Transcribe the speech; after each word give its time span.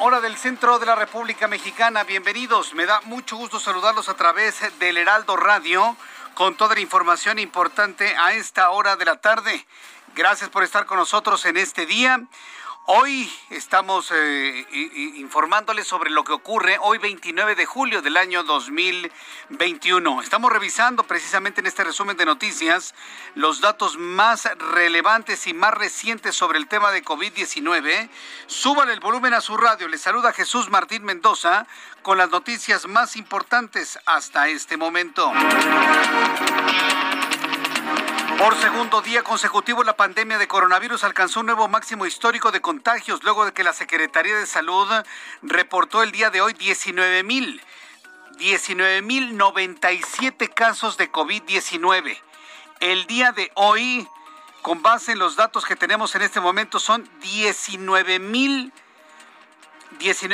Hora 0.00 0.20
del 0.20 0.36
centro 0.36 0.78
de 0.78 0.86
la 0.86 0.94
República 0.94 1.48
Mexicana. 1.48 2.04
Bienvenidos, 2.04 2.74
me 2.74 2.86
da 2.86 3.00
mucho 3.02 3.36
gusto 3.36 3.58
saludarlos 3.58 4.08
a 4.08 4.14
través 4.14 4.54
del 4.78 4.96
Heraldo 4.96 5.36
Radio 5.36 5.96
con 6.34 6.56
toda 6.56 6.76
la 6.76 6.80
información 6.80 7.40
importante 7.40 8.14
a 8.16 8.34
esta 8.34 8.70
hora 8.70 8.94
de 8.94 9.04
la 9.04 9.16
tarde. 9.16 9.66
Gracias 10.14 10.48
por 10.48 10.62
estar 10.62 10.86
con 10.86 10.98
nosotros 10.98 11.44
en 11.44 11.56
este 11.56 11.86
día. 11.86 12.22
Hoy 12.90 13.30
estamos 13.50 14.10
eh, 14.14 14.66
informándoles 15.16 15.86
sobre 15.86 16.08
lo 16.08 16.24
que 16.24 16.32
ocurre 16.32 16.78
hoy 16.80 16.96
29 16.96 17.54
de 17.54 17.66
julio 17.66 18.00
del 18.00 18.16
año 18.16 18.44
2021. 18.44 20.22
Estamos 20.22 20.50
revisando 20.50 21.02
precisamente 21.04 21.60
en 21.60 21.66
este 21.66 21.84
resumen 21.84 22.16
de 22.16 22.24
noticias 22.24 22.94
los 23.34 23.60
datos 23.60 23.98
más 23.98 24.48
relevantes 24.72 25.46
y 25.46 25.52
más 25.52 25.74
recientes 25.74 26.34
sobre 26.34 26.56
el 26.56 26.66
tema 26.66 26.90
de 26.90 27.04
COVID-19. 27.04 28.08
Súbale 28.46 28.94
el 28.94 29.00
volumen 29.00 29.34
a 29.34 29.42
su 29.42 29.58
radio. 29.58 29.86
Le 29.86 29.98
saluda 29.98 30.32
Jesús 30.32 30.70
Martín 30.70 31.04
Mendoza 31.04 31.66
con 32.00 32.16
las 32.16 32.30
noticias 32.30 32.86
más 32.86 33.16
importantes 33.16 33.98
hasta 34.06 34.48
este 34.48 34.78
momento. 34.78 35.30
Por 38.38 38.56
segundo 38.56 39.02
día 39.02 39.22
consecutivo, 39.24 39.82
la 39.82 39.96
pandemia 39.96 40.38
de 40.38 40.46
coronavirus 40.46 41.02
alcanzó 41.02 41.40
un 41.40 41.46
nuevo 41.46 41.66
máximo 41.66 42.06
histórico 42.06 42.52
de 42.52 42.60
contagios 42.60 43.24
luego 43.24 43.44
de 43.44 43.52
que 43.52 43.64
la 43.64 43.72
Secretaría 43.72 44.36
de 44.36 44.46
Salud 44.46 44.86
reportó 45.42 46.04
el 46.04 46.12
día 46.12 46.30
de 46.30 46.40
hoy 46.40 46.52
19 46.52 47.24
mil. 47.24 47.60
19.097 48.38 50.54
casos 50.54 50.96
de 50.98 51.10
COVID-19. 51.10 52.16
El 52.78 53.08
día 53.08 53.32
de 53.32 53.50
hoy, 53.56 54.06
con 54.62 54.82
base 54.82 55.10
en 55.12 55.18
los 55.18 55.34
datos 55.34 55.64
que 55.64 55.74
tenemos 55.74 56.14
en 56.14 56.22
este 56.22 56.38
momento, 56.38 56.78
son 56.78 57.10
19 57.20 58.20
mil. 58.20 58.72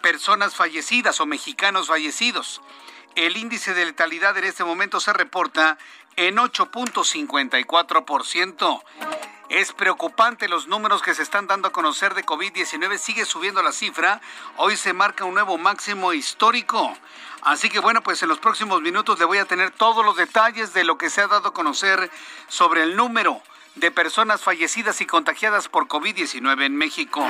personas 0.02 0.54
fallecidas 0.54 1.22
o 1.22 1.26
mexicanos 1.26 1.88
fallecidos. 1.88 2.62
El 3.16 3.38
índice 3.38 3.74
de 3.74 3.86
letalidad 3.86 4.38
en 4.38 4.44
este 4.44 4.66
momento 4.66 5.00
se 5.00 5.14
reporta 5.14 5.78
en 6.18 6.36
8.54%. 6.36 8.84
Es 9.50 9.72
preocupante 9.72 10.50
los 10.50 10.68
números 10.68 11.02
que 11.02 11.16
se 11.16 11.24
están 11.24 11.48
dando 11.48 11.70
a 11.70 11.72
conocer 11.72 12.14
de 12.16 12.26
COVID-19. 12.26 12.98
Sigue 12.98 13.24
subiendo 13.24 13.64
la 13.64 13.72
cifra. 13.72 14.20
Hoy 14.58 14.76
se 14.76 14.92
marca 14.92 15.24
un 15.24 15.36
nuevo 15.36 15.58
máximo 15.58 16.12
histórico. 16.12 16.94
Así 17.44 17.70
que 17.70 17.80
bueno, 17.80 18.04
pues 18.04 18.22
en 18.24 18.30
los 18.30 18.40
próximos 18.40 18.82
minutos 18.82 19.20
le 19.20 19.26
voy 19.26 19.38
a 19.38 19.46
tener 19.46 19.72
todos 19.72 20.04
los 20.04 20.18
detalles 20.18 20.74
de 20.74 20.84
lo 20.84 20.98
que 20.98 21.10
se 21.10 21.22
ha 21.22 21.28
dado 21.28 21.48
a 21.48 21.54
conocer 21.54 22.12
sobre 22.50 22.84
el 22.84 22.98
número 22.98 23.42
de 23.76 23.90
personas 23.92 24.42
fallecidas 24.42 25.00
y 25.02 25.06
contagiadas 25.06 25.70
por 25.70 25.88
COVID-19 25.88 26.66
en 26.66 26.76
México. 26.76 27.26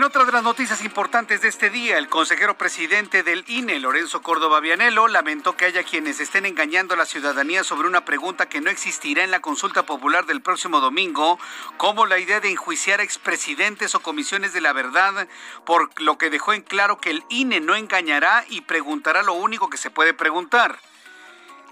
En 0.00 0.04
otra 0.04 0.24
de 0.24 0.32
las 0.32 0.42
noticias 0.42 0.82
importantes 0.82 1.42
de 1.42 1.48
este 1.48 1.68
día, 1.68 1.98
el 1.98 2.08
consejero 2.08 2.56
presidente 2.56 3.22
del 3.22 3.44
INE, 3.48 3.78
Lorenzo 3.80 4.22
Córdoba 4.22 4.58
Vianelo, 4.60 5.08
lamentó 5.08 5.58
que 5.58 5.66
haya 5.66 5.82
quienes 5.82 6.20
estén 6.20 6.46
engañando 6.46 6.94
a 6.94 6.96
la 6.96 7.04
ciudadanía 7.04 7.64
sobre 7.64 7.86
una 7.86 8.06
pregunta 8.06 8.48
que 8.48 8.62
no 8.62 8.70
existirá 8.70 9.24
en 9.24 9.30
la 9.30 9.40
consulta 9.40 9.84
popular 9.84 10.24
del 10.24 10.40
próximo 10.40 10.80
domingo, 10.80 11.38
como 11.76 12.06
la 12.06 12.18
idea 12.18 12.40
de 12.40 12.50
enjuiciar 12.50 13.00
a 13.00 13.02
expresidentes 13.02 13.94
o 13.94 14.00
comisiones 14.00 14.54
de 14.54 14.62
la 14.62 14.72
verdad, 14.72 15.28
por 15.66 15.90
lo 16.00 16.16
que 16.16 16.30
dejó 16.30 16.54
en 16.54 16.62
claro 16.62 16.98
que 16.98 17.10
el 17.10 17.22
INE 17.28 17.60
no 17.60 17.76
engañará 17.76 18.46
y 18.48 18.62
preguntará 18.62 19.22
lo 19.22 19.34
único 19.34 19.68
que 19.68 19.76
se 19.76 19.90
puede 19.90 20.14
preguntar. 20.14 20.78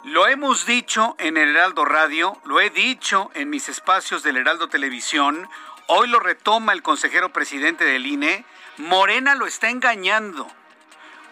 Lo 0.05 0.29
hemos 0.29 0.65
dicho 0.65 1.17
en 1.19 1.37
el 1.37 1.57
Heraldo 1.57 1.85
Radio, 1.85 2.39
lo 2.45 2.61
he 2.61 2.71
dicho 2.71 3.31
en 3.35 3.51
mis 3.51 3.69
espacios 3.69 4.23
del 4.23 4.37
Heraldo 4.37 4.69
Televisión, 4.69 5.49
Hoy 5.91 6.07
lo 6.07 6.21
retoma 6.21 6.75
el 6.75 6.83
consejero 6.83 7.33
presidente 7.33 7.83
del 7.83 8.05
INE. 8.05 8.45
Morena 8.77 9.35
lo 9.35 9.47
está 9.47 9.71
engañando. 9.71 10.47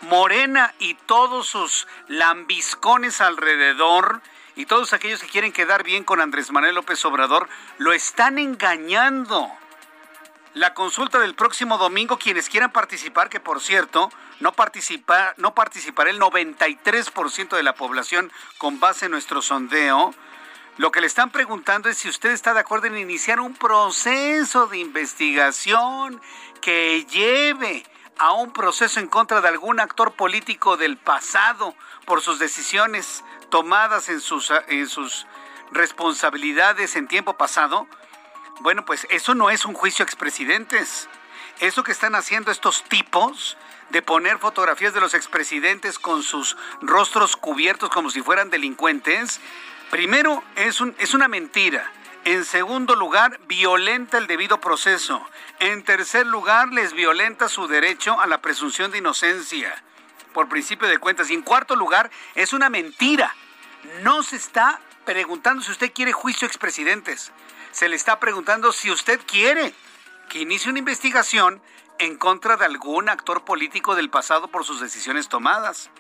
Morena 0.01 0.75
y 0.79 0.95
todos 0.95 1.47
sus 1.47 1.87
lambiscones 2.09 3.21
alrededor 3.21 4.23
y 4.55 4.65
todos 4.65 4.95
aquellos 4.95 5.21
que 5.21 5.29
quieren 5.29 5.53
quedar 5.53 5.85
bien 5.85 6.05
con 6.05 6.23
Andrés 6.23 6.53
Manuel 6.53 6.75
López 6.75 7.05
Obrador 7.05 7.51
lo 7.77 7.93
están 7.93 8.39
engañando. 8.39 9.47
La 10.55 10.73
consulta 10.73 11.19
del 11.19 11.35
próximo 11.35 11.77
domingo, 11.77 12.19
quienes 12.19 12.49
quieran 12.49 12.73
participar, 12.73 13.29
que 13.29 13.41
por 13.41 13.61
cierto, 13.61 14.09
no, 14.41 14.55
no 15.37 15.55
participará 15.55 16.11
el 16.11 16.19
93% 16.19 17.57
de 17.57 17.63
la 17.63 17.75
población 17.75 18.33
con 18.57 18.81
base 18.81 19.05
en 19.05 19.11
nuestro 19.11 19.43
sondeo, 19.43 20.15
lo 20.79 20.93
que 20.93 21.01
le 21.01 21.07
están 21.07 21.31
preguntando 21.31 21.89
es 21.89 21.99
si 21.99 22.09
usted 22.09 22.31
está 22.31 22.53
de 22.53 22.61
acuerdo 22.61 22.87
en 22.87 22.99
iniciar 22.99 23.41
un 23.41 23.55
proceso 23.55 24.67
de 24.67 24.79
investigación 24.79 26.21
que 26.61 27.07
lleve 27.07 27.85
a 28.19 28.33
un 28.33 28.53
proceso 28.53 29.01
en 29.01 29.07
contra 29.07 29.41
de 29.41 29.49
algún 29.49 29.81
actor 29.81 30.13
político 30.13 30.77
del 30.77 30.99
pasado 30.99 31.75
por 32.05 32.21
sus 32.21 32.39
decisiones 32.39 33.25
tomadas 33.49 34.09
en 34.09 34.21
sus, 34.21 34.53
en 34.69 34.89
sus 34.89 35.27
responsabilidades 35.73 36.97
en 36.97 37.09
tiempo 37.09 37.37
pasado. 37.37 37.87
Bueno, 38.61 38.85
pues 38.85 39.07
eso 39.11 39.35
no 39.35 39.51
es 39.51 39.65
un 39.65 39.75
juicio 39.75 40.03
a 40.03 40.07
expresidentes. 40.07 41.09
Eso 41.61 41.85
que 41.85 41.93
están 41.93 42.15
haciendo 42.15 42.51
estos 42.51 42.85
tipos 42.85 43.57
de 43.91 44.03
poner 44.03 44.39
fotografías 44.39 44.93
de 44.93 45.01
los 45.01 45.15
expresidentes 45.15 45.99
con 45.99 46.23
sus 46.23 46.57
rostros 46.83 47.37
cubiertos 47.37 47.89
como 47.89 48.11
si 48.11 48.21
fueran 48.21 48.51
delincuentes, 48.51 49.41
Primero, 49.91 50.43
es, 50.57 50.81
un, 50.81 50.95
es 50.99 51.15
una 51.15 51.29
mentira. 51.29 51.93
En 52.25 52.45
segundo 52.45 52.97
lugar, 52.97 53.39
violenta 53.47 54.19
el 54.19 54.27
debido 54.27 54.61
proceso. 54.61 55.25
En 55.61 55.85
tercer 55.85 56.27
lugar, 56.27 56.73
les 56.73 56.93
violenta 56.93 57.49
su 57.49 57.69
derecho 57.69 58.21
a 58.21 58.27
la 58.27 58.43
presunción 58.43 58.91
de 58.91 58.99
inocencia 58.99 59.83
por 60.33 60.49
principio 60.49 60.89
de 60.89 60.99
cuentas. 60.99 61.31
Y 61.31 61.35
en 61.35 61.43
cuarto 61.43 61.77
lugar, 61.77 62.11
es 62.35 62.53
una 62.53 62.69
mentira. 62.69 63.35
No 64.03 64.23
se 64.23 64.37
está 64.37 64.81
preguntando 65.05 65.63
si 65.63 65.71
usted 65.71 65.93
quiere 65.95 66.13
juicio 66.13 66.47
a 66.47 66.49
expresidentes. 66.49 67.33
Se 67.71 67.89
le 67.89 67.97
está 67.97 68.19
preguntando 68.19 68.73
si 68.73 68.91
usted 68.91 69.21
quiere 69.25 69.73
que 70.29 70.41
inicie 70.41 70.69
una 70.69 70.81
investigación 70.81 71.63
en 71.99 72.17
contra 72.19 72.57
de 72.57 72.65
algún 72.65 73.09
actor 73.09 73.45
político 73.45 73.95
del 73.95 74.11
pasado 74.11 74.49
por 74.49 74.65
sus 74.65 74.81
decisiones 74.81 75.29
tomadas. 75.29 75.91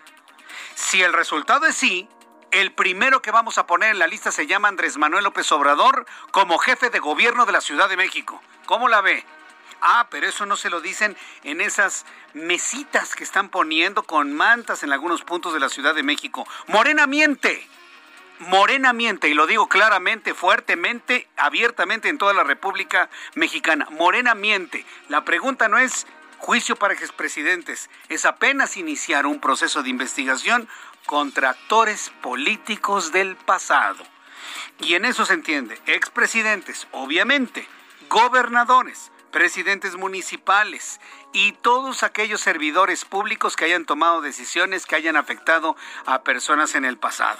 Si 0.74 1.02
el 1.02 1.12
resultado 1.12 1.66
es 1.66 1.76
sí, 1.76 2.08
el 2.50 2.72
primero 2.72 3.22
que 3.22 3.30
vamos 3.30 3.58
a 3.58 3.66
poner 3.66 3.90
en 3.90 3.98
la 3.98 4.06
lista 4.06 4.30
se 4.30 4.46
llama 4.46 4.68
Andrés 4.68 4.96
Manuel 4.96 5.24
López 5.24 5.50
Obrador 5.52 6.06
como 6.30 6.58
jefe 6.58 6.90
de 6.90 6.98
gobierno 6.98 7.46
de 7.46 7.52
la 7.52 7.60
Ciudad 7.60 7.88
de 7.88 7.96
México. 7.96 8.40
¿Cómo 8.66 8.88
la 8.88 9.00
ve? 9.00 9.24
Ah, 9.80 10.06
pero 10.10 10.26
eso 10.26 10.46
no 10.46 10.56
se 10.56 10.70
lo 10.70 10.80
dicen 10.80 11.16
en 11.44 11.60
esas 11.60 12.06
mesitas 12.32 13.14
que 13.14 13.24
están 13.24 13.50
poniendo 13.50 14.04
con 14.04 14.32
mantas 14.32 14.82
en 14.82 14.92
algunos 14.92 15.22
puntos 15.22 15.52
de 15.52 15.60
la 15.60 15.68
Ciudad 15.68 15.94
de 15.94 16.02
México. 16.02 16.46
Morena 16.66 17.06
miente. 17.06 17.68
Morena 18.38 18.92
miente, 18.92 19.28
y 19.28 19.34
lo 19.34 19.46
digo 19.46 19.66
claramente, 19.66 20.34
fuertemente, 20.34 21.26
abiertamente 21.38 22.10
en 22.10 22.18
toda 22.18 22.34
la 22.34 22.44
República 22.44 23.08
Mexicana. 23.34 23.86
Morena 23.90 24.34
miente. 24.34 24.84
La 25.08 25.24
pregunta 25.24 25.68
no 25.68 25.78
es 25.78 26.06
juicio 26.38 26.76
para 26.76 26.94
expresidentes, 26.94 27.90
es 28.08 28.24
apenas 28.24 28.76
iniciar 28.76 29.26
un 29.26 29.40
proceso 29.40 29.82
de 29.82 29.88
investigación 29.88 30.68
contra 31.06 31.50
actores 31.50 32.10
políticos 32.20 33.12
del 33.12 33.36
pasado. 33.36 34.04
Y 34.80 34.94
en 34.94 35.04
eso 35.04 35.24
se 35.24 35.34
entiende, 35.34 35.80
expresidentes, 35.86 36.86
obviamente, 36.92 37.66
gobernadores, 38.10 39.10
presidentes 39.30 39.96
municipales 39.96 41.00
y 41.32 41.52
todos 41.52 42.02
aquellos 42.02 42.40
servidores 42.40 43.04
públicos 43.04 43.56
que 43.56 43.64
hayan 43.64 43.84
tomado 43.84 44.20
decisiones 44.20 44.86
que 44.86 44.96
hayan 44.96 45.16
afectado 45.16 45.76
a 46.04 46.22
personas 46.22 46.74
en 46.74 46.84
el 46.84 46.98
pasado. 46.98 47.38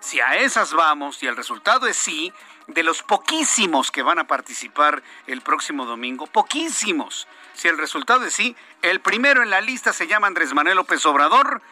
Si 0.00 0.20
a 0.20 0.36
esas 0.36 0.72
vamos 0.72 1.22
y 1.22 1.26
el 1.26 1.36
resultado 1.36 1.86
es 1.86 1.96
sí, 1.96 2.32
de 2.66 2.82
los 2.82 3.02
poquísimos 3.02 3.90
que 3.90 4.02
van 4.02 4.18
a 4.18 4.26
participar 4.26 5.02
el 5.26 5.40
próximo 5.40 5.84
domingo, 5.84 6.26
poquísimos. 6.26 7.26
Si 7.54 7.68
el 7.68 7.78
resultado 7.78 8.24
es 8.24 8.34
sí, 8.34 8.56
el 8.82 9.00
primero 9.00 9.42
en 9.42 9.50
la 9.50 9.60
lista 9.60 9.92
se 9.92 10.06
llama 10.06 10.26
Andrés 10.26 10.54
Manuel 10.54 10.76
López 10.76 11.04
Obrador, 11.06 11.62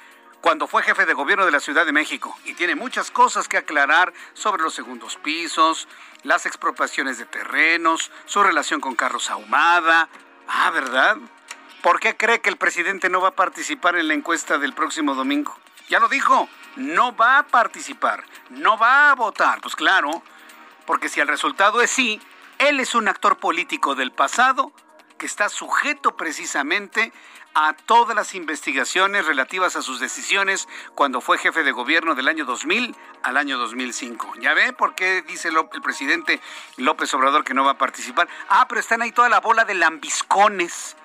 cuando 0.40 0.66
fue 0.66 0.82
jefe 0.82 1.06
de 1.06 1.14
gobierno 1.14 1.44
de 1.44 1.52
la 1.52 1.60
Ciudad 1.60 1.84
de 1.84 1.92
México 1.92 2.36
y 2.44 2.54
tiene 2.54 2.74
muchas 2.74 3.10
cosas 3.10 3.48
que 3.48 3.58
aclarar 3.58 4.12
sobre 4.32 4.62
los 4.62 4.74
segundos 4.74 5.16
pisos, 5.16 5.86
las 6.22 6.46
expropiaciones 6.46 7.18
de 7.18 7.26
terrenos, 7.26 8.10
su 8.26 8.42
relación 8.42 8.80
con 8.80 8.94
Carlos 8.94 9.30
Ahumada. 9.30 10.08
Ah, 10.48 10.70
¿verdad? 10.70 11.16
¿Por 11.82 12.00
qué 12.00 12.16
cree 12.16 12.40
que 12.40 12.50
el 12.50 12.56
presidente 12.56 13.08
no 13.08 13.20
va 13.20 13.28
a 13.28 13.36
participar 13.36 13.96
en 13.96 14.08
la 14.08 14.14
encuesta 14.14 14.58
del 14.58 14.74
próximo 14.74 15.14
domingo? 15.14 15.56
Ya 15.88 15.98
lo 15.98 16.08
dijo, 16.08 16.48
no 16.76 17.14
va 17.16 17.38
a 17.38 17.46
participar, 17.46 18.24
no 18.50 18.78
va 18.78 19.10
a 19.10 19.14
votar. 19.14 19.60
Pues 19.60 19.76
claro, 19.76 20.22
porque 20.86 21.08
si 21.08 21.20
el 21.20 21.28
resultado 21.28 21.80
es 21.82 21.90
sí, 21.90 22.20
él 22.58 22.80
es 22.80 22.94
un 22.94 23.08
actor 23.08 23.38
político 23.38 23.94
del 23.94 24.12
pasado 24.12 24.72
que 25.18 25.26
está 25.26 25.48
sujeto 25.48 26.16
precisamente 26.16 27.12
a 27.54 27.72
todas 27.72 28.14
las 28.14 28.34
investigaciones 28.34 29.26
relativas 29.26 29.76
a 29.76 29.82
sus 29.82 30.00
decisiones 30.00 30.68
cuando 30.94 31.20
fue 31.20 31.38
jefe 31.38 31.62
de 31.62 31.72
gobierno 31.72 32.14
del 32.14 32.28
año 32.28 32.44
2000 32.44 32.94
al 33.22 33.36
año 33.36 33.58
2005. 33.58 34.34
¿Ya 34.40 34.54
ve 34.54 34.72
por 34.72 34.94
qué 34.94 35.22
dice 35.22 35.48
el 35.48 35.82
presidente 35.82 36.40
López 36.76 37.12
Obrador 37.14 37.44
que 37.44 37.54
no 37.54 37.64
va 37.64 37.72
a 37.72 37.78
participar? 37.78 38.28
Ah, 38.48 38.66
pero 38.68 38.80
están 38.80 39.02
ahí 39.02 39.12
toda 39.12 39.28
la 39.28 39.40
bola 39.40 39.64
de 39.64 39.74
lambiscones. 39.74 40.96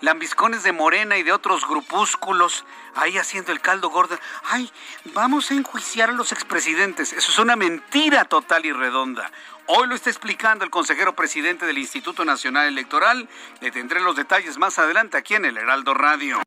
Lambiscones 0.00 0.62
de 0.64 0.72
Morena 0.72 1.16
y 1.16 1.22
de 1.22 1.32
otros 1.32 1.66
grupúsculos, 1.66 2.66
ahí 2.94 3.16
haciendo 3.16 3.52
el 3.52 3.60
caldo 3.60 3.88
gordo. 3.88 4.18
Ay, 4.44 4.70
vamos 5.14 5.50
a 5.50 5.54
enjuiciar 5.54 6.10
a 6.10 6.12
los 6.12 6.32
expresidentes. 6.32 7.12
Eso 7.14 7.30
es 7.30 7.38
una 7.38 7.56
mentira 7.56 8.24
total 8.24 8.66
y 8.66 8.72
redonda. 8.72 9.30
Hoy 9.66 9.88
lo 9.88 9.94
está 9.94 10.10
explicando 10.10 10.64
el 10.64 10.70
consejero 10.70 11.14
presidente 11.16 11.64
del 11.64 11.78
Instituto 11.78 12.24
Nacional 12.24 12.66
Electoral. 12.66 13.28
Le 13.60 13.70
tendré 13.70 14.00
los 14.00 14.14
detalles 14.14 14.58
más 14.58 14.78
adelante 14.78 15.16
aquí 15.16 15.34
en 15.34 15.46
el 15.46 15.56
Heraldo 15.56 15.94
Radio. 15.94 16.42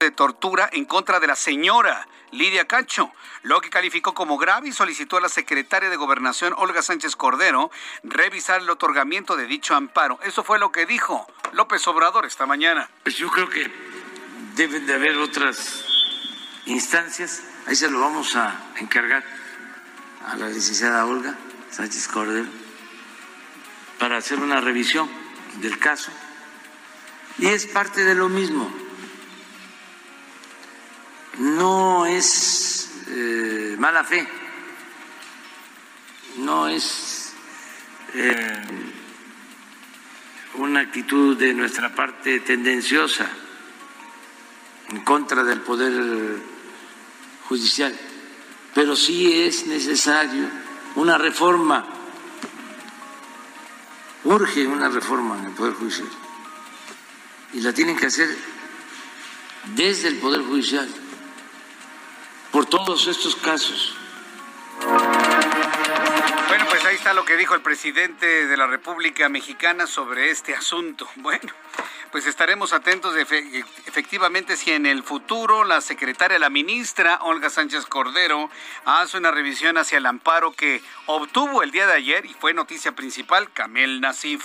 De 0.00 0.12
tortura 0.12 0.70
en 0.72 0.84
contra 0.84 1.18
de 1.18 1.26
la 1.26 1.34
señora 1.34 2.06
Lidia 2.30 2.66
Cacho, 2.66 3.12
lo 3.42 3.60
que 3.60 3.68
calificó 3.68 4.14
como 4.14 4.38
grave 4.38 4.68
y 4.68 4.72
solicitó 4.72 5.16
a 5.16 5.20
la 5.20 5.28
secretaria 5.28 5.90
de 5.90 5.96
Gobernación, 5.96 6.54
Olga 6.56 6.82
Sánchez 6.82 7.16
Cordero, 7.16 7.70
revisar 8.04 8.60
el 8.60 8.70
otorgamiento 8.70 9.36
de 9.36 9.46
dicho 9.46 9.74
amparo. 9.74 10.20
Eso 10.22 10.44
fue 10.44 10.60
lo 10.60 10.70
que 10.70 10.86
dijo 10.86 11.26
López 11.52 11.86
Obrador 11.88 12.24
esta 12.24 12.46
mañana. 12.46 12.88
Pues 13.02 13.16
yo 13.16 13.28
creo 13.28 13.50
que 13.50 13.70
deben 14.54 14.86
de 14.86 14.94
haber 14.94 15.18
otras 15.18 15.84
instancias, 16.64 17.42
ahí 17.66 17.74
se 17.74 17.90
lo 17.90 18.00
vamos 18.00 18.36
a 18.36 18.72
encargar 18.76 19.39
a 20.26 20.36
la 20.36 20.48
licenciada 20.48 21.06
Olga 21.06 21.36
Sánchez 21.70 22.08
Cordero 22.08 22.48
para 23.98 24.16
hacer 24.16 24.38
una 24.40 24.60
revisión 24.60 25.08
del 25.60 25.78
caso. 25.78 26.10
Y 27.38 27.46
es 27.46 27.66
parte 27.66 28.04
de 28.04 28.14
lo 28.14 28.28
mismo. 28.28 28.70
No 31.38 32.06
es 32.06 32.90
eh, 33.08 33.76
mala 33.78 34.04
fe, 34.04 34.26
no 36.38 36.68
es 36.68 37.32
eh, 38.14 38.62
una 40.54 40.80
actitud 40.80 41.36
de 41.36 41.54
nuestra 41.54 41.94
parte 41.94 42.40
tendenciosa 42.40 43.28
en 44.88 45.00
contra 45.02 45.44
del 45.44 45.60
Poder 45.60 46.40
Judicial 47.48 48.09
pero 48.74 48.96
sí 48.96 49.42
es 49.42 49.66
necesario 49.66 50.48
una 50.96 51.18
reforma, 51.18 51.86
urge 54.24 54.66
una 54.66 54.88
reforma 54.88 55.38
en 55.38 55.46
el 55.46 55.52
Poder 55.52 55.74
Judicial, 55.74 56.08
y 57.52 57.60
la 57.60 57.72
tienen 57.72 57.96
que 57.96 58.06
hacer 58.06 58.28
desde 59.74 60.08
el 60.08 60.16
Poder 60.16 60.42
Judicial, 60.42 60.88
por 62.52 62.66
todos 62.66 63.06
estos 63.06 63.36
casos. 63.36 63.94
Bueno, 66.48 66.64
pues 66.68 66.84
ahí 66.84 66.96
está 66.96 67.12
lo 67.12 67.24
que 67.24 67.36
dijo 67.36 67.54
el 67.54 67.60
presidente 67.60 68.46
de 68.46 68.56
la 68.56 68.66
República 68.66 69.28
Mexicana 69.28 69.86
sobre 69.86 70.30
este 70.30 70.54
asunto. 70.54 71.08
Bueno 71.16 71.52
pues 72.10 72.26
estaremos 72.26 72.72
atentos 72.72 73.14
efectivamente 73.16 74.56
si 74.56 74.72
en 74.72 74.86
el 74.86 75.02
futuro 75.02 75.64
la 75.64 75.80
secretaria, 75.80 76.38
la 76.38 76.50
ministra 76.50 77.18
Olga 77.22 77.50
Sánchez 77.50 77.86
Cordero 77.86 78.50
hace 78.84 79.18
una 79.18 79.30
revisión 79.30 79.78
hacia 79.78 79.98
el 79.98 80.06
amparo 80.06 80.52
que 80.52 80.82
obtuvo 81.06 81.62
el 81.62 81.70
día 81.70 81.86
de 81.86 81.94
ayer 81.94 82.26
y 82.26 82.34
fue 82.34 82.52
noticia 82.52 82.92
principal 82.92 83.52
Camel 83.52 84.00
Nasif. 84.00 84.44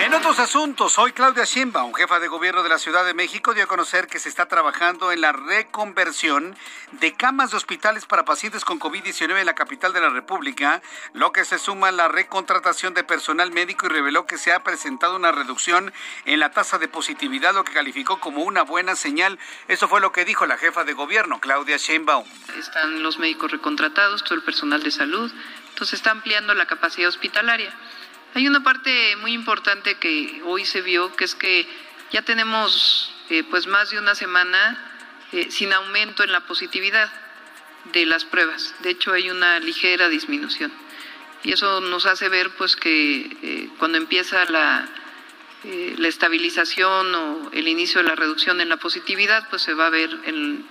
En 0.00 0.14
otros 0.14 0.38
asuntos, 0.38 0.98
hoy 0.98 1.12
Claudia 1.12 1.44
Sheinbaum, 1.44 1.94
jefa 1.94 2.18
de 2.18 2.28
gobierno 2.28 2.62
de 2.62 2.68
la 2.68 2.78
Ciudad 2.78 3.04
de 3.04 3.14
México, 3.14 3.54
dio 3.54 3.64
a 3.64 3.68
conocer 3.68 4.06
que 4.06 4.18
se 4.18 4.28
está 4.28 4.46
trabajando 4.46 5.12
en 5.12 5.20
la 5.20 5.32
reconversión 5.32 6.56
de 6.92 7.14
camas 7.14 7.50
de 7.50 7.56
hospitales 7.58 8.06
para 8.06 8.24
pacientes 8.24 8.64
con 8.64 8.80
COVID-19 8.80 9.38
en 9.38 9.46
la 9.46 9.54
capital 9.54 9.92
de 9.92 10.00
la 10.00 10.10
República, 10.10 10.82
lo 11.12 11.30
que 11.32 11.44
se 11.44 11.58
suma 11.58 11.88
a 11.88 11.92
la 11.92 12.08
recontratación 12.08 12.94
de 12.94 13.04
personal 13.04 13.52
médico 13.52 13.86
y 13.86 13.90
reveló 13.90 14.26
que 14.26 14.38
se 14.38 14.52
ha 14.52 14.64
presentado 14.64 15.14
una 15.14 15.30
reducción 15.30 15.92
en 16.24 16.40
la 16.40 16.50
tasa 16.50 16.78
de 16.78 16.88
positividad, 16.88 17.54
lo 17.54 17.64
que 17.64 17.72
calificó 17.72 18.20
como 18.20 18.42
una 18.42 18.62
buena 18.62 18.96
señal. 18.96 19.38
Eso 19.68 19.88
fue 19.88 20.00
lo 20.00 20.12
que 20.12 20.24
dijo 20.24 20.46
la 20.46 20.58
jefa 20.58 20.84
de 20.84 20.92
gobierno, 20.92 21.40
Claudia 21.40 21.76
Sheinbaum. 21.76 22.26
Están 22.58 23.02
los 23.02 23.18
médicos 23.18 23.50
recontratados, 23.50 24.24
todo 24.24 24.34
el 24.34 24.42
personal 24.42 24.82
de 24.82 24.90
salud, 24.90 25.32
entonces 25.70 25.94
está 25.94 26.10
ampliando 26.10 26.54
la 26.54 26.66
capacidad 26.66 27.08
hospitalaria. 27.08 27.72
Hay 28.34 28.46
una 28.46 28.62
parte 28.62 29.16
muy 29.16 29.32
importante 29.32 29.96
que 29.96 30.42
hoy 30.44 30.64
se 30.64 30.80
vio, 30.80 31.14
que 31.16 31.24
es 31.24 31.34
que 31.34 31.68
ya 32.12 32.22
tenemos 32.22 33.12
eh, 33.30 33.44
pues 33.44 33.66
más 33.66 33.90
de 33.90 33.98
una 33.98 34.14
semana 34.14 34.78
eh, 35.32 35.50
sin 35.50 35.72
aumento 35.72 36.22
en 36.22 36.32
la 36.32 36.40
positividad 36.40 37.10
de 37.92 38.06
las 38.06 38.24
pruebas. 38.24 38.74
De 38.80 38.90
hecho, 38.90 39.12
hay 39.12 39.30
una 39.30 39.58
ligera 39.58 40.08
disminución. 40.08 40.72
Y 41.42 41.52
eso 41.52 41.80
nos 41.80 42.06
hace 42.06 42.28
ver 42.28 42.50
pues 42.50 42.76
que 42.76 43.36
eh, 43.42 43.68
cuando 43.78 43.98
empieza 43.98 44.44
la, 44.44 44.88
la 45.64 46.08
estabilización 46.08 47.14
o 47.14 47.50
el 47.52 47.68
inicio 47.68 48.02
de 48.02 48.08
la 48.08 48.14
reducción 48.14 48.60
en 48.60 48.68
la 48.68 48.76
positividad, 48.78 49.48
pues 49.48 49.62
se 49.62 49.74
va 49.74 49.86
a 49.86 49.90
ver 49.90 50.10
en 50.24 50.66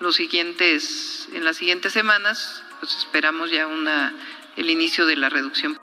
los 0.00 0.16
siguientes, 0.16 1.28
en 1.32 1.44
las 1.44 1.56
siguientes 1.56 1.92
semanas, 1.92 2.62
pues 2.80 2.96
esperamos 2.96 3.50
ya 3.50 3.66
una 3.66 4.14
el 4.56 4.70
inicio 4.70 5.06
de 5.06 5.16
la 5.16 5.28
reducción. 5.28 5.78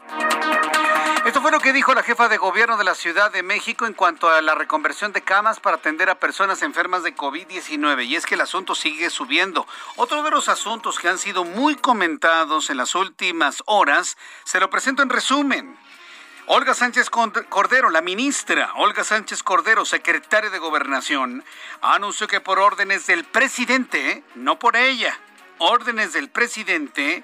Esto 1.25 1.41
fue 1.41 1.51
lo 1.51 1.59
que 1.61 1.71
dijo 1.71 1.93
la 1.93 2.03
jefa 2.03 2.27
de 2.27 2.37
gobierno 2.37 2.75
de 2.75 2.83
la 2.83 2.95
Ciudad 2.95 3.31
de 3.31 3.43
México 3.43 3.85
en 3.85 3.93
cuanto 3.93 4.29
a 4.29 4.41
la 4.41 4.55
reconversión 4.55 5.13
de 5.13 5.21
camas 5.21 5.59
para 5.59 5.77
atender 5.77 6.09
a 6.09 6.19
personas 6.19 6.61
enfermas 6.63 7.03
de 7.03 7.15
COVID-19. 7.15 8.05
Y 8.05 8.15
es 8.15 8.25
que 8.25 8.35
el 8.35 8.41
asunto 8.41 8.75
sigue 8.75 9.09
subiendo. 9.09 9.65
Otro 9.95 10.21
de 10.23 10.31
los 10.31 10.49
asuntos 10.49 10.99
que 10.99 11.07
han 11.07 11.17
sido 11.17 11.45
muy 11.45 11.75
comentados 11.75 12.69
en 12.69 12.77
las 12.77 12.93
últimas 12.95 13.63
horas, 13.67 14.17
se 14.43 14.59
lo 14.59 14.69
presento 14.69 15.01
en 15.01 15.09
resumen. 15.09 15.77
Olga 16.45 16.73
Sánchez 16.73 17.09
Cordero, 17.09 17.89
la 17.89 18.01
ministra 18.01 18.73
Olga 18.75 19.03
Sánchez 19.03 19.43
Cordero, 19.43 19.85
secretaria 19.85 20.49
de 20.49 20.59
Gobernación, 20.59 21.43
anunció 21.81 22.27
que 22.27 22.41
por 22.41 22.59
órdenes 22.59 23.07
del 23.07 23.23
presidente, 23.23 24.23
no 24.35 24.59
por 24.59 24.75
ella, 24.75 25.17
órdenes 25.57 26.11
del 26.11 26.29
presidente, 26.29 27.23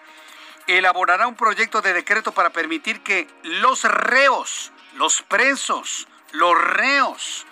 elaborará 0.67 1.27
un 1.27 1.35
proyecto 1.35 1.81
de 1.81 1.93
decreto 1.93 2.31
para 2.31 2.51
permitir 2.51 3.01
que 3.01 3.27
los 3.43 3.83
reos 3.83 4.71
los 4.95 5.21
presos, 5.21 6.07
los 6.31 6.59
reos 6.59 7.45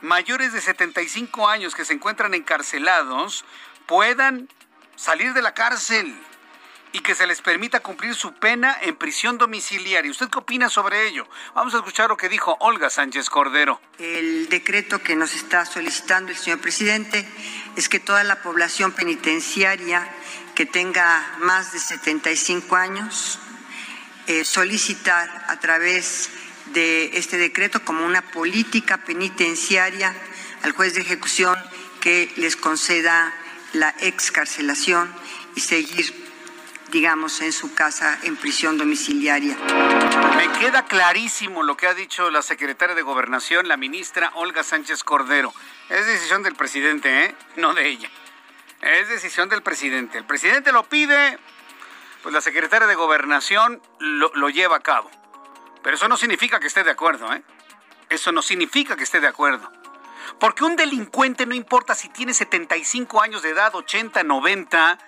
mayores 0.00 0.52
de 0.52 0.60
75 0.60 1.48
años 1.48 1.74
que 1.74 1.84
se 1.84 1.92
encuentran 1.92 2.34
encarcelados 2.34 3.44
puedan 3.86 4.48
salir 4.96 5.34
de 5.34 5.42
la 5.42 5.54
cárcel 5.54 6.18
y 6.92 7.00
que 7.00 7.14
se 7.14 7.26
les 7.26 7.40
permita 7.40 7.80
cumplir 7.80 8.14
su 8.14 8.32
pena 8.34 8.76
en 8.80 8.96
prisión 8.96 9.38
domiciliaria. 9.38 10.10
¿Usted 10.10 10.28
qué 10.28 10.38
opina 10.38 10.68
sobre 10.68 11.06
ello? 11.06 11.28
Vamos 11.54 11.74
a 11.74 11.78
escuchar 11.78 12.08
lo 12.08 12.16
que 12.16 12.28
dijo 12.28 12.56
Olga 12.60 12.90
Sánchez 12.90 13.28
Cordero. 13.30 13.80
El 13.98 14.48
decreto 14.48 15.02
que 15.02 15.16
nos 15.16 15.34
está 15.34 15.64
solicitando 15.64 16.32
el 16.32 16.38
señor 16.38 16.60
presidente 16.60 17.26
es 17.76 17.88
que 17.88 18.00
toda 18.00 18.24
la 18.24 18.42
población 18.42 18.92
penitenciaria 18.92 20.08
que 20.54 20.66
tenga 20.66 21.36
más 21.40 21.72
de 21.72 21.78
75 21.78 22.76
años 22.76 23.38
eh, 24.26 24.44
solicitar 24.44 25.46
a 25.48 25.58
través 25.60 26.30
de 26.72 27.16
este 27.18 27.38
decreto 27.38 27.84
como 27.84 28.04
una 28.04 28.22
política 28.22 28.98
penitenciaria 28.98 30.14
al 30.62 30.72
juez 30.72 30.94
de 30.94 31.02
ejecución 31.02 31.56
que 32.00 32.32
les 32.36 32.56
conceda 32.56 33.32
la 33.72 33.94
excarcelación 34.00 35.12
y 35.54 35.60
seguir 35.60 36.27
digamos, 36.90 37.40
en 37.40 37.52
su 37.52 37.74
casa 37.74 38.18
en 38.22 38.36
prisión 38.36 38.78
domiciliaria. 38.78 39.56
Me 40.36 40.50
queda 40.58 40.84
clarísimo 40.86 41.62
lo 41.62 41.76
que 41.76 41.86
ha 41.86 41.94
dicho 41.94 42.30
la 42.30 42.42
secretaria 42.42 42.94
de 42.94 43.02
Gobernación, 43.02 43.68
la 43.68 43.76
ministra 43.76 44.32
Olga 44.34 44.62
Sánchez 44.62 45.04
Cordero. 45.04 45.52
Es 45.88 46.06
decisión 46.06 46.42
del 46.42 46.54
presidente, 46.54 47.24
¿eh? 47.24 47.34
No 47.56 47.74
de 47.74 47.88
ella. 47.88 48.10
Es 48.80 49.08
decisión 49.08 49.48
del 49.48 49.62
presidente. 49.62 50.18
El 50.18 50.24
presidente 50.24 50.72
lo 50.72 50.84
pide, 50.84 51.38
pues 52.22 52.32
la 52.32 52.40
secretaria 52.40 52.86
de 52.86 52.94
Gobernación 52.94 53.82
lo, 53.98 54.30
lo 54.34 54.48
lleva 54.48 54.76
a 54.76 54.80
cabo. 54.80 55.10
Pero 55.82 55.96
eso 55.96 56.08
no 56.08 56.16
significa 56.16 56.60
que 56.60 56.66
esté 56.66 56.84
de 56.84 56.90
acuerdo, 56.90 57.32
¿eh? 57.32 57.42
Eso 58.08 58.32
no 58.32 58.40
significa 58.40 58.96
que 58.96 59.04
esté 59.04 59.20
de 59.20 59.28
acuerdo. 59.28 59.70
Porque 60.38 60.64
un 60.64 60.76
delincuente 60.76 61.46
no 61.46 61.54
importa 61.54 61.94
si 61.94 62.08
tiene 62.08 62.32
75 62.32 63.20
años 63.20 63.42
de 63.42 63.50
edad, 63.50 63.74
80, 63.74 64.22
90, 64.22 64.98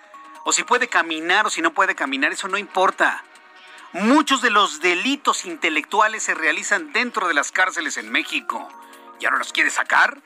o 0.43 0.51
si 0.51 0.63
puede 0.63 0.87
caminar 0.87 1.45
o 1.45 1.49
si 1.49 1.61
no 1.61 1.73
puede 1.73 1.95
caminar, 1.95 2.31
eso 2.31 2.47
no 2.47 2.57
importa. 2.57 3.23
Muchos 3.93 4.41
de 4.41 4.49
los 4.49 4.79
delitos 4.79 5.45
intelectuales 5.45 6.23
se 6.23 6.33
realizan 6.33 6.93
dentro 6.93 7.27
de 7.27 7.33
las 7.33 7.51
cárceles 7.51 7.97
en 7.97 8.09
México. 8.09 8.69
¿Y 9.19 9.25
ahora 9.25 9.37
los 9.37 9.51
quiere 9.51 9.69
sacar? 9.69 10.17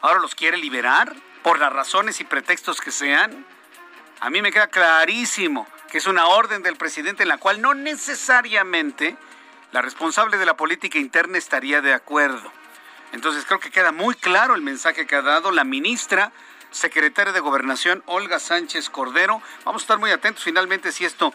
¿Ahora 0.00 0.20
los 0.20 0.34
quiere 0.34 0.58
liberar? 0.58 1.14
Por 1.42 1.58
las 1.58 1.72
razones 1.72 2.20
y 2.20 2.24
pretextos 2.24 2.80
que 2.80 2.90
sean. 2.90 3.46
A 4.20 4.30
mí 4.30 4.42
me 4.42 4.52
queda 4.52 4.68
clarísimo 4.68 5.66
que 5.90 5.98
es 5.98 6.06
una 6.06 6.26
orden 6.26 6.62
del 6.62 6.76
presidente 6.76 7.22
en 7.22 7.30
la 7.30 7.38
cual 7.38 7.62
no 7.62 7.74
necesariamente 7.74 9.16
la 9.72 9.80
responsable 9.82 10.36
de 10.36 10.46
la 10.46 10.56
política 10.56 10.98
interna 10.98 11.38
estaría 11.38 11.80
de 11.80 11.94
acuerdo. 11.94 12.52
Entonces 13.12 13.44
creo 13.46 13.60
que 13.60 13.70
queda 13.70 13.90
muy 13.90 14.14
claro 14.14 14.54
el 14.54 14.62
mensaje 14.62 15.06
que 15.06 15.16
ha 15.16 15.22
dado 15.22 15.50
la 15.50 15.64
ministra 15.64 16.32
secretaria 16.70 17.32
de 17.32 17.40
Gobernación, 17.40 18.02
Olga 18.06 18.38
Sánchez 18.38 18.90
Cordero. 18.90 19.42
Vamos 19.64 19.82
a 19.82 19.84
estar 19.84 19.98
muy 19.98 20.10
atentos 20.10 20.44
finalmente 20.44 20.92
si 20.92 21.04
esto 21.04 21.34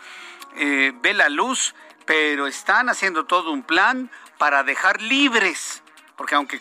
eh, 0.55 0.93
ve 1.01 1.13
la 1.13 1.29
luz, 1.29 1.75
pero 2.05 2.47
están 2.47 2.89
haciendo 2.89 3.25
todo 3.25 3.51
un 3.51 3.63
plan 3.63 4.09
para 4.37 4.63
dejar 4.63 5.01
libres, 5.01 5.83
porque 6.15 6.35
aunque 6.35 6.59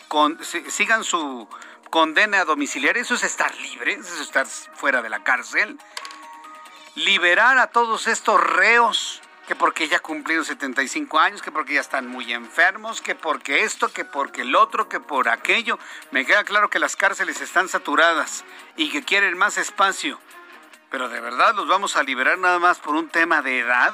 sigan 0.68 1.04
su 1.04 1.48
condena 1.90 2.44
domiciliaria, 2.44 3.02
eso 3.02 3.14
es 3.14 3.24
estar 3.24 3.54
libre, 3.56 3.94
eso 3.94 4.14
es 4.14 4.20
estar 4.20 4.46
fuera 4.46 5.02
de 5.02 5.10
la 5.10 5.24
cárcel, 5.24 5.78
liberar 6.94 7.58
a 7.58 7.68
todos 7.68 8.06
estos 8.06 8.40
reos 8.40 9.21
que 9.52 9.56
porque 9.56 9.86
ya 9.86 9.98
cumplieron 10.00 10.46
75 10.46 11.18
años, 11.18 11.42
que 11.42 11.52
porque 11.52 11.74
ya 11.74 11.82
están 11.82 12.06
muy 12.06 12.32
enfermos, 12.32 13.02
que 13.02 13.14
porque 13.14 13.64
esto, 13.64 13.92
que 13.92 14.02
porque 14.02 14.40
el 14.40 14.54
otro, 14.54 14.88
que 14.88 14.98
por 14.98 15.28
aquello. 15.28 15.78
Me 16.10 16.24
queda 16.24 16.42
claro 16.42 16.70
que 16.70 16.78
las 16.78 16.96
cárceles 16.96 17.42
están 17.42 17.68
saturadas 17.68 18.46
y 18.78 18.88
que 18.88 19.04
quieren 19.04 19.36
más 19.36 19.58
espacio. 19.58 20.18
Pero 20.90 21.10
de 21.10 21.20
verdad 21.20 21.54
los 21.54 21.68
vamos 21.68 21.96
a 21.96 22.02
liberar 22.02 22.38
nada 22.38 22.58
más 22.60 22.78
por 22.78 22.94
un 22.94 23.10
tema 23.10 23.42
de 23.42 23.58
edad. 23.58 23.92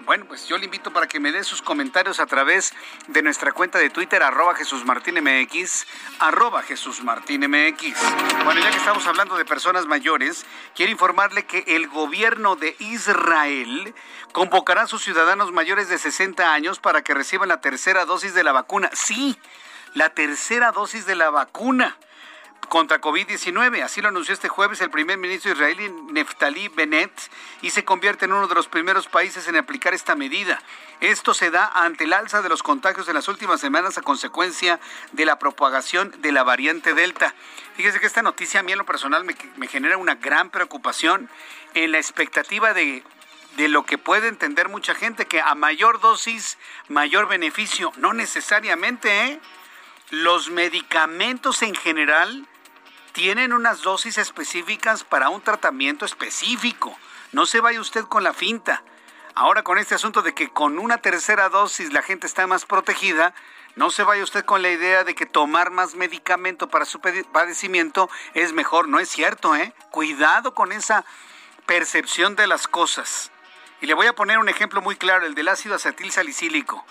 Bueno, 0.00 0.26
pues 0.26 0.46
yo 0.46 0.58
le 0.58 0.66
invito 0.66 0.92
para 0.92 1.06
que 1.06 1.18
me 1.18 1.32
dé 1.32 1.44
sus 1.44 1.62
comentarios 1.62 2.20
a 2.20 2.26
través 2.26 2.74
de 3.08 3.22
nuestra 3.22 3.52
cuenta 3.52 3.78
de 3.78 3.88
Twitter, 3.88 4.22
arroba 4.22 4.54
Jesús 4.54 4.84
Martín 4.84 5.14
MX, 5.22 5.86
arroba 6.18 6.62
Jesús 6.62 7.02
Martín 7.02 7.40
MX. 7.48 7.94
Bueno, 8.44 8.60
ya 8.60 8.70
que 8.70 8.76
estamos 8.76 9.06
hablando 9.06 9.36
de 9.36 9.46
personas 9.46 9.86
mayores, 9.86 10.44
quiero 10.74 10.92
informarle 10.92 11.46
que 11.46 11.64
el 11.68 11.88
gobierno 11.88 12.54
de 12.56 12.76
Israel 12.80 13.94
convocará 14.32 14.82
a 14.82 14.86
sus 14.86 15.02
ciudadanos 15.02 15.52
mayores 15.52 15.88
de 15.88 15.96
60 15.96 16.52
años 16.52 16.80
para 16.80 17.02
que 17.02 17.14
reciban 17.14 17.48
la 17.48 17.62
tercera 17.62 18.04
dosis 18.04 18.34
de 18.34 18.44
la 18.44 18.52
vacuna. 18.52 18.90
Sí, 18.92 19.38
la 19.94 20.10
tercera 20.10 20.72
dosis 20.72 21.06
de 21.06 21.14
la 21.14 21.30
vacuna 21.30 21.96
contra 22.66 23.00
COVID-19. 23.00 23.82
Así 23.82 24.00
lo 24.00 24.08
anunció 24.08 24.34
este 24.34 24.48
jueves 24.48 24.80
el 24.80 24.90
primer 24.90 25.18
ministro 25.18 25.52
israelí 25.52 25.88
Neftali 26.10 26.68
Bennett 26.68 27.12
y 27.62 27.70
se 27.70 27.84
convierte 27.84 28.24
en 28.24 28.32
uno 28.32 28.48
de 28.48 28.54
los 28.54 28.68
primeros 28.68 29.06
países 29.08 29.46
en 29.48 29.56
aplicar 29.56 29.94
esta 29.94 30.14
medida. 30.14 30.60
Esto 31.00 31.34
se 31.34 31.50
da 31.50 31.70
ante 31.74 32.04
el 32.04 32.12
alza 32.12 32.42
de 32.42 32.48
los 32.48 32.62
contagios 32.62 33.08
en 33.08 33.14
las 33.14 33.28
últimas 33.28 33.60
semanas 33.60 33.98
a 33.98 34.02
consecuencia 34.02 34.80
de 35.12 35.24
la 35.24 35.38
propagación 35.38 36.14
de 36.18 36.32
la 36.32 36.42
variante 36.42 36.94
Delta. 36.94 37.34
Fíjese 37.76 38.00
que 38.00 38.06
esta 38.06 38.22
noticia 38.22 38.60
a 38.60 38.62
mí 38.62 38.72
en 38.72 38.78
lo 38.78 38.86
personal 38.86 39.24
me, 39.24 39.68
genera 39.68 39.96
una 39.96 40.14
gran 40.14 40.50
preocupación 40.50 41.28
en 41.74 41.92
la 41.92 41.98
expectativa 41.98 42.74
de 42.74 43.02
de 43.56 43.68
lo 43.68 43.84
que 43.86 43.98
puede 43.98 44.26
entender 44.26 44.68
mucha 44.68 44.96
gente, 44.96 45.26
que 45.26 45.40
a 45.40 45.54
mayor 45.54 46.00
dosis, 46.00 46.58
mayor 46.88 47.28
beneficio. 47.28 47.92
No 47.98 48.12
necesariamente, 48.12 49.26
¿eh? 49.26 49.40
Los 50.10 50.50
medicamentos 50.50 51.62
en 51.62 51.74
general 51.76 52.48
tienen 53.14 53.52
unas 53.52 53.80
dosis 53.82 54.18
específicas 54.18 55.04
para 55.04 55.28
un 55.28 55.40
tratamiento 55.40 56.04
específico. 56.04 56.98
No 57.30 57.46
se 57.46 57.60
vaya 57.60 57.80
usted 57.80 58.04
con 58.06 58.24
la 58.24 58.34
finta. 58.34 58.82
Ahora 59.36 59.62
con 59.62 59.78
este 59.78 59.94
asunto 59.94 60.20
de 60.20 60.34
que 60.34 60.48
con 60.48 60.80
una 60.80 60.98
tercera 60.98 61.48
dosis 61.48 61.92
la 61.92 62.02
gente 62.02 62.26
está 62.26 62.48
más 62.48 62.66
protegida, 62.66 63.32
no 63.76 63.90
se 63.90 64.02
vaya 64.02 64.24
usted 64.24 64.44
con 64.44 64.62
la 64.62 64.70
idea 64.70 65.04
de 65.04 65.14
que 65.14 65.26
tomar 65.26 65.70
más 65.70 65.94
medicamento 65.94 66.68
para 66.68 66.84
su 66.84 67.00
padecimiento 67.00 68.10
es 68.34 68.52
mejor. 68.52 68.88
No 68.88 68.98
es 68.98 69.10
cierto, 69.10 69.54
¿eh? 69.54 69.72
Cuidado 69.92 70.52
con 70.52 70.72
esa 70.72 71.04
percepción 71.66 72.34
de 72.34 72.48
las 72.48 72.66
cosas. 72.66 73.30
Y 73.80 73.86
le 73.86 73.94
voy 73.94 74.08
a 74.08 74.16
poner 74.16 74.38
un 74.38 74.48
ejemplo 74.48 74.82
muy 74.82 74.96
claro, 74.96 75.24
el 75.24 75.36
del 75.36 75.48
ácido 75.48 75.76
acetil 75.76 76.10
salicílico. 76.10 76.84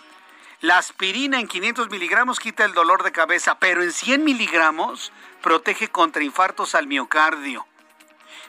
La 0.61 0.77
aspirina 0.77 1.41
en 1.41 1.49
500 1.49 1.89
miligramos 1.89 2.39
quita 2.39 2.63
el 2.63 2.73
dolor 2.73 3.03
de 3.03 3.11
cabeza, 3.11 3.59
pero 3.59 3.83
en 3.83 3.91
100 3.91 4.23
miligramos 4.23 5.11
protege 5.43 5.89
contra 5.89 6.23
infartos 6.23 6.73
al 6.73 6.87
miocardio. 6.87 7.67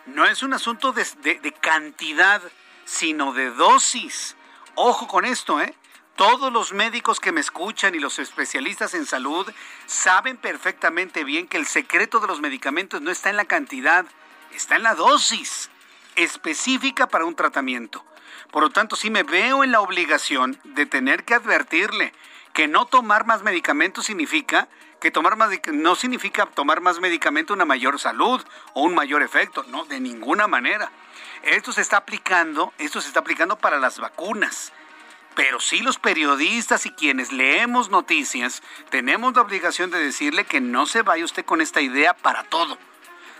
No 0.07 0.25
es 0.25 0.43
un 0.43 0.55
asunto 0.55 0.93
de, 0.93 1.53
cantidad, 1.61 2.41
sino 2.87 3.35
de 3.35 3.51
dosis. 3.51 4.37
Ojo 4.77 5.07
con 5.07 5.27
esto, 5.27 5.61
¿eh? 5.61 5.75
Todos 6.17 6.53
los 6.53 6.73
médicos 6.73 7.19
que 7.19 7.33
me 7.33 7.41
escuchan 7.41 7.97
y 7.97 7.99
los 7.99 8.21
especialistas 8.21 8.95
en 8.95 9.05
salud 9.05 9.51
saben 9.87 10.37
perfectamente 10.37 11.25
bien 11.25 11.49
que 11.49 11.57
el 11.57 11.67
secreto 11.67 12.21
de 12.21 12.29
los 12.29 12.41
medicamentos 12.41 13.03
no 13.03 13.11
está 13.11 13.31
en 13.31 13.37
la 13.37 13.47
cantidad, 13.47 14.07
está 14.55 14.77
en 14.77 14.85
la 14.85 14.95
dosis 14.95 15.71
específica 16.15 17.09
para 17.09 17.25
un 17.25 17.35
tratamiento. 17.35 18.05
Por 18.53 18.63
lo 18.63 18.71
tanto, 18.71 18.95
sí 18.95 19.11
me 19.11 19.25
veo 19.25 19.65
en 19.65 19.73
la 19.73 19.81
obligación 19.81 20.61
de 20.63 20.87
tener 20.87 21.25
que 21.25 21.35
advertirle 21.35 22.13
que 22.53 22.69
no 22.69 22.87
tomar 22.87 23.27
más 23.27 23.43
medicamentos 23.43 24.07
significa 24.07 24.69
que 25.05 25.11
tomar 25.11 25.37
más 25.37 25.51
no 25.71 25.97
significa 25.97 26.47
tomar 26.47 26.81
más 26.81 26.99
medicamento 26.99 27.53
una 27.53 27.67
mayor 27.67 28.01
salud 28.01 28.43
o 28.73 28.85
un 28.85 28.95
mayor 28.95 29.23
efecto, 29.23 29.63
no, 29.69 29.85
de 29.85 30.01
ninguna 30.01 30.49
manera. 30.49 30.91
Esto 31.43 31.75
se 31.75 31.83
está 31.83 31.99
aplicando, 31.99 32.73
esto 32.79 33.03
se 33.03 33.09
está 33.09 33.21
aplicando 33.21 33.59
para 33.59 33.79
las 33.79 33.99
vacunas. 33.99 34.73
Pero 35.35 35.61
sí 35.61 35.81
los 35.81 35.99
periodistas 35.99 36.87
y 36.87 36.91
quienes 36.91 37.33
leemos 37.33 37.91
noticias 37.91 38.63
tenemos 38.89 39.35
la 39.35 39.43
obligación 39.43 39.91
de 39.91 39.99
decirle 39.99 40.47
que 40.47 40.63
no 40.63 40.87
se 40.87 41.03
vaya 41.03 41.27
usted 41.27 41.45
con 41.45 41.61
esta 41.61 41.83
idea 41.83 42.15
para 42.15 42.45
todo. 42.45 42.79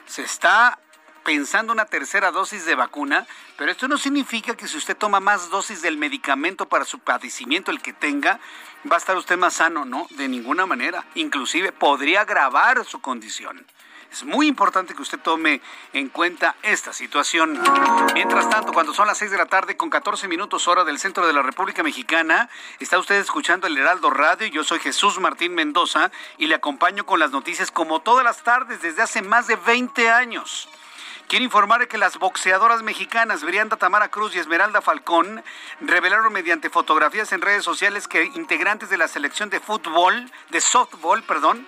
Se 0.05 0.21
está 0.21 0.79
pensando 1.25 1.73
una 1.73 1.87
tercera 1.87 2.31
dosis 2.31 2.67
de 2.67 2.75
vacuna, 2.75 3.27
pero 3.57 3.71
esto 3.71 3.89
no 3.89 3.97
significa 3.97 4.55
que 4.55 4.69
si 4.69 4.77
usted 4.77 4.99
toma 4.99 5.19
más 5.19 5.49
dosis 5.49 5.81
del 5.81 5.97
medicamento 5.97 6.69
para 6.69 6.85
su 6.85 6.99
padecimiento, 6.99 7.71
el 7.71 7.81
que 7.81 7.95
tenga, 7.95 8.39
va 8.91 8.97
a 8.97 8.99
estar 8.99 9.17
usted 9.17 9.37
más 9.39 9.55
sano, 9.55 9.85
no, 9.85 10.07
de 10.11 10.29
ninguna 10.29 10.67
manera. 10.67 11.05
Inclusive 11.15 11.73
podría 11.73 12.23
agravar 12.23 12.85
su 12.85 13.01
condición. 13.01 13.65
Es 14.15 14.23
muy 14.23 14.47
importante 14.47 14.95
que 14.95 15.03
usted 15.03 15.19
tome 15.19 15.61
en 15.93 16.09
cuenta 16.09 16.55
esta 16.63 16.93
situación. 16.93 17.61
Mientras 18.15 18.49
tanto, 18.49 18.73
cuando 18.73 18.95
son 18.95 19.09
las 19.09 19.19
6 19.19 19.33
de 19.33 19.39
la 19.39 19.47
tarde 19.47 19.77
con 19.77 19.91
14 19.91 20.29
minutos 20.29 20.69
hora 20.69 20.85
del 20.85 21.01
centro 21.01 21.27
de 21.27 21.33
la 21.33 21.43
República 21.43 21.83
Mexicana, 21.83 22.49
está 22.79 22.97
usted 23.01 23.17
escuchando 23.17 23.67
el 23.67 23.77
Heraldo 23.77 24.11
Radio. 24.11 24.47
Yo 24.47 24.63
soy 24.63 24.79
Jesús 24.79 25.19
Martín 25.19 25.57
Mendoza 25.57 26.13
y 26.39 26.47
le 26.47 26.55
acompaño 26.55 27.05
con 27.05 27.19
las 27.19 27.33
noticias 27.33 27.73
como 27.73 28.03
todas 28.03 28.23
las 28.23 28.45
tardes 28.45 28.83
desde 28.83 29.03
hace 29.03 29.21
más 29.21 29.49
de 29.49 29.57
20 29.57 30.09
años. 30.09 30.69
Quiero 31.29 31.45
informar 31.45 31.89
que 31.89 31.97
las 31.99 32.19
boxeadoras 32.19 32.83
mexicanas 32.83 33.43
Brianda 33.43 33.77
Tamara 33.77 34.09
Cruz 34.09 34.37
y 34.37 34.39
Esmeralda 34.39 34.83
Falcón 34.83 35.43
revelaron 35.81 36.33
mediante 36.33 36.69
fotografías 36.69 37.33
en 37.33 37.41
redes 37.41 37.65
sociales 37.65 38.07
que 38.07 38.25
integrantes 38.25 38.91
de 38.91 38.99
la 38.99 39.09
selección 39.09 39.49
de 39.49 39.59
fútbol, 39.59 40.31
de 40.51 40.61
softball, 40.61 41.23
perdón, 41.23 41.67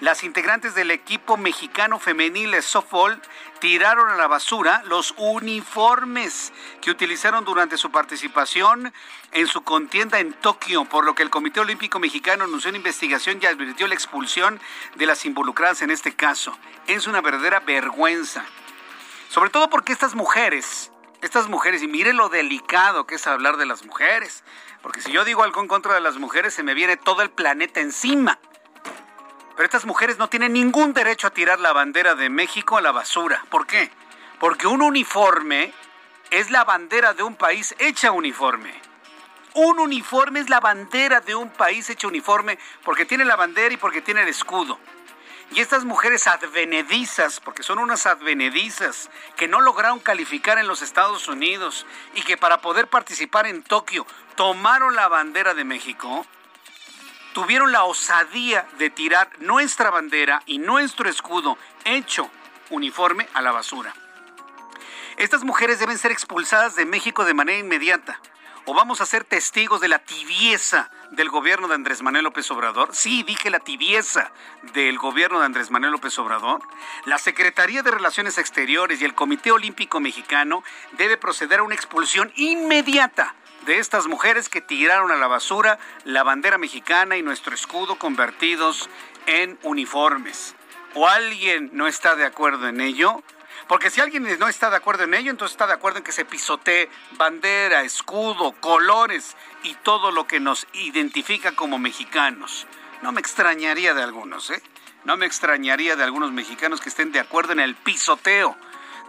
las 0.00 0.24
integrantes 0.24 0.74
del 0.74 0.90
equipo 0.90 1.38
mexicano 1.38 1.98
femenil 1.98 2.50
de 2.50 2.60
softball 2.60 3.22
tiraron 3.60 4.10
a 4.10 4.16
la 4.16 4.26
basura 4.26 4.82
los 4.84 5.14
uniformes 5.16 6.52
que 6.82 6.90
utilizaron 6.90 7.44
durante 7.46 7.78
su 7.78 7.90
participación 7.90 8.92
en 9.32 9.46
su 9.46 9.62
contienda 9.62 10.18
en 10.18 10.34
Tokio, 10.34 10.84
por 10.84 11.06
lo 11.06 11.14
que 11.14 11.22
el 11.22 11.30
Comité 11.30 11.60
Olímpico 11.60 11.98
Mexicano 11.98 12.44
anunció 12.44 12.68
una 12.68 12.78
investigación 12.78 13.38
y 13.40 13.46
advirtió 13.46 13.86
la 13.86 13.94
expulsión 13.94 14.60
de 14.96 15.06
las 15.06 15.24
involucradas 15.24 15.80
en 15.80 15.90
este 15.90 16.14
caso. 16.14 16.58
Es 16.88 17.06
una 17.06 17.22
verdadera 17.22 17.60
vergüenza. 17.60 18.44
Sobre 19.36 19.50
todo 19.50 19.68
porque 19.68 19.92
estas 19.92 20.14
mujeres, 20.14 20.90
estas 21.20 21.46
mujeres, 21.46 21.82
y 21.82 21.88
mire 21.88 22.14
lo 22.14 22.30
delicado 22.30 23.06
que 23.06 23.16
es 23.16 23.26
hablar 23.26 23.58
de 23.58 23.66
las 23.66 23.84
mujeres, 23.84 24.42
porque 24.80 25.02
si 25.02 25.12
yo 25.12 25.26
digo 25.26 25.42
algo 25.42 25.60
en 25.60 25.68
contra 25.68 25.92
de 25.92 26.00
las 26.00 26.16
mujeres, 26.16 26.54
se 26.54 26.62
me 26.62 26.72
viene 26.72 26.96
todo 26.96 27.20
el 27.20 27.28
planeta 27.28 27.80
encima. 27.80 28.38
Pero 29.54 29.66
estas 29.66 29.84
mujeres 29.84 30.16
no 30.16 30.30
tienen 30.30 30.54
ningún 30.54 30.94
derecho 30.94 31.26
a 31.26 31.34
tirar 31.34 31.60
la 31.60 31.74
bandera 31.74 32.14
de 32.14 32.30
México 32.30 32.78
a 32.78 32.80
la 32.80 32.92
basura. 32.92 33.44
¿Por 33.50 33.66
qué? 33.66 33.90
Porque 34.40 34.68
un 34.68 34.80
uniforme 34.80 35.74
es 36.30 36.50
la 36.50 36.64
bandera 36.64 37.12
de 37.12 37.22
un 37.22 37.34
país 37.34 37.74
hecha 37.78 38.12
uniforme. 38.12 38.72
Un 39.52 39.78
uniforme 39.80 40.40
es 40.40 40.48
la 40.48 40.60
bandera 40.60 41.20
de 41.20 41.34
un 41.34 41.50
país 41.50 41.90
hecha 41.90 42.08
uniforme 42.08 42.58
porque 42.86 43.04
tiene 43.04 43.26
la 43.26 43.36
bandera 43.36 43.74
y 43.74 43.76
porque 43.76 44.00
tiene 44.00 44.22
el 44.22 44.28
escudo. 44.28 44.78
Y 45.52 45.60
estas 45.60 45.84
mujeres 45.84 46.26
advenedizas, 46.26 47.40
porque 47.40 47.62
son 47.62 47.78
unas 47.78 48.06
advenedizas, 48.06 49.10
que 49.36 49.48
no 49.48 49.60
lograron 49.60 50.00
calificar 50.00 50.58
en 50.58 50.66
los 50.66 50.82
Estados 50.82 51.28
Unidos 51.28 51.86
y 52.14 52.22
que 52.22 52.36
para 52.36 52.60
poder 52.60 52.88
participar 52.88 53.46
en 53.46 53.62
Tokio 53.62 54.06
tomaron 54.34 54.96
la 54.96 55.08
bandera 55.08 55.54
de 55.54 55.64
México, 55.64 56.26
tuvieron 57.32 57.70
la 57.70 57.84
osadía 57.84 58.66
de 58.78 58.90
tirar 58.90 59.30
nuestra 59.38 59.90
bandera 59.90 60.42
y 60.46 60.58
nuestro 60.58 61.08
escudo 61.08 61.56
hecho 61.84 62.30
uniforme 62.70 63.28
a 63.34 63.42
la 63.42 63.52
basura. 63.52 63.94
Estas 65.16 65.44
mujeres 65.44 65.78
deben 65.78 65.96
ser 65.96 66.12
expulsadas 66.12 66.76
de 66.76 66.84
México 66.84 67.24
de 67.24 67.34
manera 67.34 67.58
inmediata. 67.58 68.20
¿O 68.68 68.74
vamos 68.74 69.00
a 69.00 69.06
ser 69.06 69.22
testigos 69.22 69.80
de 69.80 69.86
la 69.86 70.00
tibieza 70.00 70.90
del 71.12 71.28
gobierno 71.28 71.68
de 71.68 71.76
Andrés 71.76 72.02
Manuel 72.02 72.24
López 72.24 72.50
Obrador? 72.50 72.88
Sí, 72.92 73.22
dije 73.22 73.48
la 73.48 73.60
tibieza 73.60 74.32
del 74.74 74.98
gobierno 74.98 75.38
de 75.38 75.46
Andrés 75.46 75.70
Manuel 75.70 75.92
López 75.92 76.18
Obrador. 76.18 76.62
La 77.04 77.18
Secretaría 77.18 77.84
de 77.84 77.92
Relaciones 77.92 78.38
Exteriores 78.38 79.00
y 79.00 79.04
el 79.04 79.14
Comité 79.14 79.52
Olímpico 79.52 80.00
Mexicano 80.00 80.64
debe 80.98 81.16
proceder 81.16 81.60
a 81.60 81.62
una 81.62 81.76
expulsión 81.76 82.32
inmediata 82.34 83.36
de 83.66 83.78
estas 83.78 84.08
mujeres 84.08 84.48
que 84.48 84.60
tiraron 84.60 85.12
a 85.12 85.16
la 85.16 85.28
basura 85.28 85.78
la 86.02 86.24
bandera 86.24 86.58
mexicana 86.58 87.16
y 87.16 87.22
nuestro 87.22 87.54
escudo 87.54 88.00
convertidos 88.00 88.90
en 89.26 89.60
uniformes. 89.62 90.56
¿O 90.94 91.06
alguien 91.06 91.70
no 91.72 91.86
está 91.86 92.16
de 92.16 92.24
acuerdo 92.24 92.66
en 92.66 92.80
ello? 92.80 93.22
Porque 93.68 93.90
si 93.90 94.00
alguien 94.00 94.26
no 94.38 94.48
está 94.48 94.70
de 94.70 94.76
acuerdo 94.76 95.04
en 95.04 95.14
ello, 95.14 95.30
entonces 95.30 95.54
está 95.54 95.66
de 95.66 95.72
acuerdo 95.72 95.98
en 95.98 96.04
que 96.04 96.12
se 96.12 96.24
pisotee 96.24 96.88
bandera, 97.12 97.82
escudo, 97.82 98.52
colores 98.60 99.36
y 99.64 99.74
todo 99.74 100.12
lo 100.12 100.26
que 100.26 100.38
nos 100.38 100.66
identifica 100.72 101.52
como 101.52 101.78
mexicanos. 101.78 102.66
No 103.02 103.12
me 103.12 103.20
extrañaría 103.20 103.92
de 103.92 104.02
algunos, 104.02 104.50
¿eh? 104.50 104.62
No 105.04 105.16
me 105.16 105.26
extrañaría 105.26 105.96
de 105.96 106.04
algunos 106.04 106.32
mexicanos 106.32 106.80
que 106.80 106.88
estén 106.88 107.12
de 107.12 107.20
acuerdo 107.20 107.52
en 107.52 107.60
el 107.60 107.74
pisoteo 107.74 108.56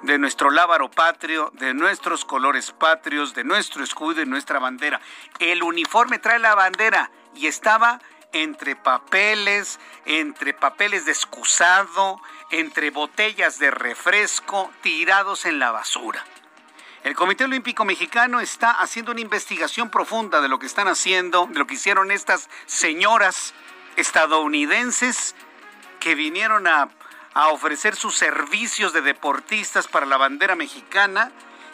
de 0.04 0.20
nuestro 0.20 0.52
lábaro 0.52 0.92
patrio, 0.92 1.52
de 1.56 1.74
nuestros 1.74 2.26
colores 2.26 2.72
patrios, 2.72 3.34
de 3.34 3.44
nuestro 3.44 3.84
escudo 3.84 4.22
y 4.22 4.26
nuestra 4.26 4.60
bandera. 4.60 5.02
El 5.40 5.64
uniforme 5.64 6.20
trae 6.20 6.40
la 6.40 6.56
bandera 6.56 7.10
y 7.36 7.48
estaba 7.48 8.00
entre 8.32 8.76
papeles, 8.76 9.80
entre 10.06 10.54
papeles 10.54 11.06
de 11.06 11.12
excusado, 11.12 12.22
entre 12.52 12.92
botellas 12.92 13.60
de 13.60 13.72
refresco 13.72 14.72
tirados 14.82 15.46
en 15.46 15.60
la 15.60 15.72
basura. 15.72 16.24
El 17.04 17.16
Comité 17.16 17.46
Olímpico 17.46 17.86
Mexicano 17.86 18.40
está 18.40 18.72
haciendo 18.72 19.12
una 19.12 19.22
investigación 19.22 19.90
profunda 19.90 20.42
de 20.42 20.50
lo 20.50 20.60
que 20.60 20.66
están 20.66 20.88
haciendo, 20.88 21.48
de 21.48 21.60
lo 21.60 21.68
que 21.68 21.76
hicieron 21.76 22.12
estas 22.12 22.50
señoras 22.66 23.54
estadounidenses 23.96 25.36
que 26.00 26.16
vinieron 26.16 26.68
a 26.68 26.90
ofrecer 27.52 27.96
sus 27.96 28.16
servicios 28.16 28.94
de 28.94 29.02
deportistas 29.02 29.88
para 29.88 30.06
la 30.06 30.18
bandera 30.18 30.56
mexicana 30.56 31.32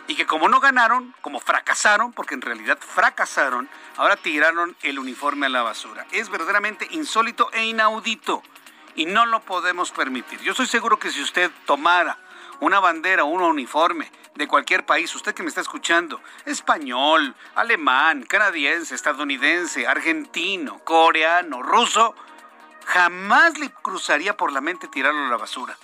y 0.08 0.16
que 0.16 0.26
como 0.26 0.50
no 0.50 0.60
ganaron, 0.60 1.16
como 1.22 1.40
fracasaron, 1.40 2.12
porque 2.12 2.36
en 2.36 2.42
realidad 2.42 2.78
fracasaron, 2.80 3.70
ahora 3.98 4.16
tiraron 4.18 4.76
el 4.82 5.00
uniforme 5.00 5.46
a 5.46 5.50
la 5.50 5.64
basura. 5.64 6.06
Es 6.12 6.30
verdaderamente 6.30 6.88
insólito 6.92 7.50
e 7.54 7.66
inaudito 7.66 8.44
y 8.96 9.06
no 9.06 9.26
lo 9.26 9.42
podemos 9.42 9.92
permitir. 9.92 10.40
Yo 10.42 10.52
estoy 10.52 10.68
seguro 10.68 10.98
que 10.98 11.12
si 11.12 11.22
usted 11.22 11.52
tomara 11.66 12.18
una 12.60 12.80
bandera 12.80 13.24
o 13.24 13.28
un 13.28 13.42
uniforme 13.42 14.12
de 14.36 14.48
cualquier 14.48 14.86
país, 14.86 15.14
usted 15.16 15.34
que 15.34 15.44
me 15.44 15.50
está 15.50 15.62
escuchando, 15.62 16.22
español, 16.46 17.36
alemán, 17.56 18.24
canadiense, 18.24 18.96
estadounidense, 18.96 19.88
argentino, 19.88 20.80
coreano, 20.80 21.62
ruso, 21.62 22.16
jamás 22.86 23.58
le 23.60 23.70
cruzaría 23.70 24.38
por 24.38 24.52
la 24.52 24.62
mente 24.62 24.88
tirarlo 24.88 25.26
a 25.26 25.30
la 25.30 25.38
basura, 25.38 25.78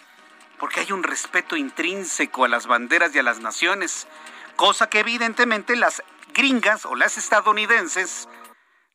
porque 0.57 0.81
hay 0.81 0.91
un 0.91 1.03
respeto 1.03 1.55
intrínseco 1.55 2.45
a 2.45 2.49
las 2.49 2.67
banderas 2.67 3.13
y 3.13 3.19
a 3.19 3.23
las 3.23 3.39
naciones, 3.39 4.07
cosa 4.55 4.89
que 4.89 4.99
evidentemente 4.99 5.75
las 5.75 6.03
gringas 6.33 6.85
o 6.85 6.95
las 6.95 7.17
estadounidenses 7.17 8.27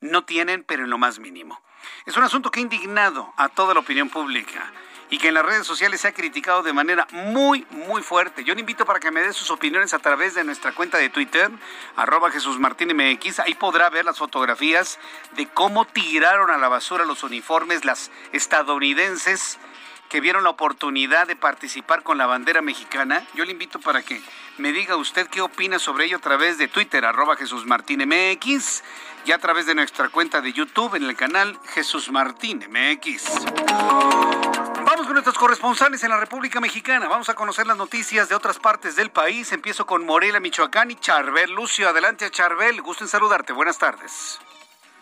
no 0.01 0.25
tienen, 0.25 0.65
pero 0.65 0.85
en 0.85 0.91
lo 0.91 0.99
más 0.99 1.19
mínimo. 1.19 1.61
Es 2.07 2.17
un 2.17 2.25
asunto 2.25 2.51
que 2.51 2.61
ha 2.61 2.63
indignado 2.63 3.33
a 3.37 3.49
toda 3.49 3.75
la 3.75 3.81
opinión 3.81 4.09
pública 4.09 4.73
y 5.11 5.19
que 5.19 5.29
en 5.29 5.35
las 5.35 5.45
redes 5.45 5.67
sociales 5.67 6.01
se 6.01 6.09
ha 6.09 6.13
criticado 6.13 6.63
de 6.63 6.73
manera 6.73 7.07
muy, 7.13 7.67
muy 7.71 8.03
fuerte. 8.03 8.45
Yo 8.45 8.55
le 8.55 8.61
invito 8.61 8.85
para 8.85 9.01
que 9.01 9.11
me 9.11 9.23
dé 9.23 9.33
sus 9.33 9.51
opiniones 9.51 9.95
a 9.95 9.99
través 9.99 10.35
de 10.35 10.45
nuestra 10.45 10.73
cuenta 10.73 10.99
de 10.99 11.09
Twitter, 11.09 11.51
arroba 11.97 12.31
Jesús 12.31 12.59
Martín 12.59 12.97
MX. 12.97 13.41
Ahí 13.41 13.55
podrá 13.55 13.91
ver 13.91 14.05
las 14.05 14.19
fotografías 14.19 14.99
de 15.37 15.47
cómo 15.47 15.85
tiraron 15.85 16.51
a 16.51 16.59
la 16.59 16.69
basura 16.69 17.05
los 17.05 17.23
uniformes 17.23 17.85
las 17.85 18.11
estadounidenses 18.33 19.59
que 20.09 20.21
vieron 20.21 20.45
la 20.45 20.51
oportunidad 20.51 21.27
de 21.27 21.37
participar 21.37 22.03
con 22.03 22.19
la 22.19 22.27
bandera 22.27 22.63
mexicana. 22.63 23.27
Yo 23.35 23.45
le 23.45 23.53
invito 23.53 23.81
para 23.81 24.03
que 24.03 24.23
me 24.59 24.73
diga 24.73 24.97
usted 24.97 25.29
qué 25.29 25.41
opina 25.41 25.79
sobre 25.79 26.07
ello 26.07 26.19
a 26.19 26.21
través 26.21 26.59
de 26.59 26.69
Twitter, 26.69 27.05
arroba 27.05 27.37
Jesús 27.37 27.67
Martín 27.67 28.01
MX, 28.07 28.83
y 29.25 29.33
a 29.33 29.39
través 29.39 29.67
de 29.67 29.75
nuestra 29.75 30.09
cuenta 30.09 30.41
de 30.41 30.53
YouTube 30.53 30.95
en 30.97 31.05
el 31.05 31.17
canal 31.17 31.57
Jesús 31.73 32.11
Martín 32.11 32.63
MX. 32.69 33.47
Vamos 34.85 35.07
con 35.07 35.13
nuestros 35.15 35.39
corresponsales 35.39 36.05
en 36.05 36.11
la 36.11 36.21
República 36.21 36.61
Mexicana. 36.61 37.09
Vamos 37.09 37.29
a 37.31 37.35
conocer 37.35 37.67
las 37.67 37.77
noticias 37.77 38.29
de 38.29 38.35
otras 38.35 38.59
partes 38.59 38.97
del 38.97 39.11
país. 39.11 39.53
Empiezo 39.53 39.87
con 39.87 40.05
Morelia, 40.05 40.41
Michoacán 40.41 40.91
y 40.91 40.97
Charbel. 40.97 41.53
Lucio, 41.53 41.89
adelante 41.89 42.31
Charbel. 42.31 42.83
Gusto 42.83 43.05
en 43.05 43.09
saludarte. 43.09 43.53
Buenas 43.53 43.79
tardes. 43.79 44.41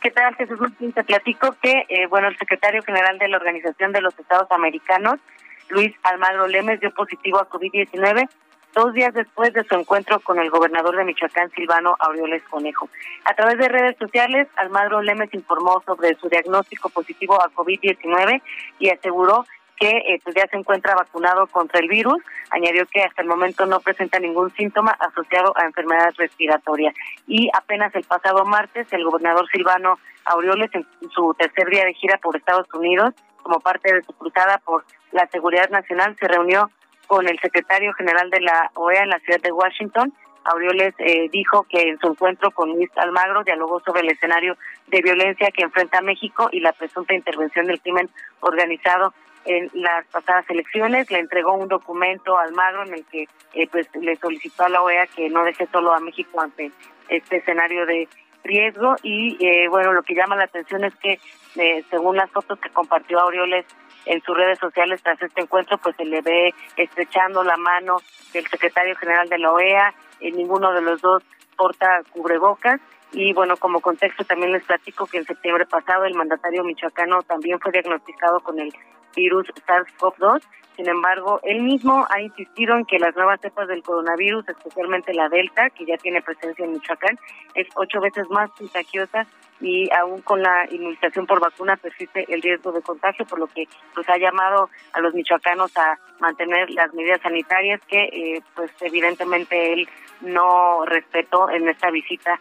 ¿Qué 0.00 0.10
tal, 0.10 0.34
Jesús 0.36 0.60
Martín? 0.60 0.92
Te 0.92 1.04
platico 1.04 1.56
que, 1.60 1.84
eh, 1.88 2.06
bueno, 2.06 2.28
el 2.28 2.38
secretario 2.38 2.82
general 2.82 3.18
de 3.18 3.28
la 3.28 3.36
Organización 3.36 3.92
de 3.92 4.00
los 4.00 4.18
Estados 4.18 4.50
Americanos, 4.50 5.20
Luis 5.68 5.94
Almagro 6.02 6.46
Lemes, 6.46 6.80
dio 6.80 6.92
positivo 6.92 7.38
a 7.38 7.48
COVID-19 7.48 8.28
dos 8.74 8.92
días 8.94 9.12
después 9.14 9.52
de 9.52 9.64
su 9.64 9.74
encuentro 9.74 10.20
con 10.20 10.38
el 10.38 10.50
gobernador 10.50 10.96
de 10.96 11.04
Michoacán, 11.04 11.50
Silvano 11.50 11.96
Aureoles 11.98 12.42
Conejo. 12.44 12.88
A 13.24 13.34
través 13.34 13.58
de 13.58 13.68
redes 13.68 13.96
sociales, 13.98 14.48
Almagro 14.56 15.02
Lemes 15.02 15.32
informó 15.34 15.82
sobre 15.84 16.14
su 16.16 16.28
diagnóstico 16.28 16.88
positivo 16.88 17.40
a 17.42 17.50
COVID-19 17.50 18.42
y 18.78 18.90
aseguró 18.90 19.44
que 19.78 19.88
eh, 19.88 20.20
pues 20.22 20.36
ya 20.36 20.46
se 20.46 20.56
encuentra 20.56 20.94
vacunado 20.94 21.46
contra 21.48 21.80
el 21.80 21.88
virus. 21.88 22.22
Añadió 22.50 22.86
que 22.86 23.02
hasta 23.02 23.22
el 23.22 23.28
momento 23.28 23.66
no 23.66 23.80
presenta 23.80 24.18
ningún 24.20 24.52
síntoma 24.54 24.92
asociado 24.92 25.52
a 25.56 25.64
enfermedad 25.64 26.12
respiratoria. 26.16 26.92
Y 27.26 27.50
apenas 27.52 27.94
el 27.94 28.04
pasado 28.04 28.44
martes, 28.44 28.86
el 28.92 29.04
gobernador 29.04 29.46
Silvano 29.50 29.98
Aureoles, 30.24 30.70
en 30.74 30.86
su 31.10 31.34
tercer 31.34 31.66
día 31.68 31.84
de 31.84 31.94
gira 31.94 32.18
por 32.18 32.36
Estados 32.36 32.72
Unidos, 32.72 33.14
como 33.42 33.58
parte 33.58 33.92
de 33.92 34.02
su 34.02 34.12
cruzada 34.12 34.58
por 34.58 34.84
la 35.10 35.26
seguridad 35.26 35.68
nacional, 35.70 36.16
se 36.20 36.28
reunió 36.28 36.70
con 37.12 37.28
el 37.28 37.38
secretario 37.40 37.92
general 37.92 38.30
de 38.30 38.40
la 38.40 38.70
OEA 38.72 39.02
en 39.02 39.10
la 39.10 39.18
ciudad 39.18 39.38
de 39.42 39.52
Washington. 39.52 40.14
Aureoles 40.44 40.94
eh, 40.96 41.28
dijo 41.30 41.66
que 41.68 41.82
en 41.82 41.98
su 41.98 42.06
encuentro 42.06 42.50
con 42.52 42.70
Luis 42.70 42.88
Almagro 42.96 43.44
dialogó 43.44 43.80
sobre 43.80 44.00
el 44.00 44.08
escenario 44.08 44.56
de 44.86 45.02
violencia 45.02 45.50
que 45.50 45.62
enfrenta 45.62 46.00
México 46.00 46.48
y 46.50 46.60
la 46.60 46.72
presunta 46.72 47.12
intervención 47.12 47.66
del 47.66 47.82
crimen 47.82 48.08
organizado 48.40 49.12
en 49.44 49.70
las 49.74 50.06
pasadas 50.06 50.48
elecciones. 50.48 51.10
Le 51.10 51.18
entregó 51.18 51.52
un 51.52 51.68
documento 51.68 52.38
a 52.38 52.44
Almagro 52.44 52.84
en 52.84 52.94
el 52.94 53.04
que 53.04 53.28
eh, 53.52 53.68
pues 53.70 53.86
le 53.94 54.16
solicitó 54.16 54.64
a 54.64 54.70
la 54.70 54.80
OEA 54.80 55.06
que 55.08 55.28
no 55.28 55.44
deje 55.44 55.66
solo 55.66 55.92
a 55.92 56.00
México 56.00 56.40
ante 56.40 56.72
este 57.10 57.36
escenario 57.36 57.84
de 57.84 58.08
riesgo 58.44 58.96
y 59.02 59.36
eh, 59.44 59.68
bueno, 59.68 59.92
lo 59.92 60.02
que 60.02 60.14
llama 60.14 60.36
la 60.36 60.44
atención 60.44 60.84
es 60.84 60.94
que 60.96 61.18
eh, 61.56 61.84
según 61.90 62.16
las 62.16 62.30
fotos 62.30 62.58
que 62.58 62.70
compartió 62.70 63.20
Aureoles 63.20 63.66
en 64.06 64.20
sus 64.22 64.36
redes 64.36 64.58
sociales 64.58 65.00
tras 65.02 65.20
este 65.22 65.42
encuentro, 65.42 65.78
pues 65.78 65.94
se 65.96 66.04
le 66.04 66.20
ve 66.22 66.54
estrechando 66.76 67.44
la 67.44 67.56
mano 67.56 67.98
del 68.32 68.46
secretario 68.46 68.96
general 68.96 69.28
de 69.28 69.38
la 69.38 69.52
OEA, 69.52 69.94
y 70.22 70.32
ninguno 70.32 70.72
de 70.72 70.80
los 70.80 71.00
dos 71.00 71.22
porta 71.56 72.02
cubrebocas. 72.10 72.80
Y 73.12 73.32
bueno, 73.34 73.56
como 73.58 73.80
contexto 73.80 74.24
también 74.24 74.52
les 74.52 74.64
platico 74.64 75.06
que 75.06 75.18
en 75.18 75.26
septiembre 75.26 75.66
pasado 75.66 76.04
el 76.04 76.14
mandatario 76.14 76.64
michoacano 76.64 77.22
también 77.22 77.60
fue 77.60 77.72
diagnosticado 77.72 78.40
con 78.40 78.58
el 78.58 78.72
virus 79.14 79.48
SARS-CoV-2. 79.66 80.42
Sin 80.76 80.88
embargo, 80.88 81.38
él 81.42 81.62
mismo 81.62 82.06
ha 82.08 82.20
insistido 82.20 82.76
en 82.76 82.86
que 82.86 82.98
las 82.98 83.14
nuevas 83.14 83.40
cepas 83.40 83.68
del 83.68 83.82
coronavirus, 83.82 84.48
especialmente 84.48 85.12
la 85.12 85.28
Delta, 85.28 85.68
que 85.70 85.84
ya 85.84 85.98
tiene 85.98 86.22
presencia 86.22 86.64
en 86.64 86.72
Michoacán, 86.72 87.18
es 87.54 87.68
ocho 87.74 88.00
veces 88.00 88.28
más 88.30 88.50
contagiosa 88.52 89.26
y 89.60 89.88
aún 89.92 90.22
con 90.22 90.42
la 90.42 90.66
inmunización 90.70 91.26
por 91.26 91.40
vacuna 91.40 91.76
persiste 91.76 92.24
el 92.32 92.42
riesgo 92.42 92.72
de 92.72 92.82
contagio, 92.82 93.26
por 93.26 93.38
lo 93.38 93.46
que 93.46 93.68
pues 93.94 94.08
ha 94.08 94.16
llamado 94.16 94.70
a 94.92 95.00
los 95.00 95.14
michoacanos 95.14 95.76
a 95.76 95.98
mantener 96.20 96.70
las 96.70 96.92
medidas 96.94 97.20
sanitarias 97.20 97.80
que 97.86 98.04
eh, 98.04 98.42
pues 98.54 98.72
evidentemente 98.80 99.74
él 99.74 99.88
no 100.22 100.84
respetó 100.86 101.50
en 101.50 101.68
esta 101.68 101.90
visita 101.90 102.38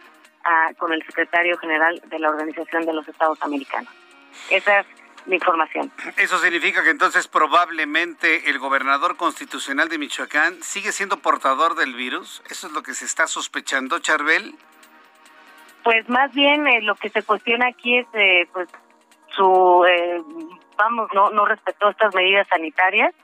con 0.78 0.92
el 0.92 1.02
secretario 1.04 1.56
general 1.58 2.02
de 2.06 2.18
la 2.18 2.30
Organización 2.30 2.84
de 2.84 2.92
los 2.92 3.06
Estados 3.06 3.40
Americanos. 3.42 3.92
Esa 4.50 4.80
es 4.80 4.86
mi 5.26 5.36
información. 5.36 5.90
Eso 6.16 6.38
significa 6.38 6.82
que 6.82 6.90
entonces 6.90 7.28
probablemente 7.28 8.50
el 8.50 8.58
gobernador 8.58 9.16
constitucional 9.16 9.88
de 9.88 9.98
Michoacán 9.98 10.62
sigue 10.62 10.92
siendo 10.92 11.18
portador 11.18 11.74
del 11.74 11.94
virus. 11.94 12.42
¿Eso 12.50 12.66
es 12.66 12.72
lo 12.72 12.82
que 12.82 12.94
se 12.94 13.04
está 13.04 13.26
sospechando, 13.26 13.98
Charbel? 13.98 14.54
Pues 15.82 16.08
más 16.08 16.32
bien 16.32 16.66
eh, 16.66 16.80
lo 16.82 16.94
que 16.94 17.08
se 17.10 17.22
cuestiona 17.22 17.68
aquí 17.68 17.98
es 17.98 18.06
eh, 18.14 18.46
pues 18.52 18.68
su 19.36 19.84
eh, 19.84 20.22
vamos 20.76 21.08
no 21.14 21.30
no 21.30 21.46
respetó 21.46 21.90
estas 21.90 22.14
medidas 22.14 22.46
sanitarias. 22.48 23.14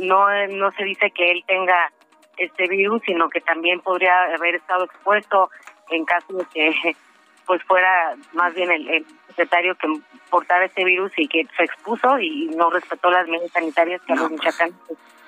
no 0.00 0.26
no 0.48 0.70
se 0.72 0.84
dice 0.84 1.10
que 1.10 1.30
él 1.30 1.44
tenga 1.46 1.90
este 2.36 2.68
virus, 2.68 3.02
sino 3.06 3.28
que 3.28 3.40
también 3.40 3.80
podría 3.80 4.24
haber 4.34 4.56
estado 4.56 4.84
expuesto 4.84 5.50
en 5.90 6.04
caso 6.04 6.32
de 6.34 6.44
que 6.52 6.96
pues 7.46 7.62
fuera 7.64 8.14
más 8.32 8.54
bien 8.54 8.70
el, 8.70 9.06
secretario 9.34 9.74
que 9.76 9.88
portara 10.30 10.64
este 10.64 10.84
virus 10.84 11.12
y 11.16 11.28
que 11.28 11.46
se 11.56 11.64
expuso 11.64 12.18
y 12.18 12.46
no 12.56 12.70
respetó 12.70 13.10
las 13.10 13.26
medidas 13.28 13.50
sanitarias 13.52 14.00
que 14.02 14.12
a 14.12 14.16
los 14.16 14.30
pues. 14.30 14.58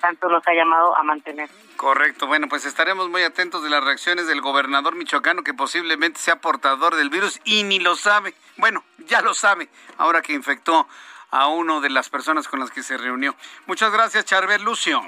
tanto 0.00 0.28
nos 0.28 0.46
ha 0.46 0.54
llamado 0.54 0.96
a 0.96 1.02
mantener. 1.02 1.48
Correcto, 1.76 2.26
bueno, 2.26 2.48
pues 2.48 2.64
estaremos 2.64 3.08
muy 3.10 3.22
atentos 3.22 3.62
de 3.62 3.70
las 3.70 3.84
reacciones 3.84 4.26
del 4.26 4.40
gobernador 4.40 4.94
michoacano 4.94 5.42
que 5.42 5.54
posiblemente 5.54 6.20
sea 6.20 6.40
portador 6.40 6.96
del 6.96 7.10
virus 7.10 7.40
y 7.44 7.64
ni 7.64 7.78
lo 7.78 7.96
sabe. 7.96 8.34
Bueno, 8.56 8.84
ya 9.06 9.20
lo 9.20 9.34
sabe, 9.34 9.68
ahora 9.98 10.22
que 10.22 10.32
infectó 10.32 10.88
a 11.30 11.48
uno 11.48 11.80
de 11.80 11.90
las 11.90 12.08
personas 12.08 12.48
con 12.48 12.60
las 12.60 12.70
que 12.70 12.82
se 12.82 12.96
reunió. 12.96 13.34
Muchas 13.66 13.92
gracias, 13.92 14.24
Charbel 14.24 14.62
Lucio. 14.62 15.02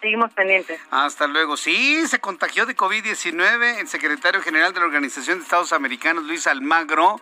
Seguimos 0.00 0.32
pendientes. 0.32 0.80
Hasta 0.90 1.26
luego. 1.26 1.56
Sí, 1.56 2.06
se 2.06 2.20
contagió 2.20 2.66
de 2.66 2.76
COVID-19 2.76 3.80
el 3.80 3.88
secretario 3.88 4.40
general 4.40 4.72
de 4.72 4.80
la 4.80 4.86
Organización 4.86 5.38
de 5.38 5.44
Estados 5.44 5.72
Americanos, 5.72 6.24
Luis 6.24 6.46
Almagro. 6.46 7.20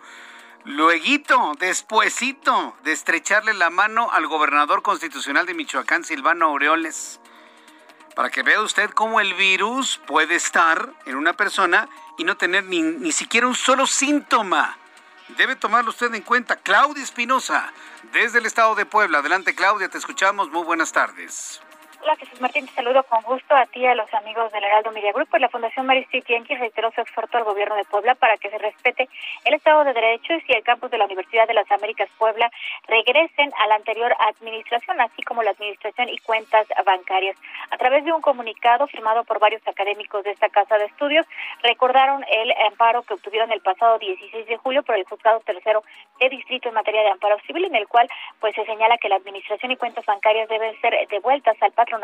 Lueguito, 0.65 1.53
despuesito 1.59 2.75
de 2.83 2.91
estrecharle 2.91 3.53
la 3.53 3.69
mano 3.69 4.09
al 4.11 4.25
gobernador 4.25 4.81
constitucional 4.81 5.45
de 5.45 5.53
Michoacán, 5.53 6.03
Silvano 6.03 6.47
Aureoles. 6.47 7.19
Para 8.15 8.31
que 8.31 8.41
vea 8.41 8.59
usted 8.61 8.89
cómo 8.89 9.19
el 9.19 9.35
virus 9.35 10.01
puede 10.07 10.33
estar 10.33 10.91
en 11.05 11.17
una 11.17 11.33
persona 11.33 11.87
y 12.17 12.23
no 12.23 12.35
tener 12.35 12.63
ni, 12.63 12.81
ni 12.81 13.11
siquiera 13.11 13.45
un 13.45 13.53
solo 13.53 13.85
síntoma. 13.85 14.75
Debe 15.37 15.55
tomarlo 15.55 15.91
usted 15.91 16.11
en 16.15 16.23
cuenta. 16.23 16.55
Claudia 16.55 17.03
Espinosa, 17.03 17.71
desde 18.11 18.39
el 18.39 18.47
estado 18.47 18.73
de 18.73 18.87
Puebla. 18.87 19.19
Adelante, 19.19 19.53
Claudia, 19.53 19.89
te 19.89 19.99
escuchamos. 19.99 20.49
Muy 20.49 20.63
buenas 20.63 20.91
tardes. 20.91 21.61
Hola 22.05 22.17
Jesús 22.17 22.39
Martín, 22.39 22.67
te 22.67 22.73
saludo 22.73 23.01
con 23.01 23.19
gusto 23.23 23.55
a 23.55 23.65
ti 23.65 23.79
y 23.79 23.87
a 23.87 23.95
los 23.95 24.13
amigos 24.13 24.51
del 24.51 24.63
Heraldo 24.63 24.91
Media 24.91 25.11
Group. 25.11 25.27
Pues 25.27 25.41
la 25.41 25.49
Fundación 25.49 25.87
Yankees 25.87 26.59
reiteró 26.59 26.91
su 26.91 27.01
esfuerzo 27.01 27.35
al 27.35 27.45
gobierno 27.45 27.75
de 27.75 27.83
Puebla 27.85 28.13
para 28.13 28.37
que 28.37 28.51
se 28.51 28.59
respete 28.59 29.09
el 29.43 29.55
Estado 29.55 29.83
de 29.83 29.93
Derecho 29.93 30.33
y 30.47 30.53
el 30.53 30.61
campus 30.61 30.91
de 30.91 30.99
la 30.99 31.05
Universidad 31.05 31.47
de 31.47 31.55
las 31.55 31.65
Américas 31.71 32.07
Puebla 32.19 32.51
regresen 32.87 33.51
a 33.57 33.65
la 33.65 33.75
anterior 33.77 34.15
administración, 34.19 35.01
así 35.01 35.23
como 35.23 35.41
la 35.41 35.49
administración 35.49 36.09
y 36.09 36.19
cuentas 36.19 36.67
bancarias. 36.85 37.37
A 37.71 37.77
través 37.77 38.05
de 38.05 38.13
un 38.13 38.21
comunicado 38.21 38.85
firmado 38.85 39.23
por 39.23 39.39
varios 39.39 39.67
académicos 39.67 40.23
de 40.25 40.29
esta 40.29 40.49
casa 40.49 40.77
de 40.77 40.85
estudios, 40.85 41.25
recordaron 41.63 42.23
el 42.29 42.53
amparo 42.69 43.01
que 43.01 43.15
obtuvieron 43.15 43.51
el 43.51 43.61
pasado 43.61 43.97
16 43.97 44.45
de 44.45 44.57
julio 44.57 44.83
por 44.83 44.93
el 44.93 45.05
juzgado 45.05 45.39
tercero 45.39 45.83
de 46.19 46.29
distrito 46.29 46.69
en 46.69 46.75
materia 46.75 47.01
de 47.01 47.09
amparo 47.09 47.39
civil, 47.47 47.65
en 47.65 47.75
el 47.75 47.87
cual 47.87 48.07
pues 48.39 48.53
se 48.53 48.63
señala 48.65 48.99
que 48.99 49.09
la 49.09 49.15
administración 49.15 49.71
y 49.71 49.77
cuentas 49.77 50.05
bancarias 50.05 50.47
deben 50.49 50.79
ser 50.81 50.93
devueltas 51.09 51.59
al 51.63 51.71
patrón 51.71 51.94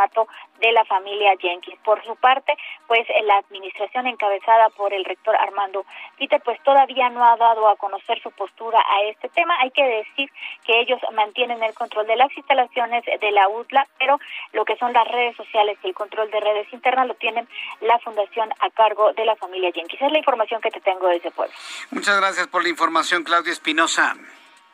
de 0.60 0.71
la 0.71 0.86
familia 0.86 1.34
Jenkins. 1.39 1.80
Por 1.84 2.04
su 2.06 2.15
parte, 2.15 2.54
pues 2.88 3.08
la 3.25 3.38
administración 3.38 4.08
encabezada 4.08 4.69
por 4.69 4.93
el 4.93 5.06
rector 5.06 5.36
Armando 5.36 5.86
Peter, 6.17 6.41
pues 6.43 6.62
todavía 6.63 7.10
no 7.10 7.23
ha 7.25 7.38
dado 7.38 7.67
a 7.67 7.75
conocer 7.75 8.21
su 8.21 8.32
postura 8.32 8.80
a 8.80 9.04
este 9.04 9.30
tema. 9.30 9.56
Hay 9.60 9.71
que 9.71 9.84
decir 9.84 10.30
que 10.65 10.80
ellos 10.80 10.99
mantienen 11.13 11.63
el 11.63 11.73
control 11.73 12.08
de 12.08 12.15
las 12.15 12.36
instalaciones 12.36 13.04
de 13.06 13.32
la 13.32 13.47
UTLA, 13.49 13.88
pero 13.97 14.19
lo 14.54 14.65
que 14.65 14.77
son 14.77 14.93
las 14.93 15.08
redes 15.08 15.36
sociales 15.36 15.77
y 15.84 15.88
el 15.88 15.93
control 15.93 16.30
de 16.32 16.39
redes 16.39 16.71
internas 16.71 17.08
lo 17.08 17.15
tienen 17.15 17.47
la 17.82 17.97
fundación 17.99 18.49
a 18.60 18.69
cargo 18.69 19.13
de 19.13 19.25
la 19.25 19.36
familia 19.36 19.71
Jenkins. 19.73 20.01
Es 20.01 20.12
la 20.12 20.17
información 20.17 20.62
que 20.62 20.71
te 20.71 20.82
tengo 20.82 21.08
desde 21.08 21.32
pueblo. 21.32 21.54
Muchas 21.91 22.17
gracias 22.17 22.47
por 22.47 22.63
la 22.63 22.69
información, 22.69 23.23
Claudia 23.23 23.51
Espinosa. 23.51 24.15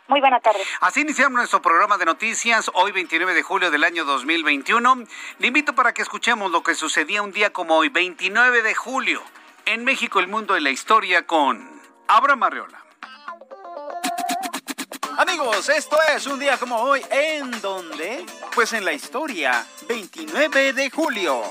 Muy 0.07 0.21
buena 0.21 0.39
tarde. 0.39 0.59
Así 0.79 1.01
iniciamos 1.01 1.37
nuestro 1.37 1.61
programa 1.61 1.97
de 1.97 2.05
noticias 2.05 2.71
hoy 2.73 2.93
29 2.93 3.33
de 3.33 3.43
julio 3.43 3.71
del 3.71 3.83
año 3.83 4.05
2021. 4.05 5.03
Le 5.39 5.47
invito 5.47 5.75
para 5.75 5.93
que 5.93 6.01
escuchemos 6.01 6.49
lo 6.49 6.63
que 6.63 6.75
sucedía 6.75 7.21
un 7.21 7.33
día 7.33 7.51
como 7.51 7.75
hoy, 7.75 7.89
29 7.89 8.61
de 8.61 8.73
julio, 8.73 9.21
en 9.65 9.83
México, 9.83 10.19
el 10.19 10.29
mundo 10.29 10.57
y 10.57 10.61
la 10.61 10.69
historia 10.69 11.27
con 11.27 11.81
Abraham 12.07 12.43
Arreola. 12.43 12.85
Amigos, 15.17 15.67
esto 15.67 15.97
es 16.15 16.25
un 16.25 16.39
día 16.39 16.57
como 16.57 16.77
hoy, 16.77 17.03
¿en 17.09 17.59
dónde? 17.59 18.25
Pues 18.55 18.71
en 18.71 18.85
la 18.85 18.93
historia, 18.93 19.65
29 19.89 20.71
de 20.71 20.89
julio. 20.89 21.41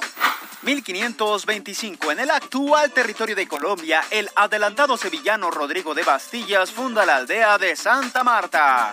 1525, 0.67 2.11
en 2.11 2.19
el 2.19 2.29
actual 2.29 2.91
territorio 2.91 3.37
de 3.37 3.47
Colombia, 3.47 4.03
el 4.11 4.29
adelantado 4.35 4.97
sevillano 4.97 5.49
Rodrigo 5.49 5.95
de 5.95 6.03
Bastillas 6.03 6.73
funda 6.73 7.07
la 7.07 7.19
aldea 7.19 7.57
de 7.57 7.77
Santa 7.77 8.25
Marta. 8.25 8.93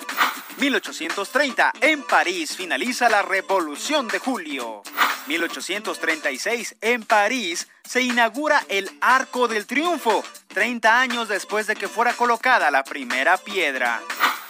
1830, 0.58 1.74
en 1.82 2.04
París 2.04 2.56
finaliza 2.56 3.10
la 3.10 3.24
Revolución 3.24 4.08
de 4.08 4.20
Julio. 4.20 4.84
1836, 5.26 6.76
en 6.80 7.02
París 7.06 7.68
se 7.84 8.04
inaugura 8.04 8.64
el 8.70 8.92
Arco 9.02 9.48
del 9.48 9.66
Triunfo, 9.66 10.24
30 10.50 11.00
años 11.00 11.28
después 11.28 11.66
de 11.66 11.76
que 11.76 11.88
fuera 11.88 12.14
colocada 12.14 12.70
la 12.70 12.84
primera 12.84 13.38
piedra. 13.38 14.00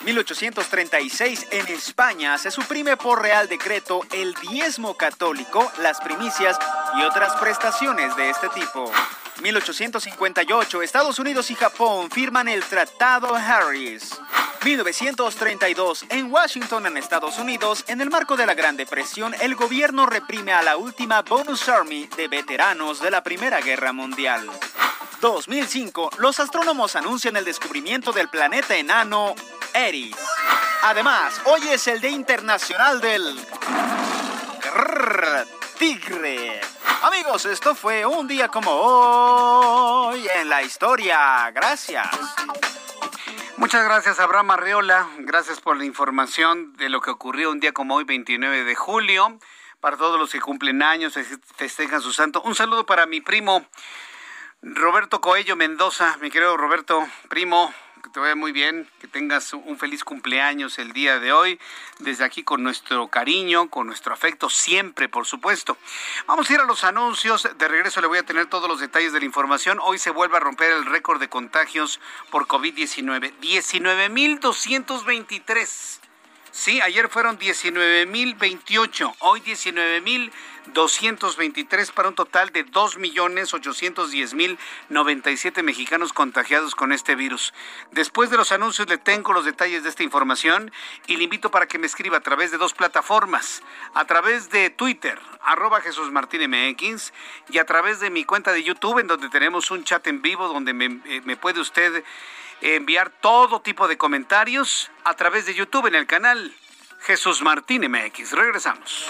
1836 0.04 1.48
en 1.52 1.68
España 1.70 2.38
se 2.38 2.52
suprime 2.52 2.98
por 2.98 3.22
real 3.22 3.48
decreto 3.48 4.02
el 4.12 4.34
diezmo 4.36 4.96
católico, 4.96 5.72
las 5.82 6.02
primicias 6.02 6.58
y 6.98 7.04
otras 7.04 7.34
prestaciones 7.40 8.16
de 8.18 8.30
este 8.30 8.50
tipo. 8.50 8.92
1858 9.42 10.82
Estados 10.82 11.20
Unidos 11.20 11.50
y 11.52 11.56
Japón 11.56 12.12
firman 12.12 12.50
el 12.50 12.64
Tratado 12.64 13.34
Harris. 13.36 14.20
1932 14.66 16.06
en 16.10 16.32
Washington 16.32 16.86
en 16.86 16.98
Estados 16.98 17.38
Unidos 17.38 17.84
en 17.88 18.02
el 18.02 18.10
marco 18.10 18.36
de 18.38 18.46
la 18.46 18.54
Gran 18.54 18.78
Depresión 18.78 19.34
el 19.42 19.56
gobierno 19.56 20.06
reprime 20.06 20.54
a 20.54 20.62
la 20.62 20.78
última 20.78 21.22
Bonus 21.22 21.68
Army 21.70 22.08
de 22.18 22.28
veteranos 22.28 23.02
de 23.02 23.12
la 23.12 23.24
Primera 23.24 23.62
Guerra 23.62 23.94
Mundial. 23.94 24.50
2005 25.24 26.10
los 26.18 26.38
astrónomos 26.42 26.98
anuncian 26.98 27.38
el 27.38 27.46
descubrimiento 27.46 28.12
del 28.12 28.28
planeta 28.28 28.76
enano 28.76 29.34
Eris. 29.74 30.18
Además, 30.82 31.42
hoy 31.46 31.62
es 31.70 31.88
el 31.88 32.02
Día 32.02 32.10
Internacional 32.10 33.00
del 33.00 33.40
Tigre. 35.80 36.60
Amigos, 37.04 37.46
esto 37.46 37.74
fue 37.74 38.06
un 38.06 38.28
día 38.28 38.50
como 38.50 38.70
hoy 38.74 40.28
en 40.36 40.50
la 40.50 40.62
historia. 40.62 41.50
Gracias. 41.52 42.06
Muchas 43.56 43.86
gracias, 43.86 44.20
Abraham 44.20 44.52
Arreola. 44.52 45.08
Gracias 45.20 45.62
por 45.62 45.78
la 45.78 45.86
información 45.86 46.76
de 46.76 46.90
lo 46.90 47.00
que 47.00 47.12
ocurrió 47.12 47.50
un 47.50 47.62
día 47.62 47.72
como 47.72 47.96
hoy, 47.96 48.04
29 48.04 48.66
de 48.66 48.76
julio. 48.76 49.40
Para 49.80 49.96
todos 49.96 50.20
los 50.20 50.34
que 50.34 50.42
cumplen 50.42 50.84
años, 50.84 51.18
festejan 51.56 52.02
su 52.02 52.12
santo. 52.12 52.42
Un 52.42 52.56
saludo 52.56 52.86
para 52.86 53.06
mi 53.06 53.22
primo 53.22 53.66
Roberto 54.66 55.20
Coello 55.20 55.58
Mendoza, 55.58 56.16
mi 56.22 56.32
querido 56.32 56.56
Roberto, 56.56 57.06
primo, 57.28 57.74
que 58.02 58.10
te 58.10 58.22
vaya 58.22 58.34
muy 58.34 58.54
bien, 58.54 58.90
que 59.02 59.10
tengas 59.10 59.52
un 59.52 59.78
feliz 59.78 60.06
cumpleaños 60.06 60.80
el 60.80 60.94
día 60.94 61.20
de 61.20 61.34
hoy. 61.34 61.60
Desde 62.00 62.24
aquí 62.24 62.44
con 62.44 62.64
nuestro 62.64 63.10
cariño, 63.10 63.70
con 63.70 63.88
nuestro 63.88 64.14
afecto, 64.14 64.50
siempre, 64.50 65.10
por 65.10 65.26
supuesto. 65.26 65.78
Vamos 66.28 66.50
a 66.50 66.54
ir 66.54 66.62
a 66.62 66.64
los 66.64 66.86
anuncios. 66.86 67.46
De 67.58 67.68
regreso 67.68 68.00
le 68.00 68.08
voy 68.08 68.20
a 68.20 68.26
tener 68.26 68.46
todos 68.46 68.70
los 68.70 68.80
detalles 68.80 69.12
de 69.12 69.20
la 69.20 69.26
información. 69.26 69.80
Hoy 69.82 69.98
se 69.98 70.12
vuelve 70.12 70.38
a 70.38 70.40
romper 70.40 70.72
el 70.72 70.86
récord 70.86 71.20
de 71.20 71.28
contagios 71.28 72.00
por 72.32 72.48
COVID-19. 72.48 73.34
19.223. 73.42 76.00
Sí, 76.54 76.80
ayer 76.82 77.10
fueron 77.10 77.40
19.028, 77.40 79.16
hoy 79.22 79.42
19.223 80.72 81.92
para 81.92 82.10
un 82.10 82.16
total 82.16 82.52
de 82.52 82.66
2.810.097 82.66 85.64
mexicanos 85.64 86.12
contagiados 86.14 86.76
con 86.76 86.92
este 86.92 87.16
virus. 87.16 87.54
Después 87.92 88.30
de 88.30 88.38
los 88.38 88.52
anuncios 88.52 88.88
le 88.88 88.98
tengo 88.98 89.34
los 89.34 89.46
detalles 89.46 89.84
de 89.84 89.90
esta 89.90 90.04
información 90.04 90.72
y 91.08 91.18
le 91.18 91.24
invito 91.26 91.52
para 91.52 91.68
que 91.68 91.80
me 91.80 91.88
escriba 91.88 92.18
a 92.18 92.22
través 92.22 92.52
de 92.52 92.58
dos 92.58 92.74
plataformas, 92.74 93.62
a 93.94 94.06
través 94.06 94.50
de 94.50 94.70
Twitter, 94.70 95.20
arroba 95.42 95.82
Jesús 95.82 96.10
Martín 96.12 96.50
MX, 96.50 97.12
y 97.50 97.58
a 97.58 97.66
través 97.66 98.00
de 98.00 98.10
mi 98.10 98.24
cuenta 98.24 98.54
de 98.54 98.64
YouTube, 98.64 99.00
en 99.00 99.08
donde 99.08 99.28
tenemos 99.30 99.70
un 99.72 99.84
chat 99.84 100.08
en 100.08 100.22
vivo 100.22 100.48
donde 100.48 100.74
me, 100.74 101.02
eh, 101.06 101.38
puede 101.40 101.60
usted 101.60 102.04
enviar 102.62 103.10
todo 103.10 103.62
tipo 103.62 103.88
de 103.88 103.98
comentarios 103.98 104.92
a 105.04 105.16
través 105.16 105.46
de 105.46 105.54
YouTube 105.54 105.88
en 105.88 105.96
el 105.96 106.08
canal 106.08 106.56
Jesús 107.02 107.42
Martín 107.42 107.92
MX. 107.92 108.32
Regresamos. 108.32 109.10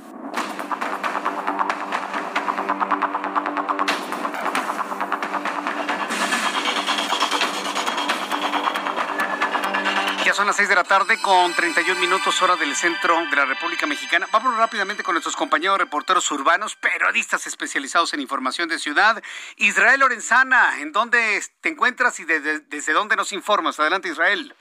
Son 10.35 10.47
las 10.47 10.57
6 10.57 10.67
de 10.67 10.75
la 10.75 10.83
tarde 10.83 11.17
con 11.21 11.53
31 11.53 11.97
minutos 11.97 12.41
hora 12.41 12.57
del 12.57 12.75
centro 12.75 13.15
de 13.29 13.35
la 13.37 13.45
República 13.45 13.87
Mexicana. 13.87 14.27
Vamos 14.33 14.57
rápidamente 14.57 15.01
con 15.01 15.13
nuestros 15.13 15.33
compañeros 15.33 15.77
reporteros 15.77 16.29
urbanos, 16.29 16.75
periodistas 16.75 17.47
especializados 17.47 18.13
en 18.13 18.19
información 18.19 18.67
de 18.67 18.77
ciudad. 18.77 19.23
Israel 19.55 20.01
Lorenzana, 20.01 20.81
¿en 20.81 20.91
dónde 20.91 21.41
te 21.61 21.69
encuentras 21.69 22.19
y 22.19 22.25
desde 22.25 22.91
dónde 22.91 23.15
nos 23.15 23.31
informas? 23.31 23.79
Adelante 23.79 24.09
Israel. 24.09 24.53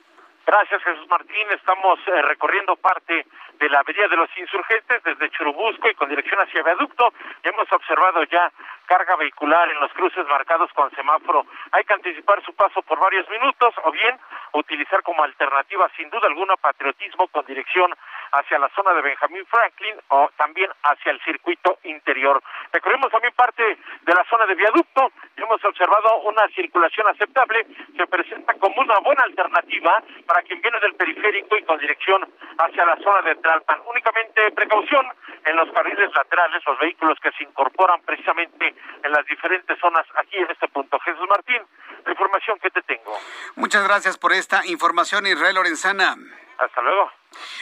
Gracias 0.47 0.83
Jesús 0.83 1.09
Martín. 1.09 1.47
Estamos 1.51 1.99
eh, 2.07 2.23
recorriendo 2.23 2.77
parte 2.77 3.27
de 3.59 3.69
la 3.71 3.81
Avenida 3.81 4.09
de 4.09 4.17
los 4.17 4.29
Insurgentes 4.37 5.03
desde 5.03 5.31
Churubusco 5.31 5.89
y 5.89 5.95
con 5.95 6.09
dirección 6.09 6.39
hacia 6.39 6.63
Viaducto. 6.63 7.15
Hemos 7.43 7.71
observado 7.73 8.23
ya 8.25 8.53
carga 8.85 9.17
vehicular 9.17 9.71
en 9.71 9.81
los 9.81 9.91
cruces 9.95 10.27
marcados 10.27 10.71
con 10.75 10.91
semáforo. 10.91 11.47
Hay 11.73 11.85
que 11.85 11.95
anticipar 11.95 12.43
su 12.45 12.55
paso 12.55 12.83
por 12.83 12.99
varios 13.01 13.29
minutos 13.31 13.75
o 13.85 13.91
bien 13.91 14.19
utilizar 14.53 15.03
como 15.03 15.25
alternativa 15.25 15.91
sin 15.97 16.11
duda 16.11 16.29
alguna 16.29 16.57
patriotismo 16.57 17.27
con 17.29 17.47
dirección 17.47 17.91
hacia 18.35 18.59
la 18.59 18.69
zona 18.75 18.93
de 18.95 19.03
Benjamín 19.03 19.47
Franklin 19.47 19.95
o 20.09 20.29
también 20.37 20.71
hacia 20.83 21.13
el 21.13 21.21
circuito 21.23 21.79
interior. 21.85 22.43
Recorrimos 22.73 23.11
también 23.11 23.33
parte 23.35 23.63
de 23.63 24.15
la 24.15 24.25
zona 24.29 24.47
de 24.47 24.55
viaducto 24.57 25.13
y 25.37 25.43
hemos 25.43 25.65
observado 25.65 26.21
una 26.23 26.47
circulación 26.49 27.07
aceptable 27.09 27.65
que 27.97 28.07
presenta 28.07 28.55
como 28.55 28.81
una 28.81 28.99
buena 28.99 29.23
alternativa 29.23 30.03
para 30.27 30.43
quien 30.43 30.61
viene 30.61 30.81
del 30.81 30.95
periférico 30.95 31.57
y 31.57 31.63
con 31.63 31.79
dirección 31.79 32.27
hacia 32.59 32.85
la 32.85 32.97
zona 32.97 33.23
de 33.23 33.37
Tlalpan. 33.37 33.81
Únicamente 33.87 34.51
precaución 34.51 35.07
en 35.45 35.57
los 35.57 35.71
carriles 35.73 36.11
laterales, 36.15 36.63
los 36.67 36.79
vehículos 36.79 37.19
que 37.21 37.31
se 37.33 37.45
incorporan 37.45 38.01
precisamente 38.03 38.75
en 39.03 39.13
las 39.13 39.25
diferentes 39.27 39.79
zonas 39.79 40.07
aquí 40.17 40.37
en 40.39 40.51
este 40.51 40.67
punto. 40.69 40.99
Jesús 41.01 41.27
Martín, 41.29 41.63
la 42.05 42.11
información 42.11 42.59
que 42.59 42.71
te 42.71 42.83
tengo. 42.83 43.17
Muchas 43.55 43.85
gracias 43.85 44.19
por 44.19 44.33
esta 44.33 44.67
información, 44.67 45.27
Israel 45.27 45.55
Lorenzana. 45.55 46.17
Hasta 46.59 46.83
luego. 46.83 47.11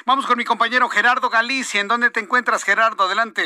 Vamos 0.07 0.26
con 0.26 0.37
mi 0.37 0.44
compañero 0.44 0.88
Gerardo 0.88 1.31
Galicia. 1.31 1.81
¿En 1.81 1.88
dónde 1.88 2.11
te 2.11 2.20
encuentras, 2.20 2.64
Gerardo? 2.64 3.05
Adelante. 3.05 3.42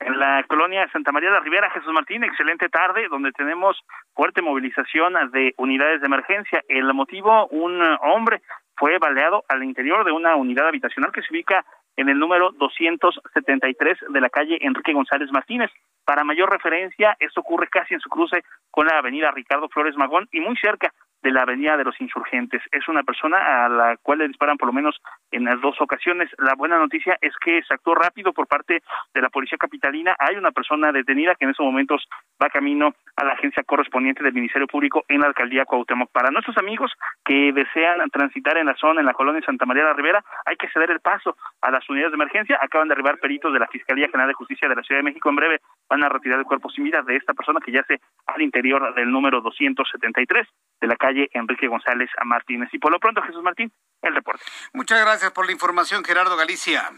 En 0.00 0.18
la 0.18 0.42
colonia 0.48 0.88
Santa 0.92 1.12
María 1.12 1.30
de 1.30 1.36
la 1.36 1.44
Ribera, 1.44 1.70
Jesús 1.70 1.92
Martín, 1.92 2.24
excelente 2.24 2.68
tarde, 2.68 3.06
donde 3.08 3.30
tenemos 3.32 3.80
fuerte 4.14 4.42
movilización 4.42 5.14
de 5.30 5.54
unidades 5.58 6.00
de 6.00 6.06
emergencia. 6.06 6.62
El 6.68 6.92
motivo, 6.92 7.46
un 7.48 7.80
hombre 8.00 8.42
fue 8.76 8.98
baleado 8.98 9.44
al 9.48 9.62
interior 9.62 10.04
de 10.04 10.10
una 10.10 10.34
unidad 10.34 10.66
habitacional 10.66 11.12
que 11.12 11.22
se 11.22 11.32
ubica 11.32 11.64
en 11.96 12.08
el 12.08 12.18
número 12.18 12.50
273 12.52 13.98
de 14.08 14.20
la 14.20 14.30
calle 14.30 14.58
Enrique 14.60 14.92
González 14.92 15.30
Martínez. 15.30 15.70
Para 16.04 16.24
mayor 16.24 16.50
referencia, 16.50 17.16
esto 17.20 17.40
ocurre 17.40 17.68
casi 17.68 17.94
en 17.94 18.00
su 18.00 18.08
cruce 18.08 18.42
con 18.70 18.86
la 18.86 18.98
avenida 18.98 19.30
Ricardo 19.30 19.68
Flores 19.68 19.96
Magón 19.96 20.28
y 20.32 20.40
muy 20.40 20.56
cerca 20.56 20.92
de 21.22 21.30
la 21.30 21.42
Avenida 21.42 21.76
de 21.76 21.84
los 21.84 22.00
Insurgentes. 22.00 22.62
Es 22.72 22.88
una 22.88 23.02
persona 23.02 23.64
a 23.64 23.68
la 23.68 23.96
cual 24.02 24.18
le 24.18 24.28
disparan 24.28 24.56
por 24.56 24.66
lo 24.66 24.72
menos 24.72 25.00
en 25.30 25.44
dos 25.60 25.80
ocasiones. 25.80 26.30
La 26.38 26.54
buena 26.54 26.78
noticia 26.78 27.18
es 27.20 27.32
que 27.42 27.62
se 27.62 27.74
actuó 27.74 27.94
rápido 27.94 28.32
por 28.32 28.46
parte 28.46 28.82
de 29.14 29.20
la 29.20 29.30
Policía 29.30 29.58
Capitalina. 29.58 30.16
Hay 30.18 30.36
una 30.36 30.50
persona 30.50 30.92
detenida 30.92 31.34
que 31.34 31.44
en 31.44 31.50
estos 31.50 31.64
momentos 31.64 32.06
va 32.42 32.48
camino 32.48 32.94
a 33.16 33.24
la 33.24 33.32
agencia 33.32 33.62
correspondiente 33.62 34.22
del 34.22 34.32
Ministerio 34.34 34.66
Público 34.66 35.04
en 35.08 35.20
la 35.20 35.28
Alcaldía 35.28 35.64
Cuauhtémoc. 35.64 36.10
Para 36.10 36.30
nuestros 36.30 36.56
amigos 36.58 36.92
que 37.24 37.52
desean 37.52 38.08
transitar 38.10 38.56
en 38.56 38.66
la 38.66 38.74
zona, 38.76 39.00
en 39.00 39.06
la 39.06 39.12
colonia 39.12 39.42
Santa 39.44 39.66
María 39.66 39.84
de 39.84 39.90
la 39.90 39.96
Rivera, 39.96 40.24
hay 40.44 40.56
que 40.56 40.68
ceder 40.70 40.90
el 40.90 41.00
paso 41.00 41.36
a 41.60 41.70
las 41.70 41.88
unidades 41.88 42.12
de 42.12 42.16
emergencia. 42.16 42.58
Acaban 42.60 42.88
de 42.88 42.94
arribar 42.94 43.18
peritos 43.18 43.52
de 43.52 43.58
la 43.58 43.68
Fiscalía 43.68 44.08
General 44.08 44.28
de 44.28 44.34
Justicia 44.34 44.68
de 44.68 44.74
la 44.74 44.82
Ciudad 44.82 45.00
de 45.00 45.04
México. 45.04 45.28
En 45.28 45.36
breve 45.36 45.60
van 45.88 46.02
a 46.02 46.08
retirar 46.08 46.38
el 46.38 46.44
cuerpo 46.44 46.70
sin 46.70 46.84
vida 46.84 47.02
de 47.02 47.16
esta 47.16 47.34
persona 47.34 47.60
que 47.60 47.72
yace 47.72 48.00
al 48.26 48.42
interior 48.42 48.94
del 48.94 49.10
número 49.10 49.40
273 49.40 50.46
de 50.80 50.86
la 50.86 50.96
calle 50.96 51.11
Enrique 51.32 51.68
González 51.68 52.10
a 52.18 52.24
Martínez. 52.24 52.68
Y 52.72 52.78
por 52.78 52.92
lo 52.92 52.98
pronto, 52.98 53.22
Jesús 53.22 53.42
Martín, 53.42 53.72
el 54.02 54.14
reporte. 54.14 54.42
Muchas 54.72 55.00
gracias 55.00 55.32
por 55.32 55.46
la 55.46 55.52
información, 55.52 56.04
Gerardo 56.04 56.36
Galicia. 56.36 56.90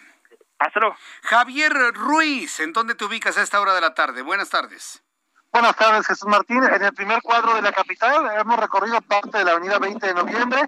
Hasta 0.58 0.80
luego. 0.80 0.96
Javier 1.22 1.72
Ruiz, 1.94 2.60
¿en 2.60 2.72
dónde 2.72 2.94
te 2.94 3.04
ubicas 3.04 3.36
a 3.38 3.42
esta 3.42 3.60
hora 3.60 3.74
de 3.74 3.80
la 3.80 3.94
tarde? 3.94 4.22
Buenas 4.22 4.50
tardes. 4.50 5.04
Buenas 5.54 5.76
tardes, 5.76 6.04
Jesús 6.06 6.26
Martín. 6.26 6.64
En 6.64 6.82
el 6.82 6.92
primer 6.94 7.22
cuadro 7.22 7.54
de 7.54 7.62
la 7.62 7.70
capital 7.70 8.28
hemos 8.40 8.58
recorrido 8.58 9.00
parte 9.02 9.38
de 9.38 9.44
la 9.44 9.52
avenida 9.52 9.78
20 9.78 10.04
de 10.04 10.14
noviembre. 10.14 10.62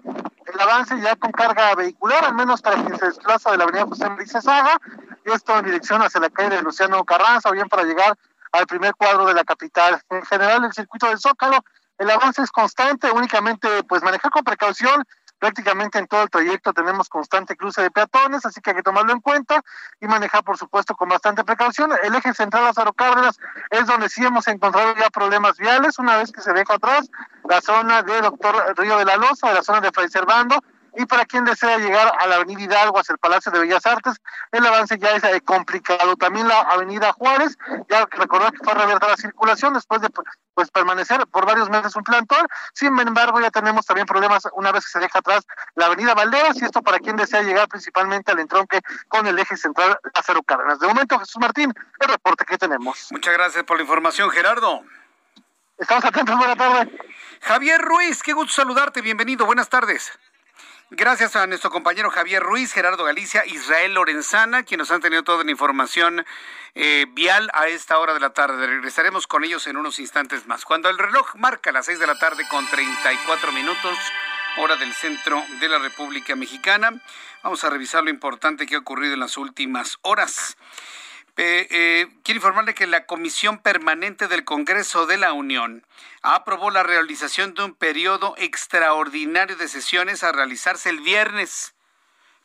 El 0.45 0.61
avance 0.61 0.97
ya 1.01 1.13
con 1.17 1.31
carga 1.33 1.75
vehicular, 1.75 2.23
al 2.23 2.35
menos 2.35 2.61
para 2.61 2.77
quien 2.77 2.97
se 2.97 3.07
desplaza 3.07 3.51
de 3.51 3.57
la 3.57 3.65
avenida 3.65 3.85
José 3.85 4.07
María 4.07 4.25
Saga, 4.41 4.79
y 5.25 5.31
esto 5.31 5.59
en 5.59 5.65
dirección 5.65 6.01
hacia 6.01 6.21
la 6.21 6.29
calle 6.29 6.55
de 6.55 6.61
Luciano 6.61 7.03
Carranza, 7.03 7.49
o 7.49 7.51
bien 7.51 7.67
para 7.67 7.83
llegar 7.83 8.17
al 8.53 8.65
primer 8.65 8.95
cuadro 8.95 9.25
de 9.25 9.33
la 9.33 9.43
capital. 9.43 10.01
En 10.09 10.23
general, 10.23 10.63
el 10.63 10.71
circuito 10.71 11.07
del 11.09 11.19
Zócalo, 11.19 11.57
el 11.97 12.09
avance 12.09 12.41
es 12.41 12.51
constante, 12.51 13.11
únicamente 13.11 13.83
pues 13.83 14.03
manejar 14.03 14.31
con 14.31 14.43
precaución 14.43 15.03
prácticamente 15.39 15.99
en 15.99 16.07
todo 16.07 16.23
el 16.23 16.29
trayecto 16.29 16.73
tenemos 16.73 17.09
constante 17.09 17.55
cruce 17.55 17.81
de 17.81 17.91
peatones, 17.91 18.45
así 18.45 18.61
que 18.61 18.71
hay 18.71 18.77
que 18.77 18.83
tomarlo 18.83 19.13
en 19.13 19.21
cuenta 19.21 19.61
y 20.01 20.07
manejar, 20.07 20.43
por 20.43 20.57
supuesto, 20.57 20.95
con 20.95 21.09
bastante 21.09 21.43
precaución. 21.43 21.91
El 22.03 22.15
eje 22.15 22.33
central 22.33 22.63
Lázaro 22.63 22.93
Cárdenas 22.93 23.39
es 23.69 23.85
donde 23.85 24.09
sí 24.09 24.25
hemos 24.25 24.47
encontrado 24.47 24.95
ya 24.95 25.09
problemas 25.09 25.57
viales, 25.57 25.99
una 25.99 26.17
vez 26.17 26.31
que 26.31 26.41
se 26.41 26.53
deja 26.53 26.75
atrás 26.75 27.09
la 27.47 27.61
zona 27.61 28.01
de 28.03 28.21
Doctor 28.21 28.73
Río 28.77 28.97
de 28.97 29.05
la 29.05 29.17
Loza, 29.17 29.49
de 29.49 29.55
la 29.55 29.63
zona 29.63 29.81
de 29.81 29.91
Fray 29.91 30.09
Servando, 30.09 30.63
y 30.97 31.05
para 31.05 31.25
quien 31.25 31.45
desea 31.45 31.77
llegar 31.77 32.11
a 32.19 32.27
la 32.27 32.35
Avenida 32.35 32.61
Hidalgo 32.61 32.99
hacia 32.99 33.13
el 33.13 33.19
Palacio 33.19 33.51
de 33.51 33.59
Bellas 33.59 33.85
Artes, 33.85 34.15
el 34.51 34.65
avance 34.65 34.97
ya 34.97 35.11
es 35.11 35.23
eh, 35.23 35.41
complicado. 35.41 36.15
También 36.15 36.47
la 36.47 36.61
Avenida 36.61 37.13
Juárez, 37.13 37.55
ya 37.87 38.05
recordar 38.11 38.51
que 38.51 38.63
fue 38.63 38.73
reabierta 38.73 39.07
la 39.07 39.15
circulación 39.15 39.75
después 39.75 40.01
de 40.01 40.09
pues 40.55 40.71
permanecer 40.71 41.25
por 41.27 41.45
varios 41.45 41.69
meses 41.69 41.95
un 41.95 42.03
plantón. 42.03 42.47
Sin 42.73 42.99
embargo, 42.99 43.39
ya 43.39 43.51
tenemos 43.51 43.85
también 43.85 44.07
problemas 44.07 44.47
una 44.53 44.71
vez 44.71 44.85
que 44.85 44.91
se 44.91 44.99
deja 44.99 45.19
atrás 45.19 45.45
la 45.75 45.85
Avenida 45.85 46.15
Valderas 46.15 46.59
y 46.59 46.65
esto 46.65 46.81
para 46.81 46.97
quien 46.97 47.15
desea 47.15 47.43
llegar 47.43 47.67
principalmente 47.67 48.31
al 48.31 48.39
entronque 48.39 48.81
con 49.07 49.27
el 49.27 49.37
eje 49.37 49.55
central 49.55 49.99
Acero 50.15 50.41
Cárdenas. 50.41 50.79
De 50.79 50.87
momento, 50.87 51.19
Jesús 51.19 51.39
Martín, 51.39 51.71
el 51.99 52.07
reporte 52.09 52.43
que 52.43 52.57
tenemos. 52.57 53.07
Muchas 53.11 53.33
gracias 53.35 53.63
por 53.65 53.77
la 53.77 53.83
información, 53.83 54.31
Gerardo. 54.31 54.81
Estamos 55.77 56.03
atentos, 56.05 56.35
buenas 56.35 56.57
tardes. 56.57 56.87
Javier 57.41 57.79
Ruiz, 57.79 58.23
qué 58.23 58.33
gusto 58.33 58.51
saludarte, 58.51 59.01
bienvenido, 59.01 59.45
buenas 59.45 59.69
tardes. 59.69 60.11
Gracias 60.89 61.35
a 61.35 61.45
nuestro 61.47 61.69
compañero 61.69 62.09
Javier 62.09 62.41
Ruiz, 62.41 62.71
Gerardo 62.71 63.03
Galicia, 63.03 63.45
Israel 63.45 63.95
Lorenzana, 63.95 64.63
quienes 64.63 64.87
nos 64.87 64.95
han 64.95 65.01
tenido 65.01 65.21
toda 65.21 65.43
la 65.43 65.51
información 65.51 66.25
eh, 66.75 67.07
vial 67.11 67.51
a 67.53 67.67
esta 67.67 67.99
hora 67.99 68.13
de 68.13 68.21
la 68.21 68.29
tarde. 68.29 68.65
Regresaremos 68.65 69.27
con 69.27 69.43
ellos 69.43 69.67
en 69.67 69.75
unos 69.75 69.99
instantes 69.99 70.47
más. 70.47 70.63
Cuando 70.63 70.89
el 70.89 70.97
reloj 70.97 71.35
marca 71.35 71.73
las 71.73 71.87
seis 71.87 71.99
de 71.99 72.07
la 72.07 72.17
tarde 72.17 72.47
con 72.49 72.65
34 72.69 73.51
minutos, 73.51 73.97
hora 74.59 74.77
del 74.77 74.93
centro 74.93 75.43
de 75.59 75.67
la 75.67 75.77
República 75.77 76.37
Mexicana, 76.37 76.93
vamos 77.43 77.65
a 77.65 77.69
revisar 77.69 78.05
lo 78.05 78.09
importante 78.09 78.65
que 78.65 78.75
ha 78.75 78.79
ocurrido 78.79 79.13
en 79.13 79.19
las 79.19 79.35
últimas 79.35 79.97
horas. 80.03 80.55
Eh, 81.39 81.67
eh, 81.69 82.07
quiero 82.23 82.39
informarle 82.39 82.73
que 82.73 82.87
la 82.87 83.05
Comisión 83.05 83.59
Permanente 83.59 84.27
del 84.27 84.43
Congreso 84.43 85.05
de 85.05 85.17
la 85.17 85.33
Unión 85.33 85.85
aprobó 86.23 86.71
la 86.71 86.81
realización 86.81 87.53
de 87.53 87.63
un 87.63 87.75
periodo 87.75 88.33
extraordinario 88.37 89.55
de 89.55 89.67
sesiones 89.67 90.23
a 90.23 90.31
realizarse 90.31 90.89
el 90.89 90.99
viernes. 90.99 91.75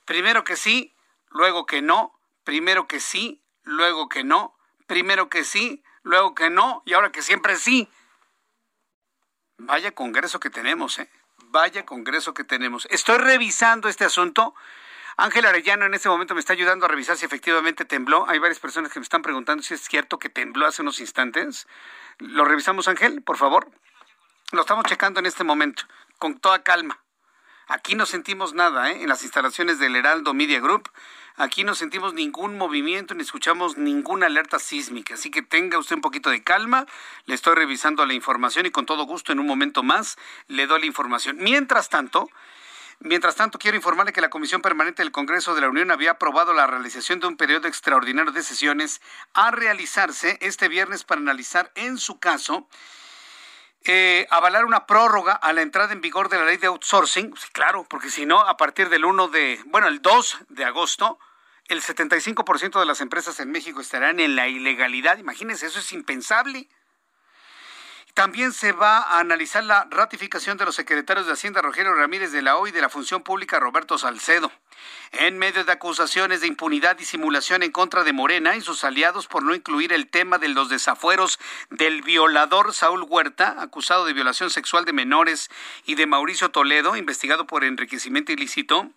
Primero 0.05 0.45
que 0.45 0.57
sí, 0.57 0.95
luego 1.31 1.65
que 1.65 1.81
no, 1.81 2.13
primero 2.45 2.87
que 2.87 3.01
sí, 3.01 3.41
luego 3.63 4.11
que 4.11 4.25
no, 4.25 4.59
primero 4.87 5.31
que 5.31 5.45
sí, 5.45 5.83
luego 6.03 6.35
que 6.35 6.51
no 6.51 6.83
y 6.85 6.93
ahora 6.93 7.13
que 7.13 7.23
siempre 7.23 7.57
sí. 7.57 7.89
Vaya 9.57 9.93
Congreso 9.93 10.39
que 10.39 10.51
tenemos, 10.51 10.99
¿eh? 10.99 11.09
Vaya 11.45 11.87
Congreso 11.87 12.35
que 12.35 12.45
tenemos. 12.45 12.87
Estoy 12.91 13.17
revisando 13.17 13.89
este 13.89 14.05
asunto 14.05 14.55
Ángel 15.17 15.45
Arellano 15.45 15.85
en 15.85 15.95
este 15.95 16.09
momento 16.09 16.35
me 16.35 16.41
está 16.41 16.53
ayudando 16.55 16.87
a 16.87 16.89
revisar 16.89 17.17
si 17.17 17.25
efectivamente 17.25 17.85
tembló. 17.85 18.29
Hay 18.29 18.39
varias 18.39 18.59
personas 18.59 18.93
que 18.93 18.99
me 18.99 19.05
están 19.05 19.23
preguntando 19.23 19.63
si 19.63 19.75
es 19.75 19.83
cierto 19.83 20.19
que 20.19 20.29
tembló 20.29 20.67
hace 20.67 20.83
unos 20.83 21.01
instantes. 21.01 21.67
¿Lo 22.19 22.45
revisamos, 22.45 22.89
Ángel, 22.89 23.23
por 23.23 23.37
favor? 23.37 23.71
Lo 24.53 24.63
estamos 24.63 24.85
checando 24.85 25.21
en 25.21 25.27
este 25.27 25.45
momento, 25.45 25.85
con 26.19 26.39
toda 26.39 26.63
calma. 26.63 26.99
Aquí 27.69 27.95
no 27.95 28.07
sentimos 28.07 28.55
nada, 28.55 28.91
¿eh? 28.91 29.03
En 29.03 29.09
las 29.09 29.23
instalaciones 29.23 29.79
del 29.79 29.97
Heraldo 29.97 30.35
Media 30.35 30.61
Group. 30.61 30.91
Aquí 31.37 31.65
no 31.65 31.75
sentimos 31.75 32.13
ningún 32.13 32.59
movimiento 32.59 33.15
ni 33.15 33.23
escuchamos 33.23 33.79
ninguna 33.79 34.27
alerta 34.27 34.59
sísmica. 34.59 35.15
Así 35.15 35.31
que 35.31 35.41
tenga 35.41 35.79
usted 35.79 35.97
un 35.97 36.03
poquito 36.03 36.29
de 36.29 36.43
calma. 36.43 36.87
Le 37.25 37.35
estoy 37.35 37.55
revisando 37.55 38.05
la 38.05 38.13
información 38.13 38.67
y 38.67 38.71
con 38.71 38.85
todo 38.85 39.05
gusto 39.05 39.33
en 39.33 39.41
un 39.41 39.47
momento 39.47 39.83
más 39.83 40.19
le 40.49 40.67
doy 40.67 40.81
la 40.81 40.87
información. 40.87 41.37
Mientras 41.39 41.89
tanto, 41.89 42.29
Mientras 43.01 43.37
tanto, 43.37 43.59
quiero 43.59 43.77
informarle 43.77 44.13
que 44.13 44.21
la 44.21 44.31
Comisión 44.31 44.63
Permanente 44.63 45.03
del 45.03 45.13
Congreso 45.13 45.55
de 45.55 45.61
la 45.61 45.69
Unión 45.69 45.91
había 45.91 46.13
aprobado 46.13 46.53
la 46.55 46.67
realización 46.67 47.21
de 47.21 47.27
un 47.27 47.37
periodo 47.37 47.69
extraordinario 47.69 48.33
de 48.33 48.43
sesiones 48.43 49.01
a 49.35 49.51
realizarse 49.51 50.39
este 50.41 50.69
viernes 50.69 51.05
para 51.05 51.21
analizar 51.21 51.73
en 51.75 51.99
su 51.99 52.19
caso 52.19 52.69
eh, 53.85 54.29
avalar 54.31 54.65
una 54.65 54.87
prórroga 54.87 55.33
a 55.33 55.53
la 55.53 55.63
entrada 55.63 55.93
en 55.93 56.01
vigor 56.01 56.29
de 56.29 56.39
la 56.39 56.45
ley 56.45 56.57
de 56.57 56.69
outsourcing, 56.69 57.35
claro, 57.51 57.85
porque 57.89 58.11
si 58.11 58.27
no, 58.27 58.41
a 58.41 58.57
partir 58.57 58.89
del 58.89 59.05
1 59.05 59.29
de, 59.29 59.61
bueno, 59.67 59.89
el 59.89 60.01
2 60.01 60.39
de 60.51 60.65
agosto, 60.65 61.19
el 61.67 61.83
75% 61.83 62.79
de 62.79 62.87
las 62.87 63.01
empresas 63.01 63.41
en 63.41 63.51
México 63.51 63.81
estarán 63.81 64.21
en 64.21 64.37
la 64.37 64.47
ilegalidad. 64.47 65.19
Imagínense, 65.19 65.67
eso 65.67 65.81
es 65.81 65.93
impensable. 65.93 66.69
También 68.15 68.53
se 68.53 68.73
va 68.73 68.99
a 68.99 69.21
analizar 69.21 69.65
la 69.65 69.87
ratificación 69.91 70.59
de 70.59 70.67
los 70.67 70.75
secretarios 70.75 71.27
de 71.27 71.33
Hacienda 71.33 71.63
Rogelio 71.63 71.95
Ramírez 71.95 72.31
de 72.31 72.43
la 72.43 72.57
OI 72.57 72.69
y 72.69 72.73
de 72.73 72.83
la 72.83 72.91
Función 72.91 73.23
Pública 73.23 73.59
Roberto 73.59 73.97
Salcedo. 73.97 74.53
En 75.13 75.39
medio 75.39 75.65
de 75.65 75.73
acusaciones 75.73 76.43
de 76.43 76.47
impunidad 76.47 76.99
y 76.99 77.07
simulación 77.07 77.63
en 77.63 77.73
contra 77.73 78.05
de 78.05 78.13
Morena 78.13 78.55
y 78.55 78.61
sus 78.61 78.85
aliados 78.85 79.29
por 79.29 79.43
no 79.43 79.55
incluir 79.55 79.95
el 79.95 80.09
tema 80.09 80.37
de 80.37 80.49
los 80.49 80.69
desafueros 80.69 81.39
del 81.71 82.03
violador 82.03 82.75
Saúl 82.75 83.07
Huerta, 83.09 83.57
acusado 83.59 84.05
de 84.05 84.13
violación 84.13 84.51
sexual 84.51 84.85
de 84.85 84.93
menores, 84.93 85.51
y 85.87 85.95
de 85.95 86.07
Mauricio 86.07 86.51
Toledo, 86.51 86.97
investigado 86.97 87.47
por 87.47 87.65
enriquecimiento 87.65 88.31
ilícito, 88.33 88.91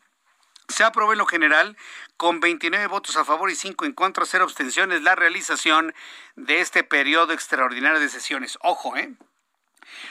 se 0.68 0.84
aprobó 0.84 1.14
en 1.14 1.20
lo 1.20 1.26
general 1.26 1.78
con 2.18 2.40
29 2.40 2.88
votos 2.88 3.18
a 3.18 3.26
favor 3.26 3.50
y 3.50 3.56
5 3.56 3.86
en 3.86 3.94
contra, 3.94 4.24
hacer 4.24 4.42
abstenciones, 4.42 5.02
la 5.02 5.16
realización 5.16 5.94
de 6.36 6.62
este 6.62 6.84
periodo 6.84 7.34
extraordinario 7.34 8.00
de 8.00 8.10
sesiones. 8.10 8.58
Ojo, 8.62 8.96
¿eh? 8.96 9.14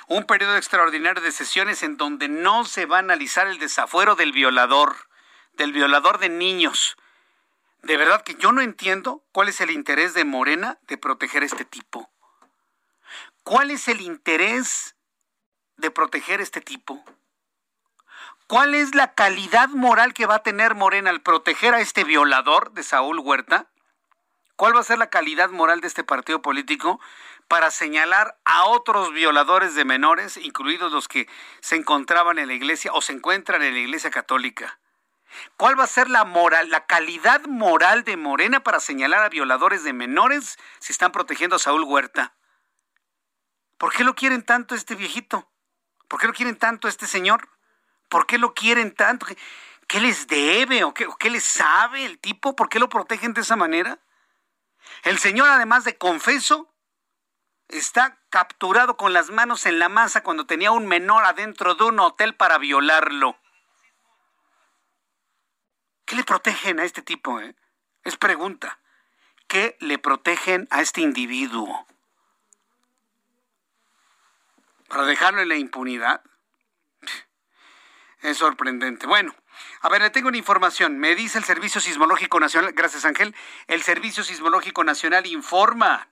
Un 0.07 0.25
periodo 0.25 0.57
extraordinario 0.57 1.23
de 1.23 1.33
sesiones 1.33 1.83
en 1.83 1.97
donde 1.97 2.29
no 2.29 2.64
se 2.64 2.87
va 2.87 2.97
a 2.97 3.01
analizar 3.01 3.47
el 3.47 3.59
desafuero 3.59 4.17
del 4.17 4.33
violador, 4.33 4.97
del 5.55 5.73
violador 5.73 6.19
de 6.19 6.29
niños. 6.29 6.97
De 7.83 7.97
verdad 7.97 8.23
que 8.23 8.35
yo 8.35 8.53
no 8.53 8.61
entiendo 8.61 9.23
cuál 9.33 9.49
es 9.49 9.61
el 9.61 9.71
interés 9.71 10.14
de 10.14 10.25
Morena 10.25 10.79
de 10.88 10.97
proteger 10.99 11.43
a 11.43 11.47
este 11.47 11.64
tipo. 11.64 12.11
¿Cuál 13.43 13.71
es 13.71 13.88
el 13.88 14.01
interés 14.01 14.97
de 15.77 15.90
proteger 15.90 16.40
a 16.40 16.43
este 16.43 16.61
tipo? 16.61 17.05
¿Cuál 18.46 18.74
es 18.74 18.94
la 18.94 19.14
calidad 19.14 19.70
moral 19.70 20.12
que 20.12 20.26
va 20.26 20.37
a 20.37 20.42
tener 20.42 20.74
Morena 20.74 21.09
al 21.09 21.22
proteger 21.22 21.72
a 21.72 21.80
este 21.80 22.04
violador 22.04 22.72
de 22.72 22.83
Saúl 22.83 23.18
Huerta? 23.18 23.70
¿Cuál 24.57 24.76
va 24.76 24.80
a 24.80 24.85
ser 24.85 24.98
la 24.98 25.09
calidad 25.09 25.48
moral 25.48 25.80
de 25.80 25.87
este 25.87 26.04
partido 26.04 26.42
político 26.42 27.00
para 27.48 27.70
señalar 27.70 28.38
a 28.44 28.66
otros 28.66 29.14
violadores 29.14 29.74
de 29.74 29.87
menores, 29.87 30.37
incluidos 30.37 30.92
los 30.92 31.09
que 31.09 31.26
se 31.61 31.76
encontraban 31.76 32.38
en 32.38 32.48
la 32.48 32.54
iglesia 32.54 32.92
o 32.92 33.00
se 33.00 33.14
encuentran 33.14 33.62
en 33.62 33.72
la 33.72 33.80
iglesia 33.80 34.11
católica? 34.11 34.78
¿Cuál 35.57 35.80
va 35.80 35.85
a 35.85 35.88
ser 35.88 36.11
la 36.11 36.26
moral, 36.26 36.68
la 36.68 36.85
calidad 36.85 37.40
moral 37.46 38.04
de 38.04 38.18
Morena 38.18 38.62
para 38.62 38.78
señalar 38.78 39.24
a 39.24 39.30
violadores 39.30 39.85
de 39.85 39.94
menores 39.94 40.59
si 40.80 40.92
están 40.92 41.12
protegiendo 41.12 41.57
a 41.57 41.59
Saúl 41.59 41.85
Huerta? 41.85 42.35
¿Por 43.78 43.94
qué 43.94 44.04
lo 44.04 44.14
quieren 44.14 44.42
tanto 44.42 44.74
este 44.74 44.94
viejito? 44.94 45.50
¿Por 46.09 46.20
qué 46.20 46.26
lo 46.26 46.35
quieren 46.35 46.57
tanto 46.57 46.88
este 46.88 47.07
señor? 47.07 47.48
¿Por 48.14 48.29
qué 48.29 48.38
lo 48.38 48.55
quieren 48.55 48.94
tanto? 48.94 49.27
¿Qué, 49.88 49.98
les 49.98 50.29
debe 50.29 50.85
o 50.85 50.94
qué, 50.94 51.09
qué 51.18 51.31
les 51.31 51.42
sabe 51.42 52.05
el 52.05 52.20
tipo? 52.20 52.55
¿Por 52.55 52.68
qué 52.68 52.79
lo 52.79 52.88
protegen 52.88 53.35
de 53.35 53.40
esa 53.40 53.57
manera? 53.57 53.98
El 55.03 55.18
señor, 55.18 55.48
además 55.48 55.83
de 55.83 55.98
confeso, 55.98 56.72
está 57.66 58.20
capturado 58.31 58.96
con 58.96 59.12
las 59.12 59.31
manos 59.31 59.66
en 59.66 59.81
la 59.81 59.88
masa 59.88 60.22
cuando 60.22 60.46
tenía 60.46 60.70
un 60.70 60.87
menor 60.87 61.24
adentro 61.24 61.74
de 61.74 61.83
un 61.83 61.98
hotel 61.98 62.37
para 62.37 62.57
violarlo. 62.59 63.37
¿Qué 66.05 66.14
le 66.14 66.22
protegen 66.22 66.79
a 66.79 66.85
este 66.85 67.03
tipo? 67.03 67.40
Eh? 67.40 67.57
Es 68.05 68.16
pregunta. 68.16 68.79
¿Qué 69.48 69.77
le 69.81 69.98
protegen 69.98 70.68
a 70.70 70.83
este 70.83 71.00
individuo? 71.00 71.85
¿Para 74.87 75.03
dejarlo 75.03 75.40
en 75.40 75.48
la 75.48 75.57
impunidad? 75.57 76.22
Es 78.24 78.38
sorprendente. 78.38 79.06
Bueno, 79.06 79.34
a 79.82 79.90
ver, 79.90 80.00
le 80.00 80.08
tengo 80.08 80.28
una 80.28 80.38
información. 80.38 80.98
Me 80.98 81.14
dice 81.14 81.37
el 81.37 81.44
Servicio 81.44 81.78
Sismológico 81.78 82.40
Nacional, 82.40 82.72
gracias 82.72 83.04
Ángel, 83.04 83.37
el 83.66 83.82
Servicio 83.82 84.24
Sismológico 84.24 84.82
Nacional 84.82 85.26
informa 85.26 86.08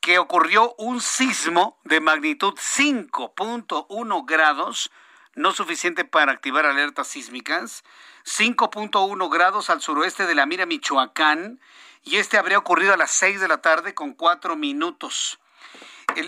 que 0.00 0.18
ocurrió 0.18 0.74
un 0.78 1.00
sismo 1.00 1.78
de 1.84 2.00
magnitud 2.00 2.54
5.1 2.54 4.24
grados, 4.26 4.90
no 5.36 5.52
suficiente 5.52 6.04
para 6.04 6.32
activar 6.32 6.66
alertas 6.66 7.06
sísmicas, 7.06 7.84
5.1 8.24 9.30
grados 9.30 9.70
al 9.70 9.80
suroeste 9.80 10.26
de 10.26 10.34
la 10.34 10.46
Mira, 10.46 10.66
Michoacán, 10.66 11.60
y 12.02 12.16
este 12.16 12.36
habría 12.36 12.58
ocurrido 12.58 12.94
a 12.94 12.96
las 12.96 13.12
6 13.12 13.40
de 13.40 13.46
la 13.46 13.62
tarde 13.62 13.94
con 13.94 14.14
4 14.14 14.56
minutos. 14.56 15.38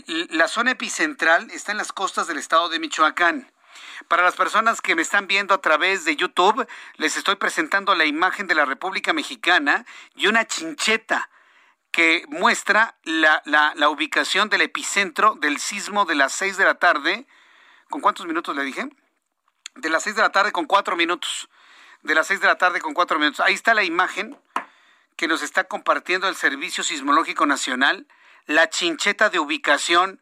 la 0.06 0.46
zona 0.46 0.70
epicentral 0.70 1.50
está 1.50 1.72
en 1.72 1.78
las 1.78 1.92
costas 1.92 2.28
del 2.28 2.38
estado 2.38 2.68
de 2.68 2.78
Michoacán. 2.78 3.50
Para 4.08 4.22
las 4.22 4.36
personas 4.36 4.80
que 4.80 4.94
me 4.94 5.02
están 5.02 5.26
viendo 5.26 5.54
a 5.54 5.60
través 5.60 6.04
de 6.04 6.16
YouTube, 6.16 6.66
les 6.96 7.16
estoy 7.16 7.36
presentando 7.36 7.94
la 7.94 8.04
imagen 8.04 8.46
de 8.46 8.54
la 8.54 8.64
República 8.64 9.12
Mexicana 9.12 9.84
y 10.14 10.26
una 10.26 10.46
chincheta 10.46 11.30
que 11.90 12.24
muestra 12.28 12.96
la, 13.04 13.42
ubicación 13.88 14.48
del 14.48 14.60
epicentro 14.62 15.34
del 15.36 15.58
sismo 15.58 16.04
de 16.04 16.14
las 16.14 16.32
6 16.32 16.56
de 16.56 16.64
la 16.64 16.74
tarde. 16.74 17.26
¿Con 17.88 18.00
cuántos 18.00 18.26
minutos 18.26 18.54
le 18.54 18.64
dije? 18.64 18.88
de 19.76 19.90
las 19.90 20.02
6 20.04 20.16
de 20.16 20.22
la 20.22 20.30
tarde 20.30 20.52
con 20.52 20.66
4 20.66 20.96
minutos. 20.96 21.48
De 22.02 22.14
las 22.14 22.26
6 22.26 22.40
de 22.40 22.46
la 22.46 22.58
tarde 22.58 22.80
con 22.80 22.94
4 22.94 23.18
minutos. 23.18 23.40
Ahí 23.40 23.54
está 23.54 23.74
la 23.74 23.84
imagen 23.84 24.36
que 25.16 25.28
nos 25.28 25.42
está 25.42 25.64
compartiendo 25.64 26.28
el 26.28 26.36
Servicio 26.36 26.82
Sismológico 26.84 27.46
Nacional. 27.46 28.06
La 28.46 28.68
chincheta 28.68 29.28
de 29.30 29.38
ubicación 29.38 30.20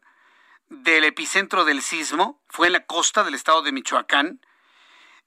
del 0.69 1.03
epicentro 1.03 1.65
del 1.65 1.81
sismo 1.81 2.39
fue 2.47 2.67
en 2.67 2.73
la 2.73 2.85
costa 2.85 3.23
del 3.23 3.33
estado 3.33 3.61
de 3.61 3.71
Michoacán. 3.71 4.39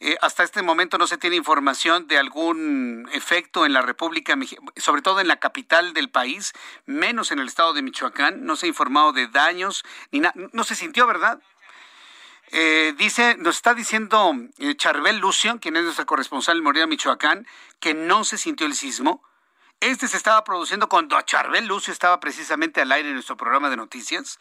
Eh, 0.00 0.16
hasta 0.20 0.44
este 0.44 0.62
momento 0.62 0.96
no 0.96 1.08
se 1.08 1.18
tiene 1.18 1.34
información 1.34 2.06
de 2.06 2.18
algún 2.18 3.08
efecto 3.12 3.66
en 3.66 3.72
la 3.72 3.82
República, 3.82 4.36
sobre 4.76 5.02
todo 5.02 5.20
en 5.20 5.26
la 5.26 5.40
capital 5.40 5.92
del 5.92 6.08
país, 6.08 6.52
menos 6.86 7.32
en 7.32 7.40
el 7.40 7.48
estado 7.48 7.72
de 7.72 7.82
Michoacán. 7.82 8.44
No 8.44 8.54
se 8.54 8.66
ha 8.66 8.68
informado 8.68 9.12
de 9.12 9.26
daños 9.26 9.84
ni 10.12 10.20
nada. 10.20 10.34
No 10.52 10.62
se 10.62 10.76
sintió, 10.76 11.06
¿verdad? 11.06 11.40
Eh, 12.50 12.94
dice, 12.96 13.36
nos 13.38 13.56
está 13.56 13.74
diciendo 13.74 14.32
eh, 14.58 14.74
Charbel 14.76 15.18
Lucio, 15.18 15.58
quien 15.60 15.76
es 15.76 15.84
nuestra 15.84 16.06
corresponsal 16.06 16.58
en 16.58 16.64
Morelia, 16.64 16.86
Michoacán, 16.86 17.46
que 17.80 17.92
no 17.92 18.24
se 18.24 18.38
sintió 18.38 18.66
el 18.66 18.74
sismo. 18.74 19.22
Este 19.80 20.08
se 20.08 20.16
estaba 20.16 20.42
produciendo 20.42 20.88
cuando 20.88 21.20
Charbel 21.20 21.68
Lucio 21.68 21.92
estaba 21.92 22.18
precisamente 22.18 22.80
al 22.80 22.90
aire 22.90 23.10
en 23.10 23.14
nuestro 23.14 23.36
programa 23.36 23.70
de 23.70 23.76
noticias. 23.76 24.36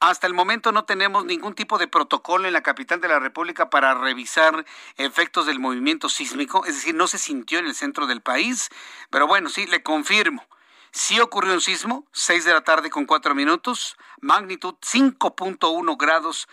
Hasta 0.00 0.26
el 0.26 0.32
momento 0.32 0.72
no 0.72 0.86
tenemos 0.86 1.26
ningún 1.26 1.54
tipo 1.54 1.76
de 1.76 1.88
protocolo 1.88 2.46
en 2.46 2.54
la 2.54 2.62
capital 2.62 2.98
de 3.02 3.08
la 3.08 3.18
República 3.18 3.68
para 3.68 3.92
revisar 3.92 4.64
efectos 4.96 5.44
del 5.44 5.58
movimiento 5.58 6.08
sísmico, 6.08 6.64
es 6.64 6.76
decir, 6.76 6.94
no 6.94 7.06
se 7.06 7.18
sintió 7.18 7.58
en 7.58 7.66
el 7.66 7.74
centro 7.74 8.06
del 8.06 8.22
país, 8.22 8.70
pero 9.10 9.26
bueno, 9.26 9.50
sí, 9.50 9.66
le 9.66 9.82
confirmo. 9.82 10.46
Sí 10.90 11.20
ocurrió 11.20 11.52
un 11.52 11.60
sismo, 11.60 12.06
6 12.12 12.46
de 12.46 12.54
la 12.54 12.64
tarde 12.64 12.88
con 12.88 13.04
4 13.04 13.34
minutos, 13.34 13.98
magnitud 14.22 14.76
5.1 14.80 15.98
grados 15.98 16.48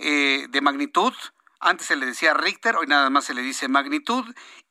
eh, 0.00 0.46
de 0.48 0.60
magnitud. 0.60 1.14
Antes 1.60 1.86
se 1.86 1.96
le 1.96 2.06
decía 2.06 2.34
Richter, 2.34 2.76
hoy 2.76 2.88
nada 2.88 3.10
más 3.10 3.26
se 3.26 3.34
le 3.34 3.42
dice 3.42 3.68
magnitud. 3.68 4.24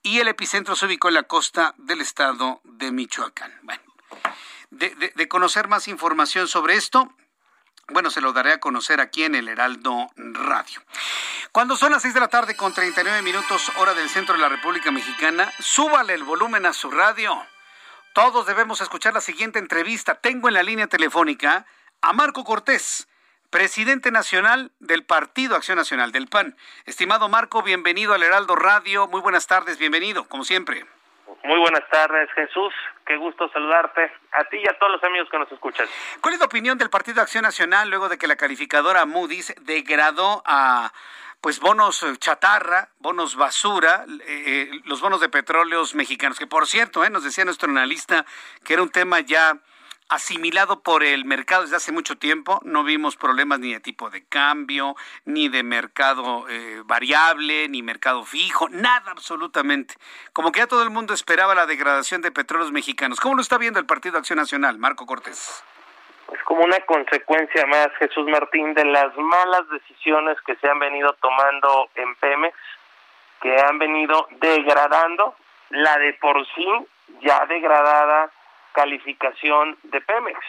Y 0.04 0.20
el 0.20 0.28
epicentro 0.28 0.76
se 0.76 0.86
ubicó 0.86 1.08
en 1.08 1.16
la 1.16 1.24
costa 1.24 1.74
del 1.78 2.02
estado 2.02 2.62
de 2.78 2.92
Michoacán. 2.92 3.54
Bueno, 3.64 3.82
de, 4.72 5.28
conocer 5.28 5.68
más 5.68 5.88
información 5.88 6.48
sobre 6.48 6.76
esto, 6.76 7.14
bueno, 7.90 8.10
se 8.10 8.22
lo 8.22 8.34
daré 8.34 8.54
a 8.54 8.60
conocer 8.60 9.00
aquí 9.00 9.24
en 9.24 9.36
el 9.36 9.48
Heraldo 9.48 10.08
Radio. 10.16 10.82
Cuando 11.52 11.78
son 11.78 11.92
las 11.92 12.02
6 12.02 12.14
de 12.14 12.20
la 12.20 12.28
tarde 12.28 12.56
con 12.56 12.74
39 12.74 13.22
minutos 13.22 13.72
hora 13.78 13.94
del 13.94 14.10
centro 14.10 14.36
de 14.36 14.42
la 14.42 14.50
República 14.50 14.92
Mexicana, 14.92 15.52
súbale 15.60 16.14
el 16.14 16.24
volumen 16.24 16.66
a 16.66 16.74
su 16.74 16.90
radio. 16.90 17.36
Todos 18.14 18.46
debemos 18.46 18.82
escuchar 18.82 19.14
la 19.14 19.22
siguiente 19.22 19.60
entrevista. 19.60 20.16
Tengo 20.16 20.48
en 20.48 20.56
la 20.56 20.64
línea 20.64 20.88
telefónica 20.88 21.66
a 22.02 22.14
Marco 22.14 22.44
Cortés 22.44 23.08
presidente 23.56 24.12
nacional 24.12 24.74
del 24.80 25.06
Partido 25.06 25.56
Acción 25.56 25.78
Nacional, 25.78 26.12
del 26.12 26.28
PAN. 26.28 26.58
Estimado 26.86 27.30
Marco, 27.30 27.64
bienvenido 27.64 28.14
al 28.14 28.22
Heraldo 28.22 28.56
Radio. 28.56 29.08
Muy 29.08 29.22
buenas 29.22 29.48
tardes, 29.48 29.78
bienvenido, 29.78 30.28
como 30.28 30.44
siempre. 30.44 30.86
Muy 31.46 31.60
buenas 31.60 31.88
tardes, 31.92 32.28
Jesús. 32.34 32.74
Qué 33.06 33.18
gusto 33.18 33.48
saludarte 33.50 34.12
a 34.32 34.44
ti 34.46 34.58
y 34.58 34.68
a 34.68 34.78
todos 34.80 34.94
los 34.94 35.04
amigos 35.04 35.30
que 35.30 35.38
nos 35.38 35.52
escuchan. 35.52 35.88
¿Cuál 36.20 36.34
es 36.34 36.40
la 36.40 36.48
opinión 36.48 36.78
del 36.78 36.90
Partido 36.90 37.22
Acción 37.22 37.44
Nacional 37.44 37.90
luego 37.90 38.10
de 38.10 38.18
que 38.18 38.28
la 38.28 38.36
calificadora 38.36 39.06
Moody's 39.06 39.54
degradó 39.62 40.42
a 40.46 40.92
pues 41.42 41.60
bonos 41.60 42.04
chatarra, 42.18 42.90
bonos 42.98 43.36
basura, 43.36 44.06
eh, 44.26 44.26
eh, 44.28 44.82
los 44.86 45.02
bonos 45.02 45.22
de 45.22 45.30
petróleos 45.30 45.94
mexicanos, 45.94 46.40
que 46.40 46.48
por 46.48 46.66
cierto, 46.66 47.06
eh, 47.06 47.12
nos 47.12 47.24
decía 47.24 47.46
nuestro 47.46 47.70
analista 47.70 48.26
que 48.64 48.74
era 48.74 48.82
un 48.82 48.90
tema 48.90 49.20
ya 49.20 49.56
asimilado 50.10 50.82
por 50.82 51.04
el 51.04 51.26
mercado 51.26 51.64
desde 51.64 51.78
hace 51.78 51.92
mucho 51.92 52.18
tiempo. 52.18 52.60
No 52.64 52.84
vimos 52.84 53.18
problemas 53.18 53.60
ni 53.60 53.74
de 53.74 53.80
tipo 53.80 54.10
de 54.10 54.26
cambio, 54.26 54.96
ni 55.26 55.50
de 55.50 55.64
mercado 55.64 56.48
eh, 56.50 56.82
variable, 56.86 57.68
ni 57.70 57.82
mercado 57.82 58.24
fijo, 58.24 58.70
nada 58.70 59.12
absolutamente. 59.12 59.96
Como 60.34 60.52
que 60.52 60.60
ya 60.60 60.68
todo 60.68 60.84
el 60.84 60.90
mundo 60.90 61.14
esperaba 61.14 61.56
la 61.56 61.66
degradación 61.66 62.22
de 62.22 62.32
petróleos 62.32 62.72
mexicanos. 62.72 63.20
¿Cómo 63.20 63.36
lo 63.36 63.42
está 63.42 63.58
viendo 63.58 63.80
el 63.80 63.86
Partido 63.86 64.18
Acción 64.18 64.38
Nacional, 64.38 64.78
Marco 64.78 65.06
Cortés? 65.06 65.64
Es 66.34 66.42
como 66.44 66.64
una 66.64 66.80
consecuencia 66.82 67.66
más, 67.68 67.90
Jesús 68.00 68.28
Martín, 68.28 68.74
de 68.74 68.86
las 68.86 69.16
malas 69.16 69.70
decisiones 69.70 70.38
que 70.46 70.56
se 70.56 70.68
han 70.68 70.80
venido 70.80 71.14
tomando 71.22 71.90
en 71.96 72.16
Pemex, 72.16 72.58
que 73.42 73.56
han 73.62 73.78
venido 73.78 74.28
degradando 74.40 75.36
la 75.70 75.98
de 75.98 76.14
por 76.14 76.46
sí 76.56 76.66
ya 77.22 77.46
degradada 77.46 78.32
calificación 78.76 79.78
de 79.84 80.02
Pemex. 80.02 80.40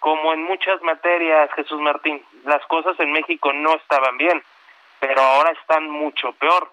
Como 0.00 0.32
en 0.32 0.42
muchas 0.44 0.80
materias, 0.82 1.50
Jesús 1.54 1.80
Martín, 1.80 2.24
las 2.44 2.64
cosas 2.66 2.98
en 2.98 3.12
México 3.12 3.52
no 3.52 3.74
estaban 3.74 4.16
bien, 4.16 4.42
pero 5.00 5.20
ahora 5.20 5.50
están 5.52 5.88
mucho 5.88 6.32
peor. 6.32 6.72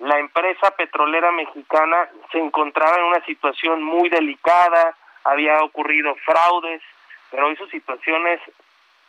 La 0.00 0.18
empresa 0.18 0.70
petrolera 0.72 1.32
mexicana 1.32 2.08
se 2.30 2.38
encontraba 2.38 2.96
en 2.98 3.04
una 3.04 3.24
situación 3.24 3.82
muy 3.82 4.08
delicada, 4.08 4.94
había 5.24 5.60
ocurrido 5.62 6.14
fraudes, 6.24 6.82
pero 7.30 7.46
hoy 7.46 7.56
su 7.56 7.66
situación 7.68 8.26
es 8.28 8.40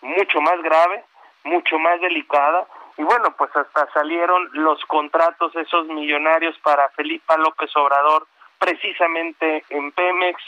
mucho 0.02 0.42
más 0.42 0.62
grave, 0.62 1.04
mucho 1.44 1.78
más 1.80 2.00
delicada, 2.02 2.66
y 2.98 3.04
bueno, 3.04 3.36
pues 3.38 3.56
hasta 3.56 3.92
salieron 3.94 4.50
los 4.54 4.84
contratos 4.86 5.56
esos 5.56 5.88
millonarios 5.88 6.58
para 6.60 6.90
Felipa 6.90 7.38
López 7.38 7.76
Obrador, 7.76 8.28
precisamente 8.58 9.64
en 9.70 9.92
Pemex, 9.92 10.42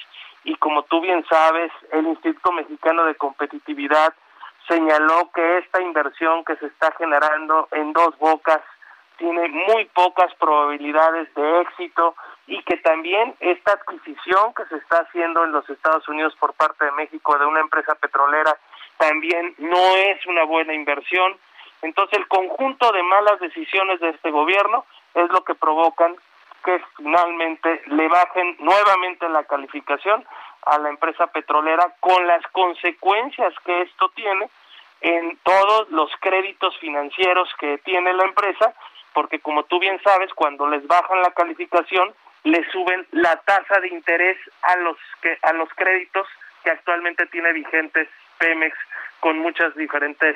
y 0.43 0.55
como 0.55 0.83
tú 0.83 1.01
bien 1.01 1.23
sabes, 1.29 1.71
el 1.91 2.07
Instituto 2.07 2.51
Mexicano 2.51 3.05
de 3.05 3.15
Competitividad 3.15 4.13
señaló 4.67 5.29
que 5.33 5.59
esta 5.59 5.81
inversión 5.81 6.43
que 6.45 6.55
se 6.55 6.67
está 6.67 6.91
generando 6.97 7.67
en 7.71 7.93
dos 7.93 8.17
bocas 8.19 8.61
tiene 9.17 9.47
muy 9.49 9.85
pocas 9.93 10.33
probabilidades 10.35 11.31
de 11.35 11.61
éxito 11.61 12.15
y 12.47 12.61
que 12.63 12.77
también 12.77 13.35
esta 13.39 13.73
adquisición 13.73 14.53
que 14.55 14.65
se 14.65 14.77
está 14.77 15.01
haciendo 15.01 15.43
en 15.43 15.51
los 15.51 15.69
Estados 15.69 16.07
Unidos 16.09 16.35
por 16.39 16.53
parte 16.53 16.85
de 16.85 16.91
México 16.93 17.37
de 17.37 17.45
una 17.45 17.59
empresa 17.59 17.93
petrolera 17.95 18.57
también 18.97 19.53
no 19.59 19.95
es 19.95 20.25
una 20.25 20.43
buena 20.43 20.73
inversión. 20.73 21.37
Entonces 21.83 22.17
el 22.17 22.27
conjunto 22.27 22.91
de 22.91 23.03
malas 23.03 23.39
decisiones 23.39 23.99
de 23.99 24.09
este 24.09 24.31
gobierno 24.31 24.85
es 25.13 25.29
lo 25.29 25.43
que 25.43 25.55
provocan 25.55 26.15
que 26.63 26.81
finalmente 26.97 27.81
le 27.87 28.07
bajen 28.07 28.55
nuevamente 28.59 29.27
la 29.29 29.43
calificación 29.43 30.25
a 30.65 30.77
la 30.77 30.89
empresa 30.89 31.27
petrolera 31.27 31.93
con 31.99 32.25
las 32.27 32.45
consecuencias 32.47 33.53
que 33.65 33.81
esto 33.81 34.09
tiene 34.15 34.49
en 35.01 35.37
todos 35.43 35.89
los 35.89 36.11
créditos 36.19 36.77
financieros 36.77 37.49
que 37.59 37.79
tiene 37.79 38.13
la 38.13 38.25
empresa, 38.25 38.73
porque 39.13 39.39
como 39.39 39.63
tú 39.63 39.79
bien 39.79 39.99
sabes, 40.03 40.31
cuando 40.33 40.67
les 40.67 40.85
bajan 40.85 41.21
la 41.21 41.31
calificación, 41.31 42.13
le 42.43 42.63
suben 42.71 43.07
la 43.11 43.35
tasa 43.37 43.79
de 43.79 43.89
interés 43.89 44.37
a 44.63 44.75
los 44.77 44.97
que 45.21 45.37
a 45.41 45.53
los 45.53 45.69
créditos 45.75 46.27
que 46.63 46.71
actualmente 46.71 47.25
tiene 47.27 47.53
vigentes 47.53 48.07
Pemex 48.37 48.77
con 49.19 49.39
muchas 49.39 49.75
diferentes 49.75 50.35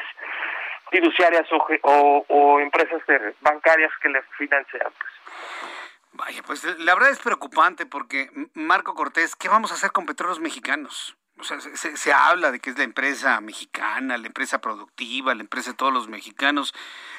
fiduciarias 0.91 1.47
o, 1.51 2.25
o, 2.27 2.59
empresas 2.59 3.01
bancarias 3.41 3.91
que 4.01 4.09
le 4.09 4.21
financian. 4.37 4.81
Pues. 4.99 5.74
Vaya, 6.15 6.43
pues 6.43 6.63
la 6.79 6.93
verdad 6.93 7.09
es 7.09 7.19
preocupante 7.19 7.85
porque, 7.85 8.29
Marco 8.53 8.95
Cortés, 8.95 9.35
¿qué 9.35 9.49
vamos 9.49 9.71
a 9.71 9.73
hacer 9.73 9.91
con 9.91 10.05
petróleos 10.05 10.39
mexicanos? 10.39 11.17
O 11.37 11.43
sea, 11.43 11.59
se, 11.59 12.13
habla 12.13 12.51
de 12.51 12.61
que 12.61 12.69
es 12.69 12.77
la 12.77 12.85
empresa 12.85 13.41
mexicana, 13.41 14.17
la 14.17 14.27
empresa 14.27 14.61
productiva, 14.61 15.35
la 15.35 15.41
empresa 15.41 15.71
de 15.71 15.77
todos 15.77 15.91
los 15.91 16.07
mexicanos, 16.07 16.73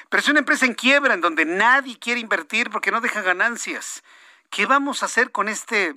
pero 0.09 0.21
es 0.23 0.29
una 0.31 0.39
empresa 0.39 0.65
en 0.65 0.73
quiebra 0.73 1.13
en 1.13 1.21
donde 1.21 1.45
nadie 1.45 1.99
quiere 1.99 2.21
invertir 2.21 2.71
porque 2.71 2.91
no 2.91 3.03
deja 3.03 3.21
ganancias. 3.21 4.03
¿Qué 4.51 4.65
vamos 4.65 5.03
a 5.03 5.07
hacer 5.07 5.31
con 5.31 5.51
este, 5.51 5.97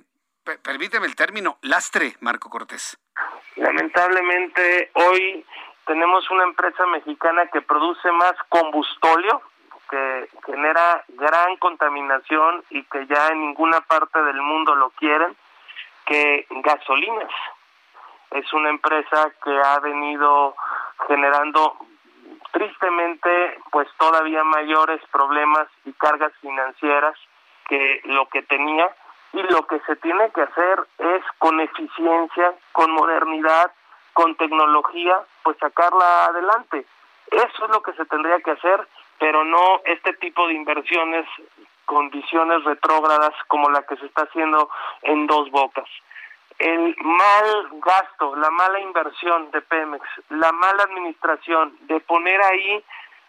permíteme 0.62 1.06
el 1.06 1.16
término, 1.16 1.58
lastre, 1.62 2.16
Marco 2.20 2.50
Cortés? 2.50 2.98
Lamentablemente 3.56 4.90
hoy 4.92 5.46
tenemos 5.86 6.30
una 6.30 6.44
empresa 6.44 6.84
mexicana 6.88 7.46
que 7.50 7.62
produce 7.62 8.12
más 8.12 8.34
combustóleo 8.50 9.40
que 9.90 10.28
genera 10.46 11.04
gran 11.08 11.56
contaminación 11.56 12.64
y 12.70 12.84
que 12.84 13.06
ya 13.06 13.28
en 13.28 13.40
ninguna 13.40 13.80
parte 13.80 14.22
del 14.22 14.40
mundo 14.40 14.74
lo 14.74 14.90
quieren, 14.90 15.36
que 16.06 16.46
gasolinas. 16.50 17.32
Es 18.30 18.52
una 18.52 18.70
empresa 18.70 19.32
que 19.42 19.50
ha 19.50 19.80
venido 19.80 20.54
generando 21.08 21.76
tristemente 22.52 23.58
pues 23.70 23.88
todavía 23.98 24.44
mayores 24.44 25.00
problemas 25.10 25.66
y 25.84 25.92
cargas 25.92 26.32
financieras 26.40 27.16
que 27.68 28.00
lo 28.04 28.28
que 28.28 28.42
tenía 28.42 28.88
y 29.32 29.42
lo 29.42 29.66
que 29.66 29.80
se 29.80 29.96
tiene 29.96 30.30
que 30.30 30.42
hacer 30.42 30.86
es 30.98 31.22
con 31.38 31.60
eficiencia, 31.60 32.52
con 32.72 32.90
modernidad, 32.92 33.72
con 34.12 34.34
tecnología, 34.36 35.16
pues 35.42 35.56
sacarla 35.58 36.26
adelante. 36.26 36.84
Eso 37.30 37.64
es 37.64 37.70
lo 37.70 37.82
que 37.82 37.92
se 37.92 38.04
tendría 38.06 38.40
que 38.40 38.50
hacer 38.50 38.88
pero 39.20 39.44
no 39.44 39.82
este 39.84 40.14
tipo 40.14 40.48
de 40.48 40.54
inversiones 40.54 41.26
con 41.84 42.10
visiones 42.10 42.64
retrógradas 42.64 43.34
como 43.46 43.70
la 43.70 43.82
que 43.82 43.96
se 43.96 44.06
está 44.06 44.22
haciendo 44.22 44.68
en 45.02 45.26
dos 45.26 45.50
bocas. 45.50 45.88
El 46.58 46.96
mal 46.98 47.68
gasto, 47.84 48.34
la 48.36 48.50
mala 48.50 48.80
inversión 48.80 49.50
de 49.50 49.60
Pemex, 49.60 50.02
la 50.30 50.50
mala 50.52 50.84
administración 50.84 51.76
de 51.82 52.00
poner 52.00 52.40
ahí 52.42 52.84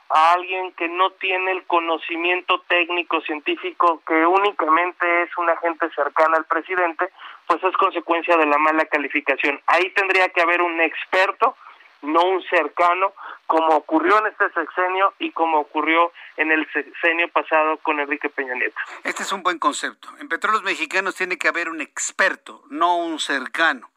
a 0.10 0.34
alguien 0.34 0.72
que 0.74 0.88
no 0.90 1.12
tiene 1.12 1.52
el 1.52 1.64
conocimiento 1.66 2.62
técnico 2.68 3.22
científico 3.22 4.02
que 4.06 4.26
únicamente 4.26 5.24
es 5.24 5.38
una 5.38 5.56
gente 5.58 5.90
cercana 5.96 6.38
al 6.38 6.46
presidente, 6.46 7.10
pues 7.48 7.64
es 7.64 7.76
consecuencia 7.78 8.38
de 8.38 8.46
la 8.46 8.58
mala 8.58 8.86
calificación. 8.86 9.60
Ahí 9.68 9.90
tendría 9.92 10.30
que 10.30 10.42
haber 10.42 10.62
un 10.62 10.80
experto, 10.82 11.56
no 12.02 12.22
un 12.24 12.44
cercano, 12.44 13.14
como 13.48 13.76
ocurrió 13.76 14.20
en 14.20 14.28
este 14.28 14.50
sexenio 14.52 15.14
y 15.20 15.32
como 15.32 15.60
ocurrió 15.60 16.12
en 16.38 16.52
el 16.52 16.66
sexenio 16.72 17.28
pasado 17.30 17.78
con 17.78 18.00
Enrique 18.00 18.30
Peña 18.30 18.54
Nieto. 18.56 18.76
Este 19.04 19.24
es 19.24 19.32
un 19.32 19.44
buen 19.44 19.60
concepto. 19.60 20.10
En 20.20 20.30
Petróleos 20.30 20.64
Mexicanos 20.64 21.16
tiene 21.16 21.38
que 21.38 21.48
haber 21.48 21.70
un 21.70 21.82
experto, 21.82 22.64
no 22.70 22.98
un 22.98 23.20
cercano. 23.20 23.90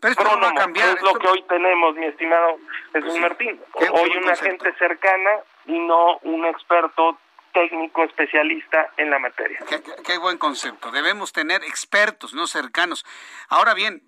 Pero 0.00 0.12
esto 0.12 0.24
no 0.24 0.40
va 0.40 0.50
a 0.50 0.54
cambiar. 0.54 0.96
Es 0.96 1.02
lo 1.02 1.14
que 1.14 1.28
hoy 1.28 1.42
tenemos, 1.48 1.94
mi 1.94 2.06
estimado 2.06 2.58
Jesús 2.92 3.18
Martín. 3.18 3.60
Hoy 3.92 4.16
una 4.16 4.36
gente 4.36 4.72
cercana 4.74 5.30
y 5.66 5.78
no 5.78 6.18
un 6.18 6.44
experto 6.44 7.18
técnico 7.56 8.04
especialista 8.04 8.92
en 8.98 9.08
la 9.10 9.18
materia. 9.18 9.58
Qué, 10.04 10.18
buen 10.18 10.36
concepto. 10.36 10.90
Debemos 10.90 11.32
tener 11.32 11.64
expertos, 11.64 12.34
no 12.34 12.46
cercanos. 12.46 13.06
Ahora 13.48 13.72
bien, 13.72 14.02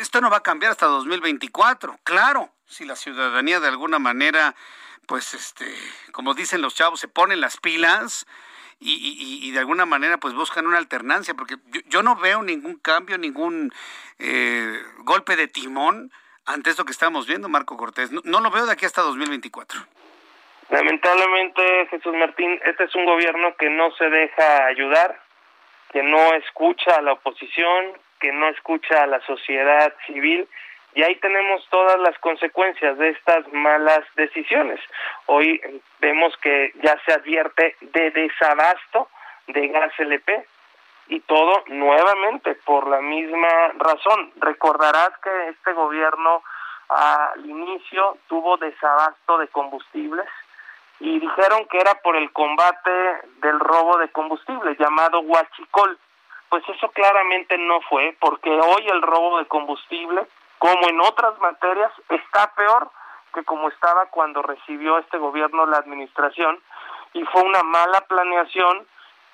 esto 0.00 0.20
no 0.20 0.30
va 0.30 0.38
a 0.38 0.42
cambiar 0.42 0.72
hasta 0.72 0.86
2024, 0.86 1.98
claro. 2.04 2.50
Si 2.66 2.84
la 2.84 2.96
ciudadanía 2.96 3.60
de 3.60 3.68
alguna 3.68 3.98
manera, 3.98 4.54
pues, 5.06 5.34
este, 5.34 5.66
como 6.12 6.34
dicen 6.34 6.62
los 6.62 6.74
chavos, 6.74 7.00
se 7.00 7.08
ponen 7.08 7.40
las 7.40 7.58
pilas, 7.58 8.26
y, 8.84 9.50
de 9.52 9.58
alguna 9.58 9.86
manera 9.86 10.18
pues 10.18 10.34
buscan 10.34 10.66
una 10.66 10.78
alternancia, 10.78 11.34
porque 11.34 11.56
yo, 11.86 12.02
no 12.02 12.16
veo 12.16 12.42
ningún 12.42 12.78
cambio, 12.78 13.16
ningún 13.16 13.72
eh, 14.18 14.82
golpe 14.98 15.36
de 15.36 15.48
timón 15.48 16.10
ante 16.46 16.70
esto 16.70 16.84
que 16.84 16.92
estamos 16.92 17.26
viendo, 17.26 17.48
Marco 17.48 17.76
Cortés. 17.76 18.10
No, 18.10 18.40
lo 18.40 18.50
veo 18.50 18.66
de 18.66 18.72
aquí 18.72 18.84
hasta 18.84 19.02
2024. 19.02 19.80
Lamentablemente, 20.70 21.86
Jesús 21.90 22.14
Martín, 22.14 22.58
este 22.64 22.84
es 22.84 22.94
un 22.94 23.04
gobierno 23.04 23.54
que 23.56 23.70
no 23.70 23.92
se 23.92 24.08
deja 24.08 24.66
ayudar, 24.66 25.20
que 25.92 26.02
no 26.02 26.34
escucha 26.34 26.96
a 26.96 27.02
la 27.02 27.12
oposición, 27.12 27.92
que 28.22 28.32
no 28.32 28.48
escucha 28.48 29.02
a 29.02 29.06
la 29.08 29.20
sociedad 29.26 29.92
civil 30.06 30.48
y 30.94 31.02
ahí 31.02 31.16
tenemos 31.16 31.66
todas 31.70 31.98
las 31.98 32.16
consecuencias 32.20 32.96
de 32.98 33.10
estas 33.10 33.52
malas 33.52 34.04
decisiones. 34.14 34.78
Hoy 35.26 35.60
vemos 36.00 36.36
que 36.36 36.72
ya 36.82 36.96
se 37.04 37.14
advierte 37.14 37.76
de 37.80 38.10
desabasto 38.12 39.08
de 39.48 39.68
gas 39.68 39.92
LP 39.98 40.46
y 41.08 41.18
todo 41.20 41.64
nuevamente 41.66 42.54
por 42.64 42.86
la 42.86 43.00
misma 43.00 43.72
razón. 43.78 44.32
Recordarás 44.36 45.10
que 45.18 45.48
este 45.48 45.72
gobierno 45.72 46.44
al 46.90 47.44
inicio 47.44 48.18
tuvo 48.28 48.56
desabasto 48.58 49.38
de 49.38 49.48
combustibles 49.48 50.28
y 51.00 51.18
dijeron 51.18 51.66
que 51.70 51.78
era 51.78 51.94
por 51.94 52.14
el 52.14 52.30
combate 52.32 52.90
del 53.40 53.58
robo 53.58 53.98
de 53.98 54.08
combustible 54.10 54.76
llamado 54.78 55.20
huachicol. 55.20 55.98
Pues 56.52 56.68
eso 56.68 56.90
claramente 56.90 57.56
no 57.56 57.80
fue, 57.88 58.14
porque 58.20 58.50
hoy 58.50 58.86
el 58.86 59.00
robo 59.00 59.38
de 59.38 59.46
combustible 59.46 60.26
como 60.58 60.86
en 60.86 61.00
otras 61.00 61.38
materias, 61.40 61.90
está 62.10 62.52
peor 62.54 62.90
que 63.32 63.42
como 63.42 63.70
estaba 63.70 64.04
cuando 64.10 64.42
recibió 64.42 64.98
este 64.98 65.16
gobierno 65.16 65.64
la 65.64 65.78
administración 65.78 66.60
y 67.14 67.24
fue 67.24 67.40
una 67.40 67.62
mala 67.62 68.02
planeación 68.02 68.86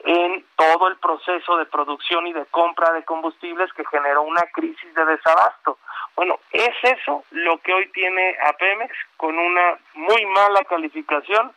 en 0.04 0.46
todo 0.54 0.86
el 0.86 0.96
proceso 0.98 1.56
de 1.56 1.66
producción 1.66 2.28
y 2.28 2.32
de 2.34 2.46
compra 2.46 2.92
de 2.92 3.04
combustibles 3.04 3.72
que 3.72 3.84
generó 3.86 4.22
una 4.22 4.42
crisis 4.52 4.94
de 4.94 5.04
desabasto. 5.04 5.76
Bueno, 6.14 6.38
es 6.52 6.76
eso 6.84 7.24
lo 7.32 7.58
que 7.58 7.74
hoy 7.74 7.88
tiene 7.88 8.36
a 8.44 8.52
Pemex 8.52 8.94
con 9.16 9.36
una 9.36 9.76
muy 9.94 10.24
mala 10.26 10.62
calificación 10.66 11.52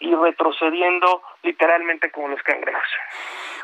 y 0.00 0.14
retrocediendo 0.14 1.22
literalmente 1.42 2.10
como 2.10 2.28
los 2.28 2.42
cangrejos. 2.42 2.88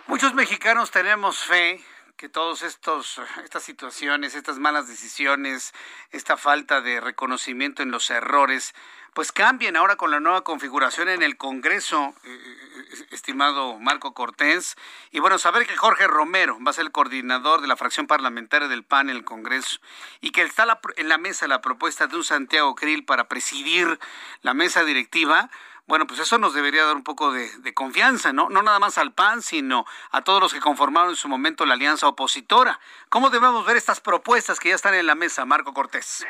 Muchos 0.07 0.35
mexicanos 0.35 0.91
tenemos 0.91 1.45
fe 1.45 1.81
que 2.17 2.29
todos 2.29 2.63
estos 2.63 3.21
estas 3.43 3.63
situaciones, 3.63 4.35
estas 4.35 4.59
malas 4.59 4.89
decisiones, 4.89 5.75
esta 6.11 6.37
falta 6.37 6.81
de 6.81 7.01
reconocimiento 7.01 7.83
en 7.83 7.91
los 7.91 8.09
errores, 8.11 8.75
pues 9.15 9.31
cambien 9.31 9.77
ahora 9.77 9.97
con 9.97 10.11
la 10.11 10.21
nueva 10.21 10.43
configuración 10.43 11.09
en 11.09 11.23
el 11.23 11.37
Congreso, 11.37 12.15
eh, 12.25 12.29
eh, 12.31 13.07
estimado 13.13 13.79
Marco 13.79 14.13
Cortés. 14.13 14.77
Y 15.13 15.21
bueno, 15.21 15.39
saber 15.39 15.67
que 15.67 15.77
Jorge 15.77 16.09
Romero 16.09 16.59
va 16.65 16.71
a 16.71 16.75
ser 16.75 16.87
el 16.87 16.93
coordinador 16.93 17.61
de 17.61 17.69
la 17.69 17.77
fracción 17.77 18.09
parlamentaria 18.09 18.69
del 18.69 18.83
PAN 18.83 19.11
en 19.11 19.17
el 19.17 19.25
Congreso 19.25 19.79
y 20.21 20.31
que 20.31 20.43
está 20.43 20.81
en 20.97 21.09
la 21.09 21.19
mesa 21.19 21.47
la 21.47 21.61
propuesta 21.61 22.09
de 22.09 22.17
un 22.17 22.25
Santiago 22.25 22.75
Krill 22.75 23.05
para 23.05 23.29
presidir 23.29 24.01
la 24.43 24.53
mesa 24.53 24.85
directiva, 24.85 25.49
bueno, 25.87 26.07
pues 26.07 26.21
eso 26.21 26.39
nos 26.39 26.55
debería 26.55 26.85
dar 26.85 26.97
un 26.97 27.05
poco 27.05 27.31
de, 27.33 27.75
confianza, 27.75 28.33
¿no? 28.33 28.49
No 28.49 28.63
nada 28.63 28.79
más 28.79 28.97
al 28.97 29.13
PAN, 29.13 29.43
sino 29.43 29.85
a 30.13 30.23
todos 30.23 30.41
los 30.41 30.55
que 30.55 30.61
conformaron 30.61 31.11
en 31.11 31.17
su 31.17 31.29
momento 31.29 31.67
la 31.67 31.75
alianza 31.75 32.09
opositora. 32.09 32.79
¿Cómo 33.11 33.29
debemos 33.29 33.67
ver 33.67 33.77
estas 33.77 34.01
propuestas 34.01 34.59
que 34.59 34.71
ya 34.71 34.77
están 34.77 34.95
en 34.95 35.07
la 35.07 35.15
mesa, 35.15 35.45
Marco 35.45 35.75
Cortés? 35.75 36.27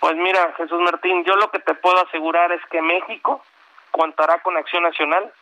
Pues 0.00 0.16
mira, 0.16 0.52
Jesús 0.56 0.80
Martín, 0.80 1.24
yo 1.24 1.36
lo 1.36 1.50
que 1.50 1.60
te 1.60 1.74
puedo 1.74 2.04
asegurar 2.04 2.52
es 2.52 2.60
que 2.70 2.82
México 2.82 3.42
contará 3.90 4.42
con 4.42 4.56
Acción 4.56 4.82
Nacional 4.82 5.32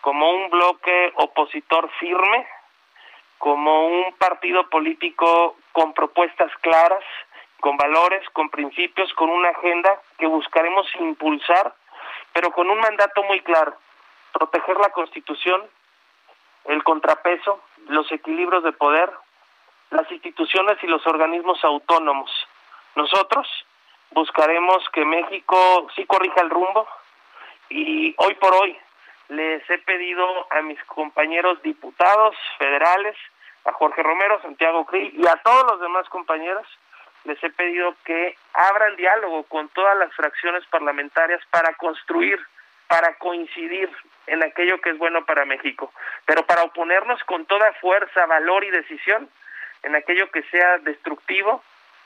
como 0.00 0.30
un 0.30 0.50
bloque 0.50 1.12
opositor 1.16 1.90
firme, 1.98 2.46
como 3.38 3.88
un 3.88 4.14
partido 4.14 4.68
político 4.68 5.56
con 5.72 5.92
propuestas 5.92 6.52
claras, 6.60 7.02
con 7.58 7.76
valores, 7.76 8.22
con 8.30 8.48
principios, 8.50 9.12
con 9.14 9.30
una 9.30 9.48
agenda 9.48 10.00
que 10.18 10.26
buscaremos 10.26 10.86
impulsar 11.00 11.74
pero 12.36 12.50
con 12.50 12.68
un 12.68 12.78
mandato 12.78 13.22
muy 13.22 13.40
claro, 13.40 13.78
proteger 14.30 14.76
la 14.76 14.90
Constitución, 14.90 15.62
el 16.66 16.84
contrapeso, 16.84 17.62
los 17.88 18.12
equilibrios 18.12 18.62
de 18.62 18.72
poder, 18.72 19.10
las 19.88 20.12
instituciones 20.12 20.76
y 20.82 20.86
los 20.86 21.06
organismos 21.06 21.64
autónomos. 21.64 22.30
Nosotros 22.94 23.48
buscaremos 24.10 24.86
que 24.92 25.06
México 25.06 25.88
sí 25.96 26.04
corrija 26.04 26.42
el 26.42 26.50
rumbo 26.50 26.86
y 27.70 28.14
hoy 28.18 28.34
por 28.34 28.54
hoy 28.54 28.78
les 29.28 29.70
he 29.70 29.78
pedido 29.78 30.46
a 30.50 30.60
mis 30.60 30.84
compañeros 30.84 31.62
diputados 31.62 32.36
federales, 32.58 33.16
a 33.64 33.72
Jorge 33.72 34.02
Romero, 34.02 34.42
Santiago 34.42 34.84
Krill 34.84 35.10
y 35.18 35.26
a 35.26 35.36
todos 35.42 35.64
los 35.68 35.80
demás 35.80 36.06
compañeros 36.10 36.66
les 37.26 37.42
he 37.42 37.50
pedido 37.50 37.94
que 38.04 38.36
abran 38.54 38.96
diálogo 38.96 39.44
con 39.44 39.68
todas 39.70 39.96
las 39.98 40.12
fracciones 40.14 40.64
parlamentarias 40.66 41.40
para 41.50 41.74
construir, 41.74 42.38
para 42.88 43.14
coincidir 43.14 43.90
en 44.26 44.42
aquello 44.42 44.80
que 44.80 44.90
es 44.90 44.98
bueno 44.98 45.24
para 45.24 45.44
México, 45.44 45.92
pero 46.24 46.44
para 46.46 46.62
oponernos 46.62 47.22
con 47.24 47.46
toda 47.46 47.72
fuerza, 47.74 48.26
valor 48.26 48.64
y 48.64 48.70
decisión 48.70 49.28
en 49.82 49.94
aquello 49.94 50.30
que 50.30 50.42
sea 50.44 50.78
destructivo, 50.78 51.62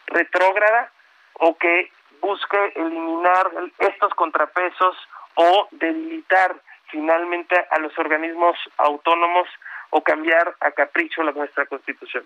retrógrada 0.07 0.91
o 1.35 1.57
que 1.57 1.91
busque 2.21 2.73
eliminar 2.77 3.51
estos 3.79 4.13
contrapesos 4.15 4.97
o 5.35 5.69
debilitar 5.71 6.57
finalmente 6.89 7.57
a 7.71 7.79
los 7.79 7.97
organismos 7.99 8.59
autónomos 8.77 9.49
o 9.91 10.03
cambiar 10.03 10.55
a 10.61 10.71
capricho 10.73 11.23
la 11.23 11.33
nuestra 11.33 11.67
constitución. 11.67 12.25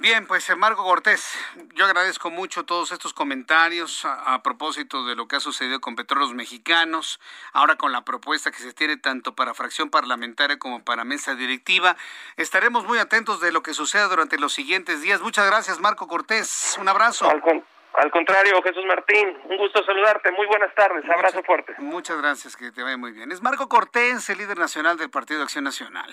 Bien, 0.00 0.26
pues 0.26 0.48
eh, 0.48 0.56
Marco 0.56 0.82
Cortés, 0.82 1.38
yo 1.74 1.84
agradezco 1.84 2.30
mucho 2.30 2.64
todos 2.64 2.90
estos 2.90 3.12
comentarios 3.12 4.06
a, 4.06 4.42
propósito 4.42 5.04
de 5.04 5.14
lo 5.14 5.28
que 5.28 5.36
ha 5.36 5.40
sucedido 5.40 5.78
con 5.82 5.94
Petróleos 5.94 6.32
Mexicanos, 6.32 7.20
ahora 7.52 7.76
con 7.76 7.92
la 7.92 8.00
propuesta 8.02 8.50
que 8.50 8.60
se 8.60 8.72
tiene 8.72 8.96
tanto 8.96 9.34
para 9.34 9.52
fracción 9.52 9.90
parlamentaria 9.90 10.58
como 10.58 10.82
para 10.82 11.04
mesa 11.04 11.34
directiva. 11.34 11.96
Estaremos 12.38 12.86
muy 12.86 12.96
atentos 12.96 13.42
de 13.42 13.52
lo 13.52 13.62
que 13.62 13.74
suceda 13.74 14.08
durante 14.08 14.38
los 14.38 14.54
siguientes 14.54 15.02
días. 15.02 15.20
Muchas 15.20 15.46
gracias, 15.46 15.80
Marco 15.80 16.08
Cortés. 16.08 16.78
Un 16.80 16.88
abrazo. 16.88 17.28
Al, 17.28 18.10
contrario, 18.10 18.62
Jesús 18.62 18.86
Martín, 18.86 19.36
un 19.50 19.58
gusto 19.58 19.84
saludarte. 19.84 20.32
Muy 20.32 20.46
buenas 20.46 20.74
tardes. 20.74 21.04
Abrazo 21.10 21.42
fuerte. 21.42 21.74
Muchas 21.76 22.16
gracias, 22.16 22.56
que 22.56 22.72
te 22.72 22.82
vaya 22.82 22.96
muy 22.96 23.12
bien. 23.12 23.32
Es 23.32 23.42
Marco 23.42 23.68
Cortés, 23.68 24.30
el 24.30 24.38
líder 24.38 24.58
nacional 24.58 24.96
del 24.96 25.10
Partido 25.10 25.40
de 25.40 25.44
Acción 25.44 25.64
Nacional 25.64 26.10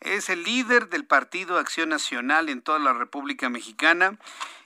es 0.00 0.30
el 0.30 0.42
líder 0.44 0.88
del 0.88 1.04
Partido 1.04 1.58
Acción 1.58 1.90
Nacional 1.90 2.48
en 2.48 2.62
toda 2.62 2.78
la 2.78 2.94
República 2.94 3.50
Mexicana. 3.50 4.18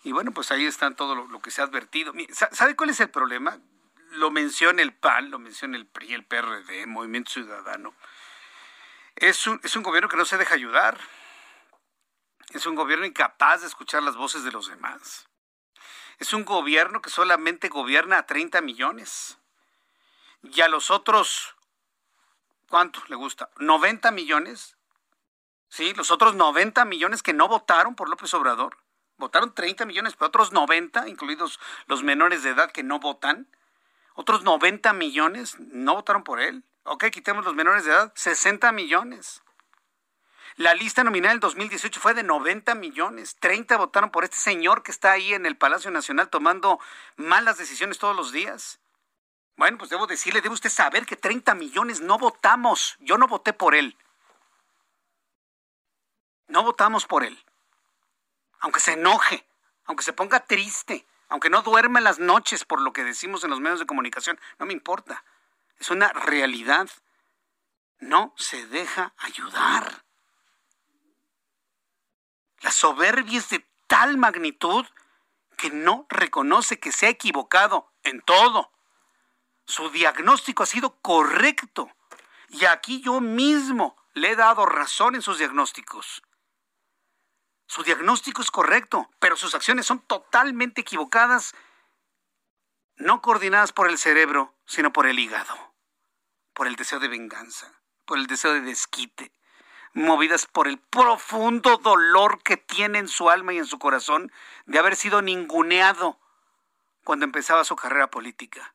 Y 0.04 0.12
bueno, 0.12 0.32
pues 0.32 0.50
ahí 0.52 0.64
está 0.64 0.94
todo 0.94 1.14
lo, 1.14 1.42
que 1.42 1.50
se 1.50 1.60
ha 1.60 1.64
advertido. 1.64 2.12
¿Sabe 2.52 2.76
cuál 2.76 2.90
es 2.90 3.00
el 3.00 3.10
problema? 3.10 3.58
Lo 4.12 4.30
menciona 4.30 4.80
el 4.80 4.94
PAN, 4.94 5.30
lo 5.30 5.40
menciona 5.40 5.76
el 5.76 5.86
PRI, 5.86 6.14
el 6.14 6.24
PRD, 6.24 6.86
Movimiento 6.86 7.32
Ciudadano. 7.32 7.94
Es 9.16 9.46
un, 9.46 9.60
es 9.64 9.74
un 9.74 9.82
gobierno 9.82 10.08
que 10.08 10.16
no 10.16 10.24
se 10.24 10.38
deja 10.38 10.54
ayudar. 10.54 10.98
Es 12.50 12.66
un 12.66 12.76
gobierno 12.76 13.04
incapaz 13.04 13.62
de 13.62 13.66
escuchar 13.66 14.04
las 14.04 14.16
voces 14.16 14.44
de 14.44 14.52
los 14.52 14.68
demás. 14.68 15.28
Es 16.20 16.32
un 16.32 16.44
gobierno 16.44 17.02
que 17.02 17.10
solamente 17.10 17.68
gobierna 17.68 18.18
a 18.18 18.26
30 18.26 18.60
millones. 18.60 19.38
Y 20.44 20.60
a 20.60 20.68
los 20.68 20.90
otros, 20.92 21.56
¿cuánto 22.68 23.02
le 23.08 23.16
gusta? 23.16 23.50
90 23.56 24.12
millones 24.12 24.73
Sí, 25.74 25.92
los 25.94 26.12
otros 26.12 26.36
90 26.36 26.84
millones 26.84 27.20
que 27.20 27.32
no 27.32 27.48
votaron 27.48 27.96
por 27.96 28.08
López 28.08 28.32
Obrador. 28.34 28.76
Votaron 29.16 29.52
30 29.52 29.86
millones, 29.86 30.14
pero 30.14 30.28
otros 30.28 30.52
90, 30.52 31.08
incluidos 31.08 31.58
los 31.86 32.04
menores 32.04 32.44
de 32.44 32.50
edad 32.50 32.70
que 32.70 32.84
no 32.84 33.00
votan. 33.00 33.48
Otros 34.14 34.44
90 34.44 34.92
millones 34.92 35.58
no 35.58 35.96
votaron 35.96 36.22
por 36.22 36.40
él. 36.40 36.62
Ok, 36.84 37.06
quitemos 37.06 37.44
los 37.44 37.56
menores 37.56 37.84
de 37.84 37.90
edad, 37.90 38.12
60 38.14 38.70
millones. 38.70 39.42
La 40.54 40.74
lista 40.74 41.02
nominal 41.02 41.32
del 41.32 41.40
2018 41.40 41.98
fue 41.98 42.14
de 42.14 42.22
90 42.22 42.76
millones. 42.76 43.34
30 43.40 43.76
votaron 43.76 44.10
por 44.10 44.22
este 44.22 44.36
señor 44.36 44.84
que 44.84 44.92
está 44.92 45.10
ahí 45.10 45.34
en 45.34 45.44
el 45.44 45.56
Palacio 45.56 45.90
Nacional 45.90 46.28
tomando 46.28 46.78
malas 47.16 47.58
decisiones 47.58 47.98
todos 47.98 48.14
los 48.14 48.30
días. 48.30 48.78
Bueno, 49.56 49.78
pues 49.78 49.90
debo 49.90 50.06
decirle, 50.06 50.40
debe 50.40 50.54
usted 50.54 50.70
saber 50.70 51.04
que 51.04 51.16
30 51.16 51.56
millones 51.56 52.00
no 52.00 52.16
votamos. 52.16 52.94
Yo 53.00 53.18
no 53.18 53.26
voté 53.26 53.52
por 53.52 53.74
él. 53.74 53.96
No 56.54 56.62
votamos 56.62 57.04
por 57.04 57.24
él. 57.24 57.36
Aunque 58.60 58.78
se 58.78 58.92
enoje, 58.92 59.44
aunque 59.86 60.04
se 60.04 60.12
ponga 60.12 60.46
triste, 60.46 61.04
aunque 61.28 61.50
no 61.50 61.62
duerma 61.62 61.98
en 61.98 62.04
las 62.04 62.20
noches 62.20 62.64
por 62.64 62.80
lo 62.80 62.92
que 62.92 63.02
decimos 63.02 63.42
en 63.42 63.50
los 63.50 63.58
medios 63.58 63.80
de 63.80 63.86
comunicación, 63.86 64.38
no 64.60 64.66
me 64.66 64.72
importa. 64.72 65.24
Es 65.80 65.90
una 65.90 66.12
realidad. 66.12 66.88
No 67.98 68.34
se 68.36 68.68
deja 68.68 69.14
ayudar. 69.18 70.04
La 72.60 72.70
soberbia 72.70 73.40
es 73.40 73.48
de 73.48 73.66
tal 73.88 74.16
magnitud 74.16 74.86
que 75.56 75.70
no 75.70 76.06
reconoce 76.08 76.78
que 76.78 76.92
se 76.92 77.06
ha 77.06 77.10
equivocado 77.10 77.90
en 78.04 78.20
todo. 78.20 78.70
Su 79.66 79.90
diagnóstico 79.90 80.62
ha 80.62 80.66
sido 80.66 81.00
correcto. 81.00 81.90
Y 82.48 82.64
aquí 82.66 83.00
yo 83.00 83.20
mismo 83.20 83.96
le 84.12 84.30
he 84.30 84.36
dado 84.36 84.66
razón 84.66 85.16
en 85.16 85.22
sus 85.22 85.38
diagnósticos. 85.38 86.22
Su 87.74 87.82
diagnóstico 87.82 88.40
es 88.40 88.52
correcto, 88.52 89.10
pero 89.18 89.34
sus 89.34 89.52
acciones 89.56 89.84
son 89.84 89.98
totalmente 89.98 90.82
equivocadas, 90.82 91.56
no 92.94 93.20
coordinadas 93.20 93.72
por 93.72 93.90
el 93.90 93.98
cerebro, 93.98 94.54
sino 94.64 94.92
por 94.92 95.08
el 95.08 95.18
hígado, 95.18 95.74
por 96.52 96.68
el 96.68 96.76
deseo 96.76 97.00
de 97.00 97.08
venganza, 97.08 97.72
por 98.04 98.18
el 98.18 98.28
deseo 98.28 98.52
de 98.52 98.60
desquite, 98.60 99.32
movidas 99.92 100.46
por 100.46 100.68
el 100.68 100.78
profundo 100.78 101.78
dolor 101.78 102.44
que 102.44 102.56
tiene 102.56 103.00
en 103.00 103.08
su 103.08 103.28
alma 103.28 103.52
y 103.52 103.58
en 103.58 103.66
su 103.66 103.80
corazón 103.80 104.30
de 104.66 104.78
haber 104.78 104.94
sido 104.94 105.20
ninguneado 105.20 106.20
cuando 107.02 107.24
empezaba 107.24 107.64
su 107.64 107.74
carrera 107.74 108.08
política. 108.08 108.72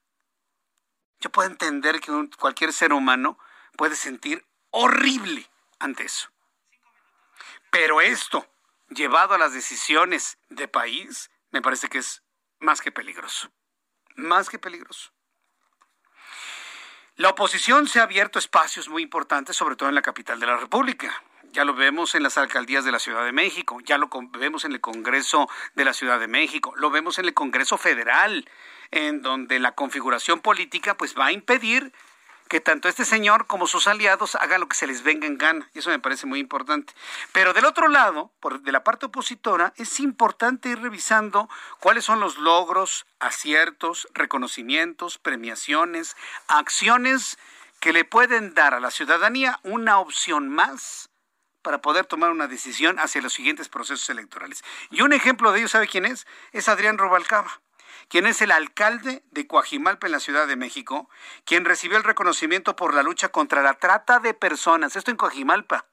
Yo 1.21 1.29
puedo 1.29 1.49
entender 1.49 2.01
que 2.01 2.11
cualquier 2.37 2.73
ser 2.73 2.91
humano 2.91 3.39
puede 3.77 3.95
sentir 3.95 4.45
horrible 4.71 5.49
ante 5.79 6.03
eso. 6.03 6.27
Pero 7.71 8.01
esto, 8.01 8.45
llevado 8.89 9.33
a 9.33 9.37
las 9.37 9.53
decisiones 9.53 10.37
de 10.49 10.67
país, 10.67 11.31
me 11.51 11.61
parece 11.61 11.89
que 11.89 11.99
es 11.99 12.23
más 12.59 12.81
que 12.81 12.91
peligroso. 12.91 13.51
Más 14.15 14.49
que 14.49 14.59
peligroso. 14.59 15.11
La 17.15 17.29
oposición 17.29 17.87
se 17.87 17.99
ha 17.99 18.03
abierto 18.03 18.39
espacios 18.39 18.87
muy 18.87 19.03
importantes, 19.03 19.55
sobre 19.55 19.75
todo 19.75 19.89
en 19.89 19.95
la 19.95 20.01
capital 20.01 20.39
de 20.39 20.47
la 20.47 20.57
República. 20.57 21.23
Ya 21.51 21.65
lo 21.65 21.73
vemos 21.73 22.15
en 22.15 22.23
las 22.23 22.37
alcaldías 22.37 22.85
de 22.85 22.91
la 22.91 22.99
Ciudad 22.99 23.25
de 23.25 23.31
México, 23.31 23.79
ya 23.83 23.97
lo 23.97 24.09
vemos 24.37 24.65
en 24.65 24.71
el 24.71 24.81
Congreso 24.81 25.49
de 25.73 25.83
la 25.83 25.93
Ciudad 25.93 26.19
de 26.19 26.27
México, 26.27 26.73
lo 26.77 26.91
vemos 26.91 27.17
en 27.17 27.25
el 27.25 27.33
Congreso 27.33 27.77
Federal, 27.77 28.47
en 28.91 29.21
donde 29.21 29.59
la 29.59 29.73
configuración 29.73 30.41
política 30.41 30.95
pues 30.95 31.17
va 31.17 31.27
a 31.27 31.31
impedir 31.31 31.91
que 32.49 32.59
tanto 32.59 32.89
este 32.89 33.05
señor 33.05 33.45
como 33.45 33.67
sus 33.67 33.87
aliados 33.87 34.33
hagan 34.35 34.61
lo 34.61 34.67
que 34.67 34.75
se 34.75 34.87
les 34.87 35.03
venga 35.03 35.27
en 35.27 35.37
gana. 35.37 35.69
Eso 35.75 35.91
me 35.91 35.99
parece 35.99 36.25
muy 36.25 36.39
importante. 36.39 36.93
Pero 37.31 37.53
del 37.53 37.63
otro 37.65 37.87
lado, 37.87 38.31
de 38.61 38.71
la 38.71 38.83
parte 38.83 39.05
opositora, 39.05 39.71
es 39.77 39.99
importante 39.99 40.69
ir 40.69 40.79
revisando 40.81 41.47
cuáles 41.79 42.05
son 42.05 42.19
los 42.19 42.39
logros, 42.39 43.05
aciertos, 43.19 44.07
reconocimientos, 44.13 45.19
premiaciones, 45.19 46.17
acciones 46.47 47.37
que 47.79 47.93
le 47.93 48.03
pueden 48.03 48.55
dar 48.55 48.73
a 48.73 48.79
la 48.79 48.89
ciudadanía 48.89 49.59
una 49.63 49.99
opción 49.99 50.49
más 50.49 51.11
para 51.61 51.81
poder 51.81 52.07
tomar 52.07 52.31
una 52.31 52.47
decisión 52.47 52.97
hacia 52.97 53.21
los 53.21 53.33
siguientes 53.33 53.69
procesos 53.69 54.09
electorales. 54.09 54.63
Y 54.89 55.01
un 55.01 55.13
ejemplo 55.13 55.51
de 55.51 55.59
ello, 55.59 55.67
¿sabe 55.67 55.87
quién 55.87 56.05
es? 56.05 56.25
Es 56.51 56.67
Adrián 56.67 56.97
Robalcaba 56.97 57.61
quien 58.07 58.25
es 58.25 58.41
el 58.41 58.51
alcalde 58.51 59.23
de 59.31 59.47
Coajimalpa 59.47 60.07
en 60.07 60.13
la 60.13 60.19
Ciudad 60.19 60.47
de 60.47 60.55
México, 60.55 61.09
quien 61.45 61.65
recibió 61.65 61.97
el 61.97 62.03
reconocimiento 62.03 62.75
por 62.75 62.93
la 62.93 63.03
lucha 63.03 63.29
contra 63.29 63.61
la 63.61 63.75
trata 63.75 64.19
de 64.19 64.33
personas, 64.33 64.95
esto 64.95 65.11
en 65.11 65.17
Coajimalpa. 65.17 65.85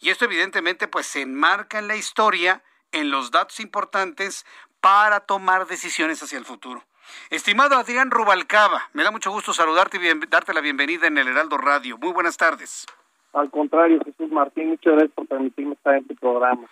Y 0.00 0.10
esto 0.10 0.24
evidentemente 0.24 0.88
pues 0.88 1.06
se 1.06 1.20
enmarca 1.20 1.78
en 1.78 1.88
la 1.88 1.96
historia, 1.96 2.62
en 2.92 3.10
los 3.10 3.30
datos 3.30 3.60
importantes 3.60 4.46
para 4.80 5.20
tomar 5.20 5.66
decisiones 5.66 6.22
hacia 6.22 6.38
el 6.38 6.44
futuro. 6.44 6.84
Estimado 7.30 7.76
Adrián 7.76 8.10
Rubalcaba, 8.10 8.90
me 8.92 9.02
da 9.02 9.10
mucho 9.10 9.30
gusto 9.30 9.52
saludarte 9.52 9.98
y 9.98 10.26
darte 10.28 10.52
la 10.52 10.60
bienvenida 10.60 11.06
en 11.06 11.18
el 11.18 11.28
Heraldo 11.28 11.56
Radio. 11.56 11.96
Muy 11.98 12.12
buenas 12.12 12.36
tardes. 12.36 12.86
Al 13.32 13.50
contrario, 13.50 14.00
Jesús 14.04 14.30
Martín, 14.30 14.70
muchas 14.70 14.94
gracias 14.94 15.12
por 15.12 15.26
permitirme 15.26 15.74
estar 15.74 15.94
en 15.94 16.06
tu 16.06 16.14
programa. 16.16 16.66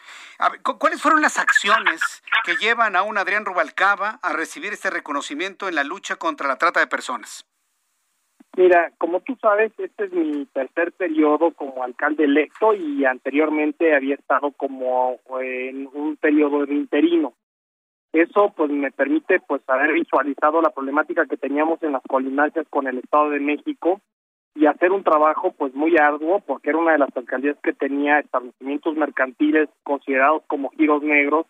¿Cuáles 0.79 1.01
fueron 1.03 1.21
las 1.21 1.39
acciones 1.39 2.23
que 2.45 2.57
llevan 2.57 2.97
a 2.97 3.03
un 3.03 3.19
Adrián 3.19 3.45
Rubalcaba 3.45 4.19
a 4.23 4.33
recibir 4.33 4.73
este 4.73 4.91
reconocimiento 4.91 5.69
en 5.69 5.75
la 5.75 5.85
lucha 5.85 6.17
contra 6.17 6.49
la 6.49 6.57
trata 6.57 6.81
de 6.81 6.87
personas? 6.87 7.47
Mira, 8.57 8.91
como 8.97 9.21
tú 9.21 9.37
sabes, 9.41 9.71
este 9.77 10.07
es 10.07 10.13
mi 10.13 10.47
tercer 10.47 10.93
periodo 10.93 11.51
como 11.51 11.85
alcalde 11.85 12.25
electo 12.25 12.73
y 12.73 13.05
anteriormente 13.05 13.95
había 13.95 14.15
estado 14.15 14.51
como 14.53 15.21
en 15.41 15.89
un 15.93 16.17
periodo 16.17 16.65
de 16.65 16.75
interino. 16.75 17.35
Eso 18.15 18.55
pues 18.57 18.71
me 18.71 18.91
permite 18.91 19.41
pues 19.41 19.61
haber 19.67 19.93
visualizado 19.93 20.63
la 20.63 20.71
problemática 20.71 21.27
que 21.27 21.37
teníamos 21.37 21.83
en 21.83 21.93
las 21.93 22.03
colindancias 22.09 22.67
con 22.71 22.87
el 22.87 22.97
Estado 22.97 23.29
de 23.29 23.41
México 23.41 24.01
y 24.57 24.67
hacer 24.67 24.91
un 24.91 25.05
trabajo 25.05 25.53
pues 25.53 25.75
muy 25.75 25.97
arduo 25.99 26.41
porque 26.41 26.71
era 26.71 26.79
una 26.79 26.93
de 26.93 26.99
las 26.99 27.15
alcaldías 27.15 27.59
que 27.63 27.75
tenía 27.75 28.19
establecimientos 28.19 28.97
mercantiles 28.97 29.69
considerados 29.83 30.43
como 30.47 30.71
giros 30.71 31.03
negros 31.03 31.47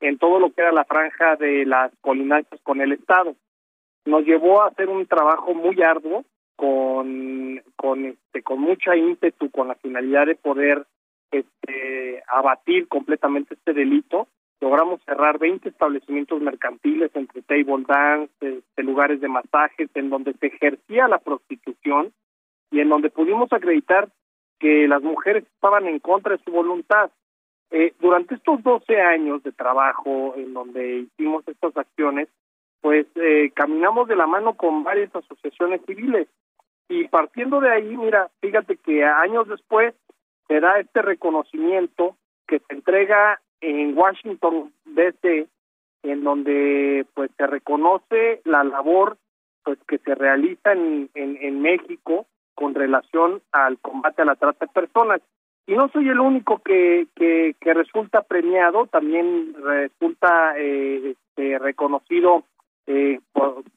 en 0.00 0.18
todo 0.18 0.38
lo 0.38 0.52
que 0.52 0.60
era 0.60 0.72
la 0.72 0.84
franja 0.84 1.36
de 1.36 1.64
las 1.64 1.92
colináceas 2.02 2.60
con 2.62 2.80
el 2.80 2.92
Estado. 2.92 3.34
Nos 4.04 4.24
llevó 4.24 4.62
a 4.62 4.68
hacer 4.68 4.90
un 4.90 5.06
trabajo 5.06 5.54
muy 5.54 5.80
arduo 5.82 6.24
con 6.56 7.62
con 7.76 8.04
este 8.04 8.42
con 8.42 8.60
mucha 8.60 8.96
ímpetu 8.96 9.50
con 9.50 9.68
la 9.68 9.74
finalidad 9.76 10.26
de 10.26 10.34
poder 10.34 10.86
este 11.30 12.22
abatir 12.28 12.86
completamente 12.88 13.54
este 13.54 13.72
delito 13.72 14.28
logramos 14.60 15.00
cerrar 15.04 15.38
20 15.38 15.68
establecimientos 15.68 16.40
mercantiles 16.40 17.10
entre 17.14 17.42
table 17.42 17.84
dance, 17.86 18.32
este, 18.40 18.82
lugares 18.84 19.20
de 19.20 19.28
masajes 19.28 19.90
en 19.94 20.08
donde 20.08 20.34
se 20.34 20.46
ejercía 20.46 21.08
la 21.08 21.18
prostitución 21.18 22.12
y 22.72 22.80
en 22.80 22.88
donde 22.88 23.10
pudimos 23.10 23.52
acreditar 23.52 24.08
que 24.58 24.88
las 24.88 25.02
mujeres 25.02 25.44
estaban 25.54 25.86
en 25.86 26.00
contra 26.00 26.36
de 26.36 26.42
su 26.42 26.50
voluntad. 26.50 27.10
Eh, 27.70 27.94
durante 28.00 28.34
estos 28.34 28.62
12 28.62 29.00
años 29.00 29.42
de 29.42 29.52
trabajo 29.52 30.34
en 30.36 30.52
donde 30.52 31.00
hicimos 31.00 31.46
estas 31.46 31.76
acciones, 31.76 32.28
pues 32.80 33.06
eh, 33.14 33.52
caminamos 33.54 34.08
de 34.08 34.16
la 34.16 34.26
mano 34.26 34.54
con 34.54 34.82
varias 34.82 35.14
asociaciones 35.14 35.82
civiles 35.86 36.28
y 36.88 37.08
partiendo 37.08 37.60
de 37.60 37.70
ahí, 37.70 37.96
mira, 37.96 38.30
fíjate 38.40 38.76
que 38.76 39.04
años 39.04 39.48
después 39.48 39.94
se 40.48 40.60
da 40.60 40.80
este 40.80 41.02
reconocimiento 41.02 42.16
que 42.46 42.58
se 42.58 42.74
entrega 42.74 43.40
en 43.60 43.96
Washington 43.96 44.72
DC, 44.84 45.46
en 46.02 46.24
donde 46.24 47.06
pues 47.14 47.30
se 47.36 47.46
reconoce 47.46 48.42
la 48.44 48.64
labor 48.64 49.16
pues 49.64 49.78
que 49.86 49.98
se 49.98 50.14
realiza 50.14 50.72
en, 50.72 51.08
en, 51.14 51.38
en 51.40 51.62
México 51.62 52.26
con 52.54 52.74
relación 52.74 53.42
al 53.52 53.78
combate 53.78 54.22
a 54.22 54.26
la 54.26 54.36
trata 54.36 54.66
de 54.66 54.72
personas. 54.72 55.20
Y 55.66 55.74
no 55.74 55.88
soy 55.88 56.08
el 56.08 56.20
único 56.20 56.58
que, 56.58 57.06
que, 57.14 57.54
que 57.60 57.74
resulta 57.74 58.22
premiado, 58.22 58.86
también 58.86 59.54
resulta 59.62 60.54
eh, 60.58 61.14
este, 61.14 61.58
reconocido, 61.58 62.44
eh, 62.86 63.20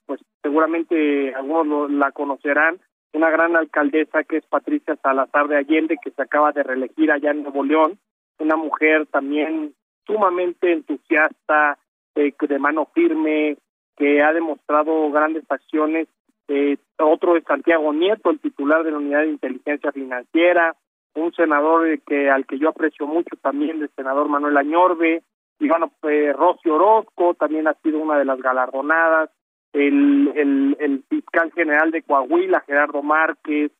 pues 0.05 0.19
seguramente 0.41 1.33
algunos 1.35 1.91
la 1.91 2.11
conocerán, 2.11 2.79
una 3.13 3.29
gran 3.29 3.55
alcaldesa 3.55 4.23
que 4.23 4.37
es 4.37 4.45
Patricia 4.45 4.95
Salazar 4.97 5.47
de 5.47 5.57
Allende, 5.57 5.97
que 6.03 6.11
se 6.11 6.21
acaba 6.21 6.51
de 6.51 6.63
reelegir 6.63 7.11
allá 7.11 7.31
en 7.31 7.43
Nuevo 7.43 7.63
León, 7.63 7.99
una 8.39 8.55
mujer 8.55 9.05
también 9.07 9.73
sumamente 10.05 10.73
entusiasta, 10.73 11.77
eh, 12.15 12.33
de 12.39 12.59
mano 12.59 12.87
firme, 12.93 13.57
que 13.95 14.21
ha 14.21 14.33
demostrado 14.33 15.11
grandes 15.11 15.43
acciones 15.49 16.07
eh, 16.47 16.77
otro 16.99 17.35
es 17.35 17.43
Santiago 17.43 17.93
Nieto, 17.93 18.29
el 18.29 18.39
titular 18.39 18.83
de 18.83 18.91
la 18.91 18.97
Unidad 18.97 19.21
de 19.21 19.29
Inteligencia 19.29 19.91
Financiera, 19.91 20.75
un 21.15 21.33
senador 21.33 21.87
eh, 21.87 22.01
que 22.05 22.29
al 22.29 22.45
que 22.45 22.59
yo 22.59 22.69
aprecio 22.69 23.07
mucho 23.07 23.35
también, 23.41 23.81
el 23.81 23.89
senador 23.95 24.27
Manuel 24.29 24.57
Añorbe, 24.57 25.23
y 25.59 25.67
bueno, 25.67 25.91
pues, 26.01 26.35
Rosy 26.35 26.69
Orozco 26.69 27.33
también 27.33 27.67
ha 27.67 27.73
sido 27.75 27.99
una 27.99 28.17
de 28.17 28.25
las 28.25 28.39
galardonadas, 28.41 29.29
el, 29.73 30.31
el, 30.35 30.77
el 30.79 31.03
fiscal 31.09 31.51
general 31.53 31.91
de 31.91 32.03
Coahuila, 32.03 32.61
Gerardo 32.61 33.01
Márquez, 33.01 33.71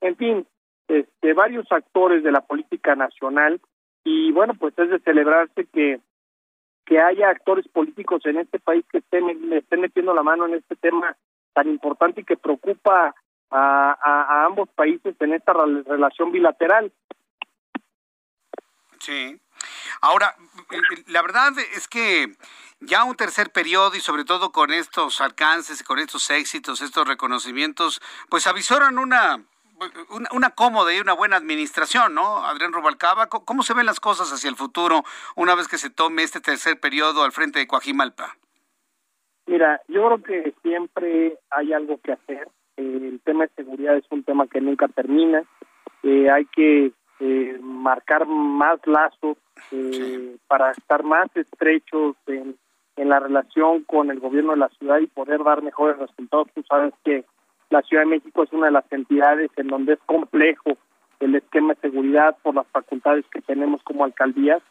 en 0.00 0.16
fin, 0.16 0.46
este, 0.88 1.32
varios 1.32 1.70
actores 1.70 2.22
de 2.22 2.32
la 2.32 2.40
política 2.40 2.94
nacional, 2.94 3.60
y 4.04 4.32
bueno, 4.32 4.54
pues 4.58 4.78
es 4.78 4.90
de 4.90 4.98
celebrarse 5.00 5.66
que 5.72 6.00
que 6.84 7.00
haya 7.00 7.30
actores 7.30 7.66
políticos 7.68 8.20
en 8.26 8.38
este 8.38 8.58
país 8.58 8.84
que 8.90 8.98
estén, 8.98 9.52
estén 9.52 9.80
metiendo 9.80 10.14
la 10.14 10.22
mano 10.22 10.46
en 10.46 10.54
este 10.54 10.76
tema 10.76 11.16
tan 11.54 11.68
importante 11.68 12.20
y 12.20 12.24
que 12.24 12.36
preocupa 12.36 13.14
a, 13.50 14.44
ambos 14.46 14.68
países 14.70 15.14
en 15.20 15.32
esta 15.32 15.52
relación 15.52 16.32
bilateral. 16.32 16.92
Sí. 18.98 19.40
Ahora, 20.00 20.34
la 21.06 21.22
verdad 21.22 21.52
es 21.74 21.88
que 21.88 22.36
ya 22.80 23.04
un 23.04 23.16
tercer 23.16 23.50
periodo 23.50 23.94
y 23.96 24.00
sobre 24.00 24.24
todo 24.24 24.50
con 24.52 24.72
estos 24.72 25.20
alcances, 25.20 25.82
con 25.82 25.98
estos 25.98 26.28
éxitos, 26.30 26.80
estos 26.80 27.06
reconocimientos, 27.06 28.02
pues 28.28 28.46
avisoran 28.46 28.98
una, 28.98 29.42
una, 30.32 30.50
cómoda 30.50 30.92
y 30.92 31.00
una 31.00 31.12
buena 31.12 31.36
administración, 31.36 32.14
¿no? 32.14 32.44
Adrián 32.44 32.72
Rubalcaba, 32.72 33.28
¿cómo 33.28 33.62
se 33.62 33.74
ven 33.74 33.86
las 33.86 34.00
cosas 34.00 34.32
hacia 34.32 34.50
el 34.50 34.56
futuro 34.56 35.04
una 35.36 35.54
vez 35.54 35.68
que 35.68 35.78
se 35.78 35.90
tome 35.90 36.22
este 36.22 36.40
tercer 36.40 36.80
periodo 36.80 37.22
al 37.22 37.32
frente 37.32 37.58
de 37.58 37.66
Coajimalpa? 37.66 38.36
Mira, 39.46 39.80
yo 39.88 40.06
creo 40.06 40.22
que 40.22 40.54
siempre 40.62 41.38
hay 41.50 41.72
algo 41.72 41.98
que 42.02 42.12
hacer. 42.12 42.48
el 42.76 43.20
tema 43.24 43.44
de 43.44 43.50
seguridad 43.54 43.96
es 43.96 44.04
un 44.10 44.24
tema 44.24 44.46
que 44.46 44.60
nunca 44.60 44.88
termina. 44.88 45.44
Eh, 46.02 46.30
hay 46.30 46.44
que 46.46 46.92
eh, 47.20 47.58
marcar 47.62 48.26
más 48.26 48.80
lazos 48.86 49.36
eh, 49.70 50.36
para 50.48 50.72
estar 50.72 51.04
más 51.04 51.28
estrechos 51.36 52.16
en, 52.26 52.56
en 52.96 53.08
la 53.08 53.20
relación 53.20 53.84
con 53.84 54.10
el 54.10 54.20
gobierno 54.20 54.52
de 54.52 54.58
la 54.58 54.68
ciudad 54.70 54.98
y 54.98 55.06
poder 55.06 55.42
dar 55.44 55.62
mejores 55.62 55.98
resultados. 55.98 56.48
Tú 56.54 56.62
sabes 56.68 56.92
que 57.04 57.24
la 57.70 57.82
Ciudad 57.82 58.02
de 58.02 58.10
México 58.10 58.42
es 58.42 58.52
una 58.52 58.66
de 58.66 58.72
las 58.72 58.90
entidades 58.92 59.50
en 59.56 59.68
donde 59.68 59.94
es 59.94 59.98
complejo 60.06 60.76
el 61.20 61.34
esquema 61.34 61.74
de 61.74 61.80
seguridad 61.80 62.36
por 62.42 62.54
las 62.54 62.66
facultades 62.68 63.24
que 63.32 63.40
tenemos 63.40 63.82
como 63.82 64.04
alcaldías. 64.04 64.62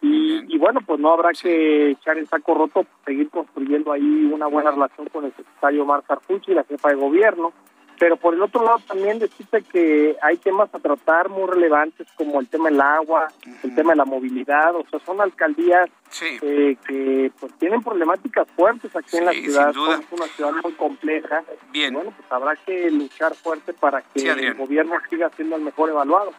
Y, 0.00 0.56
bueno, 0.58 0.80
pues 0.86 1.00
no 1.00 1.12
habrá 1.12 1.30
que 1.32 1.90
echar 1.90 2.18
el 2.18 2.28
saco 2.28 2.54
roto, 2.54 2.86
seguir 3.04 3.28
construyendo 3.30 3.92
ahí 3.92 4.30
una 4.32 4.46
buena 4.46 4.70
relación 4.70 5.08
con 5.08 5.24
el 5.24 5.32
secretario 5.34 5.82
Omar 5.82 6.04
y 6.46 6.54
la 6.54 6.64
jefa 6.64 6.90
de 6.90 6.94
gobierno, 6.94 7.52
pero 7.98 8.16
por 8.16 8.34
el 8.34 8.42
otro 8.42 8.64
lado 8.64 8.78
también 8.86 9.18
decirte 9.18 9.62
que 9.62 10.16
hay 10.22 10.36
temas 10.36 10.72
a 10.72 10.78
tratar 10.78 11.28
muy 11.28 11.48
relevantes 11.48 12.06
como 12.14 12.40
el 12.40 12.48
tema 12.48 12.70
del 12.70 12.80
agua, 12.80 13.28
el 13.62 13.74
tema 13.74 13.92
de 13.92 13.96
la 13.96 14.04
movilidad, 14.04 14.74
o 14.76 14.84
sea, 14.88 15.00
son 15.00 15.20
alcaldías 15.20 15.90
eh, 16.20 16.76
que 16.86 17.30
pues 17.38 17.52
tienen 17.58 17.82
problemáticas 17.82 18.48
fuertes 18.56 18.94
aquí 18.94 19.18
en 19.18 19.26
la 19.26 19.32
ciudad, 19.32 19.70
es 19.70 20.06
una 20.10 20.26
ciudad 20.26 20.52
muy 20.62 20.72
compleja. 20.72 21.42
Bien. 21.70 21.92
bueno, 21.92 22.12
pues 22.16 22.30
habrá 22.30 22.56
que 22.56 22.90
luchar 22.90 23.34
fuerte 23.34 23.72
para 23.72 24.02
que 24.02 24.28
el 24.28 24.54
gobierno 24.54 24.94
siga 25.10 25.30
siendo 25.36 25.56
el 25.56 25.62
mejor 25.62 25.90
evaluado. 25.90 26.32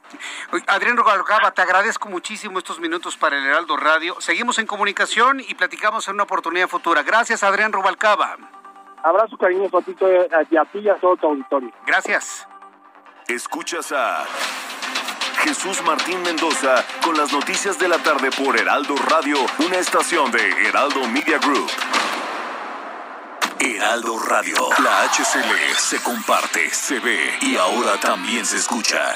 Adrián 0.67 0.97
Rubalcaba, 0.97 1.51
te 1.51 1.61
agradezco 1.61 2.09
muchísimo 2.09 2.59
estos 2.59 2.79
minutos 2.79 3.17
para 3.17 3.37
el 3.37 3.45
Heraldo 3.45 3.77
Radio. 3.77 4.19
Seguimos 4.19 4.59
en 4.59 4.65
comunicación 4.65 5.39
y 5.39 5.53
platicamos 5.55 6.07
en 6.07 6.15
una 6.15 6.23
oportunidad 6.23 6.67
futura. 6.67 7.03
Gracias, 7.03 7.43
Adrián 7.43 7.71
Rubalcaba. 7.71 8.58
Abrazo 9.03 9.37
cariño 9.37 9.69
Patito, 9.69 10.07
eh, 10.07 10.29
a 10.31 10.65
ti 10.65 10.79
y 10.79 10.89
a 10.89 10.95
todo 10.95 11.15
tu 11.17 11.27
auditorio. 11.27 11.71
Gracias. 11.85 12.47
Escuchas 13.27 13.91
a 13.91 14.25
Jesús 15.43 15.81
Martín 15.83 16.21
Mendoza 16.23 16.83
con 17.03 17.15
las 17.15 17.31
noticias 17.31 17.79
de 17.79 17.87
la 17.87 17.97
tarde 17.99 18.29
por 18.31 18.59
Heraldo 18.59 18.95
Radio, 19.09 19.37
una 19.65 19.77
estación 19.77 20.31
de 20.31 20.67
Heraldo 20.67 21.07
Media 21.07 21.37
Group. 21.37 21.69
Heraldo 23.59 24.17
Radio, 24.19 24.55
la 24.83 25.03
HCL 25.03 25.75
se 25.77 26.01
comparte, 26.01 26.69
se 26.69 26.99
ve 26.99 27.37
y 27.41 27.55
ahora 27.55 27.99
también 27.99 28.45
se 28.45 28.57
escucha. 28.57 29.15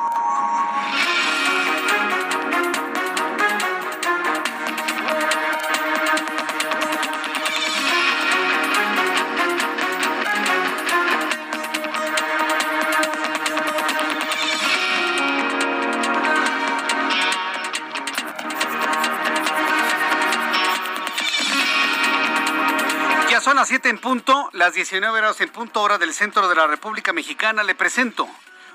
En 23.91 23.97
punto, 23.97 24.49
las 24.53 24.73
19 24.73 25.19
horas 25.19 25.41
en 25.41 25.49
punto 25.49 25.81
hora 25.81 25.97
del 25.97 26.13
centro 26.13 26.47
de 26.47 26.55
la 26.55 26.65
República 26.65 27.11
Mexicana. 27.11 27.61
Le 27.61 27.75
presento 27.75 28.25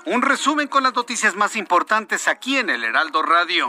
un 0.07 0.21
resumen 0.21 0.69
con 0.69 0.83
las 0.83 0.93
noticias 0.93 1.35
más 1.35 1.57
importantes 1.57 2.29
aquí 2.29 2.55
en 2.55 2.69
el 2.69 2.85
Heraldo 2.85 3.23
Radio. 3.23 3.67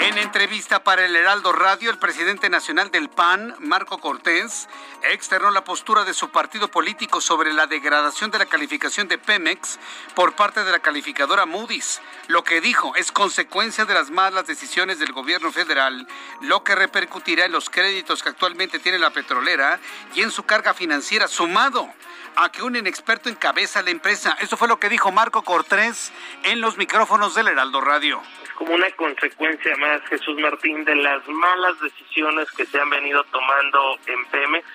En 0.00 0.16
entrevista 0.18 0.84
para 0.84 1.04
el 1.04 1.16
Heraldo 1.16 1.52
Radio, 1.52 1.90
el 1.90 1.98
presidente 1.98 2.48
nacional 2.48 2.92
del 2.92 3.08
PAN, 3.08 3.56
Marco 3.58 3.98
Cortés, 3.98 4.68
externó 5.10 5.50
la 5.50 5.64
postura 5.64 6.04
de 6.04 6.14
su 6.14 6.28
partido 6.28 6.68
político 6.68 7.20
sobre 7.20 7.52
la 7.52 7.66
degradación 7.66 8.30
de 8.30 8.38
la 8.38 8.46
calificación 8.46 9.08
de 9.08 9.18
Pemex 9.18 9.80
por 10.14 10.36
parte 10.36 10.62
de 10.62 10.70
la 10.70 10.78
calificadora 10.78 11.44
Moody's. 11.44 12.00
Lo 12.28 12.44
que 12.44 12.60
dijo 12.60 12.94
es 12.94 13.10
consecuencia 13.10 13.84
de 13.84 13.94
las 13.94 14.10
malas 14.10 14.46
decisiones 14.46 15.00
del 15.00 15.12
gobierno 15.12 15.50
federal, 15.50 16.06
lo 16.40 16.62
que 16.62 16.76
repercutirá 16.76 17.46
en 17.46 17.52
los 17.52 17.68
créditos 17.68 18.22
que 18.22 18.28
actualmente 18.28 18.78
tiene 18.78 19.00
la 19.00 19.10
petrolera 19.10 19.80
y 20.14 20.22
en 20.22 20.30
su 20.30 20.44
carga 20.44 20.72
financiera 20.72 21.26
sumado 21.26 21.92
a 22.36 22.50
que 22.50 22.62
un 22.62 22.76
inexperto 22.76 23.28
encabeza 23.28 23.82
la 23.82 23.90
empresa. 23.90 24.36
Eso 24.40 24.56
fue 24.56 24.68
lo 24.68 24.78
que 24.78 24.88
dijo 24.88 25.12
Marco 25.12 25.42
Cortés 25.42 26.12
en 26.44 26.60
los 26.60 26.76
micrófonos 26.76 27.34
del 27.34 27.48
Heraldo 27.48 27.80
Radio. 27.80 28.22
Es 28.42 28.52
como 28.52 28.74
una 28.74 28.90
consecuencia 28.92 29.76
más, 29.76 30.02
Jesús 30.08 30.38
Martín, 30.38 30.84
de 30.84 30.96
las 30.96 31.26
malas 31.28 31.80
decisiones 31.80 32.50
que 32.52 32.66
se 32.66 32.80
han 32.80 32.90
venido 32.90 33.24
tomando 33.24 33.98
en 34.06 34.24
Pemex, 34.26 34.66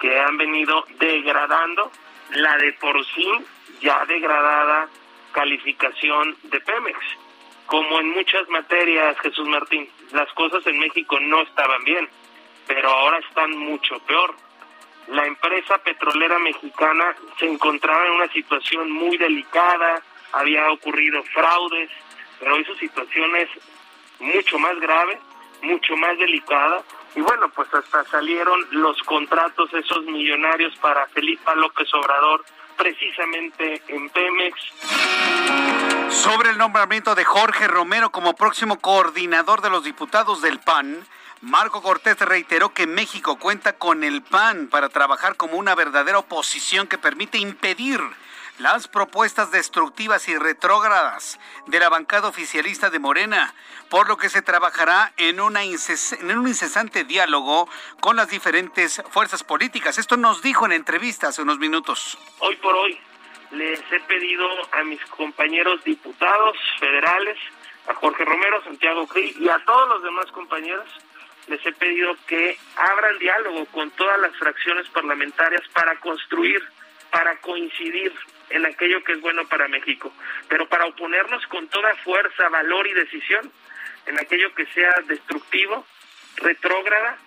que 0.00 0.20
han 0.20 0.36
venido 0.36 0.84
degradando 0.98 1.90
la 2.30 2.56
de 2.56 2.72
por 2.74 3.04
sí 3.06 3.28
ya 3.80 4.04
degradada 4.06 4.88
calificación 5.32 6.36
de 6.44 6.60
Pemex. 6.60 6.98
Como 7.66 8.00
en 8.00 8.10
muchas 8.10 8.48
materias, 8.48 9.16
Jesús 9.20 9.46
Martín, 9.46 9.88
las 10.12 10.30
cosas 10.32 10.66
en 10.66 10.78
México 10.78 11.18
no 11.20 11.42
estaban 11.42 11.84
bien, 11.84 12.08
pero 12.66 12.90
ahora 12.90 13.18
están 13.18 13.56
mucho 13.56 13.98
peor 14.00 14.34
la 15.10 15.26
empresa 15.26 15.78
petrolera 15.78 16.38
mexicana 16.38 17.16
se 17.38 17.46
encontraba 17.46 18.06
en 18.06 18.12
una 18.12 18.32
situación 18.32 18.90
muy 18.90 19.16
delicada, 19.16 20.02
había 20.32 20.70
ocurrido 20.70 21.22
fraudes, 21.34 21.90
pero 22.38 22.58
hizo 22.58 22.74
situaciones 22.76 23.48
mucho 24.20 24.58
más 24.58 24.78
graves, 24.78 25.18
mucho 25.62 25.96
más 25.96 26.16
delicadas. 26.16 26.84
Y 27.16 27.20
bueno, 27.20 27.48
pues 27.48 27.72
hasta 27.74 28.04
salieron 28.04 28.64
los 28.70 29.02
contratos 29.02 29.72
esos 29.74 30.04
millonarios 30.04 30.76
para 30.76 31.08
Felipe 31.08 31.50
López 31.56 31.92
Obrador, 31.92 32.44
precisamente 32.76 33.82
en 33.88 34.08
Pemex. 34.10 34.60
Sobre 36.10 36.50
el 36.50 36.58
nombramiento 36.58 37.16
de 37.16 37.24
Jorge 37.24 37.66
Romero 37.66 38.10
como 38.10 38.34
próximo 38.34 38.78
coordinador 38.78 39.60
de 39.60 39.70
los 39.70 39.82
diputados 39.82 40.40
del 40.40 40.60
PAN, 40.60 41.04
Marco 41.42 41.80
Cortés 41.80 42.18
reiteró 42.18 42.74
que 42.74 42.86
México 42.86 43.38
cuenta 43.38 43.72
con 43.72 44.04
el 44.04 44.20
PAN 44.20 44.68
para 44.68 44.90
trabajar 44.90 45.36
como 45.36 45.54
una 45.54 45.74
verdadera 45.74 46.18
oposición 46.18 46.86
que 46.86 46.98
permite 46.98 47.38
impedir 47.38 47.98
las 48.58 48.88
propuestas 48.88 49.50
destructivas 49.50 50.28
y 50.28 50.36
retrógradas 50.36 51.40
de 51.66 51.80
la 51.80 51.88
bancada 51.88 52.28
oficialista 52.28 52.90
de 52.90 52.98
Morena, 52.98 53.54
por 53.88 54.06
lo 54.06 54.18
que 54.18 54.28
se 54.28 54.42
trabajará 54.42 55.14
en, 55.16 55.40
una 55.40 55.62
en 55.62 56.38
un 56.38 56.46
incesante 56.46 57.04
diálogo 57.04 57.70
con 58.00 58.16
las 58.16 58.28
diferentes 58.28 59.02
fuerzas 59.08 59.42
políticas. 59.42 59.96
Esto 59.96 60.18
nos 60.18 60.42
dijo 60.42 60.66
en 60.66 60.72
entrevista 60.72 61.28
hace 61.28 61.40
unos 61.40 61.58
minutos. 61.58 62.18
Hoy 62.40 62.56
por 62.56 62.76
hoy 62.76 63.00
les 63.52 63.80
he 63.90 64.00
pedido 64.00 64.46
a 64.72 64.84
mis 64.84 65.02
compañeros 65.06 65.82
diputados 65.84 66.54
federales, 66.78 67.38
a 67.88 67.94
Jorge 67.94 68.26
Romero, 68.26 68.62
Santiago 68.62 69.06
Krill 69.06 69.34
y 69.40 69.48
a 69.48 69.58
todos 69.64 69.88
los 69.88 70.02
demás 70.02 70.30
compañeros 70.32 70.86
les 71.50 71.66
he 71.66 71.72
pedido 71.72 72.16
que 72.26 72.56
abran 72.76 73.18
diálogo 73.18 73.66
con 73.66 73.90
todas 73.90 74.18
las 74.20 74.34
fracciones 74.36 74.88
parlamentarias 74.88 75.62
para 75.72 75.98
construir, 75.98 76.62
para 77.10 77.36
coincidir 77.38 78.12
en 78.50 78.64
aquello 78.66 79.02
que 79.02 79.12
es 79.12 79.20
bueno 79.20 79.46
para 79.48 79.68
México, 79.68 80.12
pero 80.48 80.68
para 80.68 80.86
oponernos 80.86 81.44
con 81.48 81.66
toda 81.68 81.94
fuerza, 81.96 82.48
valor 82.48 82.86
y 82.86 82.94
decisión 82.94 83.50
en 84.06 84.18
aquello 84.18 84.54
que 84.54 84.64
sea 84.66 84.94
destructivo, 85.06 85.84
retrógrada 86.36 87.18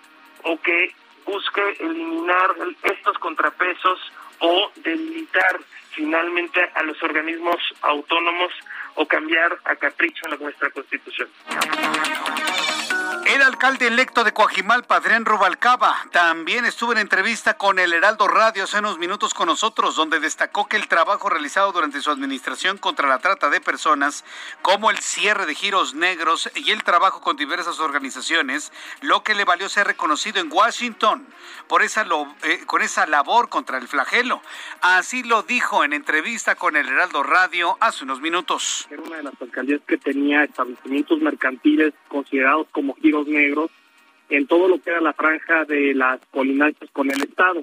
o 0.42 0.60
que 0.60 0.94
busque 1.26 1.76
eliminar 1.80 2.54
estos 2.82 3.18
contrapesos 3.18 4.00
o 4.40 4.72
debilitar 4.76 5.60
finalmente 5.92 6.60
a 6.74 6.82
los 6.82 7.00
organismos 7.02 7.56
autónomos 7.82 8.52
o 8.94 9.06
cambiar 9.06 9.58
a 9.64 9.76
capricho 9.76 10.26
nuestra 10.38 10.70
constitución. 10.70 11.28
El 13.26 13.42
alcalde 13.42 13.86
electo 13.86 14.22
de 14.22 14.32
Coajimalpa, 14.32 14.96
Adrián 14.96 15.24
Rubalcaba, 15.24 15.96
también 16.12 16.64
estuvo 16.64 16.92
en 16.92 16.98
entrevista 16.98 17.54
con 17.54 17.78
el 17.78 17.92
Heraldo 17.92 18.28
Radio 18.28 18.64
hace 18.64 18.78
unos 18.78 18.98
minutos 18.98 19.32
con 19.32 19.46
nosotros, 19.46 19.96
donde 19.96 20.20
destacó 20.20 20.68
que 20.68 20.76
el 20.76 20.88
trabajo 20.88 21.30
realizado 21.30 21.72
durante 21.72 22.00
su 22.00 22.10
administración 22.10 22.76
contra 22.76 23.08
la 23.08 23.18
trata 23.18 23.50
de 23.50 23.60
personas, 23.60 24.24
como 24.62 24.90
el 24.90 24.98
cierre 24.98 25.46
de 25.46 25.54
giros 25.54 25.94
negros 25.94 26.50
y 26.54 26.70
el 26.70 26.82
trabajo 26.82 27.20
con 27.20 27.36
diversas 27.36 27.80
organizaciones, 27.80 28.72
lo 29.00 29.22
que 29.22 29.34
le 29.34 29.44
valió 29.44 29.68
ser 29.68 29.86
reconocido 29.86 30.40
en 30.40 30.52
Washington 30.52 31.26
por 31.66 31.82
esa 31.82 32.06
eh, 32.42 32.60
con 32.66 32.82
esa 32.82 33.06
labor 33.06 33.48
contra 33.48 33.78
el 33.78 33.88
flagelo. 33.88 34.42
Así 34.80 35.22
lo 35.22 35.42
dijo 35.42 35.84
en 35.84 35.92
entrevista 35.92 36.54
con 36.56 36.76
el 36.76 36.88
Heraldo 36.88 37.22
Radio 37.22 37.76
hace 37.80 38.04
unos 38.04 38.20
minutos. 38.20 38.86
Era 38.90 39.02
una 39.02 39.16
de 39.16 39.22
las 39.22 39.40
alcaldías 39.40 39.80
que 39.86 39.96
tenía 39.96 40.44
establecimientos 40.44 41.18
mercantiles 41.20 41.94
considerados 42.08 42.66
como 42.70 42.96
giros 43.04 43.26
negros 43.28 43.70
en 44.30 44.46
todo 44.46 44.66
lo 44.66 44.80
que 44.80 44.90
era 44.90 45.02
la 45.02 45.12
franja 45.12 45.66
de 45.66 45.94
las 45.94 46.18
colinanzas 46.30 46.88
con 46.90 47.10
el 47.10 47.22
Estado. 47.22 47.62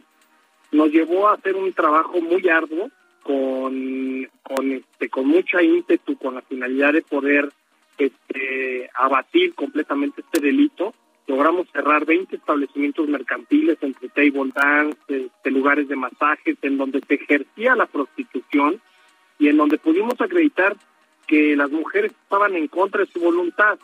Nos 0.72 0.92
llevó 0.92 1.28
a 1.28 1.34
hacer 1.34 1.56
un 1.56 1.74
trabajo 1.74 2.22
muy 2.22 2.48
arduo 2.48 2.92
con, 3.24 4.30
con, 4.44 4.72
este, 4.72 5.10
con 5.10 5.28
mucha 5.28 5.64
ímpetu, 5.64 6.16
con 6.18 6.36
la 6.36 6.42
finalidad 6.44 6.94
de 6.94 7.02
poder 7.02 7.52
este, 7.98 8.89
abatir 8.94 9.56
completamente 9.56 10.22
este 10.22 10.39
delito. 10.39 10.94
Logramos 11.26 11.68
cerrar 11.72 12.06
20 12.06 12.36
establecimientos 12.36 13.08
mercantiles 13.08 13.78
entre 13.82 14.10
table 14.10 14.52
dance, 14.54 15.00
este, 15.08 15.52
lugares 15.52 15.88
de 15.88 15.96
masajes, 15.96 16.58
en 16.62 16.78
donde 16.78 17.02
se 17.08 17.16
ejercía 17.16 17.76
la 17.76 17.88
prostitución 17.88 18.80
y 19.39 19.48
en 19.48 19.58
donde 19.58 19.80
pudimos 19.80 20.20
acreditar 20.22 20.76
que 21.26 21.56
las 21.56 21.72
mujeres 21.72 22.12
estaban 22.24 22.56
en 22.56 22.68
contra 22.68 23.02
de 23.02 23.12
su 23.12 23.20
voluntad. 23.20 23.80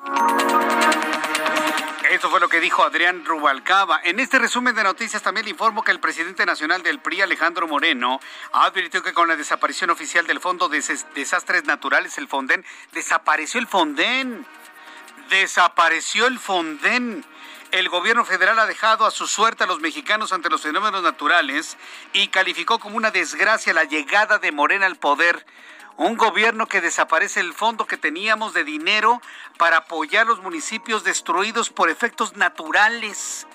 Eso 2.10 2.30
fue 2.30 2.40
lo 2.40 2.48
que 2.48 2.62
dijo 2.62 2.84
Adrián 2.84 3.26
Rubalcaba. 3.26 4.00
En 4.04 4.22
este 4.22 4.40
resumen 4.40 4.74
de 4.74 4.84
noticias 4.84 5.22
también 5.22 5.44
le 5.44 5.52
informo 5.52 5.84
que 5.84 5.92
el 5.92 6.00
presidente 6.00 6.46
nacional 6.46 6.82
del 6.82 7.00
PRI, 7.00 7.22
Alejandro 7.22 7.68
Moreno, 7.68 8.22
advirtió 8.54 9.04
que 9.04 9.14
con 9.14 9.28
la 9.28 9.36
desaparición 9.36 9.90
oficial 9.90 10.26
del 10.26 10.40
Fondo 10.40 10.70
de 10.70 10.82
Desastres 11.16 11.66
Naturales, 11.66 12.18
el 12.18 12.30
Fonden, 12.30 12.64
desapareció 12.94 13.60
el 13.60 13.68
Fonden. 13.68 14.46
Desapareció 15.30 16.28
el 16.28 16.40
Fonden. 16.40 17.26
El 17.72 17.90
gobierno 17.90 18.24
federal 18.24 18.58
ha 18.60 18.66
dejado 18.66 19.06
a 19.06 19.12
su 19.12 19.28
suerte 19.28 19.66
a 19.66 19.68
los 19.68 19.82
mexicanos 19.82 20.32
ante 20.32 20.50
los 20.50 20.62
fenómenos 20.62 21.04
naturales 21.04 21.78
y 22.14 22.30
calificó 22.30 22.80
como 22.80 22.96
una 22.96 23.12
desgracia 23.12 23.74
la 23.74 23.84
llegada 23.84 24.40
de 24.40 24.54
Morena 24.54 24.86
al 24.86 24.96
poder 24.96 25.46
un 25.98 26.16
gobierno 26.16 26.68
que 26.68 26.80
desaparece 26.80 27.40
el 27.40 27.54
fondo 27.54 27.88
que 27.88 27.98
teníamos 27.98 28.54
de 28.54 28.64
dinero 28.64 29.22
para 29.58 29.78
apoyar 29.78 30.28
los 30.28 30.42
municipios 30.42 31.04
destruidos 31.04 31.72
por 31.72 31.90
efectos 31.90 32.36
naturales. 32.36 33.48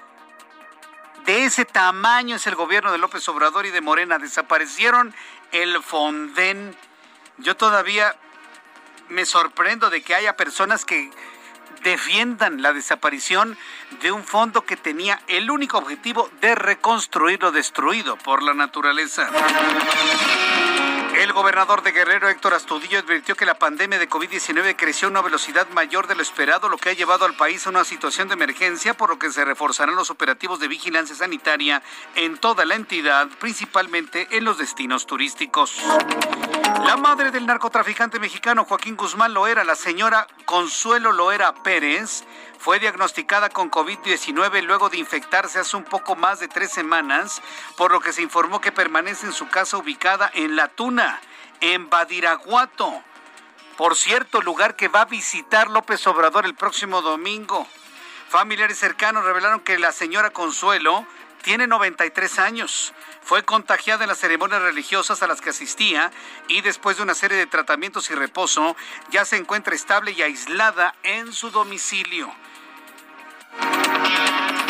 De 1.24 1.44
ese 1.44 1.64
tamaño 1.64 2.36
es 2.36 2.46
el 2.48 2.56
gobierno 2.56 2.90
de 2.90 2.98
López 2.98 3.28
Obrador 3.28 3.64
y 3.64 3.70
de 3.70 3.80
Morena. 3.80 4.18
Desaparecieron 4.18 5.14
el 5.52 5.80
Fonden. 5.84 6.76
Yo 7.38 7.56
todavía 7.56 8.16
me 9.08 9.24
sorprendo 9.24 9.88
de 9.88 10.02
que 10.02 10.16
haya 10.16 10.36
personas 10.36 10.84
que 10.84 11.10
defiendan 11.84 12.60
la 12.60 12.72
desaparición 12.72 13.56
de 14.00 14.10
un 14.10 14.24
fondo 14.24 14.64
que 14.64 14.76
tenía 14.76 15.20
el 15.28 15.48
único 15.50 15.78
objetivo 15.78 16.28
de 16.40 16.56
reconstruir 16.56 17.40
lo 17.40 17.52
destruido 17.52 18.16
por 18.16 18.42
la 18.42 18.54
naturaleza. 18.54 19.30
El 21.22 21.32
gobernador 21.32 21.84
de 21.84 21.92
Guerrero, 21.92 22.28
Héctor 22.28 22.52
Astudillo, 22.52 22.98
advirtió 22.98 23.36
que 23.36 23.46
la 23.46 23.54
pandemia 23.54 23.96
de 23.96 24.08
COVID-19 24.08 24.74
creció 24.76 25.06
a 25.06 25.12
una 25.12 25.22
velocidad 25.22 25.68
mayor 25.68 26.08
de 26.08 26.16
lo 26.16 26.22
esperado, 26.22 26.68
lo 26.68 26.78
que 26.78 26.88
ha 26.88 26.94
llevado 26.94 27.26
al 27.26 27.36
país 27.36 27.64
a 27.64 27.70
una 27.70 27.84
situación 27.84 28.26
de 28.26 28.34
emergencia, 28.34 28.94
por 28.94 29.08
lo 29.08 29.20
que 29.20 29.30
se 29.30 29.44
reforzarán 29.44 29.94
los 29.94 30.10
operativos 30.10 30.58
de 30.58 30.66
vigilancia 30.66 31.14
sanitaria 31.14 31.80
en 32.16 32.38
toda 32.38 32.64
la 32.64 32.74
entidad, 32.74 33.28
principalmente 33.38 34.26
en 34.32 34.42
los 34.42 34.58
destinos 34.58 35.06
turísticos. 35.06 35.80
La 36.84 36.96
madre 36.96 37.30
del 37.30 37.46
narcotraficante 37.46 38.18
mexicano 38.18 38.64
Joaquín 38.64 38.96
Guzmán 38.96 39.32
Loera, 39.32 39.62
la 39.62 39.76
señora 39.76 40.26
Consuelo 40.44 41.12
Loera 41.12 41.54
Pérez, 41.54 42.24
fue 42.62 42.78
diagnosticada 42.78 43.48
con 43.48 43.72
COVID-19 43.72 44.62
luego 44.62 44.88
de 44.88 44.96
infectarse 44.96 45.58
hace 45.58 45.76
un 45.76 45.82
poco 45.82 46.14
más 46.14 46.38
de 46.38 46.46
tres 46.46 46.70
semanas, 46.70 47.42
por 47.76 47.90
lo 47.90 47.98
que 47.98 48.12
se 48.12 48.22
informó 48.22 48.60
que 48.60 48.70
permanece 48.70 49.26
en 49.26 49.32
su 49.32 49.48
casa 49.48 49.78
ubicada 49.78 50.30
en 50.32 50.54
La 50.54 50.68
Tuna, 50.68 51.20
en 51.60 51.90
Badiraguato. 51.90 53.02
Por 53.76 53.96
cierto, 53.96 54.40
lugar 54.42 54.76
que 54.76 54.86
va 54.86 55.00
a 55.00 55.06
visitar 55.06 55.70
López 55.70 56.06
Obrador 56.06 56.46
el 56.46 56.54
próximo 56.54 57.02
domingo. 57.02 57.66
Familiares 58.28 58.78
cercanos 58.78 59.24
revelaron 59.24 59.58
que 59.58 59.76
la 59.80 59.90
señora 59.90 60.30
Consuelo 60.30 61.04
tiene 61.42 61.66
93 61.66 62.38
años. 62.38 62.94
Fue 63.22 63.44
contagiada 63.44 64.04
en 64.04 64.08
las 64.08 64.18
ceremonias 64.18 64.62
religiosas 64.62 65.20
a 65.20 65.26
las 65.26 65.40
que 65.40 65.50
asistía 65.50 66.12
y 66.46 66.60
después 66.60 66.96
de 66.96 67.02
una 67.02 67.14
serie 67.14 67.38
de 67.38 67.46
tratamientos 67.46 68.08
y 68.10 68.14
reposo 68.14 68.76
ya 69.10 69.24
se 69.24 69.36
encuentra 69.36 69.74
estable 69.74 70.12
y 70.12 70.22
aislada 70.22 70.94
en 71.02 71.32
su 71.32 71.50
domicilio. 71.50 72.32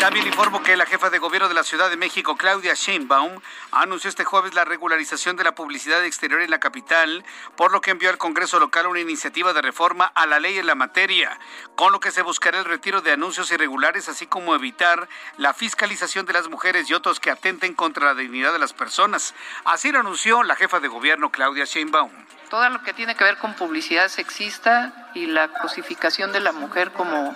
También 0.03 0.27
informo 0.27 0.61
que 0.61 0.75
la 0.75 0.85
jefa 0.85 1.09
de 1.09 1.17
gobierno 1.17 1.47
de 1.47 1.53
la 1.53 1.63
Ciudad 1.63 1.89
de 1.89 1.95
México, 1.95 2.35
Claudia 2.35 2.73
Sheinbaum, 2.73 3.39
anunció 3.71 4.09
este 4.09 4.25
jueves 4.25 4.53
la 4.53 4.65
regularización 4.65 5.37
de 5.37 5.45
la 5.45 5.55
publicidad 5.55 6.03
exterior 6.03 6.41
en 6.41 6.51
la 6.51 6.59
capital, 6.59 7.23
por 7.55 7.71
lo 7.71 7.79
que 7.79 7.91
envió 7.91 8.09
al 8.09 8.17
Congreso 8.17 8.59
local 8.59 8.87
una 8.87 8.99
iniciativa 8.99 9.53
de 9.53 9.61
reforma 9.61 10.11
a 10.13 10.25
la 10.25 10.41
ley 10.41 10.57
en 10.57 10.67
la 10.67 10.75
materia, 10.75 11.39
con 11.75 11.93
lo 11.93 12.01
que 12.01 12.11
se 12.11 12.21
buscará 12.21 12.59
el 12.59 12.65
retiro 12.65 12.99
de 12.99 13.13
anuncios 13.13 13.49
irregulares, 13.53 14.09
así 14.09 14.27
como 14.27 14.55
evitar 14.55 15.07
la 15.37 15.53
fiscalización 15.53 16.25
de 16.25 16.33
las 16.33 16.49
mujeres 16.49 16.89
y 16.89 16.93
otros 16.93 17.21
que 17.21 17.31
atenten 17.31 17.73
contra 17.73 18.07
la 18.07 18.15
dignidad 18.15 18.51
de 18.51 18.59
las 18.59 18.73
personas. 18.73 19.33
Así 19.63 19.93
lo 19.93 20.01
anunció 20.01 20.43
la 20.43 20.57
jefa 20.57 20.81
de 20.81 20.89
gobierno, 20.89 21.31
Claudia 21.31 21.63
Sheinbaum 21.63 22.11
todo 22.49 22.69
lo 22.69 22.83
que 22.83 22.93
tiene 22.93 23.15
que 23.15 23.23
ver 23.23 23.39
con 23.39 23.55
publicidad 23.55 24.09
sexista 24.09 25.09
y 25.15 25.25
la 25.25 25.47
cosificación 25.47 26.31
de 26.31 26.39
la 26.39 26.51
mujer 26.51 26.91
como 26.91 27.33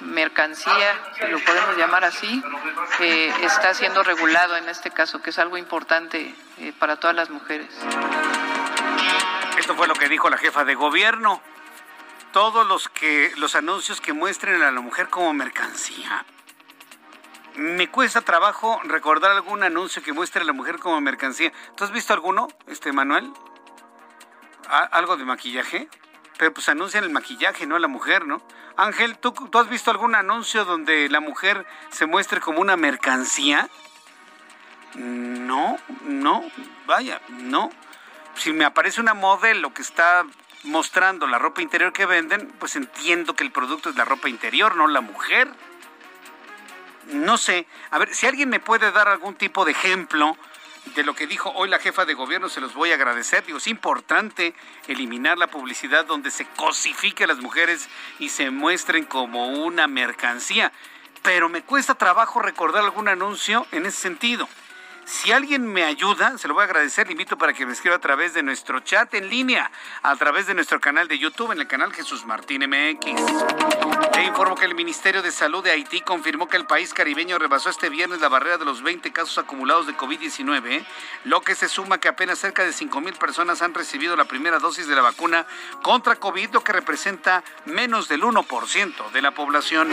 mercancía, 0.00 1.00
si 1.18 1.26
lo 1.26 1.38
podemos 1.40 1.76
llamar 1.76 2.04
así, 2.04 2.42
eh, 3.00 3.32
está 3.42 3.74
siendo 3.74 4.02
regulado 4.02 4.56
en 4.56 4.68
este 4.68 4.90
caso, 4.90 5.22
que 5.22 5.30
es 5.30 5.38
algo 5.38 5.56
importante 5.56 6.34
eh, 6.58 6.72
para 6.78 6.96
todas 6.96 7.16
las 7.16 7.30
mujeres. 7.30 7.68
Esto 9.58 9.74
fue 9.74 9.86
lo 9.86 9.94
que 9.94 10.08
dijo 10.08 10.30
la 10.30 10.38
jefa 10.38 10.64
de 10.64 10.74
gobierno. 10.74 11.42
Todos 12.32 12.66
los 12.66 12.88
que 12.88 13.32
los 13.36 13.56
anuncios 13.56 14.00
que 14.00 14.12
muestren 14.12 14.62
a 14.62 14.70
la 14.70 14.80
mujer 14.80 15.08
como 15.08 15.32
mercancía. 15.32 16.24
Me 17.56 17.90
cuesta 17.90 18.20
trabajo 18.20 18.80
recordar 18.84 19.32
algún 19.32 19.64
anuncio 19.64 20.02
que 20.02 20.12
muestre 20.12 20.42
a 20.42 20.44
la 20.44 20.52
mujer 20.52 20.78
como 20.78 21.00
mercancía. 21.00 21.52
¿Tú 21.76 21.84
has 21.84 21.90
visto 21.90 22.12
alguno, 22.12 22.48
este 22.68 22.92
Manuel? 22.92 23.32
¿Algo 24.68 25.16
de 25.16 25.24
maquillaje? 25.24 25.88
Pero 26.40 26.54
pues 26.54 26.70
anuncian 26.70 27.04
el 27.04 27.10
maquillaje, 27.10 27.66
no 27.66 27.78
la 27.78 27.86
mujer, 27.86 28.26
¿no? 28.26 28.40
Ángel, 28.74 29.18
¿tú, 29.18 29.32
¿tú 29.32 29.58
has 29.58 29.68
visto 29.68 29.90
algún 29.90 30.14
anuncio 30.14 30.64
donde 30.64 31.06
la 31.10 31.20
mujer 31.20 31.66
se 31.90 32.06
muestre 32.06 32.40
como 32.40 32.62
una 32.62 32.78
mercancía? 32.78 33.68
No, 34.94 35.76
no, 36.06 36.42
vaya, 36.86 37.20
no. 37.28 37.68
Si 38.36 38.54
me 38.54 38.64
aparece 38.64 39.02
una 39.02 39.12
modelo 39.12 39.74
que 39.74 39.82
está 39.82 40.24
mostrando 40.64 41.26
la 41.26 41.38
ropa 41.38 41.60
interior 41.60 41.92
que 41.92 42.06
venden, 42.06 42.50
pues 42.58 42.74
entiendo 42.74 43.36
que 43.36 43.44
el 43.44 43.52
producto 43.52 43.90
es 43.90 43.96
la 43.96 44.06
ropa 44.06 44.30
interior, 44.30 44.76
no 44.76 44.86
la 44.86 45.02
mujer. 45.02 45.46
No 47.12 47.36
sé, 47.36 47.66
a 47.90 47.98
ver, 47.98 48.14
si 48.14 48.26
alguien 48.26 48.48
me 48.48 48.60
puede 48.60 48.92
dar 48.92 49.08
algún 49.08 49.34
tipo 49.34 49.66
de 49.66 49.72
ejemplo 49.72 50.38
de 50.94 51.02
lo 51.04 51.14
que 51.14 51.26
dijo 51.26 51.50
hoy 51.54 51.68
la 51.68 51.78
jefa 51.78 52.04
de 52.04 52.14
gobierno, 52.14 52.48
se 52.48 52.60
los 52.60 52.74
voy 52.74 52.90
a 52.90 52.94
agradecer. 52.94 53.44
Digo, 53.44 53.58
es 53.58 53.66
importante 53.66 54.54
eliminar 54.88 55.38
la 55.38 55.46
publicidad 55.46 56.04
donde 56.04 56.30
se 56.30 56.46
cosifique 56.56 57.24
a 57.24 57.26
las 57.26 57.38
mujeres 57.38 57.88
y 58.18 58.30
se 58.30 58.50
muestren 58.50 59.04
como 59.04 59.48
una 59.48 59.86
mercancía. 59.86 60.72
Pero 61.22 61.48
me 61.48 61.62
cuesta 61.62 61.94
trabajo 61.94 62.40
recordar 62.40 62.82
algún 62.82 63.08
anuncio 63.08 63.66
en 63.72 63.86
ese 63.86 63.98
sentido. 63.98 64.48
Si 65.04 65.32
alguien 65.32 65.66
me 65.66 65.84
ayuda, 65.84 66.38
se 66.38 66.48
lo 66.48 66.54
voy 66.54 66.62
a 66.62 66.64
agradecer. 66.64 67.06
Le 67.06 67.12
invito 67.12 67.36
para 67.36 67.52
que 67.52 67.66
me 67.66 67.72
escriba 67.72 67.96
a 67.96 68.00
través 68.00 68.34
de 68.34 68.42
nuestro 68.42 68.80
chat 68.80 69.12
en 69.14 69.28
línea, 69.28 69.70
a 70.02 70.14
través 70.16 70.46
de 70.46 70.54
nuestro 70.54 70.80
canal 70.80 71.08
de 71.08 71.18
YouTube, 71.18 71.52
en 71.52 71.60
el 71.60 71.66
canal 71.66 71.92
Jesús 71.92 72.24
Martín 72.24 72.62
MX. 72.62 73.20
Le 74.14 74.24
informo 74.24 74.54
que 74.54 74.66
el 74.66 74.74
Ministerio 74.74 75.22
de 75.22 75.30
Salud 75.30 75.64
de 75.64 75.70
Haití 75.70 76.00
confirmó 76.02 76.48
que 76.48 76.56
el 76.56 76.66
país 76.66 76.94
caribeño 76.94 77.38
rebasó 77.38 77.70
este 77.70 77.88
viernes 77.88 78.20
la 78.20 78.28
barrera 78.28 78.58
de 78.58 78.64
los 78.64 78.82
20 78.82 79.12
casos 79.12 79.38
acumulados 79.38 79.86
de 79.86 79.96
COVID-19, 79.96 80.84
lo 81.24 81.40
que 81.40 81.54
se 81.54 81.68
suma 81.68 81.98
que 81.98 82.08
apenas 82.08 82.38
cerca 82.38 82.62
de 82.62 82.72
5 82.72 83.00
mil 83.00 83.14
personas 83.14 83.62
han 83.62 83.74
recibido 83.74 84.16
la 84.16 84.26
primera 84.26 84.58
dosis 84.58 84.86
de 84.86 84.94
la 84.94 85.02
vacuna 85.02 85.46
contra 85.82 86.16
COVID, 86.16 86.50
lo 86.52 86.62
que 86.62 86.72
representa 86.72 87.42
menos 87.64 88.08
del 88.08 88.22
1% 88.22 89.10
de 89.10 89.22
la 89.22 89.32
población. 89.32 89.88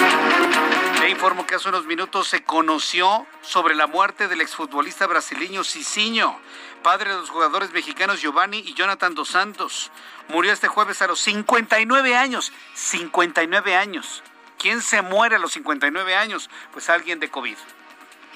Le 1.01 1.09
informo 1.09 1.45
que 1.45 1.55
hace 1.55 1.69
unos 1.69 1.85
minutos 1.85 2.27
se 2.27 2.43
conoció 2.43 3.25
sobre 3.41 3.75
la 3.75 3.87
muerte 3.87 4.27
del 4.27 4.41
exfutbolista 4.41 5.06
brasileño 5.07 5.63
Cicinho, 5.63 6.39
padre 6.83 7.11
de 7.11 7.17
los 7.17 7.29
jugadores 7.29 7.71
mexicanos 7.71 8.21
Giovanni 8.21 8.59
y 8.59 8.73
Jonathan 8.73 9.15
Dos 9.15 9.29
Santos. 9.29 9.91
Murió 10.29 10.51
este 10.53 10.67
jueves 10.67 11.01
a 11.01 11.07
los 11.07 11.19
59 11.19 12.15
años. 12.15 12.51
59 12.75 13.75
años. 13.75 14.23
¿Quién 14.57 14.81
se 14.81 15.01
muere 15.01 15.35
a 15.35 15.39
los 15.39 15.53
59 15.53 16.15
años? 16.15 16.49
Pues 16.73 16.89
alguien 16.89 17.19
de 17.19 17.29
COVID. 17.29 17.57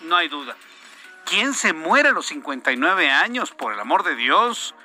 No 0.03 0.15
hay 0.15 0.27
duda. 0.27 0.55
¿Quién 1.25 1.53
se 1.53 1.73
muere 1.73 2.09
a 2.09 2.13
los 2.13 2.27
59 2.27 3.09
años? 3.09 3.51
Por 3.51 3.73
el 3.73 3.79
amor 3.79 4.03
de 4.03 4.15
Dios. 4.15 4.75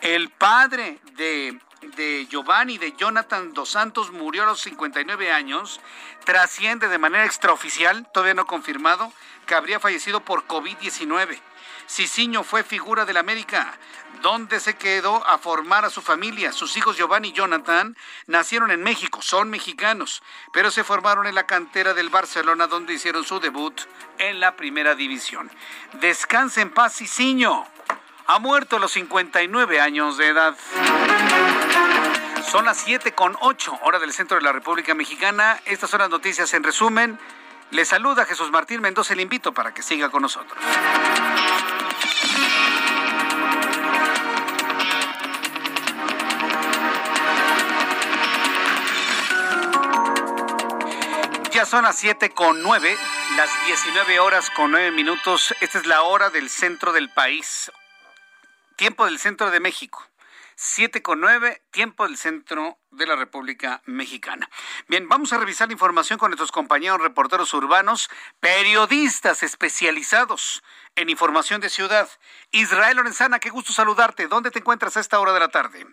El 0.00 0.30
padre 0.30 0.98
de, 1.12 1.58
de 1.96 2.26
Giovanni, 2.30 2.78
de 2.78 2.92
Jonathan 2.92 3.52
Dos 3.54 3.70
Santos, 3.70 4.10
murió 4.10 4.44
a 4.44 4.46
los 4.46 4.60
59 4.60 5.32
años. 5.32 5.80
Trasciende 6.24 6.88
de 6.88 6.98
manera 6.98 7.24
extraoficial, 7.24 8.10
todavía 8.12 8.34
no 8.34 8.46
confirmado, 8.46 9.12
que 9.46 9.54
habría 9.54 9.80
fallecido 9.80 10.20
por 10.20 10.46
COVID-19. 10.46 11.40
Cicinho 11.88 12.42
fue 12.42 12.64
figura 12.64 13.04
del 13.04 13.16
América, 13.16 13.78
donde 14.20 14.58
se 14.58 14.76
quedó 14.76 15.24
a 15.26 15.38
formar 15.38 15.84
a 15.84 15.90
su 15.90 16.02
familia. 16.02 16.52
Sus 16.52 16.76
hijos 16.76 16.96
Giovanni 16.96 17.28
y 17.28 17.32
Jonathan 17.32 17.96
nacieron 18.26 18.70
en 18.70 18.82
México, 18.82 19.22
son 19.22 19.50
mexicanos, 19.50 20.22
pero 20.52 20.70
se 20.70 20.84
formaron 20.84 21.26
en 21.26 21.34
la 21.34 21.46
cantera 21.46 21.94
del 21.94 22.08
Barcelona, 22.08 22.66
donde 22.66 22.94
hicieron 22.94 23.24
su 23.24 23.38
debut 23.38 23.80
en 24.18 24.40
la 24.40 24.56
primera 24.56 24.94
división. 24.94 25.50
Descanse 26.00 26.60
en 26.60 26.70
paz, 26.70 26.96
Cicinho. 26.96 27.66
Ha 28.26 28.40
muerto 28.40 28.76
a 28.76 28.80
los 28.80 28.90
59 28.92 29.80
años 29.80 30.18
de 30.18 30.28
edad. 30.28 30.56
Son 32.50 32.64
las 32.64 32.78
7 32.78 33.12
con 33.12 33.36
8, 33.40 33.80
hora 33.82 34.00
del 34.00 34.12
centro 34.12 34.36
de 34.36 34.42
la 34.42 34.52
República 34.52 34.94
Mexicana. 34.94 35.60
Estas 35.64 35.90
son 35.90 36.00
las 36.00 36.10
noticias 36.10 36.52
en 36.54 36.64
resumen. 36.64 37.18
Le 37.70 37.84
saluda 37.84 38.24
Jesús 38.24 38.50
Martín 38.50 38.80
Mendoza, 38.80 39.14
le 39.14 39.22
invito 39.22 39.52
para 39.52 39.74
que 39.74 39.82
siga 39.82 40.08
con 40.08 40.22
nosotros. 40.22 40.56
Ya 51.50 51.64
son 51.64 51.84
las 51.84 51.96
7 51.96 52.30
con 52.30 52.62
9, 52.62 52.96
las 53.36 53.50
19 53.66 54.20
horas 54.20 54.50
con 54.50 54.70
9 54.70 54.90
minutos. 54.90 55.54
Esta 55.60 55.78
es 55.78 55.86
la 55.86 56.02
hora 56.02 56.30
del 56.30 56.50
centro 56.50 56.92
del 56.92 57.08
país. 57.08 57.72
Tiempo 58.76 59.06
del 59.06 59.18
centro 59.18 59.50
de 59.50 59.58
México. 59.58 60.06
7 60.58 61.02
con 61.02 61.20
9, 61.20 61.62
tiempo 61.70 62.06
del 62.06 62.16
centro 62.16 62.78
de 62.90 63.06
la 63.06 63.14
República 63.14 63.82
Mexicana. 63.84 64.48
Bien, 64.88 65.06
vamos 65.06 65.34
a 65.34 65.38
revisar 65.38 65.68
la 65.68 65.74
información 65.74 66.18
con 66.18 66.30
nuestros 66.30 66.50
compañeros 66.50 67.02
reporteros 67.02 67.52
urbanos, 67.52 68.08
periodistas 68.40 69.42
especializados 69.42 70.64
en 70.94 71.10
información 71.10 71.60
de 71.60 71.68
ciudad. 71.68 72.08
Israel 72.52 72.96
Lorenzana, 72.96 73.38
qué 73.38 73.50
gusto 73.50 73.74
saludarte. 73.74 74.28
¿Dónde 74.28 74.50
te 74.50 74.60
encuentras 74.60 74.96
a 74.96 75.00
esta 75.00 75.20
hora 75.20 75.34
de 75.34 75.40
la 75.40 75.48
tarde? 75.48 75.84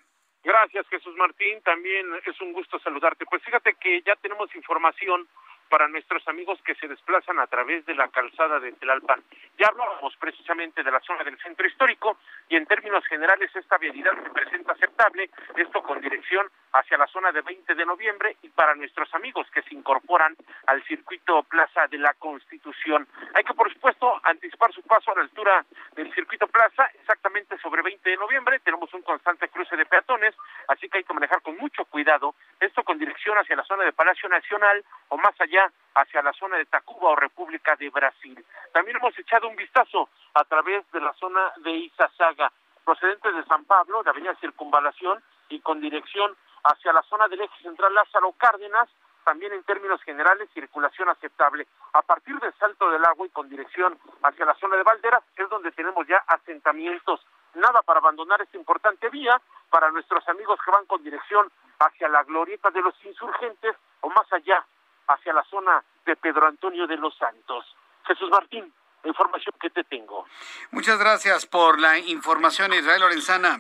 Gracias, 0.44 0.88
Jesús 0.90 1.16
Martín. 1.18 1.62
También 1.64 2.08
es 2.26 2.40
un 2.40 2.54
gusto 2.54 2.80
saludarte. 2.80 3.26
Pues 3.26 3.44
fíjate 3.44 3.76
que 3.76 4.02
ya 4.06 4.16
tenemos 4.16 4.54
información 4.56 5.28
para 5.70 5.88
nuestros 5.88 6.28
amigos 6.28 6.60
que 6.64 6.76
se 6.76 6.88
desplazan 6.88 7.40
a 7.40 7.48
través 7.48 7.86
de 7.86 7.96
la 7.96 8.08
calzada 8.10 8.60
de 8.60 8.72
Tlalpan. 8.74 9.24
Ya 9.58 9.68
hablábamos 9.68 10.16
precisamente 10.18 10.84
de 10.84 10.92
la 10.92 11.00
zona 11.02 11.24
del 11.24 11.38
centro 11.40 11.68
histórico 11.68 12.18
y 12.50 12.56
en 12.56 12.66
términos 12.66 13.06
generales 13.06 13.50
esta 13.56 13.78
vialidad 13.78 14.14
se 14.24 14.30
presenta 14.30 14.74
aceptable, 14.74 15.30
esto 15.56 15.82
con 15.84 16.00
dirección 16.02 16.48
hacia 16.74 16.98
la 16.98 17.08
zona 17.08 17.32
de 17.32 17.42
20 17.42 17.76
de 17.76 17.86
noviembre 17.86 18.38
y 18.42 18.50
para 18.50 18.76
nuestros 18.76 19.14
amigos 19.14 19.48
que 19.52 19.62
se 19.64 19.74
incorporan 19.74 20.36
al 20.68 20.84
circuito 20.84 21.44
Plaza 21.44 21.88
de 21.88 21.98
la 21.98 22.14
Constitución. 22.16 23.08
Hay 23.34 23.44
que, 23.44 23.54
por 23.54 23.72
supuesto, 23.72 24.20
anticipar 24.24 24.74
su 24.74 24.82
paso 24.84 25.12
a 25.12 25.16
la 25.16 25.22
altura 25.22 25.66
del 25.96 26.14
circuito 26.14 26.48
Plaza, 26.48 26.86
exactamente 27.00 27.58
sobre 27.60 27.82
20 27.82 28.10
de 28.10 28.18
noviembre. 28.18 28.60
Tenemos 28.60 28.94
un 28.94 29.02
constante 29.02 29.50
cruce 29.50 29.76
de 29.76 29.86
peatones, 29.86 30.36
así 30.68 30.90
que 30.90 31.00
hay 31.00 31.04
que 31.04 31.14
manejar 31.14 31.42
con 31.42 31.58
mucho 31.58 31.86
cuidado, 31.86 32.36
esto 32.60 32.84
con 32.84 32.98
dirección 32.98 33.38
hacia 33.38 33.56
la 33.56 33.64
zona 33.64 33.84
de 33.84 33.94
Palacio 33.94 34.30
Nacional 34.30 34.84
o 35.10 35.18
más 35.18 35.40
allá 35.40 35.63
hacia 35.96 36.22
la 36.22 36.34
zona 36.34 36.58
de 36.58 36.66
Tacuba 36.66 37.10
o 37.10 37.16
República 37.16 37.76
de 37.76 37.90
Brasil. 37.90 38.44
También 38.72 38.98
hemos 38.98 39.18
echado 39.18 39.48
un 39.48 39.56
vistazo 39.56 40.10
a 40.34 40.44
través 40.46 40.90
de 40.92 41.02
la 41.02 41.14
zona 41.14 41.52
de 41.58 41.72
Izazaga, 41.72 42.52
procedentes 42.84 43.36
de 43.36 43.44
San 43.46 43.66
Pablo, 43.66 44.04
de 44.04 44.10
Avenida 44.10 44.36
Circunvalación 44.36 45.22
y 45.50 45.60
con 45.60 45.80
dirección 45.80 46.36
hacia 46.64 46.94
la 46.94 47.04
zona 47.04 47.28
del 47.28 47.42
eje 47.42 47.62
central 47.62 47.94
Lázaro 47.94 48.32
Cárdenas, 48.34 48.90
también 49.24 49.54
en 49.54 49.64
términos 49.64 50.02
generales 50.04 50.50
circulación 50.54 51.10
aceptable. 51.10 51.68
A 51.94 52.02
partir 52.02 52.38
del 52.40 52.54
Salto 52.56 52.90
del 52.90 53.06
Agua 53.06 53.26
y 53.26 53.30
con 53.30 53.50
dirección 53.50 53.98
hacia 54.22 54.46
la 54.46 54.56
zona 54.56 54.76
de 54.76 54.84
Valderas 54.84 55.24
es 55.38 55.50
donde 55.50 55.72
tenemos 55.72 56.06
ya 56.08 56.18
asentamientos. 56.28 57.26
Nada 57.56 57.82
para 57.84 58.00
abandonar 58.00 58.42
esta 58.42 58.58
importante 58.58 59.10
vía 59.10 59.40
para 59.70 59.92
nuestros 59.92 60.28
amigos 60.28 60.60
que 60.64 60.72
van 60.72 60.86
con 60.86 61.04
dirección 61.04 61.50
hacia 61.80 62.08
la 62.10 62.24
glorieta 62.24 62.70
de 62.72 62.82
los 62.82 62.94
insurgentes 63.06 63.76
o 64.02 64.10
más 64.10 64.32
allá 64.34 64.66
hacia 65.08 65.34
la 65.34 65.44
zona 65.46 65.84
de 66.06 66.16
Pedro 66.16 66.48
Antonio 66.48 66.88
de 66.88 66.98
los 66.98 67.16
Santos. 67.18 67.66
Jesús 68.06 68.30
Martín, 68.30 68.74
la 69.04 69.10
información 69.10 69.56
que 69.60 69.70
te 69.70 69.84
tengo. 69.84 70.26
Muchas 70.72 70.98
gracias 70.98 71.46
por 71.46 71.80
la 71.80 71.98
información, 71.98 72.74
Israel 72.74 73.02
Lorenzana. 73.02 73.60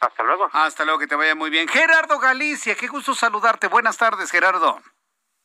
Hasta 0.00 0.22
luego. 0.24 0.48
Hasta 0.52 0.84
luego, 0.84 0.98
que 0.98 1.06
te 1.06 1.14
vaya 1.14 1.34
muy 1.34 1.48
bien. 1.48 1.68
Gerardo 1.68 2.18
Galicia, 2.18 2.74
qué 2.74 2.88
gusto 2.88 3.14
saludarte. 3.14 3.68
Buenas 3.68 3.96
tardes, 3.96 4.30
Gerardo. 4.30 4.80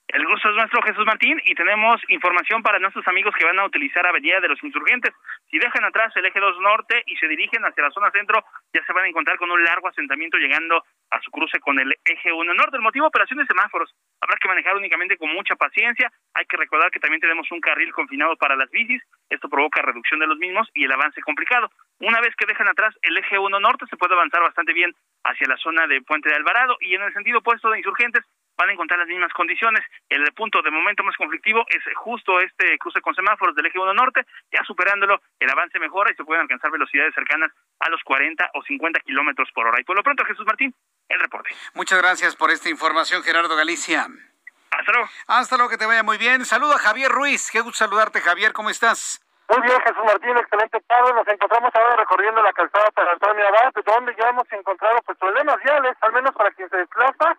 El 0.08 0.26
gusto 0.26 0.50
es 0.50 0.56
nuestro, 0.56 0.82
Jesús 0.84 1.06
Martín, 1.06 1.42
y 1.44 1.54
tenemos 1.54 2.00
información 2.08 2.64
para 2.64 2.80
nuestros 2.80 3.06
amigos 3.10 3.36
que 3.36 3.44
van 3.44 3.60
a 3.60 3.66
utilizar 3.66 4.08
Avenida 4.08 4.40
de 4.40 4.48
los 4.48 4.64
Insurgentes. 4.64 5.14
Si 5.52 5.60
dejan 5.60 5.84
atrás 5.84 6.16
el 6.16 6.26
eje 6.26 6.40
2 6.40 6.62
norte 6.62 7.04
y 7.08 7.18
se 7.18 7.28
dirigen 7.28 7.66
hacia 7.66 7.84
la 7.84 7.92
zona 7.92 8.10
centro, 8.12 8.42
ya 8.74 8.86
se 8.86 8.94
van 8.94 9.04
a 9.04 9.10
encontrar 9.10 9.38
con 9.38 9.52
un 9.52 9.62
largo 9.62 9.90
asentamiento 9.90 10.38
llegando 10.38 10.82
a 11.12 11.20
su 11.20 11.30
cruce 11.30 11.60
con 11.60 11.78
el 11.78 11.94
eje 12.06 12.32
1 12.32 12.54
norte. 12.54 12.78
El 12.78 12.84
motivo, 12.84 13.08
operación 13.08 13.40
de 13.40 13.46
semáforos. 13.48 13.94
Habrá 14.22 14.38
que 14.38 14.48
manejar 14.48 14.78
únicamente 14.78 15.18
con 15.18 15.30
mucha 15.34 15.58
paciencia. 15.58 16.10
Hay 16.36 16.46
que 16.46 16.56
recordar 16.56 16.90
que 16.90 17.02
también 17.02 17.20
tenemos 17.20 17.52
un 17.52 17.60
carril 17.60 17.92
confinado 17.92 18.38
para 18.38 18.56
las 18.56 18.72
bicis. 18.72 19.04
Esto 19.30 19.50
provoca 19.50 19.82
reducción 19.82 20.22
de 20.22 20.28
los 20.28 20.38
mismos 20.38 20.70
y 20.74 20.86
el 20.86 20.92
avance 20.94 21.22
complicado. 21.22 21.70
Una 22.00 22.22
vez 22.22 22.34
que 22.38 22.46
dejan 22.46 22.70
atrás 22.70 22.96
el 23.02 23.18
eje 23.18 23.38
1 23.38 23.60
norte, 23.60 23.86
se 23.90 23.98
puede 23.98 24.14
avanzar 24.14 24.42
bastante 24.42 24.72
bien 24.72 24.94
hacia 25.26 25.50
la 25.50 25.58
zona 25.58 25.86
de 25.86 26.02
Puente 26.02 26.30
de 26.30 26.36
Alvarado 26.36 26.78
y 26.80 26.96
en 26.96 27.02
el 27.02 27.12
sentido 27.12 27.40
opuesto 27.40 27.70
de 27.70 27.80
Insurgentes 27.80 28.24
van 28.58 28.70
a 28.70 28.74
encontrar 28.74 29.00
las 29.00 29.08
mismas 29.08 29.32
condiciones. 29.34 29.84
El 30.10 30.24
punto 30.34 30.62
de 30.62 30.72
momento 30.72 31.04
más 31.04 31.16
conflictivo 31.16 31.66
es 31.70 31.84
justo 31.96 32.40
este 32.40 32.78
cruce 32.80 33.02
con 33.02 33.14
semáforos 33.14 33.56
del 33.56 33.68
eje 33.68 33.80
1 33.80 33.94
norte, 33.94 34.26
ya 34.52 34.64
superándolo, 34.66 35.22
el 35.40 35.50
avance 35.50 35.80
mejora 35.80 36.12
y 36.12 36.16
se 36.16 36.24
pueden 36.24 36.42
alcanzar 36.42 36.72
velocidades 36.72 37.14
cercanas 37.14 37.52
a 37.80 37.90
los 37.90 38.02
40 38.04 38.52
o 38.56 38.64
50 38.64 39.00
kilómetros 39.02 39.50
por 39.54 39.68
hora. 39.68 39.80
Y 39.80 39.84
por 39.84 39.96
lo 39.96 40.04
pronto, 40.04 40.26
Jesús 40.26 40.46
Martín, 40.46 40.74
el 41.08 41.20
reporte. 41.20 41.50
Muchas 41.76 42.00
gracias 42.02 42.36
por 42.36 42.52
esta 42.52 42.70
información, 42.70 43.24
Gerardo 43.24 43.56
Galicia. 43.56 44.08
Hasta 44.72 44.92
luego. 44.92 45.10
Hasta 45.28 45.58
luego, 45.58 45.70
que 45.70 45.78
te 45.78 45.86
vaya 45.86 46.04
muy 46.04 46.18
bien. 46.18 46.46
Saluda 46.46 46.76
a 46.76 46.80
Javier 46.80 47.12
Ruiz. 47.12 47.50
Qué 47.52 47.62
gusto 47.62 47.78
saludarte, 47.78 48.22
Javier. 48.22 48.54
¿Cómo 48.54 48.70
estás? 48.70 49.24
Muy 49.50 49.62
bien, 49.62 49.80
Jesús 49.80 50.04
Martín, 50.04 50.38
excelente 50.38 50.80
tarde. 50.88 51.14
Nos 51.14 51.28
encontramos 51.28 51.74
ahora 51.74 51.96
recorriendo 51.96 52.42
la 52.42 52.52
calzada 52.52 52.86
San 52.94 53.08
Antonio 53.08 53.48
Abad, 53.48 53.74
donde 53.74 54.14
ya 54.20 54.30
hemos 54.30 54.52
encontrado 54.52 55.00
pues 55.06 55.18
problemas 55.18 55.56
viales, 55.64 55.96
al 56.02 56.12
menos 56.12 56.36
para 56.36 56.52
quien 56.52 56.70
se 56.70 56.78
desplaza 56.78 57.38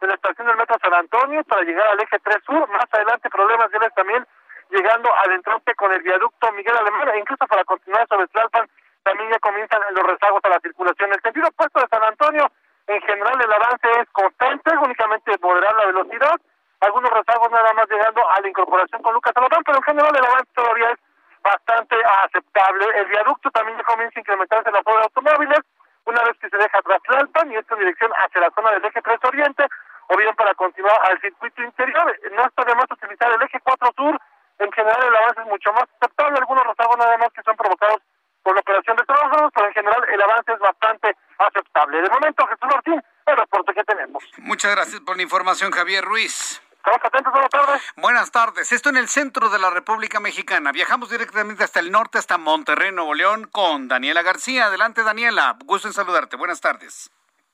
de 0.00 0.06
la 0.06 0.14
estación 0.14 0.46
del 0.46 0.56
metro 0.56 0.76
San 0.82 0.94
Antonio 0.94 1.44
para 1.44 1.62
llegar 1.62 1.86
al 1.88 2.00
eje 2.00 2.18
3 2.18 2.36
sur. 2.44 2.68
Más 2.68 2.86
adelante 2.90 3.30
problemas 3.30 3.70
viales 3.70 3.94
también 3.94 4.26
llegando 4.70 5.10
al 5.24 5.32
entrante 5.32 5.74
con 5.74 5.92
el 5.92 6.02
viaducto 6.02 6.52
Miguel 6.52 6.76
Alemán 6.76 7.08
e 7.10 7.18
incluso 7.18 7.46
para 7.46 7.64
continuar 7.64 8.06
sobre 8.08 8.28
Tlalpan 8.28 8.68
también 9.02 9.30
ya 9.30 9.38
comienzan 9.38 9.80
los 9.92 10.06
rezagos 10.06 10.44
a 10.44 10.48
la 10.48 10.60
circulación. 10.60 11.12
El 11.12 11.22
sentido 11.22 11.48
opuesto 11.48 11.80
de 11.80 11.88
San 11.88 12.04
Antonio, 12.04 12.50
en 12.86 13.00
general 13.02 13.40
el 13.40 13.52
avance 13.52 13.88
es 14.00 14.08
constante, 14.12 14.76
únicamente 14.76 15.32
moderar 15.40 15.74
la 15.74 15.86
velocidad, 15.86 16.36
algunos 16.80 17.10
rezagos 17.10 17.50
nada 17.50 17.72
más 17.74 17.88
llegando 17.88 18.20
a 18.28 18.40
la 18.40 18.48
incorporación 18.48 19.02
con 19.02 19.14
Lucas 19.14 19.32
Salomón, 19.34 19.62
pero 19.64 19.78
en 19.78 19.84
general 19.84 20.16
el 20.16 20.24
avance 20.24 20.52
todavía 20.54 20.90
es 20.90 20.98
bastante 21.42 21.96
aceptable. 22.24 22.86
El 22.96 23.06
viaducto 23.06 23.50
también 23.50 23.78
ya 23.78 23.84
comienza 23.84 24.18
a 24.18 24.20
incrementarse 24.20 24.70
la 24.70 24.82
fuga 24.82 24.96
de 24.96 25.04
automóviles, 25.04 25.60
una 26.04 26.22
vez 26.24 26.38
que 26.38 26.48
se 26.48 26.56
deja 26.56 26.78
atrás 26.78 27.02
Tlalpan 27.02 27.52
y 27.52 27.56
esto 27.56 27.74
en 27.74 27.80
dirección 27.80 28.12
hacia 28.12 28.40
la 28.40 28.50
zona 28.50 28.70
del 28.72 28.84
eje 28.84 29.02
3 29.02 29.18
Oriente, 29.24 29.66
o 30.10 30.16
bien 30.16 30.34
para 30.34 30.54
continuar 30.54 30.96
al 31.04 31.20
circuito 31.20 31.62
interior. 31.62 32.18
No 32.32 32.44
está 32.44 32.64
de 32.64 32.74
más 32.74 32.86
utilizar 32.90 33.30
el 33.32 33.42
eje 33.42 33.60
4 33.62 33.92
Sur, 33.96 34.20
en 34.58 34.72
general 34.72 35.02
el 35.02 35.16
avance 35.16 35.40
es 35.40 35.46
mucho 35.46 35.72
más 35.72 35.84
aceptable, 36.00 36.38
algunos 36.38 36.66
rezagos 36.66 36.98
nada 36.98 37.16
más 37.16 37.28
que 37.32 37.42
son 37.42 37.56
provocados 37.56 38.02
por 38.42 38.54
la 38.54 38.60
operación 38.60 38.96
de 38.96 39.04
trabajo, 39.04 39.50
pero 39.54 39.66
en 39.68 39.72
general 39.72 40.04
el 40.12 40.22
avance 40.22 40.52
es 40.52 40.58
bastante 40.58 41.16
aceptable. 41.38 42.02
De 42.02 42.10
momento, 42.10 42.46
Jesús 42.46 42.68
Martín, 42.70 43.02
el 43.26 43.36
reporte 43.36 43.72
que 43.72 43.84
tenemos. 43.84 44.24
Muchas 44.38 44.74
gracias 44.74 45.00
por 45.00 45.16
la 45.16 45.22
información, 45.22 45.70
Javier 45.70 46.04
Ruiz. 46.04 46.60
Estamos 46.76 47.00
atentos, 47.04 47.32
buenas 47.32 47.50
tardes. 47.50 47.82
Buenas 47.96 48.30
tardes. 48.32 48.72
Esto 48.72 48.88
en 48.88 48.96
el 48.96 49.08
centro 49.08 49.50
de 49.50 49.58
la 49.58 49.70
República 49.70 50.18
Mexicana. 50.18 50.72
Viajamos 50.72 51.10
directamente 51.10 51.62
hasta 51.62 51.78
el 51.78 51.92
norte, 51.92 52.18
hasta 52.18 52.38
Monterrey, 52.38 52.90
Nuevo 52.90 53.14
León, 53.14 53.48
con 53.52 53.86
Daniela 53.86 54.22
García. 54.22 54.64
Adelante, 54.64 55.02
Daniela. 55.02 55.56
Gusto 55.66 55.88
en 55.88 55.94
saludarte. 55.94 56.36
Buenas 56.36 56.62
tardes. 56.62 57.10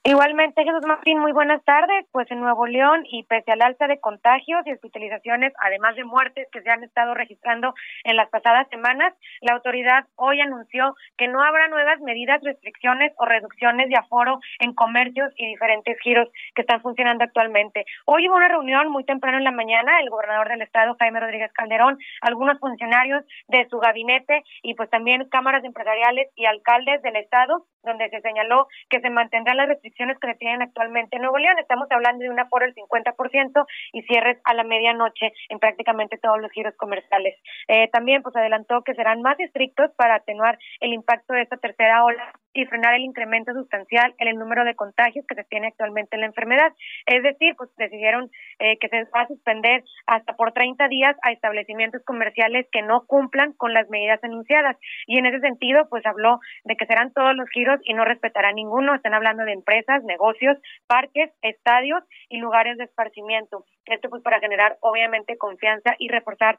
Igualmente, 0.08 0.62
Jesús 0.62 0.86
Martín, 0.86 1.18
muy 1.18 1.32
buenas 1.32 1.64
tardes. 1.64 2.06
Pues 2.12 2.30
en 2.30 2.38
Nuevo 2.38 2.68
León 2.68 3.02
y 3.10 3.24
pese 3.24 3.50
al 3.50 3.60
alza 3.60 3.88
de 3.88 3.98
contagios 3.98 4.64
y 4.64 4.70
hospitalizaciones, 4.70 5.52
además 5.58 5.96
de 5.96 6.04
muertes 6.04 6.46
que 6.52 6.62
se 6.62 6.70
han 6.70 6.84
estado 6.84 7.12
registrando 7.12 7.74
en 8.04 8.14
las 8.14 8.30
pasadas 8.30 8.68
semanas, 8.68 9.14
la 9.40 9.54
autoridad 9.54 10.04
hoy 10.14 10.40
anunció 10.40 10.94
que 11.18 11.26
no 11.26 11.42
habrá 11.42 11.66
nuevas 11.66 11.98
medidas, 12.02 12.40
restricciones 12.44 13.14
o 13.16 13.24
reducciones 13.24 13.88
de 13.88 13.96
aforo 13.96 14.38
en 14.60 14.74
comercios 14.74 15.32
y 15.38 15.48
diferentes 15.48 15.98
giros 15.98 16.28
que 16.54 16.62
están 16.62 16.82
funcionando 16.82 17.24
actualmente. 17.24 17.84
Hoy 18.04 18.28
hubo 18.28 18.36
una 18.36 18.46
reunión 18.46 18.88
muy 18.92 19.02
temprano 19.02 19.38
en 19.38 19.44
la 19.44 19.50
mañana, 19.50 19.98
el 19.98 20.10
gobernador 20.10 20.48
del 20.50 20.62
estado, 20.62 20.94
Jaime 21.00 21.18
Rodríguez 21.18 21.52
Calderón, 21.52 21.98
algunos 22.20 22.60
funcionarios 22.60 23.24
de 23.48 23.66
su 23.68 23.80
gabinete 23.80 24.44
y 24.62 24.74
pues 24.74 24.88
también 24.88 25.28
cámaras 25.30 25.64
empresariales 25.64 26.28
y 26.36 26.44
alcaldes 26.44 27.02
del 27.02 27.16
estado, 27.16 27.66
donde 27.82 28.08
se 28.10 28.20
señaló 28.20 28.68
que 28.88 29.00
se 29.00 29.10
mantendrán 29.10 29.56
las 29.56 29.68
restricciones 29.68 29.95
que 29.96 30.34
tienen 30.34 30.60
actualmente 30.60 31.16
en 31.16 31.22
Nuevo 31.22 31.38
León. 31.38 31.58
Estamos 31.58 31.88
hablando 31.90 32.22
de 32.22 32.30
un 32.30 32.38
aforo 32.38 32.66
del 32.66 32.74
50% 32.74 33.66
y 33.92 34.02
cierres 34.02 34.38
a 34.44 34.52
la 34.52 34.62
medianoche 34.62 35.32
en 35.48 35.58
prácticamente 35.58 36.18
todos 36.18 36.38
los 36.40 36.52
giros 36.52 36.74
comerciales. 36.76 37.34
Eh, 37.68 37.88
también 37.88 38.22
pues 38.22 38.36
adelantó 38.36 38.82
que 38.82 38.94
serán 38.94 39.22
más 39.22 39.40
estrictos 39.40 39.90
para 39.96 40.16
atenuar 40.16 40.58
el 40.80 40.92
impacto 40.92 41.32
de 41.32 41.42
esta 41.42 41.56
tercera 41.56 42.04
ola 42.04 42.32
y 42.52 42.64
frenar 42.66 42.94
el 42.94 43.02
incremento 43.02 43.52
sustancial 43.52 44.14
en 44.18 44.28
el 44.28 44.36
número 44.36 44.64
de 44.64 44.74
contagios 44.74 45.26
que 45.26 45.34
se 45.34 45.44
tiene 45.44 45.68
actualmente 45.68 46.16
en 46.16 46.20
la 46.20 46.26
enfermedad. 46.26 46.72
Es 47.06 47.22
decir, 47.22 47.54
pues 47.56 47.70
decidieron 47.76 48.30
eh, 48.58 48.78
que 48.78 48.88
se 48.88 49.04
va 49.04 49.22
a 49.22 49.28
suspender 49.28 49.84
hasta 50.06 50.34
por 50.34 50.52
30 50.52 50.88
días 50.88 51.16
a 51.22 51.32
establecimientos 51.32 52.02
comerciales 52.04 52.66
que 52.72 52.82
no 52.82 53.04
cumplan 53.06 53.52
con 53.52 53.74
las 53.74 53.88
medidas 53.90 54.22
anunciadas. 54.24 54.76
Y 55.06 55.18
en 55.18 55.26
ese 55.26 55.40
sentido, 55.40 55.88
pues 55.88 56.04
habló 56.06 56.40
de 56.64 56.76
que 56.76 56.86
serán 56.86 57.12
todos 57.12 57.34
los 57.36 57.48
giros 57.50 57.80
y 57.84 57.94
no 57.94 58.04
respetará 58.04 58.52
ninguno. 58.52 58.94
Están 58.94 59.14
hablando 59.14 59.44
de 59.44 59.52
empresas, 59.52 59.75
negocios, 60.04 60.58
parques, 60.86 61.30
estadios 61.42 62.02
y 62.28 62.38
lugares 62.38 62.78
de 62.78 62.84
esparcimiento. 62.84 63.64
Esto 63.84 64.08
pues 64.10 64.22
para 64.22 64.40
generar 64.40 64.78
obviamente 64.80 65.36
confianza 65.36 65.94
y 65.98 66.08
reforzar 66.08 66.58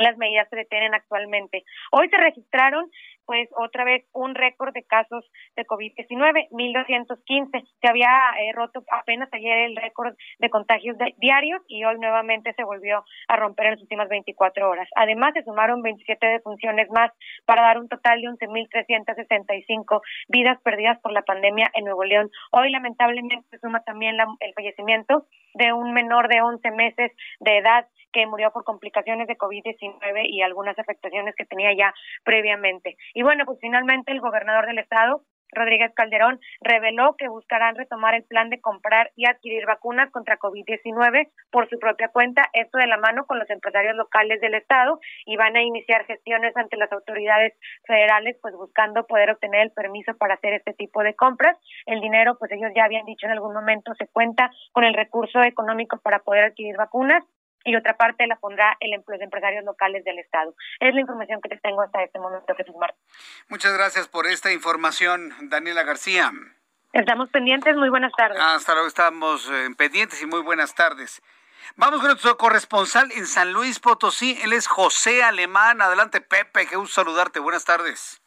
las 0.00 0.16
medidas 0.16 0.48
se 0.48 0.64
tienen 0.64 0.94
actualmente. 0.94 1.64
Hoy 1.92 2.08
se 2.08 2.16
registraron 2.16 2.90
pues 3.30 3.48
otra 3.56 3.84
vez 3.84 4.04
un 4.12 4.34
récord 4.34 4.74
de 4.74 4.82
casos 4.82 5.24
de 5.54 5.64
COVID-19, 5.64 6.48
1.215. 6.50 7.64
Se 7.80 7.88
había 7.88 8.10
eh, 8.40 8.52
roto 8.52 8.82
apenas 8.90 9.28
ayer 9.32 9.70
el 9.70 9.76
récord 9.76 10.16
de 10.40 10.50
contagios 10.50 10.96
diarios 11.18 11.62
y 11.68 11.84
hoy 11.84 11.96
nuevamente 12.00 12.52
se 12.54 12.64
volvió 12.64 13.04
a 13.28 13.36
romper 13.36 13.66
en 13.66 13.72
las 13.74 13.82
últimas 13.82 14.08
24 14.08 14.68
horas. 14.68 14.88
Además, 14.96 15.32
se 15.34 15.44
sumaron 15.44 15.80
27 15.80 16.26
defunciones 16.26 16.90
más 16.90 17.12
para 17.44 17.62
dar 17.62 17.78
un 17.78 17.88
total 17.88 18.20
de 18.20 18.28
11.365 18.28 20.00
vidas 20.26 20.60
perdidas 20.62 20.98
por 21.00 21.12
la 21.12 21.22
pandemia 21.22 21.70
en 21.74 21.84
Nuevo 21.84 22.02
León. 22.02 22.30
Hoy, 22.50 22.72
lamentablemente, 22.72 23.46
se 23.50 23.58
suma 23.58 23.84
también 23.84 24.16
el 24.40 24.54
fallecimiento 24.54 25.26
de 25.54 25.72
un 25.72 25.92
menor 25.92 26.28
de 26.28 26.42
11 26.42 26.68
meses 26.72 27.12
de 27.38 27.58
edad 27.58 27.86
que 28.12 28.26
murió 28.26 28.50
por 28.52 28.64
complicaciones 28.64 29.26
de 29.26 29.38
COVID-19 29.38 30.22
y 30.24 30.42
algunas 30.42 30.78
afectaciones 30.78 31.34
que 31.36 31.44
tenía 31.44 31.72
ya 31.76 31.94
previamente. 32.24 32.96
Y 33.14 33.22
bueno, 33.22 33.44
pues 33.44 33.58
finalmente 33.60 34.12
el 34.12 34.20
gobernador 34.20 34.66
del 34.66 34.78
estado, 34.78 35.22
Rodríguez 35.52 35.92
Calderón 35.94 36.40
reveló 36.60 37.16
que 37.16 37.28
buscarán 37.28 37.76
retomar 37.76 38.14
el 38.14 38.24
plan 38.24 38.50
de 38.50 38.60
comprar 38.60 39.10
y 39.16 39.26
adquirir 39.26 39.66
vacunas 39.66 40.10
contra 40.10 40.38
COVID-19 40.38 41.28
por 41.50 41.68
su 41.68 41.78
propia 41.78 42.08
cuenta, 42.08 42.48
esto 42.52 42.78
de 42.78 42.86
la 42.86 42.98
mano 42.98 43.26
con 43.26 43.38
los 43.38 43.50
empresarios 43.50 43.96
locales 43.96 44.40
del 44.40 44.54
estado 44.54 45.00
y 45.26 45.36
van 45.36 45.56
a 45.56 45.62
iniciar 45.62 46.06
gestiones 46.06 46.56
ante 46.56 46.76
las 46.76 46.92
autoridades 46.92 47.54
federales 47.86 48.36
pues 48.40 48.54
buscando 48.54 49.06
poder 49.06 49.30
obtener 49.30 49.62
el 49.62 49.72
permiso 49.72 50.16
para 50.16 50.34
hacer 50.34 50.54
este 50.54 50.72
tipo 50.74 51.02
de 51.02 51.14
compras. 51.14 51.56
El 51.86 52.00
dinero 52.00 52.36
pues 52.38 52.52
ellos 52.52 52.70
ya 52.74 52.84
habían 52.84 53.06
dicho 53.06 53.26
en 53.26 53.32
algún 53.32 53.54
momento 53.54 53.94
se 53.94 54.06
cuenta 54.06 54.50
con 54.72 54.84
el 54.84 54.94
recurso 54.94 55.42
económico 55.42 55.98
para 56.02 56.20
poder 56.20 56.44
adquirir 56.44 56.76
vacunas 56.76 57.24
y 57.64 57.76
otra 57.76 57.96
parte 57.96 58.26
la 58.26 58.36
pondrá 58.36 58.76
el 58.80 58.90
los 58.90 59.20
empresarios 59.20 59.64
locales 59.64 60.04
del 60.04 60.18
Estado. 60.18 60.54
Es 60.78 60.94
la 60.94 61.00
información 61.00 61.40
que 61.40 61.48
te 61.48 61.56
tengo 61.58 61.82
hasta 61.82 62.02
este 62.02 62.18
momento, 62.18 62.54
Jesús 62.54 62.74
Martín. 62.76 63.00
Muchas 63.48 63.72
gracias 63.76 64.08
por 64.08 64.26
esta 64.26 64.52
información, 64.52 65.32
Daniela 65.42 65.82
García. 65.82 66.30
Estamos 66.92 67.28
pendientes, 67.30 67.76
muy 67.76 67.88
buenas 67.88 68.12
tardes. 68.12 68.38
Hasta 68.40 68.72
luego, 68.72 68.88
estamos 68.88 69.48
eh, 69.50 69.68
pendientes 69.76 70.22
y 70.22 70.26
muy 70.26 70.42
buenas 70.42 70.74
tardes. 70.74 71.22
Vamos 71.76 72.00
con 72.00 72.08
nuestro 72.08 72.36
corresponsal 72.36 73.12
en 73.12 73.26
San 73.26 73.52
Luis 73.52 73.78
Potosí, 73.78 74.36
él 74.42 74.52
es 74.52 74.66
José 74.66 75.22
Alemán. 75.22 75.80
Adelante, 75.80 76.20
Pepe, 76.20 76.66
qué 76.68 76.76
gusto 76.76 77.02
saludarte, 77.02 77.38
buenas 77.38 77.64
tardes. 77.64 78.20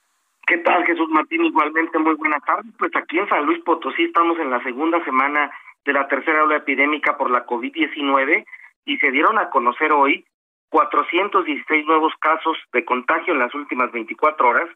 ¿Qué 0.47 0.57
tal, 0.59 0.85
Jesús 0.85 1.09
Martín? 1.09 1.43
Igualmente, 1.45 1.97
muy 1.99 2.15
buenas 2.15 2.43
tardes. 2.43 2.71
Pues 2.77 2.91
aquí 2.95 3.17
en 3.17 3.27
San 3.29 3.45
Luis 3.45 3.61
Potosí 3.63 4.03
estamos 4.03 4.37
en 4.39 4.49
la 4.49 4.61
segunda 4.63 5.03
semana 5.03 5.51
de 5.85 5.93
la 5.93 6.07
tercera 6.07 6.43
ola 6.43 6.57
epidémica 6.57 7.17
por 7.17 7.29
la 7.31 7.45
COVID-19 7.45 8.45
y 8.85 8.97
se 8.97 9.11
dieron 9.11 9.37
a 9.37 9.49
conocer 9.49 9.91
hoy 9.91 10.25
416 10.69 11.85
nuevos 11.85 12.13
casos 12.19 12.57
de 12.73 12.83
contagio 12.83 13.33
en 13.33 13.39
las 13.39 13.53
últimas 13.53 13.91
24 13.91 14.47
horas, 14.47 14.69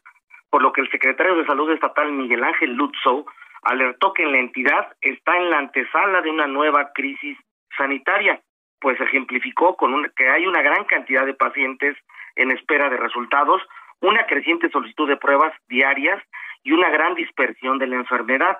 por 0.50 0.62
lo 0.62 0.72
que 0.72 0.80
el 0.80 0.90
secretario 0.90 1.34
de 1.36 1.46
Salud 1.46 1.70
Estatal 1.70 2.12
Miguel 2.12 2.44
Ángel 2.44 2.74
Lutzow 2.74 3.26
alertó 3.62 4.12
que 4.12 4.24
la 4.24 4.38
entidad 4.38 4.92
está 5.00 5.36
en 5.36 5.50
la 5.50 5.58
antesala 5.58 6.22
de 6.22 6.30
una 6.30 6.46
nueva 6.46 6.92
crisis 6.94 7.36
sanitaria, 7.76 8.40
pues 8.80 9.00
ejemplificó 9.00 9.76
con 9.76 10.10
que 10.16 10.28
hay 10.28 10.46
una 10.46 10.62
gran 10.62 10.84
cantidad 10.84 11.26
de 11.26 11.34
pacientes 11.34 11.96
en 12.36 12.52
espera 12.52 12.88
de 12.88 12.96
resultados, 12.96 13.60
una 14.00 14.24
creciente 14.26 14.70
solicitud 14.70 15.08
de 15.08 15.16
pruebas 15.16 15.52
diarias 15.68 16.22
y 16.62 16.72
una 16.72 16.88
gran 16.90 17.14
dispersión 17.14 17.78
de 17.78 17.88
la 17.88 17.96
enfermedad. 17.96 18.58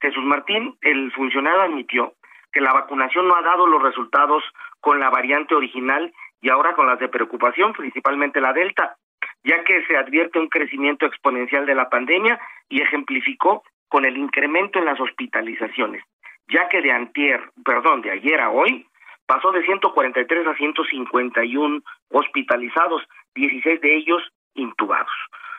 Jesús 0.00 0.24
Martín, 0.24 0.76
el 0.80 1.12
funcionario, 1.12 1.60
admitió 1.60 2.14
que 2.58 2.64
la 2.64 2.72
vacunación 2.72 3.28
no 3.28 3.36
ha 3.36 3.42
dado 3.42 3.68
los 3.68 3.80
resultados 3.80 4.42
con 4.80 4.98
la 4.98 5.10
variante 5.10 5.54
original 5.54 6.12
y 6.40 6.50
ahora 6.50 6.74
con 6.74 6.88
las 6.88 6.98
de 6.98 7.08
preocupación, 7.08 7.72
principalmente 7.72 8.40
la 8.40 8.52
Delta, 8.52 8.96
ya 9.44 9.62
que 9.62 9.86
se 9.86 9.96
advierte 9.96 10.40
un 10.40 10.48
crecimiento 10.48 11.06
exponencial 11.06 11.66
de 11.66 11.76
la 11.76 11.88
pandemia 11.88 12.40
y 12.68 12.82
ejemplificó 12.82 13.62
con 13.86 14.04
el 14.04 14.16
incremento 14.16 14.80
en 14.80 14.86
las 14.86 14.98
hospitalizaciones, 14.98 16.02
ya 16.48 16.68
que 16.68 16.82
de 16.82 16.90
antier, 16.90 17.48
perdón, 17.64 18.02
de 18.02 18.10
ayer 18.10 18.40
a 18.40 18.50
hoy 18.50 18.88
pasó 19.24 19.52
de 19.52 19.62
143 19.62 20.44
a 20.48 20.56
151 20.56 21.80
hospitalizados, 22.10 23.04
16 23.36 23.80
de 23.80 23.96
ellos 23.98 24.22
intubados. 24.54 25.12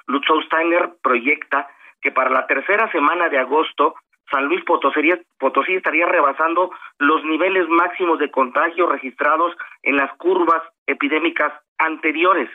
Lutzow 0.08 0.42
Steiner 0.42 0.90
proyecta 1.02 1.70
que 2.02 2.12
para 2.12 2.30
la 2.30 2.46
tercera 2.46 2.92
semana 2.92 3.30
de 3.30 3.38
agosto 3.38 3.96
San 4.32 4.46
Luis 4.46 4.64
Potosí, 4.64 5.76
estaría 5.76 6.06
rebasando 6.06 6.72
los 7.00 7.24
niveles 7.24 7.68
máximos 7.68 8.20
de 8.20 8.32
contagio 8.32 8.88
registrados 8.88 9.56
en 9.84 9.98
las 9.98 10.12
curvas 10.18 10.62
epidémicas 10.86 11.54
anteriores. 11.78 12.50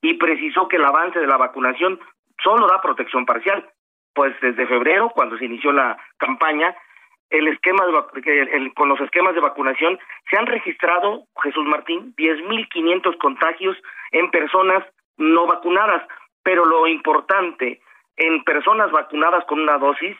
Y 0.00 0.14
precisó 0.14 0.68
que 0.68 0.76
el 0.76 0.84
avance 0.84 1.18
de 1.18 1.26
la 1.26 1.36
vacunación 1.36 2.00
solo 2.42 2.66
da 2.66 2.80
protección 2.80 3.26
parcial, 3.26 3.68
pues 4.14 4.34
desde 4.40 4.66
febrero, 4.66 5.10
cuando 5.10 5.36
se 5.38 5.44
inició 5.44 5.72
la 5.72 5.98
campaña, 6.18 6.74
el 7.30 7.48
esquema 7.48 7.84
de, 7.86 8.72
con 8.74 8.88
los 8.88 9.00
esquemas 9.00 9.34
de 9.34 9.40
vacunación 9.40 9.98
se 10.30 10.38
han 10.38 10.46
registrado, 10.46 11.24
Jesús 11.42 11.66
Martín, 11.66 12.14
10.500 12.16 13.18
contagios 13.18 13.76
en 14.12 14.30
personas 14.30 14.84
no 15.18 15.46
vacunadas, 15.46 16.02
pero 16.42 16.64
lo 16.64 16.86
importante, 16.86 17.82
en 18.16 18.42
personas 18.44 18.90
vacunadas 18.90 19.44
con 19.44 19.60
una 19.60 19.76
dosis, 19.78 20.16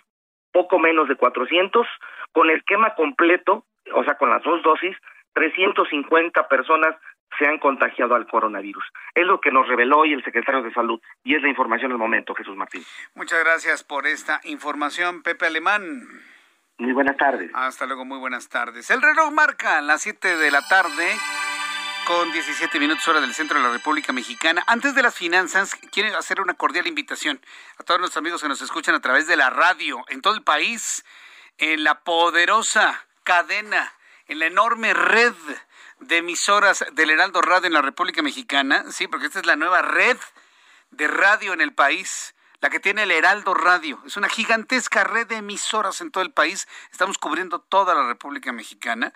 poco 0.53 0.79
menos 0.79 1.09
de 1.09 1.17
400, 1.17 1.87
con 2.33 2.51
esquema 2.51 2.95
completo, 2.95 3.65
o 3.95 4.05
sea, 4.05 4.17
con 4.17 4.31
las 4.31 4.43
dos 4.43 4.63
dosis, 4.63 4.97
350 5.35 6.49
personas 6.49 6.97
se 7.39 7.47
han 7.47 7.59
contagiado 7.59 8.15
al 8.15 8.27
coronavirus. 8.27 8.85
Es 9.15 9.27
lo 9.27 9.41
que 9.41 9.53
nos 9.53 9.69
reveló 9.69 9.99
hoy 9.99 10.13
el 10.13 10.25
secretario 10.25 10.63
de 10.63 10.73
Salud 10.73 11.01
y 11.23 11.35
es 11.35 11.43
la 11.43 11.49
información 11.49 11.91
del 11.91 11.99
momento, 11.99 12.35
Jesús 12.35 12.57
Martín. 12.57 12.83
Muchas 13.15 13.41
gracias 13.45 13.85
por 13.85 14.07
esta 14.07 14.41
información, 14.45 15.23
Pepe 15.23 15.47
Alemán. 15.47 16.07
Muy 16.79 16.93
buenas 16.93 17.17
tardes. 17.17 17.51
Hasta 17.55 17.87
luego, 17.87 18.05
muy 18.05 18.19
buenas 18.19 18.49
tardes. 18.49 18.91
El 18.91 19.03
reloj 19.03 19.33
marca 19.33 19.81
las 19.81 20.03
7 20.03 20.37
de 20.37 20.51
la 20.51 20.63
tarde 20.69 21.05
con 22.09 22.33
17 22.33 22.81
minutos 22.81 23.07
hora 23.07 23.21
del 23.21 23.35
centro 23.35 23.59
de 23.59 23.67
la 23.67 23.71
República 23.71 24.15
Mexicana. 24.15 24.65
Antes 24.67 24.95
de 24.95 25.03
las 25.03 25.15
finanzas, 25.15 25.77
quiero 25.93 26.17
hacer 26.17 26.41
una 26.41 26.55
cordial 26.55 26.87
invitación 26.87 27.39
a 27.77 27.83
todos 27.83 28.01
nuestros 28.01 28.23
amigos 28.23 28.41
que 28.41 28.49
nos 28.49 28.63
escuchan 28.63 28.95
a 28.95 29.03
través 29.03 29.27
de 29.27 29.37
la 29.37 29.51
radio 29.51 30.03
en 30.09 30.23
todo 30.23 30.33
el 30.33 30.43
país, 30.43 31.05
en 31.59 31.85
la 31.85 32.01
poderosa 32.01 33.07
cadena, 33.25 33.93
en 34.27 34.39
la 34.39 34.47
enorme 34.47 34.95
red 34.95 35.35
de 36.01 36.17
emisoras 36.17 36.83
del 36.93 37.11
Heraldo 37.11 37.43
Radio 37.43 37.67
en 37.67 37.75
la 37.75 37.83
República 37.83 38.23
Mexicana, 38.23 38.87
sí, 38.91 39.07
porque 39.07 39.27
esta 39.27 39.41
es 39.41 39.47
la 39.47 39.57
nueva 39.57 39.83
red 39.83 40.17
de 40.91 41.09
radio 41.09 41.53
en 41.53 41.61
el 41.61 41.75
país 41.75 42.35
la 42.61 42.71
que 42.71 42.81
tiene 42.81 43.03
el 43.03 43.11
Heraldo 43.11 43.55
Radio. 43.55 44.03
Es 44.07 44.17
una 44.17 44.29
gigantesca 44.29 45.05
red 45.05 45.27
de 45.27 45.37
emisoras 45.37 46.01
en 46.01 46.11
todo 46.11 46.25
el 46.25 46.33
país. 46.33 46.67
Estamos 46.91 47.19
cubriendo 47.19 47.61
toda 47.61 47.95
la 47.95 48.09
República 48.09 48.51
Mexicana 48.51 49.13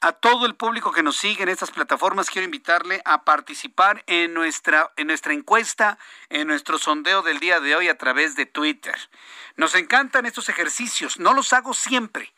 a 0.00 0.12
todo 0.12 0.46
el 0.46 0.54
público 0.54 0.92
que 0.92 1.02
nos 1.02 1.16
sigue 1.16 1.42
en 1.42 1.48
estas 1.48 1.70
plataformas, 1.70 2.30
quiero 2.30 2.44
invitarle 2.44 3.00
a 3.04 3.24
participar 3.24 4.04
en 4.06 4.34
nuestra, 4.34 4.92
en 4.96 5.06
nuestra 5.06 5.32
encuesta, 5.32 5.98
en 6.28 6.46
nuestro 6.46 6.78
sondeo 6.78 7.22
del 7.22 7.40
día 7.40 7.60
de 7.60 7.74
hoy 7.74 7.88
a 7.88 7.96
través 7.96 8.36
de 8.36 8.46
Twitter. 8.46 8.94
Nos 9.56 9.74
encantan 9.74 10.26
estos 10.26 10.48
ejercicios, 10.48 11.18
no 11.18 11.32
los 11.32 11.52
hago 11.52 11.72
siempre, 11.72 12.32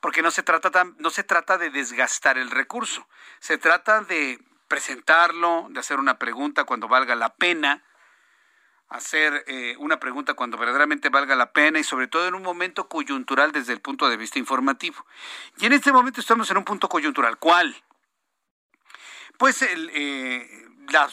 porque 0.00 0.22
no 0.22 0.30
se 0.30 0.42
trata, 0.42 0.84
no 0.98 1.10
se 1.10 1.24
trata 1.24 1.58
de 1.58 1.70
desgastar 1.70 2.38
el 2.38 2.50
recurso, 2.50 3.06
se 3.38 3.58
trata 3.58 4.00
de 4.00 4.40
presentarlo, 4.68 5.66
de 5.70 5.80
hacer 5.80 5.98
una 5.98 6.18
pregunta 6.18 6.64
cuando 6.64 6.88
valga 6.88 7.14
la 7.14 7.34
pena, 7.34 7.82
hacer 8.94 9.44
eh, 9.48 9.74
una 9.78 9.98
pregunta 9.98 10.34
cuando 10.34 10.56
verdaderamente 10.56 11.08
valga 11.08 11.34
la 11.34 11.50
pena 11.50 11.80
y 11.80 11.84
sobre 11.84 12.06
todo 12.06 12.28
en 12.28 12.34
un 12.34 12.42
momento 12.42 12.88
coyuntural 12.88 13.50
desde 13.50 13.72
el 13.72 13.80
punto 13.80 14.08
de 14.08 14.16
vista 14.16 14.38
informativo. 14.38 15.04
Y 15.58 15.66
en 15.66 15.72
este 15.72 15.92
momento 15.92 16.20
estamos 16.20 16.48
en 16.52 16.58
un 16.58 16.64
punto 16.64 16.88
coyuntural. 16.88 17.36
¿Cuál? 17.38 17.74
Pues 19.36 19.62
el, 19.62 19.90
eh, 19.92 20.48
la, 20.90 21.10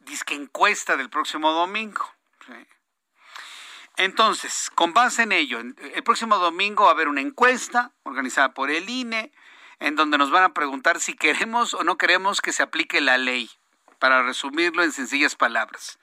disque 0.00 0.34
encuesta 0.34 0.96
del 0.96 1.08
próximo 1.08 1.52
domingo. 1.52 2.04
Entonces, 3.96 4.72
con 4.74 4.92
base 4.92 5.22
en 5.22 5.30
ello, 5.30 5.60
el 5.60 6.02
próximo 6.02 6.38
domingo 6.38 6.82
va 6.82 6.90
a 6.90 6.94
haber 6.94 7.06
una 7.06 7.20
encuesta 7.20 7.92
organizada 8.02 8.52
por 8.52 8.72
el 8.72 8.90
INE 8.90 9.30
en 9.78 9.94
donde 9.94 10.18
nos 10.18 10.32
van 10.32 10.42
a 10.42 10.52
preguntar 10.52 10.98
si 10.98 11.14
queremos 11.14 11.74
o 11.74 11.84
no 11.84 11.96
queremos 11.96 12.40
que 12.40 12.50
se 12.50 12.64
aplique 12.64 13.00
la 13.00 13.18
ley, 13.18 13.48
para 14.00 14.24
resumirlo 14.24 14.82
en 14.82 14.90
sencillas 14.90 15.36
palabras. 15.36 16.00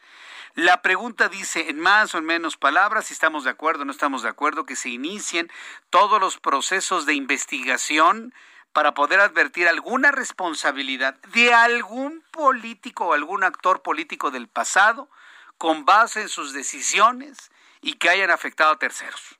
La 0.55 0.81
pregunta 0.81 1.29
dice, 1.29 1.69
en 1.69 1.79
más 1.79 2.13
o 2.13 2.17
en 2.17 2.25
menos 2.25 2.57
palabras, 2.57 3.05
si 3.05 3.13
estamos 3.13 3.43
de 3.43 3.49
acuerdo 3.49 3.83
o 3.83 3.85
no 3.85 3.91
estamos 3.91 4.23
de 4.23 4.29
acuerdo, 4.29 4.65
que 4.65 4.75
se 4.75 4.89
inicien 4.89 5.49
todos 5.89 6.19
los 6.19 6.37
procesos 6.37 7.05
de 7.05 7.13
investigación 7.13 8.33
para 8.73 8.93
poder 8.93 9.19
advertir 9.19 9.67
alguna 9.67 10.11
responsabilidad 10.11 11.15
de 11.33 11.53
algún 11.53 12.23
político 12.31 13.07
o 13.07 13.13
algún 13.13 13.43
actor 13.43 13.81
político 13.81 14.31
del 14.31 14.47
pasado 14.47 15.09
con 15.57 15.85
base 15.85 16.21
en 16.21 16.29
sus 16.29 16.53
decisiones 16.53 17.51
y 17.81 17.93
que 17.93 18.09
hayan 18.09 18.31
afectado 18.31 18.71
a 18.71 18.79
terceros. 18.79 19.39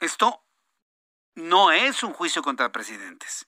Esto 0.00 0.42
no 1.34 1.72
es 1.72 2.02
un 2.02 2.12
juicio 2.12 2.42
contra 2.42 2.72
presidentes. 2.72 3.46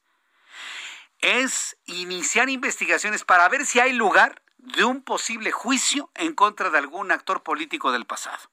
Es 1.18 1.76
iniciar 1.86 2.48
investigaciones 2.48 3.24
para 3.24 3.48
ver 3.48 3.64
si 3.64 3.80
hay 3.80 3.92
lugar 3.92 4.42
de 4.62 4.84
un 4.84 5.02
posible 5.02 5.50
juicio 5.50 6.10
en 6.14 6.34
contra 6.34 6.70
de 6.70 6.78
algún 6.78 7.10
actor 7.10 7.42
político 7.42 7.92
del 7.92 8.06
pasado. 8.06 8.50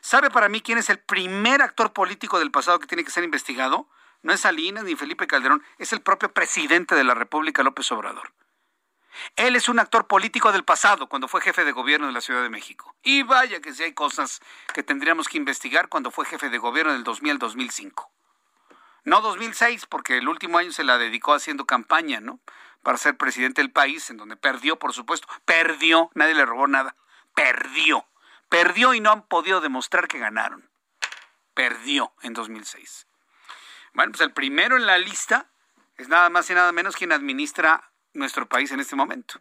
¿Sabe 0.00 0.30
para 0.30 0.48
mí 0.48 0.60
quién 0.60 0.78
es 0.78 0.90
el 0.90 0.98
primer 0.98 1.62
actor 1.62 1.92
político 1.92 2.38
del 2.38 2.50
pasado 2.50 2.80
que 2.80 2.86
tiene 2.86 3.04
que 3.04 3.10
ser 3.10 3.24
investigado? 3.24 3.88
No 4.22 4.32
es 4.32 4.40
Salinas 4.40 4.84
ni 4.84 4.96
Felipe 4.96 5.26
Calderón, 5.26 5.62
es 5.78 5.92
el 5.92 6.02
propio 6.02 6.32
presidente 6.32 6.94
de 6.94 7.04
la 7.04 7.14
República, 7.14 7.62
López 7.62 7.90
Obrador. 7.92 8.32
Él 9.36 9.56
es 9.56 9.68
un 9.68 9.78
actor 9.78 10.06
político 10.06 10.52
del 10.52 10.64
pasado, 10.64 11.08
cuando 11.08 11.28
fue 11.28 11.40
jefe 11.40 11.64
de 11.64 11.72
gobierno 11.72 12.06
de 12.06 12.12
la 12.12 12.20
Ciudad 12.20 12.42
de 12.42 12.48
México. 12.48 12.94
Y 13.02 13.22
vaya 13.22 13.60
que 13.60 13.72
si 13.72 13.82
hay 13.84 13.92
cosas 13.92 14.40
que 14.72 14.82
tendríamos 14.82 15.28
que 15.28 15.36
investigar 15.36 15.88
cuando 15.88 16.10
fue 16.10 16.26
jefe 16.26 16.48
de 16.48 16.58
gobierno 16.58 16.92
del 16.92 17.04
2000 17.04 17.32
al 17.32 17.38
2005. 17.38 18.10
No 19.04 19.20
2006, 19.20 19.86
porque 19.86 20.18
el 20.18 20.28
último 20.28 20.58
año 20.58 20.72
se 20.72 20.84
la 20.84 20.98
dedicó 20.98 21.34
haciendo 21.34 21.66
campaña, 21.66 22.20
¿no? 22.20 22.40
Para 22.82 22.98
ser 22.98 23.16
presidente 23.16 23.60
del 23.60 23.72
país, 23.72 24.10
en 24.10 24.16
donde 24.16 24.36
perdió, 24.36 24.78
por 24.78 24.92
supuesto, 24.92 25.28
perdió, 25.44 26.10
nadie 26.14 26.34
le 26.34 26.46
robó 26.46 26.66
nada, 26.66 26.96
perdió, 27.34 28.06
perdió 28.48 28.94
y 28.94 29.00
no 29.00 29.10
han 29.10 29.26
podido 29.26 29.60
demostrar 29.60 30.08
que 30.08 30.18
ganaron. 30.18 30.70
Perdió 31.54 32.12
en 32.22 32.32
2006. 32.32 33.06
Bueno, 33.92 34.12
pues 34.12 34.22
el 34.22 34.32
primero 34.32 34.76
en 34.76 34.86
la 34.86 34.98
lista 34.98 35.50
es 35.96 36.08
nada 36.08 36.30
más 36.30 36.48
y 36.48 36.54
nada 36.54 36.72
menos 36.72 36.96
quien 36.96 37.12
administra 37.12 37.92
nuestro 38.14 38.48
país 38.48 38.70
en 38.72 38.80
este 38.80 38.96
momento. 38.96 39.40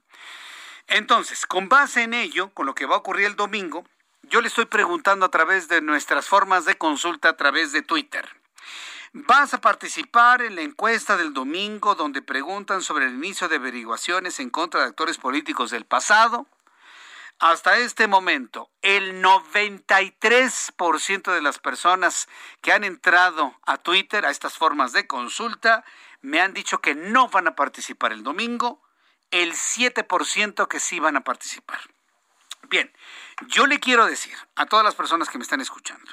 Entonces, 0.87 1.45
con 1.45 1.69
base 1.69 2.03
en 2.03 2.13
ello, 2.13 2.49
con 2.53 2.65
lo 2.65 2.73
que 2.73 2.85
va 2.85 2.95
a 2.95 2.99
ocurrir 2.99 3.27
el 3.27 3.35
domingo, 3.35 3.85
yo 4.23 4.41
le 4.41 4.47
estoy 4.47 4.65
preguntando 4.65 5.25
a 5.25 5.31
través 5.31 5.67
de 5.67 5.81
nuestras 5.81 6.27
formas 6.27 6.65
de 6.65 6.77
consulta 6.77 7.29
a 7.29 7.37
través 7.37 7.71
de 7.71 7.81
Twitter. 7.81 8.38
Vas 9.13 9.55
a 9.55 9.61
participar 9.61 10.43
en 10.43 10.55
la 10.55 10.61
encuesta 10.61 11.17
del 11.17 11.33
domingo 11.33 11.95
donde 11.95 12.21
preguntan 12.21 12.83
sobre 12.83 13.05
el 13.05 13.15
inicio 13.15 13.49
de 13.49 13.55
averiguaciones 13.55 14.39
en 14.39 14.51
contra 14.51 14.81
de 14.81 14.87
actores 14.87 15.17
políticos 15.17 15.71
del 15.71 15.85
pasado. 15.85 16.45
Hasta 17.39 17.77
este 17.77 18.07
momento, 18.07 18.69
el 18.81 19.23
93% 19.23 21.33
de 21.33 21.41
las 21.41 21.57
personas 21.57 22.27
que 22.61 22.71
han 22.71 22.83
entrado 22.83 23.55
a 23.65 23.77
Twitter, 23.77 24.25
a 24.25 24.29
estas 24.29 24.57
formas 24.57 24.91
de 24.91 25.07
consulta, 25.07 25.83
me 26.21 26.41
han 26.41 26.53
dicho 26.53 26.79
que 26.79 26.93
no 26.93 27.29
van 27.29 27.47
a 27.47 27.55
participar 27.55 28.11
el 28.11 28.23
domingo, 28.23 28.81
el 29.31 29.53
7% 29.53 30.67
que 30.67 30.79
sí 30.79 30.99
van 30.99 31.15
a 31.15 31.23
participar. 31.23 31.79
Bien, 32.69 32.93
yo 33.47 33.65
le 33.65 33.79
quiero 33.79 34.05
decir 34.05 34.35
a 34.55 34.67
todas 34.67 34.85
las 34.85 34.95
personas 34.95 35.29
que 35.29 35.37
me 35.37 35.43
están 35.43 35.61
escuchando, 35.61 36.11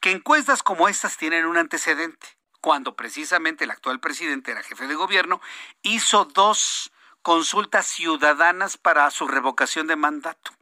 que 0.00 0.10
encuestas 0.10 0.62
como 0.62 0.88
estas 0.88 1.16
tienen 1.16 1.46
un 1.46 1.56
antecedente, 1.56 2.26
cuando 2.60 2.94
precisamente 2.94 3.64
el 3.64 3.70
actual 3.70 4.00
presidente 4.00 4.52
era 4.52 4.62
jefe 4.62 4.86
de 4.86 4.94
gobierno, 4.94 5.40
hizo 5.82 6.24
dos 6.26 6.92
consultas 7.22 7.86
ciudadanas 7.86 8.76
para 8.76 9.10
su 9.10 9.28
revocación 9.28 9.86
de 9.86 9.96
mandato. 9.96 10.52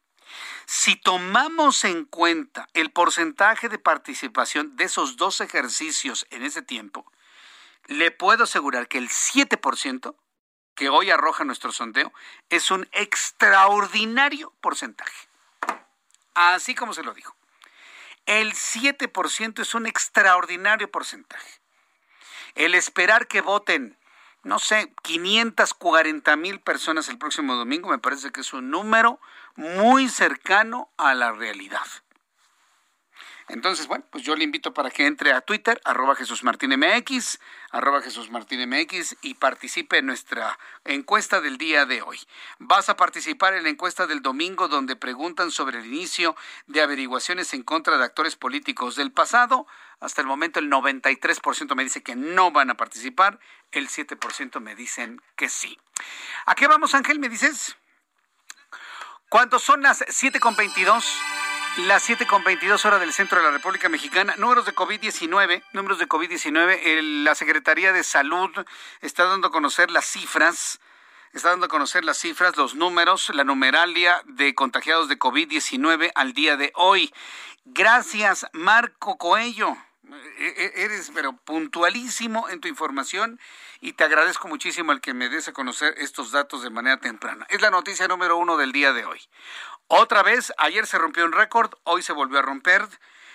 Si 0.67 0.97
tomamos 0.97 1.85
en 1.85 2.05
cuenta 2.05 2.69
el 2.75 2.93
porcentaje 2.93 3.69
de 3.69 3.79
participación 3.79 4.77
de 4.77 4.85
esos 4.85 5.17
dos 5.17 5.41
ejercicios 5.41 6.27
en 6.31 6.45
ese 6.45 6.63
tiempo, 6.63 7.11
le 7.87 8.11
puedo 8.11 8.45
asegurar 8.45 8.87
que 8.87 8.99
el 8.99 9.09
7% 9.09 10.15
que 10.75 10.89
hoy 10.89 11.11
arroja 11.11 11.45
nuestro 11.45 11.73
sondeo 11.73 12.13
es 12.49 12.71
un 12.71 12.89
extraordinario 12.93 14.55
porcentaje. 14.61 15.29
Así 16.35 16.75
como 16.75 16.95
se 16.95 17.03
lo 17.03 17.13
dijo. 17.13 17.37
El 18.27 18.53
7% 18.53 19.61
es 19.61 19.75
un 19.75 19.87
extraordinario 19.87 20.91
porcentaje. 20.91 21.61
El 22.55 22.75
esperar 22.75 23.27
que 23.27 23.41
voten, 23.41 23.99
no 24.43 24.59
sé, 24.59 24.93
540 25.03 26.37
mil 26.37 26.61
personas 26.61 27.09
el 27.09 27.19
próximo 27.19 27.55
domingo 27.55 27.89
me 27.89 27.99
parece 27.99 28.31
que 28.31 28.41
es 28.41 28.53
un 28.53 28.71
número 28.71 29.21
muy 29.57 30.09
cercano 30.09 30.91
a 30.97 31.15
la 31.15 31.33
realidad. 31.33 31.87
Entonces, 33.53 33.89
bueno, 33.89 34.05
pues 34.11 34.23
yo 34.23 34.37
le 34.37 34.45
invito 34.45 34.73
para 34.73 34.91
que 34.91 35.07
entre 35.07 35.33
a 35.33 35.41
Twitter, 35.41 35.81
arroba 35.85 36.15
Jesús 36.15 36.45
Martín 36.45 36.71
MX, 36.71 37.41
arroba 37.73 38.01
Jesús 38.01 38.31
Martín 38.31 38.69
MX 38.69 39.17
y 39.23 39.35
participe 39.35 39.99
en 39.99 40.07
nuestra 40.07 40.57
encuesta 40.85 41.41
del 41.41 41.59
día 41.59 41.85
de 41.85 42.01
hoy. 42.01 42.21
Vas 42.61 42.89
a 42.89 42.97
participar 42.97 43.55
en 43.55 43.65
la 43.65 43.69
encuesta 43.69 44.07
del 44.07 44.23
domingo 44.23 44.69
donde 44.69 44.95
preguntan 44.95 45.51
sobre 45.51 45.81
el 45.81 45.87
inicio 45.87 46.37
de 46.69 46.81
averiguaciones 46.81 47.53
en 47.53 47.65
contra 47.65 47.99
de 47.99 48.05
actores 48.05 48.37
políticos 48.37 48.95
del 48.95 49.11
pasado. 49.11 49.67
Hasta 49.99 50.21
el 50.21 50.29
momento 50.29 50.61
el 50.61 50.71
93% 50.71 51.75
me 51.75 51.83
dice 51.83 52.05
que 52.05 52.15
no 52.15 52.53
van 52.53 52.71
a 52.71 52.77
participar, 52.77 53.41
el 53.73 53.89
7% 53.89 54.61
me 54.61 54.77
dicen 54.77 55.21
que 55.35 55.49
sí. 55.49 55.77
¿A 56.47 56.55
qué 56.55 56.69
vamos, 56.69 56.95
Ángel? 56.95 57.19
¿Me 57.19 57.29
dices? 57.29 57.77
Cuando 59.29 59.59
son 59.59 59.83
las 59.83 60.03
7.22, 60.03 61.05
las 61.79 62.09
7.22 62.09 62.85
horas 62.85 63.01
del 63.01 63.13
centro 63.13 63.39
de 63.39 63.45
la 63.45 63.53
República 63.53 63.89
Mexicana, 63.89 64.35
números 64.37 64.67
de 64.67 64.75
COVID-19, 64.75 65.63
números 65.73 65.99
de 65.99 66.09
COVID-19, 66.09 67.23
la 67.25 67.35
Secretaría 67.35 67.93
de 67.93 68.03
Salud 68.03 68.51
está 69.01 69.25
dando 69.25 69.49
a 69.49 69.51
conocer 69.53 69.91
las 69.91 70.05
cifras, 70.05 70.81
está 71.33 71.51
dando 71.51 71.67
a 71.67 71.69
conocer 71.69 72.05
las 72.05 72.19
cifras, 72.19 72.57
los 72.57 72.75
números, 72.75 73.31
la 73.35 73.45
numeralia 73.45 74.21
de 74.27 74.55
contagiados 74.55 75.09
de 75.09 75.19
COVID-19 75.19 76.11
al 76.15 76.33
día 76.33 76.57
de 76.57 76.73
hoy. 76.75 77.13
Gracias, 77.65 78.47
Marco 78.53 79.17
Coello. 79.17 79.77
E, 80.39 80.47
e, 80.47 80.85
eres 80.85 81.13
pero 81.15 81.33
puntualísimo 81.33 82.49
en 82.49 82.61
tu 82.61 82.67
información 82.67 83.39
y 83.81 83.93
te 83.93 84.05
agradezco 84.05 84.49
muchísimo 84.49 84.93
el 84.93 85.01
que 85.01 85.15
me 85.15 85.29
des 85.29 85.47
a 85.49 85.53
conocer 85.53 85.95
estos 85.99 86.33
datos 86.33 86.63
de 86.63 86.71
manera 86.71 86.99
temprana. 86.99 87.47
Es 87.49 87.61
la 87.61 87.71
noticia 87.71 88.09
número 88.09 88.37
uno 88.37 88.57
del 88.57 88.73
día 88.73 88.93
de 88.93 89.05
hoy. 89.05 89.21
Otra 89.93 90.23
vez, 90.23 90.53
ayer 90.57 90.87
se 90.87 90.99
rompió 90.99 91.25
un 91.25 91.33
récord, 91.33 91.73
hoy 91.83 92.05
se 92.05 92.13
volvió 92.13 92.39
a 92.39 92.43
romper. 92.43 92.87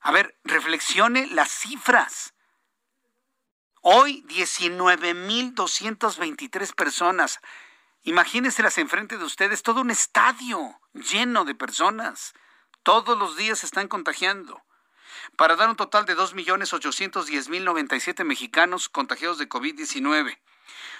A 0.00 0.12
ver, 0.12 0.36
reflexione 0.44 1.28
las 1.28 1.50
cifras. 1.50 2.33
Hoy 3.86 4.24
19.223 4.28 6.74
personas. 6.74 7.38
Imagínenselas 8.02 8.78
enfrente 8.78 9.18
de 9.18 9.24
ustedes, 9.24 9.62
todo 9.62 9.82
un 9.82 9.90
estadio 9.90 10.80
lleno 10.94 11.44
de 11.44 11.54
personas. 11.54 12.32
Todos 12.82 13.18
los 13.18 13.36
días 13.36 13.58
se 13.58 13.66
están 13.66 13.88
contagiando 13.88 14.62
para 15.36 15.56
dar 15.56 15.68
un 15.68 15.76
total 15.76 16.06
de 16.06 16.16
2.810.097 16.16 18.24
mexicanos 18.24 18.88
contagiados 18.88 19.36
de 19.36 19.50
COVID-19. 19.50 20.38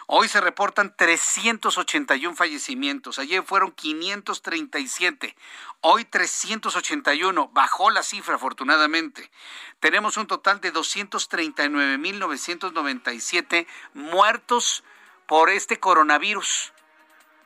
Hoy 0.06 0.28
se 0.28 0.40
reportan 0.40 0.94
381 0.96 2.36
fallecimientos. 2.36 3.18
Ayer 3.18 3.42
fueron 3.42 3.72
537. 3.72 5.34
Hoy 5.80 6.04
381. 6.04 7.48
Bajó 7.48 7.90
la 7.90 8.02
cifra, 8.02 8.34
afortunadamente. 8.34 9.30
Tenemos 9.80 10.18
un 10.18 10.26
total 10.26 10.60
de 10.60 10.74
239.997 10.74 13.66
muertos 13.94 14.84
por 15.26 15.48
este 15.48 15.80
coronavirus. 15.80 16.74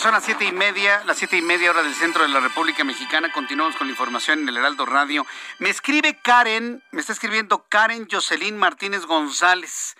Son 0.00 0.12
las 0.12 0.24
siete 0.24 0.46
y 0.46 0.52
media, 0.52 1.04
las 1.04 1.18
siete 1.18 1.36
y 1.36 1.42
media 1.42 1.68
hora 1.68 1.82
del 1.82 1.94
centro 1.94 2.22
de 2.22 2.30
la 2.30 2.40
República 2.40 2.84
Mexicana. 2.84 3.30
Continuamos 3.32 3.76
con 3.76 3.86
la 3.86 3.90
información 3.90 4.38
en 4.38 4.48
el 4.48 4.56
Heraldo 4.56 4.86
Radio. 4.86 5.26
Me 5.58 5.68
escribe 5.68 6.18
Karen, 6.22 6.82
me 6.90 7.02
está 7.02 7.12
escribiendo 7.12 7.66
Karen 7.68 8.08
Jocelyn 8.10 8.56
Martínez 8.56 9.04
González. 9.04 9.96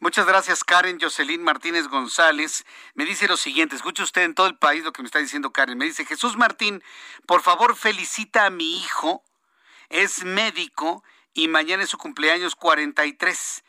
Muchas 0.00 0.24
gracias, 0.24 0.64
Karen 0.64 0.98
Jocelyn 0.98 1.42
Martínez 1.42 1.88
González. 1.88 2.64
Me 2.94 3.04
dice 3.04 3.28
lo 3.28 3.36
siguiente, 3.36 3.76
escuche 3.76 4.02
usted 4.02 4.22
en 4.22 4.34
todo 4.34 4.46
el 4.46 4.56
país 4.56 4.84
lo 4.84 4.92
que 4.94 5.02
me 5.02 5.06
está 5.06 5.18
diciendo 5.18 5.52
Karen. 5.52 5.76
Me 5.76 5.84
dice, 5.84 6.06
Jesús 6.06 6.38
Martín, 6.38 6.82
por 7.26 7.42
favor 7.42 7.76
felicita 7.76 8.46
a 8.46 8.50
mi 8.50 8.78
hijo, 8.78 9.22
es 9.90 10.24
médico 10.24 11.04
y 11.34 11.48
mañana 11.48 11.82
es 11.82 11.90
su 11.90 11.98
cumpleaños 11.98 12.56
43 12.56 13.64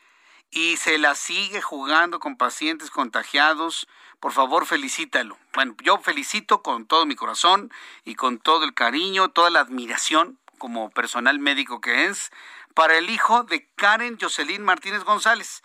y 0.54 0.76
se 0.78 0.98
la 0.98 1.14
sigue 1.14 1.60
jugando 1.60 2.20
con 2.20 2.36
pacientes 2.36 2.90
contagiados 2.90 3.86
por 4.24 4.32
favor 4.32 4.64
felicítalo. 4.64 5.36
Bueno, 5.52 5.76
yo 5.82 5.98
felicito 5.98 6.62
con 6.62 6.86
todo 6.86 7.04
mi 7.04 7.14
corazón 7.14 7.70
y 8.06 8.14
con 8.14 8.38
todo 8.38 8.64
el 8.64 8.72
cariño, 8.72 9.28
toda 9.28 9.50
la 9.50 9.60
admiración 9.60 10.38
como 10.56 10.88
personal 10.88 11.38
médico 11.38 11.82
que 11.82 12.06
es 12.06 12.32
para 12.72 12.96
el 12.96 13.10
hijo 13.10 13.42
de 13.42 13.68
Karen 13.74 14.16
Jocelyn 14.18 14.62
Martínez 14.62 15.04
González. 15.04 15.62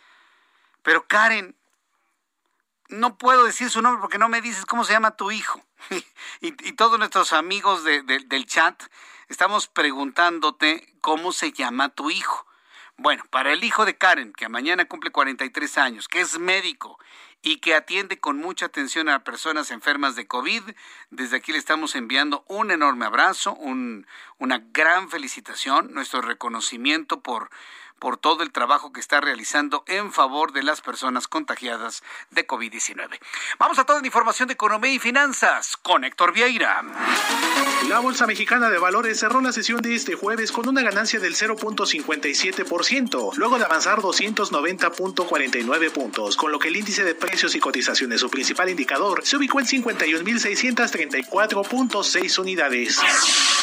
Pero 0.84 1.08
Karen, 1.08 1.56
no 2.90 3.18
puedo 3.18 3.46
decir 3.46 3.70
su 3.70 3.82
nombre 3.82 4.02
porque 4.02 4.18
no 4.18 4.28
me 4.28 4.42
dices 4.42 4.66
cómo 4.66 4.84
se 4.84 4.92
llama 4.92 5.16
tu 5.16 5.32
hijo. 5.32 5.64
y, 6.42 6.52
todos 6.74 7.00
nuestros 7.00 7.32
amigos 7.32 7.86
del 7.86 8.46
chat 8.46 8.84
estamos 9.30 9.68
preguntándote 9.68 10.98
cómo 11.00 11.32
se 11.32 11.54
llama 11.54 11.88
tu 11.96 12.12
hijo. 12.12 12.46
Bueno, 13.02 13.24
para 13.30 13.54
el 13.54 13.64
hijo 13.64 13.86
de 13.86 13.98
Karen, 13.98 14.34
que 14.34 14.50
mañana 14.50 14.84
cumple 14.84 15.10
43 15.10 15.78
años, 15.78 16.10
que 16.10 16.20
es 16.20 16.38
médico 16.38 17.00
y 17.42 17.60
que 17.62 17.74
atiende 17.74 18.20
con 18.20 18.36
mucha 18.36 18.66
atención 18.66 19.08
a 19.08 19.24
personas 19.24 19.72
enfermas 19.72 20.18
de 20.18 20.28
COVID. 20.28 20.64
Desde 21.10 21.38
aquí 21.38 21.54
le 21.54 21.60
estamos 21.60 21.96
enviando 21.96 22.44
un 22.50 22.72
enorme 22.72 23.06
abrazo, 23.06 23.54
una 23.54 24.62
gran 24.74 25.10
felicitación, 25.10 25.94
nuestro 25.94 26.22
reconocimiento 26.22 27.22
por, 27.22 27.50
por 28.00 28.18
todo 28.18 28.44
el 28.44 28.52
trabajo 28.52 28.92
que 28.92 29.00
está 29.00 29.22
realizando 29.22 29.84
en 29.88 30.12
favor 30.12 30.52
de 30.54 30.64
las 30.64 30.82
personas 30.82 31.28
contagiadas 31.28 32.02
de 32.32 32.48
COVID-19. 32.48 33.20
Vamos 33.58 33.80
a 33.80 33.86
toda 33.86 34.02
la 34.02 34.08
información 34.08 34.48
de 34.48 34.54
economía 34.54 34.94
y 34.94 35.00
finanzas 35.00 35.78
con 35.78 36.04
Héctor 36.04 36.34
Vieira. 36.34 36.84
La 37.88 38.00
Bolsa 38.00 38.28
Mexicana 38.28 38.70
de 38.70 38.78
Valores 38.78 39.20
cerró 39.20 39.42
la 39.42 39.52
sesión 39.52 39.82
de 39.82 39.96
este 39.96 40.14
jueves 40.16 40.52
con 40.52 40.68
una 40.68 40.82
ganancia 40.82 41.20
del 41.20 41.36
0.57%, 41.36 43.36
luego 43.36 43.58
de 43.58 43.66
avanzar 43.66 44.00
290.49 44.00 45.92
puntos, 45.92 46.38
con 46.38 46.52
lo 46.52 46.60
que 46.60 46.68
el 46.68 46.76
índice 46.76 47.04
de 47.04 47.16
precios 47.16 47.56
y 47.56 47.60
cotizaciones, 47.60 48.22
su 48.22 48.30
principal 48.30 48.70
indicador, 48.70 49.26
se 49.26 49.38
ubicó 49.38 49.60
en 49.60 49.66
51.634.6 49.66 52.40
unidades. 52.40 53.00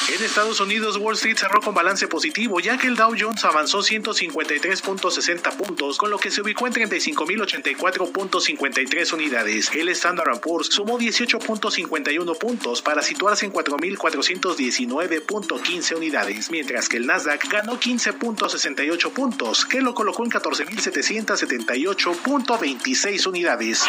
En 0.08 0.22
Estados 0.22 0.60
Unidos, 0.60 0.96
Wall 0.98 1.14
Street 1.14 1.36
cerró 1.36 1.60
con 1.60 1.74
balance 1.74 2.06
positivo, 2.08 2.60
ya 2.60 2.78
que 2.78 2.86
el 2.86 2.96
Dow 2.96 3.14
Jones 3.18 3.44
avanzó 3.44 3.82
153.60 4.30 5.56
puntos, 5.56 5.98
con 5.98 6.10
lo 6.10 6.18
que 6.18 6.30
se 6.30 6.42
ubicó 6.42 6.66
en 6.66 6.74
35.084.53 6.74 9.12
unidades. 9.12 9.70
El 9.74 9.88
Standard 9.90 10.40
Poor's 10.40 10.68
sumó 10.68 10.98
18.51 10.98 12.38
puntos 12.38 12.80
para 12.82 13.02
situarse 13.02 13.46
en 13.46 13.52
4.419.15 13.52 15.96
unidades, 15.96 16.50
mientras 16.50 16.88
que 16.88 16.96
el 16.96 17.06
Nasdaq 17.06 17.48
ganó 17.48 17.78
15.68 17.78 19.12
puntos, 19.12 19.64
que 19.64 19.80
lo 19.80 19.94
colocó 19.94 20.24
en 20.24 20.30
14.778.26 20.30 23.26
unidades. 23.26 23.84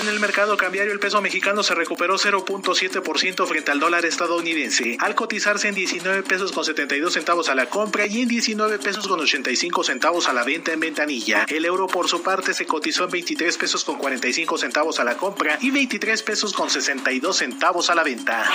En 0.00 0.08
el 0.08 0.18
mercado 0.18 0.56
cambiario 0.56 0.94
el 0.94 0.98
peso 0.98 1.20
mexicano 1.20 1.62
se 1.62 1.74
recuperó 1.74 2.16
0.7% 2.16 3.46
frente 3.46 3.70
al 3.70 3.80
dólar 3.80 4.06
estadounidense, 4.06 4.96
al 4.98 5.14
cotizarse 5.14 5.68
en 5.68 5.74
19 5.74 6.22
pesos 6.22 6.52
con 6.52 6.64
72 6.64 7.12
centavos 7.12 7.50
a 7.50 7.54
la 7.54 7.66
compra 7.66 8.06
y 8.06 8.22
en 8.22 8.28
19 8.28 8.78
pesos 8.78 9.06
con 9.06 9.20
85 9.44 9.84
centavos 9.84 10.28
a 10.30 10.32
la 10.32 10.42
venta 10.42 10.72
en 10.72 10.80
ventanilla. 10.80 11.44
El 11.50 11.66
euro 11.66 11.86
por 11.86 12.08
su 12.08 12.22
parte 12.22 12.54
se 12.54 12.64
cotizó 12.64 13.04
en 13.04 13.10
23 13.10 13.58
pesos 13.58 13.84
con 13.84 13.98
45 13.98 14.56
centavos 14.56 15.00
a 15.00 15.04
la 15.04 15.18
compra 15.18 15.58
y 15.60 15.70
23 15.70 16.22
pesos 16.22 16.54
con 16.54 16.70
62 16.70 17.36
centavos 17.36 17.90
a 17.90 17.94
la 17.94 18.02
venta. 18.02 18.50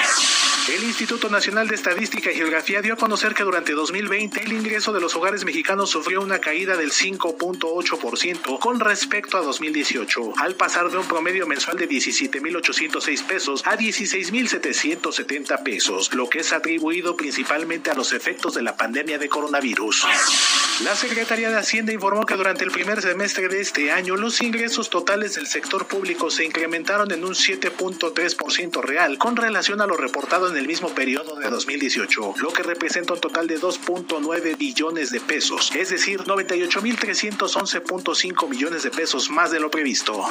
El 0.67 0.83
Instituto 0.83 1.29
Nacional 1.29 1.67
de 1.67 1.75
Estadística 1.75 2.31
y 2.31 2.35
Geografía 2.35 2.81
dio 2.81 2.95
a 2.95 2.97
conocer 2.97 3.35
que 3.35 3.43
durante 3.43 3.73
2020 3.73 4.43
el 4.43 4.51
ingreso 4.51 4.91
de 4.91 4.99
los 4.99 5.15
hogares 5.15 5.45
mexicanos 5.45 5.91
sufrió 5.91 6.21
una 6.21 6.39
caída 6.39 6.75
del 6.75 6.91
5.8% 6.91 8.57
con 8.59 8.79
respecto 8.79 9.37
a 9.37 9.41
2018, 9.41 10.33
al 10.37 10.55
pasar 10.55 10.89
de 10.89 10.97
un 10.97 11.07
promedio 11.07 11.45
mensual 11.45 11.77
de 11.77 11.87
17.806 11.87 13.23
pesos 13.25 13.61
a 13.67 13.77
16.770 13.77 15.61
pesos, 15.63 16.13
lo 16.15 16.27
que 16.29 16.39
es 16.39 16.51
atribuido 16.51 17.15
principalmente 17.15 17.91
a 17.91 17.95
los 17.95 18.11
efectos 18.11 18.55
de 18.55 18.63
la 18.63 18.75
pandemia 18.75 19.19
de 19.19 19.29
coronavirus. 19.29 20.07
La 20.83 20.95
Secretaría 20.95 21.49
de 21.49 21.57
Hacienda 21.57 21.91
informó 21.91 22.25
que 22.25 22.35
durante 22.35 22.63
el 22.63 22.71
primer 22.71 23.01
semestre 23.01 23.49
de 23.49 23.59
este 23.59 23.91
año 23.91 24.15
los 24.15 24.41
ingresos 24.41 24.89
totales 24.89 25.35
del 25.35 25.45
sector 25.45 25.87
público 25.87 26.31
se 26.31 26.45
incrementaron 26.45 27.11
en 27.11 27.25
un 27.25 27.33
7.3% 27.33 28.81
real 28.81 29.17
con 29.17 29.35
relación 29.35 29.81
a 29.81 29.87
lo 29.87 29.97
reportado 29.97 30.49
en 30.49 30.55
el 30.55 30.67
mismo 30.67 30.95
periodo 30.95 31.35
de 31.35 31.49
2018, 31.49 32.35
lo 32.37 32.53
que 32.53 32.63
representa 32.63 33.11
un 33.13 33.19
total 33.19 33.47
de 33.47 33.59
2.9 33.59 34.57
billones 34.57 35.11
de 35.11 35.19
pesos, 35.19 35.69
es 35.75 35.89
decir, 35.89 36.21
98.311.5 36.21 38.47
millones 38.47 38.83
de 38.83 38.91
pesos 38.91 39.29
más 39.29 39.51
de 39.51 39.59
lo 39.59 39.69
previsto. 39.69 40.25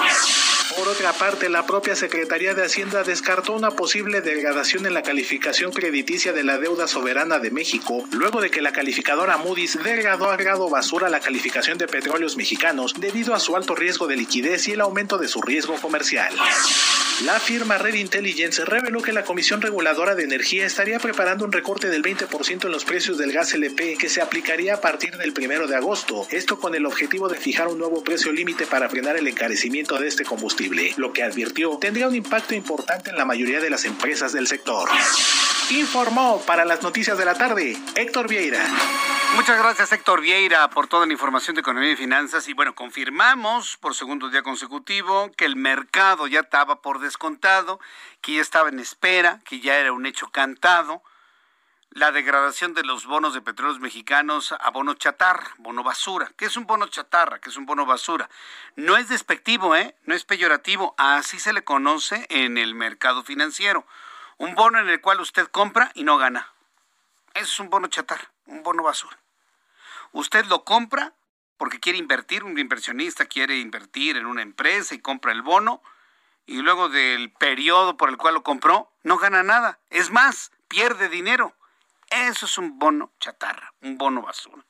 Por 0.76 0.88
otra 0.88 1.12
parte, 1.12 1.50
la 1.50 1.66
propia 1.66 1.94
Secretaría 1.94 2.54
de 2.54 2.64
Hacienda 2.64 3.02
descartó 3.02 3.52
una 3.52 3.72
posible 3.72 4.22
degradación 4.22 4.86
en 4.86 4.94
la 4.94 5.02
calificación 5.02 5.72
crediticia 5.72 6.32
de 6.32 6.44
la 6.44 6.56
deuda 6.56 6.88
soberana 6.88 7.38
de 7.38 7.50
México, 7.50 8.08
luego 8.12 8.40
de 8.40 8.50
que 8.50 8.62
la 8.62 8.72
calificadora 8.72 9.36
Moody's 9.36 9.78
degradó 9.82 10.30
a 10.30 10.37
grado 10.38 10.70
basura 10.70 11.10
la 11.10 11.20
calificación 11.20 11.76
de 11.76 11.86
petróleos 11.86 12.36
mexicanos 12.36 12.94
debido 12.98 13.34
a 13.34 13.40
su 13.40 13.56
alto 13.56 13.74
riesgo 13.74 14.06
de 14.06 14.16
liquidez 14.16 14.68
y 14.68 14.72
el 14.72 14.80
aumento 14.80 15.18
de 15.18 15.28
su 15.28 15.42
riesgo 15.42 15.74
comercial. 15.76 16.34
La 17.24 17.40
firma 17.40 17.78
Red 17.78 17.94
Intelligence 17.94 18.64
reveló 18.64 19.02
que 19.02 19.12
la 19.12 19.24
Comisión 19.24 19.60
Reguladora 19.60 20.14
de 20.14 20.22
Energía 20.22 20.64
estaría 20.64 21.00
preparando 21.00 21.44
un 21.44 21.52
recorte 21.52 21.90
del 21.90 22.02
20% 22.02 22.64
en 22.64 22.72
los 22.72 22.84
precios 22.84 23.18
del 23.18 23.32
gas 23.32 23.52
LP 23.52 23.96
que 23.98 24.08
se 24.08 24.22
aplicaría 24.22 24.74
a 24.74 24.80
partir 24.80 25.16
del 25.16 25.34
1 25.36 25.66
de 25.66 25.76
agosto, 25.76 26.26
esto 26.30 26.60
con 26.60 26.74
el 26.74 26.86
objetivo 26.86 27.28
de 27.28 27.36
fijar 27.36 27.66
un 27.68 27.78
nuevo 27.78 28.04
precio 28.04 28.32
límite 28.32 28.66
para 28.66 28.88
frenar 28.88 29.16
el 29.16 29.26
encarecimiento 29.26 29.98
de 29.98 30.08
este 30.08 30.24
combustible 30.24 30.94
lo 30.96 31.12
que 31.12 31.22
advirtió 31.22 31.76
tendría 31.78 32.08
un 32.08 32.14
impacto 32.14 32.54
importante 32.54 33.10
en 33.10 33.16
la 33.16 33.24
mayoría 33.24 33.60
de 33.60 33.70
las 33.70 33.84
empresas 33.84 34.32
del 34.32 34.46
sector. 34.46 34.88
Informó 35.70 36.40
para 36.46 36.64
las 36.64 36.82
noticias 36.82 37.18
de 37.18 37.24
la 37.24 37.34
tarde 37.34 37.76
Héctor 37.94 38.28
Vieira. 38.28 38.64
Muchas 39.34 39.58
gracias 39.58 39.92
Héctor 39.92 40.20
Vieira 40.20 40.27
por 40.70 40.88
toda 40.88 41.06
la 41.06 41.12
información 41.14 41.54
de 41.54 41.62
economía 41.62 41.92
y 41.92 41.96
finanzas 41.96 42.48
y 42.48 42.52
bueno, 42.52 42.74
confirmamos 42.74 43.78
por 43.78 43.94
segundo 43.94 44.28
día 44.28 44.42
consecutivo 44.42 45.30
que 45.34 45.46
el 45.46 45.56
mercado 45.56 46.26
ya 46.26 46.40
estaba 46.40 46.82
por 46.82 46.98
descontado, 46.98 47.80
que 48.20 48.34
ya 48.34 48.42
estaba 48.42 48.68
en 48.68 48.78
espera, 48.78 49.40
que 49.46 49.60
ya 49.60 49.78
era 49.78 49.90
un 49.92 50.04
hecho 50.04 50.30
cantado 50.30 51.02
la 51.92 52.12
degradación 52.12 52.74
de 52.74 52.84
los 52.84 53.06
bonos 53.06 53.32
de 53.32 53.40
petróleos 53.40 53.80
mexicanos 53.80 54.52
a 54.52 54.70
bono 54.70 54.92
chatarra, 54.94 55.54
bono 55.56 55.82
basura. 55.82 56.30
¿Qué 56.36 56.44
es 56.44 56.58
un 56.58 56.66
bono 56.66 56.88
chatarra? 56.88 57.38
¿Qué 57.38 57.48
es 57.48 57.56
un 57.56 57.64
bono 57.64 57.86
basura? 57.86 58.28
No 58.76 58.98
es 58.98 59.08
despectivo, 59.08 59.74
¿eh? 59.76 59.96
No 60.04 60.14
es 60.14 60.26
peyorativo. 60.26 60.94
Así 60.98 61.40
se 61.40 61.54
le 61.54 61.64
conoce 61.64 62.26
en 62.28 62.58
el 62.58 62.74
mercado 62.74 63.22
financiero. 63.22 63.86
Un 64.36 64.54
bono 64.54 64.78
en 64.78 64.90
el 64.90 65.00
cual 65.00 65.20
usted 65.22 65.48
compra 65.48 65.90
y 65.94 66.04
no 66.04 66.18
gana. 66.18 66.52
Es 67.32 67.58
un 67.58 67.70
bono 67.70 67.88
chatarra, 67.88 68.30
un 68.44 68.62
bono 68.62 68.82
basura. 68.82 69.18
Usted 70.12 70.46
lo 70.46 70.64
compra 70.64 71.14
porque 71.56 71.80
quiere 71.80 71.98
invertir, 71.98 72.44
un 72.44 72.58
inversionista 72.58 73.26
quiere 73.26 73.58
invertir 73.58 74.16
en 74.16 74.26
una 74.26 74.42
empresa 74.42 74.94
y 74.94 75.00
compra 75.00 75.32
el 75.32 75.42
bono 75.42 75.82
y 76.46 76.62
luego 76.62 76.88
del 76.88 77.30
periodo 77.32 77.96
por 77.96 78.08
el 78.08 78.16
cual 78.16 78.34
lo 78.34 78.42
compró, 78.42 78.90
no 79.02 79.18
gana 79.18 79.42
nada. 79.42 79.78
Es 79.90 80.10
más, 80.10 80.50
pierde 80.68 81.08
dinero. 81.08 81.54
Eso 82.10 82.46
es 82.46 82.56
un 82.56 82.78
bono 82.78 83.12
chatarra, 83.20 83.74
un 83.82 83.98
bono 83.98 84.22
basura. 84.22 84.64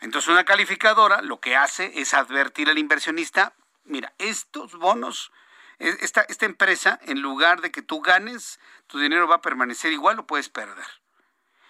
Entonces 0.00 0.28
una 0.30 0.44
calificadora 0.44 1.22
lo 1.22 1.40
que 1.40 1.56
hace 1.56 2.00
es 2.00 2.14
advertir 2.14 2.70
al 2.70 2.78
inversionista, 2.78 3.52
mira, 3.84 4.14
estos 4.18 4.72
bonos, 4.72 5.32
e, 5.78 5.88
esta, 6.00 6.22
esta 6.22 6.46
empresa, 6.46 6.98
en 7.02 7.20
lugar 7.20 7.60
de 7.60 7.70
que 7.70 7.82
tú 7.82 8.00
ganes, 8.00 8.60
tu 8.86 8.98
dinero 8.98 9.26
va 9.26 9.36
a 9.36 9.42
permanecer 9.42 9.92
igual 9.92 10.18
o 10.20 10.26
puedes 10.26 10.48
perder. 10.48 10.86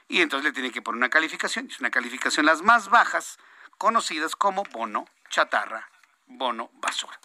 Y 0.08 0.22
entonces 0.22 0.46
le 0.46 0.52
tiene 0.52 0.72
que 0.72 0.82
poner 0.82 0.96
una 0.96 1.10
calificación, 1.10 1.68
es 1.70 1.80
una 1.80 1.90
calificación 1.90 2.46
las 2.46 2.62
más 2.62 2.88
bajas, 2.88 3.38
conocidas 3.76 4.34
como 4.34 4.64
bono 4.64 5.06
chatarra, 5.28 5.88
bono 6.26 6.70
basura. 6.74 7.18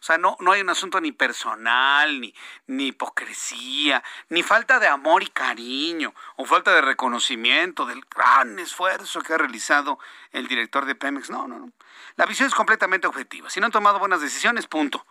O 0.00 0.02
sea, 0.02 0.16
no, 0.16 0.36
no 0.40 0.52
hay 0.52 0.60
un 0.60 0.70
asunto 0.70 1.00
ni 1.00 1.10
personal, 1.10 2.20
ni, 2.20 2.32
ni 2.68 2.88
hipocresía, 2.88 4.02
ni 4.28 4.42
falta 4.42 4.78
de 4.78 4.86
amor 4.86 5.22
y 5.22 5.26
cariño, 5.26 6.14
o 6.36 6.44
falta 6.44 6.72
de 6.72 6.80
reconocimiento 6.80 7.84
del 7.84 8.04
gran 8.14 8.58
esfuerzo 8.60 9.20
que 9.22 9.34
ha 9.34 9.38
realizado 9.38 9.98
el 10.30 10.46
director 10.46 10.84
de 10.84 10.94
Pemex. 10.94 11.30
No, 11.30 11.48
no, 11.48 11.58
no. 11.58 11.72
La 12.16 12.26
visión 12.26 12.46
es 12.46 12.54
completamente 12.54 13.08
objetiva. 13.08 13.50
Si 13.50 13.58
no 13.58 13.66
han 13.66 13.72
tomado 13.72 13.98
buenas 13.98 14.20
decisiones, 14.20 14.66
punto. 14.66 15.04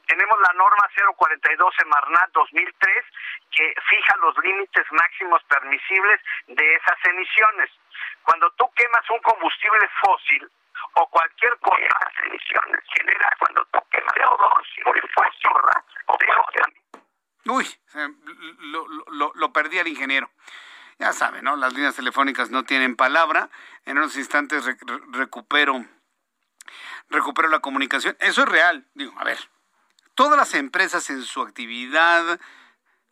Tenemos 0.05 0.37
la 0.41 0.53
norma 0.53 0.87
042 1.15 1.75
Semarnat 1.75 2.31
2003 2.31 3.05
que 3.49 3.73
fija 3.89 4.15
los 4.17 4.37
límites 4.39 4.85
máximos 4.91 5.43
permisibles 5.45 6.21
de 6.47 6.75
esas 6.75 7.05
emisiones. 7.05 7.71
Cuando 8.23 8.51
tú 8.51 8.69
quemas 8.75 9.09
un 9.09 9.19
combustible 9.19 9.89
fósil 10.01 10.51
o 10.95 11.09
cualquier 11.09 11.57
cosa, 11.59 11.81
las 11.81 12.25
emisiones 12.25 12.79
genera 12.95 13.29
cuando 13.39 13.65
tú 13.65 13.79
quemas 13.91 14.13
CO2 14.13 14.85
o 14.85 14.95
el 14.95 15.09
fósil, 15.13 15.49
¿verdad? 15.55 15.83
O 16.07 16.17
Uy, 17.45 17.67
lo, 18.59 18.87
lo, 18.87 19.31
lo 19.35 19.53
perdí 19.53 19.79
al 19.79 19.87
ingeniero. 19.87 20.29
Ya 20.99 21.11
saben, 21.11 21.43
¿no? 21.43 21.55
Las 21.55 21.73
líneas 21.73 21.95
telefónicas 21.95 22.49
no 22.51 22.63
tienen 22.63 22.95
palabra. 22.95 23.49
En 23.85 23.97
unos 23.97 24.15
instantes 24.15 24.65
recupero 25.11 25.85
recupero 27.09 27.49
la 27.49 27.59
comunicación. 27.59 28.15
Eso 28.19 28.43
es 28.43 28.49
real. 28.49 28.85
Digo, 28.93 29.13
a 29.17 29.23
ver, 29.23 29.37
todas 30.15 30.37
las 30.37 30.53
empresas 30.53 31.09
en 31.09 31.23
su 31.23 31.41
actividad, 31.41 32.39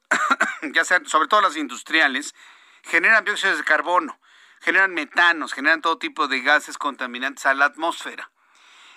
ya 0.74 0.86
sean, 0.86 1.06
sobre 1.06 1.28
todo 1.28 1.42
las 1.42 1.58
industriales, 1.58 2.36
generan 2.84 3.26
dióxido 3.26 3.56
de 3.56 3.64
carbono, 3.64 4.20
generan 4.62 4.94
metanos, 4.94 5.54
generan 5.54 5.82
todo 5.82 5.98
tipo 5.98 6.28
de 6.28 6.42
gases 6.42 6.78
contaminantes 6.78 7.46
a 7.46 7.54
la 7.54 7.66
atmósfera. 7.66 8.32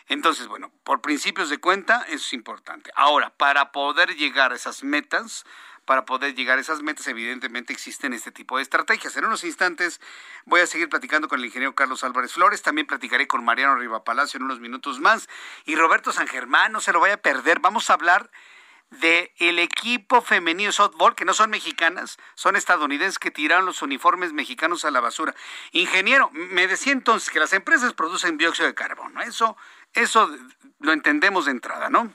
Entonces, 0.06 0.46
bueno, 0.46 0.70
por 0.84 1.00
principios 1.00 1.48
de 1.48 1.58
cuenta, 1.58 2.02
eso 2.08 2.16
es 2.16 2.32
importante. 2.34 2.90
Ahora, 2.94 3.30
para 3.30 3.72
poder 3.72 4.14
llegar 4.16 4.52
a 4.52 4.56
esas 4.56 4.84
metas, 4.84 5.46
para 5.86 6.04
poder 6.04 6.34
llegar 6.34 6.58
a 6.58 6.60
esas 6.60 6.82
metas, 6.82 7.06
evidentemente 7.06 7.72
existen 7.72 8.12
este 8.12 8.30
tipo 8.30 8.58
de 8.58 8.62
estrategias. 8.62 9.16
En 9.16 9.24
unos 9.24 9.44
instantes 9.44 10.00
voy 10.44 10.60
a 10.60 10.66
seguir 10.66 10.90
platicando 10.90 11.28
con 11.28 11.38
el 11.38 11.46
ingeniero 11.46 11.74
Carlos 11.74 12.04
Álvarez 12.04 12.32
Flores, 12.34 12.62
también 12.62 12.86
platicaré 12.86 13.26
con 13.26 13.44
Mariano 13.44 13.76
Riva 13.76 14.04
Palacio 14.04 14.38
en 14.38 14.44
unos 14.44 14.60
minutos 14.60 15.00
más 15.00 15.28
y 15.64 15.74
Roberto 15.74 16.12
San 16.12 16.26
Germán, 16.26 16.72
no 16.72 16.80
se 16.80 16.92
lo 16.92 17.00
vaya 17.00 17.14
a 17.14 17.18
perder. 17.18 17.60
Vamos 17.60 17.88
a 17.88 17.94
hablar 17.94 18.30
de 19.00 19.32
el 19.38 19.58
equipo 19.58 20.22
femenino 20.22 20.72
softball, 20.72 21.14
que 21.14 21.24
no 21.24 21.34
son 21.34 21.50
mexicanas, 21.50 22.18
son 22.34 22.56
estadounidenses 22.56 23.18
que 23.18 23.30
tiraron 23.30 23.66
los 23.66 23.82
uniformes 23.82 24.32
mexicanos 24.32 24.84
a 24.84 24.90
la 24.90 25.00
basura. 25.00 25.34
Ingeniero, 25.72 26.30
me 26.32 26.66
decía 26.66 26.92
entonces 26.92 27.30
que 27.30 27.40
las 27.40 27.52
empresas 27.52 27.92
producen 27.94 28.38
dióxido 28.38 28.66
de 28.68 28.74
carbono. 28.74 29.20
Eso, 29.22 29.56
eso 29.92 30.30
lo 30.80 30.92
entendemos 30.92 31.46
de 31.46 31.52
entrada, 31.52 31.88
¿no? 31.88 32.12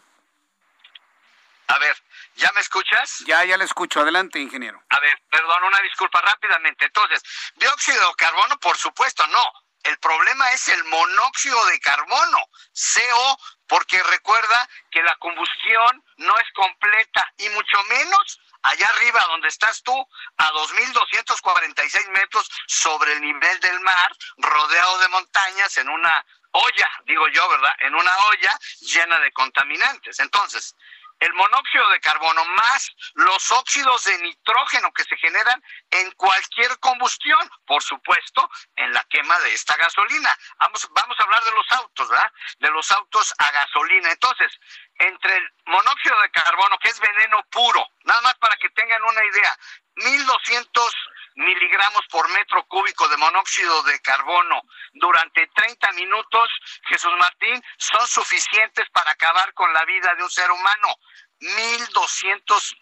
A 1.67 1.77
ver, 1.77 1.95
¿Ya 2.39 2.51
me 2.53 2.61
escuchas? 2.61 3.19
Ya, 3.27 3.43
ya 3.43 3.57
le 3.57 3.65
escucho. 3.65 3.99
Adelante, 3.99 4.39
ingeniero. 4.39 4.81
A 4.89 4.99
ver, 5.01 5.21
perdón, 5.29 5.63
una 5.65 5.81
disculpa 5.81 6.21
rápidamente. 6.21 6.85
Entonces, 6.85 7.21
dióxido 7.55 7.99
de 7.99 8.15
carbono, 8.15 8.57
por 8.59 8.77
supuesto, 8.77 9.27
no. 9.27 9.43
El 9.83 9.97
problema 9.99 10.51
es 10.51 10.67
el 10.67 10.83
monóxido 10.85 11.65
de 11.67 11.79
carbono, 11.79 12.37
CO, 12.73 13.37
porque 13.67 14.01
recuerda 14.03 14.69
que 14.91 15.01
la 15.03 15.15
combustión 15.17 16.03
no 16.17 16.37
es 16.37 16.47
completa 16.53 17.33
y 17.37 17.49
mucho 17.49 17.83
menos 17.85 18.39
allá 18.63 18.87
arriba 18.87 19.25
donde 19.27 19.47
estás 19.47 19.81
tú, 19.83 19.93
a 20.37 20.51
2.246 20.51 22.09
metros 22.09 22.49
sobre 22.67 23.13
el 23.13 23.21
nivel 23.21 23.59
del 23.61 23.79
mar, 23.79 24.15
rodeado 24.37 24.99
de 24.99 25.07
montañas 25.09 25.77
en 25.77 25.89
una 25.89 26.25
olla, 26.51 26.89
digo 27.05 27.27
yo, 27.29 27.47
¿verdad? 27.49 27.71
En 27.79 27.95
una 27.95 28.17
olla 28.27 28.59
llena 28.81 29.19
de 29.19 29.31
contaminantes. 29.31 30.19
Entonces, 30.19 30.75
el 31.19 31.33
monóxido 31.33 31.87
de 31.89 31.99
carbono 31.99 32.45
más 32.45 32.91
los 33.15 33.51
óxidos 33.51 34.03
de 34.05 34.17
nitrógeno 34.19 34.91
que 34.93 35.03
se 35.03 35.17
generan 35.17 35.61
en 35.91 36.11
cualquier 36.11 36.77
combustión, 36.79 37.39
por 37.65 37.83
supuesto, 37.83 38.49
en 38.75 38.93
la 38.93 39.03
quema 39.09 39.37
de 39.39 39.53
esta 39.53 39.75
gasolina. 39.75 40.37
Vamos, 40.59 40.87
vamos 40.91 41.19
a 41.19 41.23
hablar 41.23 41.43
de 41.43 41.51
los 41.51 41.71
autos, 41.71 42.09
¿verdad? 42.09 42.31
De 42.59 42.71
los 42.71 42.91
autos 42.91 43.33
a 43.37 43.51
gasolina. 43.51 44.11
Entonces, 44.11 44.51
entre 44.97 45.37
el 45.37 45.53
monóxido 45.65 46.19
de 46.21 46.31
carbono, 46.31 46.77
que 46.79 46.89
es 46.89 46.99
veneno 46.99 47.43
puro, 47.51 47.85
nada 48.03 48.21
más 48.21 48.35
para 48.35 48.55
que 48.57 48.69
tengan 48.69 49.03
una 49.03 49.23
idea, 49.25 49.57
1200 49.95 50.95
miligramos 51.35 52.05
por 52.09 52.27
metro 52.29 52.65
cúbico 52.65 53.07
de 53.07 53.17
monóxido 53.17 53.83
de 53.83 53.99
carbono 54.01 54.61
durante 54.93 55.47
30 55.47 55.91
minutos, 55.93 56.49
Jesús 56.87 57.11
Martín, 57.17 57.63
son 57.77 58.05
suficientes 58.07 58.89
para 58.91 59.11
acabar 59.11 59.53
con 59.53 59.71
la 59.73 59.85
vida 59.85 60.13
de 60.15 60.23
un 60.23 60.29
ser 60.29 60.51
humano. 60.51 60.95
1200 61.39 62.77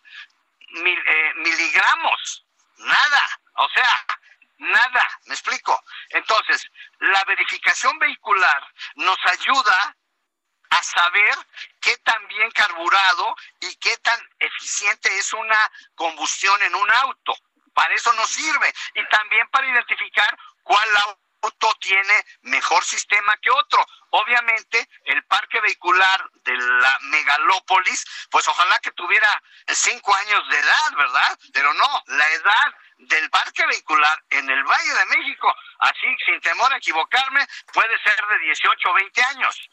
mil, 0.70 1.00
eh, 1.00 1.34
miligramos. 1.36 2.46
Nada. 2.78 3.40
O 3.56 3.70
sea, 3.70 4.06
nada. 4.58 5.20
¿Me 5.26 5.34
explico? 5.34 5.84
Entonces, 6.10 6.66
la 7.00 7.24
verificación 7.26 7.98
vehicular 8.00 8.74
nos 8.96 9.18
ayuda 9.26 9.96
a 10.70 10.84
saber 10.84 11.36
qué 11.82 11.98
tan 11.98 12.28
bien 12.28 12.52
carburado 12.52 13.36
y 13.62 13.76
qué 13.78 13.96
tan 13.98 14.20
eficiente 14.40 15.16
es 15.18 15.34
una 15.34 15.72
combustión 15.96 16.62
en 16.64 16.76
un 16.76 16.92
auto. 16.92 17.36
Para 17.78 17.94
eso 17.94 18.12
nos 18.14 18.28
sirve. 18.28 18.74
Y 18.96 19.06
también 19.06 19.48
para 19.50 19.68
identificar 19.68 20.36
cuál 20.64 20.90
auto 20.98 21.76
tiene 21.80 22.26
mejor 22.42 22.84
sistema 22.84 23.38
que 23.40 23.52
otro. 23.52 23.86
Obviamente, 24.10 24.90
el 25.06 25.24
parque 25.26 25.62
vehicular 25.62 26.28
de 26.42 26.58
la 26.58 26.98
megalópolis, 27.02 28.04
pues 28.32 28.48
ojalá 28.48 28.80
que 28.80 28.90
tuviera 28.94 29.30
cinco 29.68 30.12
años 30.16 30.50
de 30.50 30.58
edad, 30.58 30.92
¿verdad? 30.98 31.40
Pero 31.54 31.72
no, 31.76 32.04
la 32.08 32.28
edad 32.30 32.74
del 32.98 33.30
parque 33.30 33.64
vehicular 33.68 34.24
en 34.32 34.50
el 34.50 34.64
Valle 34.64 34.94
de 34.96 35.18
México, 35.18 35.54
así 35.78 36.08
sin 36.26 36.42
temor 36.42 36.74
a 36.74 36.78
equivocarme, 36.78 37.48
puede 37.72 37.96
ser 38.02 38.26
de 38.26 38.40
18 38.40 38.90
o 38.90 38.94
20 38.96 39.22
años 39.22 39.70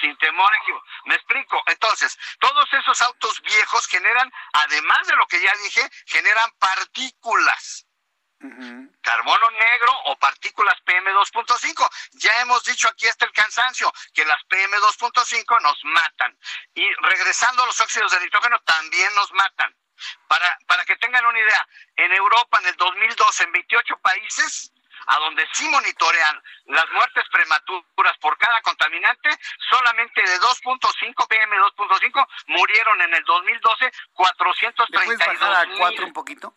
sin 0.00 0.16
temor 0.18 0.50
a 0.52 1.08
Me 1.08 1.14
explico. 1.14 1.62
Entonces, 1.66 2.18
todos 2.38 2.72
esos 2.72 3.00
autos 3.02 3.40
viejos 3.42 3.86
generan, 3.86 4.32
además 4.52 5.06
de 5.06 5.16
lo 5.16 5.26
que 5.26 5.40
ya 5.40 5.52
dije, 5.62 5.88
generan 6.06 6.50
partículas. 6.58 7.86
Carbono 9.00 9.50
negro 9.52 9.92
o 10.06 10.18
partículas 10.18 10.74
PM2.5. 10.84 11.88
Ya 12.12 12.42
hemos 12.42 12.62
dicho 12.64 12.88
aquí 12.88 13.06
hasta 13.06 13.24
el 13.24 13.32
cansancio 13.32 13.90
que 14.12 14.24
las 14.24 14.40
PM2.5 14.48 15.62
nos 15.62 15.84
matan. 15.84 16.38
Y 16.74 16.92
regresando 16.94 17.62
a 17.62 17.66
los 17.66 17.80
óxidos 17.80 18.12
de 18.12 18.20
nitrógeno, 18.20 18.60
también 18.60 19.14
nos 19.14 19.32
matan. 19.32 19.74
Para, 20.28 20.58
para 20.66 20.84
que 20.84 20.96
tengan 20.96 21.24
una 21.24 21.38
idea, 21.38 21.68
en 21.96 22.12
Europa 22.12 22.58
en 22.60 22.66
el 22.66 22.76
2012, 22.76 23.44
en 23.44 23.52
28 23.52 23.96
países, 24.02 24.72
a 25.06 25.18
donde 25.18 25.46
sí 25.52 25.68
monitorean 25.68 26.42
las 26.66 26.88
muertes 26.90 27.24
prematuras 27.30 28.16
por 28.20 28.36
cada 28.38 28.60
contaminante, 28.62 29.30
solamente 29.70 30.22
de 30.22 30.40
2.5 30.40 31.28
PM 31.28 31.56
2.5 31.56 32.26
murieron 32.46 33.00
en 33.02 33.14
el 33.14 33.24
2012 33.24 33.92
432 34.12 35.18
¿Le 35.18 35.34
bajar 35.34 35.66
a 35.66 35.76
4 35.76 36.06
un 36.06 36.12
poquito? 36.12 36.54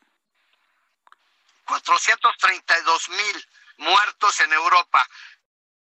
432 1.65 3.09
mil 3.09 3.47
muertos 3.77 4.39
en 4.41 4.53
Europa 4.53 5.05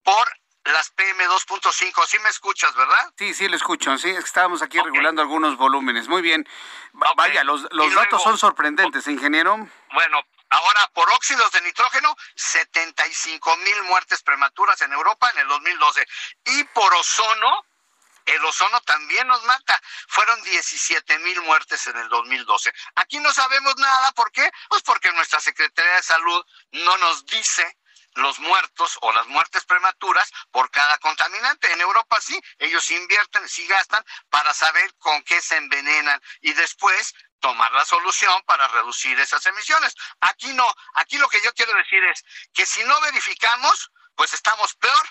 por 0.03 0.39
las 0.65 0.95
PM2.5. 0.97 2.07
Sí 2.07 2.19
me 2.21 2.31
escuchas, 2.31 2.75
¿verdad? 2.75 3.13
Sí, 3.19 3.35
sí, 3.35 3.49
le 3.49 3.57
escucho. 3.57 3.97
Sí, 3.99 4.11
estábamos 4.11 4.63
aquí 4.63 4.81
regulando 4.81 5.21
algunos 5.21 5.57
volúmenes. 5.57 6.09
Muy 6.09 6.23
bien. 6.23 6.49
Vaya, 7.17 7.45
los, 7.45 7.67
los 7.71 7.95
datos 7.95 8.23
son 8.23 8.39
sorprendentes, 8.39 9.07
ingeniero. 9.07 9.69
Bueno, 9.93 10.23
Ahora, 10.51 10.89
por 10.95 11.11
óxidos 11.13 11.51
de 11.53 11.61
nitrógeno, 11.63 12.17
75 12.37 13.57
mil 13.59 13.83
muertes 13.85 14.23
prematuras 14.23 14.81
en 14.83 14.93
Europa 14.93 15.31
en 15.31 15.41
el 15.41 15.49
2012. 15.49 16.07
Y 16.45 16.65
por 16.65 16.93
ozono, 16.95 17.65
el 18.27 18.45
ozono 18.45 18.81
también 18.83 19.27
nos 19.27 19.43
mata. 19.45 19.81
Fueron 20.09 20.41
17 20.43 21.19
mil 21.21 21.41
muertes 21.43 21.87
en 21.87 21.97
el 21.97 22.09
2012. 22.09 22.73
Aquí 22.97 23.19
no 23.19 23.33
sabemos 23.33 23.77
nada. 23.77 24.13
¿Por 24.13 24.31
qué? 24.33 24.51
Pues 24.69 24.83
porque 24.83 25.13
nuestra 25.13 25.41
Secretaría 25.41 25.97
de 25.97 26.03
Salud 26.03 26.45
no 26.73 26.97
nos 26.99 27.27
dice 27.27 27.77
los 28.15 28.39
muertos 28.39 28.99
o 29.03 29.13
las 29.13 29.27
muertes 29.27 29.65
prematuras 29.65 30.31
por 30.51 30.71
cada 30.71 30.99
contaminante. 30.99 31.73
En 31.73 31.81
Europa 31.81 32.21
sí, 32.21 32.41
ellos 32.59 32.91
invierten, 32.91 33.49
sí 33.49 33.67
gastan 33.67 34.05
para 34.31 34.55
saber 34.55 34.95
con 34.99 35.23
qué 35.23 35.41
se 35.41 35.57
envenenan 35.57 36.21
y 36.41 36.53
después 36.53 37.15
tomar 37.41 37.73
la 37.73 37.85
solución 37.85 38.43
para 38.47 38.69
reducir 38.69 39.19
esas 39.21 39.45
emisiones. 39.47 39.95
Aquí 40.21 40.53
no, 40.55 40.67
aquí 40.95 41.19
lo 41.19 41.29
que 41.29 41.43
yo 41.43 41.53
quiero 41.53 41.75
decir 41.75 42.03
es 42.05 42.25
que 42.55 42.65
si 42.65 42.83
no 42.85 43.01
verificamos, 43.03 43.91
pues 44.15 44.33
estamos 44.33 44.75
peor, 44.77 45.09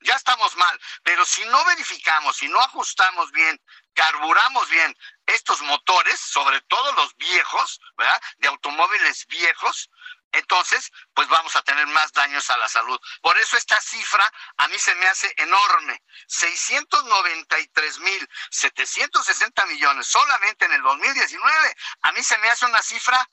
ya 0.00 0.14
estamos 0.14 0.54
mal, 0.56 0.80
pero 1.02 1.24
si 1.24 1.44
no 1.46 1.64
verificamos, 1.64 2.36
si 2.36 2.48
no 2.48 2.60
ajustamos 2.60 3.30
bien, 3.32 3.60
carburamos 3.94 4.68
bien 4.68 4.96
estos 5.26 5.60
motores, 5.62 6.20
sobre 6.20 6.60
todo 6.62 6.92
los 6.92 7.14
viejos, 7.16 7.80
¿verdad? 7.96 8.22
De 8.38 8.48
automóviles 8.48 9.26
viejos, 9.26 9.90
entonces, 10.32 10.92
pues 11.14 11.28
vamos 11.28 11.56
a 11.56 11.62
tener 11.62 11.86
más 11.88 12.12
daños 12.12 12.48
a 12.50 12.56
la 12.56 12.68
salud. 12.68 13.00
Por 13.22 13.38
eso 13.38 13.56
esta 13.56 13.80
cifra 13.80 14.30
a 14.58 14.68
mí 14.68 14.78
se 14.78 14.94
me 14.96 15.06
hace 15.06 15.32
enorme. 15.38 16.02
693 16.28 17.98
mil 18.00 18.28
760 18.50 19.66
millones 19.66 20.06
solamente 20.06 20.66
en 20.66 20.72
el 20.72 20.82
2019. 20.82 21.76
A 22.02 22.12
mí 22.12 22.22
se 22.22 22.38
me 22.38 22.48
hace 22.48 22.66
una 22.66 22.82
cifra 22.82 23.28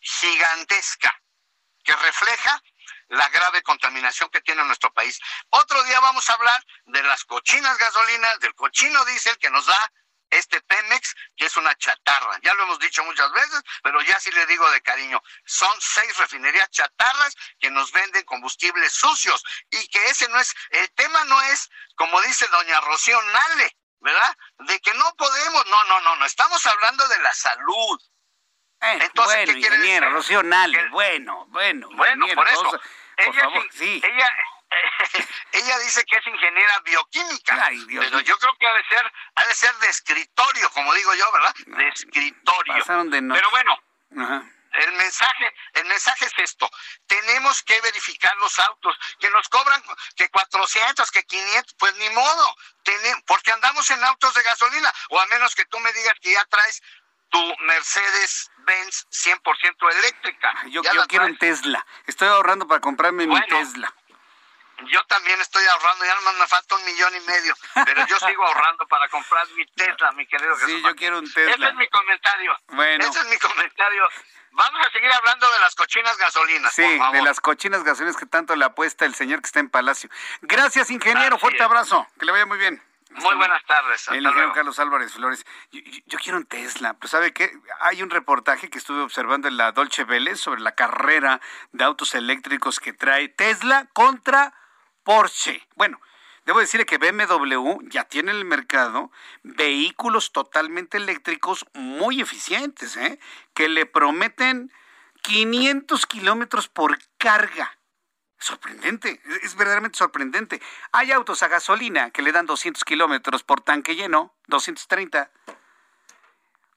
gigantesca 0.00 1.22
que 1.84 1.94
refleja 1.96 2.62
la 3.08 3.28
grave 3.30 3.62
contaminación 3.62 4.30
que 4.30 4.40
tiene 4.40 4.64
nuestro 4.64 4.92
país. 4.92 5.18
Otro 5.50 5.82
día 5.84 6.00
vamos 6.00 6.28
a 6.28 6.34
hablar 6.34 6.64
de 6.86 7.02
las 7.02 7.24
cochinas 7.24 7.76
gasolinas, 7.78 8.40
del 8.40 8.54
cochino 8.54 9.04
diésel 9.06 9.38
que 9.38 9.50
nos 9.50 9.66
da 9.66 9.92
este 10.30 10.60
Pemex, 10.62 11.14
que 11.36 11.46
es 11.46 11.56
una 11.56 11.74
chatarra. 11.76 12.38
Ya 12.42 12.54
lo 12.54 12.64
hemos 12.64 12.78
dicho 12.78 13.02
muchas 13.04 13.30
veces, 13.32 13.62
pero 13.82 14.00
ya 14.02 14.18
sí 14.20 14.30
le 14.32 14.46
digo 14.46 14.70
de 14.70 14.80
cariño. 14.82 15.22
Son 15.44 15.70
seis 15.80 16.16
refinerías 16.18 16.70
chatarras 16.70 17.34
que 17.58 17.70
nos 17.70 17.92
venden 17.92 18.24
combustibles 18.24 18.92
sucios 18.92 19.42
y 19.70 19.88
que 19.88 20.04
ese 20.06 20.28
no 20.28 20.38
es, 20.38 20.54
el 20.70 20.90
tema 20.92 21.24
no 21.24 21.40
es, 21.42 21.70
como 21.94 22.20
dice 22.22 22.46
doña 22.48 22.80
Rocío 22.80 23.20
Nale, 23.22 23.76
¿verdad? 24.00 24.36
De 24.58 24.80
que 24.80 24.94
no 24.94 25.14
podemos, 25.16 25.66
no, 25.66 25.84
no, 25.84 26.00
no, 26.00 26.16
no, 26.16 26.24
estamos 26.24 26.64
hablando 26.66 27.06
de 27.08 27.18
la 27.20 27.32
salud. 27.34 28.00
Eh, 28.80 28.98
Entonces, 29.02 29.46
bueno, 29.46 29.60
¿qué 29.60 29.70
decir? 29.76 30.02
Rocío 30.04 30.42
Nale, 30.42 30.88
bueno, 30.90 31.46
bueno. 31.48 31.88
Bueno, 31.92 32.26
por 32.34 32.48
eso. 32.48 32.70
por 32.70 32.80
ella, 33.16 33.40
favor, 33.40 33.68
sí. 33.72 34.00
ella 34.04 34.28
ella 35.52 35.78
dice 35.78 36.04
que 36.04 36.16
es 36.16 36.26
ingeniera 36.26 36.80
bioquímica, 36.80 37.70
pero 37.88 38.20
yo 38.20 38.38
creo 38.38 38.54
que 38.58 38.66
ha 38.66 38.74
de 38.74 38.84
ser, 38.84 39.12
ha 39.34 39.44
de 39.44 39.54
ser 39.54 39.74
de 39.76 39.88
escritorio, 39.88 40.70
como 40.70 40.92
digo 40.94 41.14
yo, 41.14 41.32
¿verdad? 41.32 41.54
de 41.66 41.88
escritorio. 41.88 42.84
Pero 42.86 43.50
bueno, 43.50 43.82
el 44.72 44.92
mensaje, 44.92 45.54
el 45.74 45.86
mensaje 45.86 46.26
es 46.26 46.32
esto: 46.38 46.68
tenemos 47.06 47.62
que 47.62 47.80
verificar 47.80 48.36
los 48.36 48.58
autos 48.58 48.96
que 49.18 49.30
nos 49.30 49.48
cobran 49.48 49.82
que 50.16 50.28
400, 50.28 51.10
que 51.10 51.24
500, 51.24 51.74
pues 51.78 51.96
ni 51.96 52.10
modo, 52.10 52.56
porque 53.26 53.52
andamos 53.52 53.90
en 53.90 54.04
autos 54.04 54.34
de 54.34 54.42
gasolina, 54.42 54.92
o 55.10 55.20
a 55.20 55.26
menos 55.26 55.54
que 55.54 55.64
tú 55.66 55.78
me 55.80 55.92
digas 55.92 56.14
que 56.20 56.32
ya 56.32 56.44
traes 56.44 56.82
tu 57.30 57.56
Mercedes 57.60 58.50
Benz 58.58 59.06
100% 59.10 59.98
eléctrica. 59.98 60.54
Yo, 60.68 60.82
quiero 61.08 61.26
un 61.26 61.36
Tesla. 61.38 61.86
Estoy 62.06 62.28
ahorrando 62.28 62.66
para 62.66 62.80
comprarme 62.80 63.26
mi 63.26 63.40
Tesla 63.46 63.94
yo 64.86 65.02
también 65.04 65.40
estoy 65.40 65.64
ahorrando, 65.64 66.04
ya 66.04 66.14
nomás 66.14 66.34
me 66.36 66.46
falta 66.46 66.76
un 66.76 66.84
millón 66.84 67.12
y 67.16 67.20
medio, 67.20 67.54
pero 67.84 68.06
yo 68.06 68.18
sigo 68.18 68.46
ahorrando 68.46 68.86
para 68.86 69.08
comprar 69.08 69.46
mi 69.56 69.66
Tesla, 69.66 70.12
mi 70.12 70.26
querido 70.26 70.54
Jesús. 70.56 70.70
Sí, 70.70 70.82
yo 70.82 70.94
quiero 70.94 71.18
un 71.18 71.32
Tesla. 71.32 71.54
Ese 71.54 71.68
es 71.68 71.74
mi 71.74 71.88
comentario. 71.88 72.56
Bueno. 72.68 73.04
Ese 73.04 73.18
es 73.18 73.26
mi 73.26 73.38
comentario. 73.38 74.08
Vamos 74.52 74.86
a 74.86 74.90
seguir 74.90 75.12
hablando 75.12 75.50
de 75.50 75.60
las 75.60 75.74
cochinas 75.74 76.16
gasolinas. 76.16 76.72
Sí, 76.72 76.98
de 77.12 77.22
las 77.22 77.40
cochinas 77.40 77.84
gasolinas 77.84 78.16
que 78.16 78.26
tanto 78.26 78.56
le 78.56 78.64
apuesta 78.64 79.04
el 79.04 79.14
señor 79.14 79.40
que 79.40 79.46
está 79.46 79.60
en 79.60 79.68
Palacio. 79.68 80.10
Gracias, 80.42 80.90
ingeniero. 80.90 81.38
Fuerte 81.38 81.62
abrazo. 81.62 82.06
Que 82.18 82.26
le 82.26 82.32
vaya 82.32 82.46
muy 82.46 82.58
bien. 82.58 82.82
muy 83.10 83.34
buenas 83.36 83.64
tardes. 83.66 84.08
el 84.08 84.16
ingeniero 84.16 84.52
Carlos 84.52 84.78
Álvarez 84.78 85.12
Flores. 85.12 85.44
Yo, 85.70 86.18
quiero 86.18 86.38
un 86.38 86.46
Tesla, 86.46 86.94
pero 86.94 87.08
¿sabe 87.08 87.32
qué? 87.32 87.52
Hay 87.80 88.02
un 88.02 88.10
reportaje 88.10 88.70
que 88.70 88.78
estuve 88.78 89.02
observando 89.02 89.48
en 89.48 89.56
la 89.56 89.72
Dolce 89.72 90.04
Vélez 90.04 90.40
sobre 90.40 90.60
la 90.60 90.74
carrera 90.74 91.40
de 91.72 91.84
autos 91.84 92.14
eléctricos 92.14 92.80
que 92.80 92.92
trae 92.92 93.28
Tesla 93.28 93.86
contra 93.92 94.54
Porsche. 95.08 95.66
Bueno, 95.74 95.98
debo 96.44 96.60
decirle 96.60 96.84
que 96.84 96.98
BMW 96.98 97.78
ya 97.88 98.04
tiene 98.04 98.30
en 98.30 98.36
el 98.36 98.44
mercado 98.44 99.10
vehículos 99.42 100.32
totalmente 100.32 100.98
eléctricos 100.98 101.64
muy 101.72 102.20
eficientes, 102.20 102.94
¿eh? 102.98 103.18
que 103.54 103.70
le 103.70 103.86
prometen 103.86 104.70
500 105.22 106.04
kilómetros 106.04 106.68
por 106.68 106.98
carga. 107.16 107.78
Sorprendente, 108.38 109.22
es 109.40 109.56
verdaderamente 109.56 109.96
sorprendente. 109.96 110.60
Hay 110.92 111.10
autos 111.10 111.42
a 111.42 111.48
gasolina 111.48 112.10
que 112.10 112.20
le 112.20 112.30
dan 112.30 112.44
200 112.44 112.84
kilómetros 112.84 113.42
por 113.42 113.62
tanque 113.62 113.96
lleno, 113.96 114.34
230. 114.48 115.30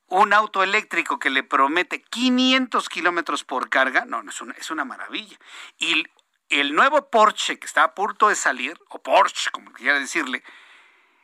Un 0.08 0.32
auto 0.32 0.64
eléctrico 0.64 1.20
que 1.20 1.30
le 1.30 1.44
promete 1.44 2.02
500 2.02 2.88
kilómetros 2.88 3.44
por 3.44 3.70
carga, 3.70 4.06
no, 4.06 4.24
no 4.24 4.32
es 4.32 4.40
una, 4.40 4.54
es 4.54 4.72
una 4.72 4.86
maravilla. 4.86 5.38
Y 5.80 6.06
el 6.52 6.76
nuevo 6.76 7.10
Porsche 7.10 7.58
que 7.60 7.66
está 7.66 7.84
a 7.84 7.96
punto 7.96 8.28
de 8.28 8.36
salir, 8.36 8.80
o 8.90 9.00
Porsche, 9.00 9.50
como 9.52 9.72
quiera 9.72 10.00
decirle, 10.00 10.44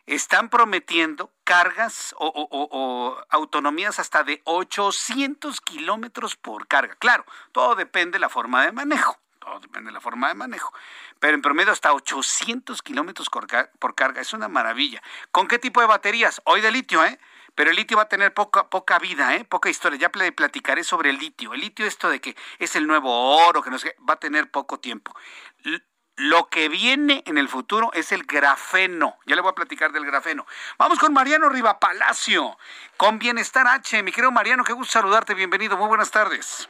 están 0.06 0.49
prometiendo 0.49 1.32
cargas 1.44 2.16
o, 2.18 3.18
autonomías 3.30 3.99
hasta 3.99 4.24
de 4.24 4.41
800 4.45 5.60
kilómetros 5.62 6.36
por 6.38 6.68
carga. 6.68 6.95
Claro, 6.95 7.26
todo 7.52 7.76
depende 7.76 8.14
de 8.14 8.20
la 8.20 8.30
forma 8.30 8.66
de 8.66 8.72
manejo. 8.72 9.20
Todo 9.40 9.60
depende 9.60 9.90
de 9.90 9.94
la 9.94 10.02
forma 10.02 10.30
de 10.30 10.34
manejo. 10.34 10.74
Pero 11.20 11.36
en 11.36 11.41
promedio 11.41 11.72
hasta 11.74 11.94
800 11.94 12.82
kilómetros 12.82 13.30
por 13.30 13.95
carga. 13.95 14.22
Es 14.22 14.34
una 14.34 14.48
maravilla. 14.48 15.02
¿Con 15.32 15.48
qué 15.48 15.60
tipo 15.60 15.82
de 15.82 15.88
baterías? 15.88 16.41
Hoy 16.45 16.62
de 16.62 16.72
litio, 16.72 17.04
¿eh? 17.04 17.20
Pero 17.58 17.72
el 17.72 17.76
litio 17.76 17.98
va 17.98 18.04
a 18.04 18.08
tener 18.08 18.36
poca, 18.36 18.70
poca 18.70 19.00
vida, 19.00 19.34
¿eh? 19.34 19.44
poca 19.44 19.68
historia. 19.68 19.98
Ya 19.98 20.10
platicaré 20.10 20.84
sobre 20.84 21.10
el 21.10 21.18
litio. 21.18 21.56
El 21.56 21.62
litio, 21.62 21.88
esto 21.88 22.08
de 22.08 22.22
que 22.22 22.36
es 22.60 22.76
el 22.76 22.86
nuevo 22.86 23.10
oro, 23.48 23.64
que 23.64 23.72
no 23.72 23.80
sé, 23.80 23.96
va 24.08 24.14
a 24.14 24.20
tener 24.20 24.52
poco 24.52 24.80
tiempo. 24.80 25.12
Lo 26.18 26.50
que 26.50 26.70
viene 26.70 27.24
en 27.26 27.40
el 27.40 27.50
futuro 27.50 27.90
es 27.94 28.12
el 28.12 28.26
grafeno. 28.26 29.18
Ya 29.26 29.36
le 29.36 29.42
voy 29.42 29.50
a 29.50 29.56
platicar 29.56 29.92
del 29.92 30.06
grafeno. 30.06 30.46
Vamos 30.78 31.00
con 31.00 31.14
Mariano 31.14 31.50
Riva 31.50 31.80
Palacio, 31.80 32.60
con 32.96 33.18
Bienestar 33.18 33.66
H. 33.66 34.04
Mi 34.04 34.12
querido 34.12 34.32
Mariano, 34.32 34.64
qué 34.64 34.74
gusto 34.74 34.92
saludarte. 34.92 35.34
Bienvenido. 35.34 35.78
Muy 35.78 35.88
buenas 35.88 36.12
tardes. 36.12 36.70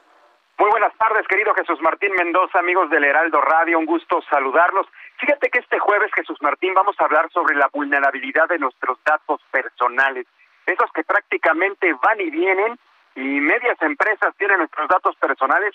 Muy 0.57 0.69
buenas 0.69 0.95
tardes, 0.97 1.27
querido 1.27 1.53
Jesús 1.53 1.79
Martín 1.81 2.13
Mendoza, 2.17 2.59
amigos 2.59 2.89
del 2.89 3.03
Heraldo 3.03 3.41
Radio. 3.41 3.77
Un 3.77 3.85
gusto 3.85 4.21
saludarlos. 4.29 4.87
Fíjate 5.19 5.49
que 5.49 5.59
este 5.59 5.79
jueves, 5.79 6.11
Jesús 6.15 6.37
Martín, 6.41 6.73
vamos 6.73 6.95
a 6.97 7.03
hablar 7.03 7.29
sobre 7.33 7.55
la 7.55 7.67
vulnerabilidad 7.73 8.47
de 8.47 8.57
nuestros 8.57 8.97
datos 9.03 9.41
personales 9.51 10.25
esos 10.67 10.91
que 10.91 11.03
prácticamente 11.03 11.93
van 11.93 12.21
y 12.21 12.29
vienen 12.29 12.77
y 13.15 13.21
medias 13.21 13.81
empresas 13.81 14.35
tienen 14.37 14.59
nuestros 14.59 14.87
datos 14.87 15.15
personales, 15.15 15.73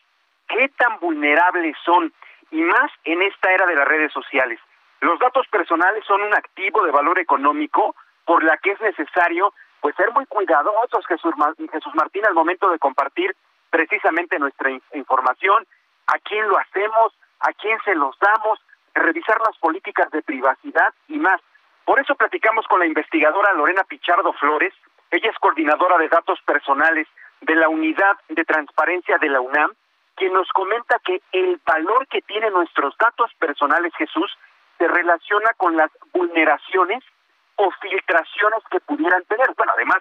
¿qué 0.48 0.68
tan 0.76 1.00
vulnerables 1.00 1.76
son? 1.84 2.12
Y 2.50 2.60
más 2.60 2.90
en 3.04 3.22
esta 3.22 3.50
era 3.50 3.66
de 3.66 3.74
las 3.74 3.88
redes 3.88 4.12
sociales. 4.12 4.60
Los 5.00 5.18
datos 5.18 5.48
personales 5.48 6.04
son 6.06 6.22
un 6.22 6.34
activo 6.34 6.84
de 6.84 6.92
valor 6.92 7.18
económico 7.18 7.96
por 8.24 8.44
la 8.44 8.56
que 8.58 8.70
es 8.70 8.80
necesario 8.80 9.52
pues 9.80 9.96
ser 9.96 10.12
muy 10.12 10.26
cuidadosos, 10.26 11.04
Jesús, 11.08 11.34
Jesús 11.72 11.94
Martín, 11.94 12.24
al 12.24 12.34
momento 12.34 12.70
de 12.70 12.78
compartir 12.78 13.34
precisamente 13.68 14.38
nuestra 14.38 14.70
información, 14.94 15.66
a 16.06 16.18
quién 16.20 16.46
lo 16.46 16.56
hacemos, 16.56 17.12
a 17.40 17.52
quién 17.54 17.78
se 17.84 17.94
los 17.96 18.16
damos, 18.20 18.60
revisar 18.94 19.40
las 19.40 19.56
políticas 19.58 20.08
de 20.12 20.22
privacidad 20.22 20.94
y 21.08 21.18
más. 21.18 21.40
Por 21.92 22.00
eso 22.00 22.14
platicamos 22.14 22.66
con 22.68 22.80
la 22.80 22.86
investigadora 22.86 23.52
Lorena 23.52 23.84
Pichardo 23.84 24.32
Flores. 24.32 24.72
Ella 25.10 25.28
es 25.28 25.38
coordinadora 25.38 25.98
de 25.98 26.08
datos 26.08 26.40
personales 26.40 27.06
de 27.42 27.54
la 27.54 27.68
Unidad 27.68 28.16
de 28.30 28.46
Transparencia 28.46 29.18
de 29.18 29.28
la 29.28 29.42
UNAM, 29.42 29.74
quien 30.16 30.32
nos 30.32 30.48
comenta 30.54 30.98
que 31.04 31.20
el 31.32 31.60
valor 31.66 32.06
que 32.08 32.22
tienen 32.22 32.54
nuestros 32.54 32.96
datos 32.96 33.30
personales, 33.34 33.92
Jesús, 33.98 34.32
se 34.78 34.88
relaciona 34.88 35.50
con 35.58 35.76
las 35.76 35.90
vulneraciones 36.14 37.04
o 37.56 37.70
filtraciones 37.82 38.62
que 38.70 38.80
pudieran 38.80 39.22
tener. 39.24 39.52
Bueno, 39.54 39.74
además, 39.76 39.98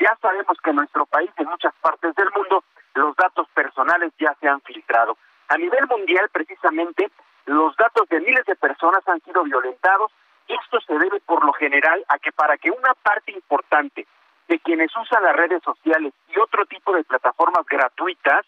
ya 0.00 0.16
sabemos 0.22 0.56
que 0.64 0.70
en 0.70 0.76
nuestro 0.76 1.04
país, 1.04 1.30
en 1.36 1.48
muchas 1.48 1.74
partes 1.82 2.14
del 2.14 2.30
mundo, 2.34 2.64
los 2.94 3.14
datos 3.16 3.46
personales 3.50 4.14
ya 4.18 4.34
se 4.40 4.48
han 4.48 4.62
filtrado. 4.62 5.18
A 5.48 5.58
nivel 5.58 5.86
mundial, 5.88 6.26
precisamente, 6.32 7.10
los 7.44 7.76
datos 7.76 8.08
de 8.08 8.20
miles 8.20 8.46
de 8.46 8.56
personas 8.56 9.06
han 9.06 9.20
sido 9.20 9.42
violentados 9.42 10.10
esto 10.48 10.80
se 10.80 10.94
debe 10.98 11.20
por 11.20 11.44
lo 11.44 11.52
general 11.52 12.04
a 12.08 12.18
que 12.18 12.32
para 12.32 12.56
que 12.56 12.70
una 12.70 12.94
parte 12.94 13.32
importante 13.32 14.06
de 14.48 14.58
quienes 14.60 14.94
usan 14.96 15.22
las 15.22 15.36
redes 15.36 15.62
sociales 15.62 16.12
y 16.28 16.38
otro 16.38 16.66
tipo 16.66 16.92
de 16.92 17.04
plataformas 17.04 17.64
gratuitas, 17.66 18.44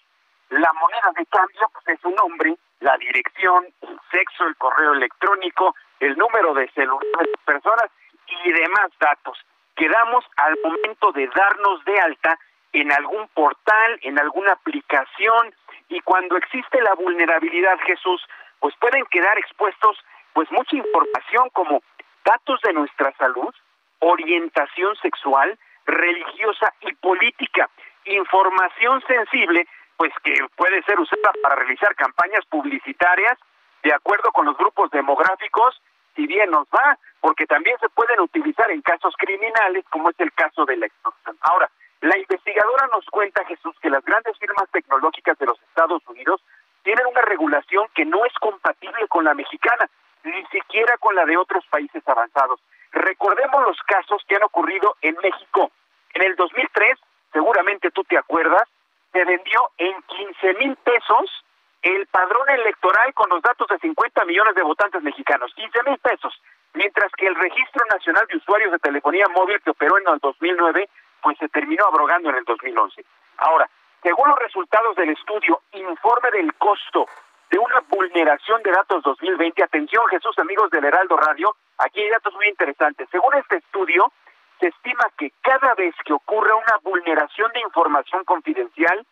la 0.50 0.72
moneda 0.74 1.12
de 1.16 1.26
cambio 1.26 1.70
pues, 1.72 1.98
es 1.98 2.04
un 2.04 2.14
nombre, 2.14 2.56
la 2.80 2.96
dirección, 2.98 3.66
el 3.80 3.98
sexo, 4.10 4.44
el 4.44 4.56
correo 4.56 4.92
electrónico, 4.92 5.74
el 6.00 6.16
número 6.16 6.54
de 6.54 6.68
celular 6.72 7.00
de 7.00 7.30
las 7.30 7.44
personas 7.44 7.90
y 8.26 8.52
demás 8.52 8.90
datos. 9.00 9.38
Que 9.74 9.88
damos 9.88 10.24
al 10.36 10.56
momento 10.62 11.12
de 11.12 11.28
darnos 11.34 11.84
de 11.84 11.98
alta 12.00 12.38
en 12.72 12.92
algún 12.92 13.26
portal, 13.28 13.98
en 14.02 14.18
alguna 14.18 14.52
aplicación 14.52 15.54
y 15.88 16.00
cuando 16.00 16.36
existe 16.36 16.80
la 16.82 16.94
vulnerabilidad, 16.94 17.78
Jesús, 17.86 18.22
pues 18.60 18.74
pueden 18.80 19.04
quedar 19.06 19.38
expuestos 19.38 19.96
pues 20.36 20.52
mucha 20.52 20.76
información 20.76 21.48
como 21.54 21.82
datos 22.22 22.60
de 22.60 22.74
nuestra 22.74 23.10
salud, 23.16 23.54
orientación 24.00 24.94
sexual, 24.96 25.58
religiosa 25.86 26.74
y 26.82 26.92
política, 26.92 27.70
información 28.04 29.02
sensible, 29.06 29.66
pues 29.96 30.12
que 30.22 30.34
puede 30.54 30.82
ser 30.82 31.00
usada 31.00 31.32
para 31.42 31.54
realizar 31.54 31.94
campañas 31.94 32.44
publicitarias 32.50 33.38
de 33.82 33.94
acuerdo 33.94 34.30
con 34.32 34.44
los 34.44 34.58
grupos 34.58 34.90
demográficos, 34.90 35.80
si 36.14 36.26
bien 36.26 36.50
nos 36.50 36.68
va, 36.68 36.98
porque 37.20 37.46
también 37.46 37.78
se 37.80 37.88
pueden 37.88 38.20
utilizar 38.20 38.70
en 38.70 38.82
casos 38.82 39.14
criminales, 39.16 39.86
como 39.88 40.10
es 40.10 40.20
el 40.20 40.34
caso 40.34 40.66
de 40.66 40.76
la 40.76 40.84
extorsión. 40.84 41.38
Ahora, 41.40 41.70
la 42.02 42.18
investigadora 42.18 42.90
nos 42.92 43.06
cuenta, 43.06 43.42
Jesús, 43.46 43.74
que 43.80 43.88
las 43.88 44.04
grandes 44.04 44.36
firmas 44.36 44.68
tecnológicas 44.70 45.38
de 45.38 45.46
los 45.46 45.58
Estados 45.62 46.02
Unidos 46.06 46.42
tienen 46.82 47.06
una 47.06 47.22
regulación 47.22 47.86
que 47.94 48.04
no 48.04 48.22
es 48.26 48.34
compatible 48.34 49.08
con 49.08 49.24
la 49.24 49.32
mexicana 49.32 49.88
ni 50.26 50.44
siquiera 50.46 50.96
con 50.98 51.14
la 51.14 51.24
de 51.24 51.36
otros 51.36 51.64
países 51.66 52.02
avanzados. 52.06 52.60
Recordemos 52.92 53.62
los 53.62 53.78
casos 53.82 54.22
que 54.28 54.36
han 54.36 54.42
ocurrido 54.42 54.96
en 55.02 55.16
México. 55.22 55.70
En 56.14 56.22
el 56.22 56.36
2003, 56.36 56.98
seguramente 57.32 57.90
tú 57.90 58.04
te 58.04 58.18
acuerdas, 58.18 58.68
se 59.12 59.24
vendió 59.24 59.70
en 59.78 59.94
15 60.02 60.54
mil 60.54 60.76
pesos 60.76 61.44
el 61.82 62.06
padrón 62.08 62.48
electoral 62.50 63.14
con 63.14 63.30
los 63.30 63.42
datos 63.42 63.68
de 63.68 63.78
50 63.78 64.24
millones 64.24 64.54
de 64.54 64.62
votantes 64.62 65.02
mexicanos, 65.02 65.52
15 65.54 65.82
mil 65.86 65.98
pesos, 65.98 66.34
mientras 66.74 67.12
que 67.12 67.26
el 67.26 67.34
Registro 67.34 67.84
Nacional 67.90 68.26
de 68.26 68.38
Usuarios 68.38 68.72
de 68.72 68.78
Telefonía 68.78 69.26
Móvil 69.28 69.60
que 69.62 69.70
operó 69.70 69.98
en 69.98 70.08
el 70.08 70.18
2009, 70.18 70.88
pues 71.22 71.38
se 71.38 71.48
terminó 71.48 71.86
abrogando 71.86 72.30
en 72.30 72.36
el 72.36 72.44
2011. 72.44 73.04
Ahora, 73.38 73.68
según 74.02 74.28
los 74.28 74.38
resultados 74.38 74.96
del 74.96 75.10
estudio 75.10 75.60
Informe 75.72 76.30
del 76.32 76.54
Costo 76.54 77.06
de 77.50 77.58
una 77.58 77.80
vulneración 77.88 78.62
de 78.62 78.72
datos 78.72 79.02
2020, 79.02 79.62
atención 79.62 80.02
Jesús 80.08 80.38
amigos 80.38 80.70
del 80.70 80.84
Heraldo 80.84 81.16
Radio, 81.16 81.54
aquí 81.78 82.00
hay 82.02 82.10
datos 82.10 82.34
muy 82.34 82.48
interesantes. 82.48 83.08
Según 83.10 83.34
este 83.34 83.56
estudio, 83.56 84.12
se 84.58 84.68
estima 84.68 85.04
que 85.18 85.32
cada 85.42 85.74
vez 85.74 85.94
que 86.04 86.12
ocurra 86.12 86.54
una 86.54 86.78
vulneración 86.82 87.50
de 87.52 87.60
información 87.60 88.24
confidencial, 88.24 89.06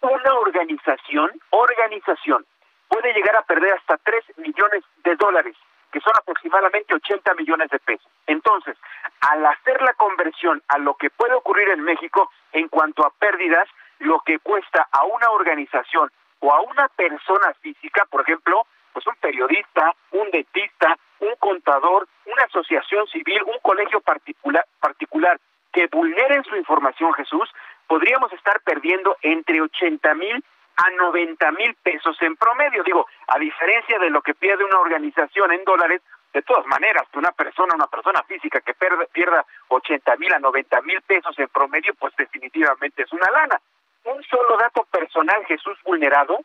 una 0.00 0.34
organización, 0.34 1.30
organización, 1.50 2.44
puede 2.88 3.12
llegar 3.12 3.36
a 3.36 3.42
perder 3.42 3.74
hasta 3.74 3.96
3 3.98 4.38
millones 4.38 4.84
de 5.04 5.16
dólares, 5.16 5.56
que 5.92 6.00
son 6.00 6.12
aproximadamente 6.16 6.94
80 6.94 7.34
millones 7.34 7.70
de 7.70 7.78
pesos. 7.78 8.10
Entonces, 8.26 8.76
al 9.20 9.44
hacer 9.46 9.80
la 9.82 9.94
conversión 9.94 10.62
a 10.68 10.78
lo 10.78 10.94
que 10.94 11.10
puede 11.10 11.34
ocurrir 11.34 11.70
en 11.70 11.82
México 11.82 12.30
en 12.52 12.68
cuanto 12.68 13.04
a 13.06 13.10
pérdidas, 13.10 13.68
lo 13.98 14.20
que 14.20 14.38
cuesta 14.38 14.88
a 14.92 15.04
una 15.04 15.30
organización 15.30 16.10
o 16.40 16.52
a 16.52 16.60
una 16.60 16.88
persona 16.88 17.52
física, 17.60 18.04
por 18.10 18.22
ejemplo, 18.22 18.66
pues 18.92 19.06
un 19.06 19.14
periodista, 19.16 19.92
un 20.12 20.30
dentista, 20.30 20.96
un 21.20 21.34
contador, 21.38 22.08
una 22.26 22.44
asociación 22.44 23.06
civil, 23.08 23.42
un 23.44 23.58
colegio 23.62 24.00
particular, 24.00 24.64
particular 24.80 25.38
que 25.72 25.86
vulneren 25.88 26.44
su 26.44 26.56
información, 26.56 27.12
Jesús, 27.14 27.50
podríamos 27.86 28.32
estar 28.32 28.60
perdiendo 28.60 29.16
entre 29.22 29.60
80 29.60 30.14
mil 30.14 30.44
a 30.76 30.90
90 30.90 31.52
mil 31.52 31.74
pesos 31.82 32.16
en 32.22 32.36
promedio. 32.36 32.82
Digo, 32.84 33.06
a 33.26 33.38
diferencia 33.38 33.98
de 33.98 34.10
lo 34.10 34.22
que 34.22 34.34
pierde 34.34 34.64
una 34.64 34.78
organización 34.78 35.52
en 35.52 35.64
dólares, 35.64 36.02
de 36.32 36.42
todas 36.42 36.66
maneras, 36.66 37.04
que 37.10 37.18
una 37.18 37.32
persona, 37.32 37.74
una 37.74 37.86
persona 37.86 38.22
física 38.22 38.60
que 38.60 38.74
pierda, 38.74 39.04
pierda 39.06 39.44
80 39.68 40.16
mil 40.16 40.32
a 40.32 40.38
90 40.38 40.82
mil 40.82 41.00
pesos 41.02 41.36
en 41.38 41.48
promedio, 41.48 41.94
pues 41.98 42.14
definitivamente 42.16 43.02
es 43.02 43.12
una 43.12 43.30
lana. 43.30 43.60
Un 44.04 44.22
solo 44.24 44.56
dato 44.56 44.84
personal, 44.84 45.44
Jesús 45.46 45.78
vulnerado, 45.84 46.38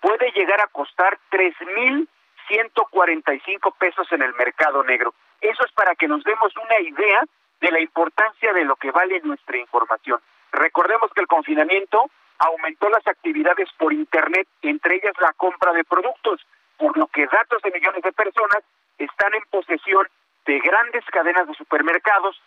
puede 0.00 0.30
llegar 0.32 0.60
a 0.60 0.68
costar 0.68 1.18
tres 1.30 1.54
mil 1.74 2.08
145 2.48 3.70
pesos 3.72 4.10
en 4.12 4.22
el 4.22 4.34
mercado 4.34 4.82
negro. 4.82 5.14
Eso 5.40 5.64
es 5.64 5.72
para 5.72 5.94
que 5.94 6.08
nos 6.08 6.24
demos 6.24 6.52
una 6.56 6.80
idea 6.80 7.24
de 7.60 7.70
la 7.70 7.80
importancia 7.80 8.52
de 8.52 8.64
lo 8.64 8.76
que 8.76 8.90
vale 8.90 9.20
nuestra 9.20 9.58
información. 9.58 10.20
Recordemos 10.52 11.10
que 11.14 11.20
el 11.20 11.26
confinamiento 11.26 12.10
aumentó 12.38 12.88
las 12.88 13.06
actividades 13.06 13.68
por 13.76 13.92
Internet, 13.92 14.48
entre 14.62 14.96
ellas 14.96 15.12
la 15.20 15.32
compra 15.34 15.72
de 15.72 15.84
productos, 15.84 16.40
por 16.76 16.96
lo 16.96 17.08
que 17.08 17.26
datos 17.26 17.60
de 17.62 17.70
millones 17.70 18.02
de 18.02 18.12
personas 18.12 18.62
están 18.96 19.34
en 19.34 19.42
posesión 19.50 20.08
de 20.46 20.58
grandes 20.60 21.04
cadenas 21.06 21.46
de 21.46 21.54
supermercados, 21.54 22.40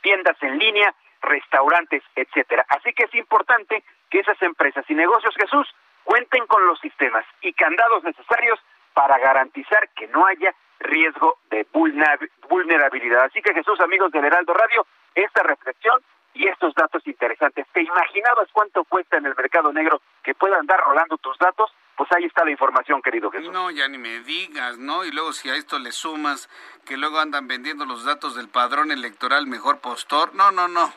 tiendas 0.00 0.36
en 0.42 0.58
línea, 0.58 0.94
restaurantes, 1.24 2.02
etcétera. 2.14 2.64
Así 2.68 2.92
que 2.92 3.04
es 3.04 3.14
importante 3.14 3.82
que 4.10 4.20
esas 4.20 4.40
empresas 4.42 4.84
y 4.88 4.94
negocios, 4.94 5.34
Jesús, 5.36 5.66
cuenten 6.04 6.46
con 6.46 6.66
los 6.66 6.78
sistemas 6.80 7.24
y 7.40 7.52
candados 7.52 8.04
necesarios 8.04 8.60
para 8.92 9.18
garantizar 9.18 9.88
que 9.90 10.06
no 10.08 10.26
haya 10.26 10.54
riesgo 10.78 11.38
de 11.50 11.66
vulnerabilidad. 11.72 13.24
Así 13.24 13.40
que 13.42 13.54
Jesús, 13.54 13.80
amigos 13.80 14.12
del 14.12 14.24
Heraldo 14.24 14.54
Radio, 14.54 14.86
esta 15.14 15.42
reflexión 15.42 16.00
y 16.34 16.48
estos 16.48 16.74
datos 16.74 17.06
interesantes. 17.06 17.66
¿Te 17.72 17.82
imaginabas 17.82 18.48
cuánto 18.52 18.84
cuesta 18.84 19.16
en 19.16 19.26
el 19.26 19.34
mercado 19.36 19.72
negro 19.72 20.00
que 20.22 20.34
puedan 20.34 20.60
andar 20.60 20.80
rolando 20.80 21.16
tus 21.18 21.38
datos? 21.38 21.72
Pues 21.96 22.10
ahí 22.12 22.24
está 22.24 22.44
la 22.44 22.50
información, 22.50 23.00
querido 23.02 23.30
Jesús. 23.30 23.52
No, 23.52 23.70
ya 23.70 23.86
ni 23.88 23.98
me 23.98 24.20
digas, 24.20 24.78
¿no? 24.78 25.04
Y 25.04 25.12
luego 25.12 25.32
si 25.32 25.48
a 25.48 25.54
esto 25.54 25.78
le 25.78 25.92
sumas 25.92 26.48
que 26.84 26.96
luego 26.96 27.20
andan 27.20 27.46
vendiendo 27.46 27.86
los 27.86 28.04
datos 28.04 28.34
del 28.34 28.48
padrón 28.48 28.90
electoral 28.90 29.46
mejor 29.46 29.78
postor, 29.78 30.34
no, 30.34 30.50
no, 30.50 30.66
no. 30.66 30.92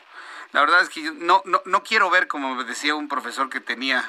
La 0.52 0.60
verdad 0.60 0.80
es 0.82 0.88
que 0.88 1.02
no, 1.02 1.42
no, 1.44 1.60
no 1.66 1.82
quiero 1.82 2.10
ver, 2.10 2.26
como 2.26 2.64
decía 2.64 2.94
un 2.94 3.06
profesor 3.06 3.50
que 3.50 3.60
tenía 3.60 4.02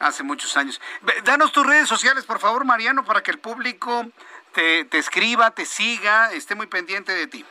hace 0.00 0.22
muchos 0.22 0.56
años. 0.56 0.80
Danos 1.22 1.52
tus 1.52 1.66
redes 1.66 1.88
sociales, 1.88 2.24
por 2.26 2.40
favor, 2.40 2.64
Mariano, 2.64 3.04
para 3.04 3.22
que 3.22 3.30
el 3.30 3.38
público 3.38 4.04
te, 4.52 4.84
te 4.84 4.98
escriba, 4.98 5.52
te 5.52 5.64
siga, 5.64 6.32
esté 6.32 6.54
muy 6.56 6.66
pendiente 6.66 7.12
de 7.12 7.26
ti. 7.26 7.44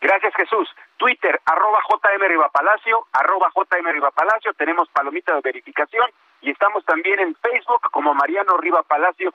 Gracias, 0.00 0.34
Jesús. 0.34 0.68
Twitter, 1.02 1.40
arroba 1.44 1.80
JM 1.88 2.28
Rivapalacio, 2.28 3.08
arroba 3.12 3.50
JM 3.56 3.90
Rivapalacio, 3.90 4.54
tenemos 4.54 4.88
palomita 4.90 5.34
de 5.34 5.40
verificación 5.40 6.06
y 6.40 6.52
estamos 6.52 6.84
también 6.84 7.18
en 7.18 7.34
Facebook 7.34 7.90
como 7.90 8.14
Mariano 8.14 8.56
Riva 8.58 8.84
Palacio 8.84 9.34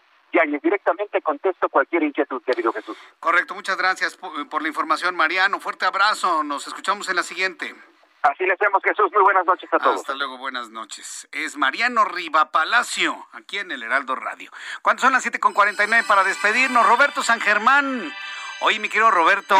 directamente 0.61 1.21
contesto 1.21 1.67
cualquier 1.67 2.03
inquietud, 2.03 2.41
querido 2.43 2.71
Jesús. 2.71 2.97
Correcto, 3.19 3.53
muchas 3.53 3.75
gracias 3.75 4.17
por 4.17 4.61
la 4.61 4.67
información, 4.67 5.15
Mariano. 5.15 5.59
Fuerte 5.59 5.85
abrazo, 5.85 6.43
nos 6.43 6.67
escuchamos 6.67 7.09
en 7.09 7.15
la 7.15 7.23
siguiente. 7.23 7.75
Así 8.21 8.45
le 8.45 8.53
hacemos, 8.53 8.81
Jesús. 8.83 9.11
Muy 9.13 9.23
buenas 9.23 9.45
noches 9.45 9.71
a 9.73 9.79
todos. 9.79 10.01
Hasta 10.01 10.15
luego, 10.15 10.37
buenas 10.37 10.69
noches. 10.69 11.27
Es 11.31 11.57
Mariano 11.57 12.05
Riva 12.05 12.51
Palacio, 12.51 13.27
aquí 13.33 13.57
en 13.57 13.71
el 13.71 13.83
Heraldo 13.83 14.15
Radio. 14.15 14.51
¿Cuántos 14.81 15.03
son 15.03 15.13
las 15.13 15.25
7.49 15.25 16.05
para 16.07 16.23
despedirnos? 16.23 16.87
Roberto 16.87 17.23
San 17.23 17.41
Germán. 17.41 18.13
Oye, 18.61 18.79
mi 18.79 18.89
querido 18.89 19.11
Roberto, 19.11 19.55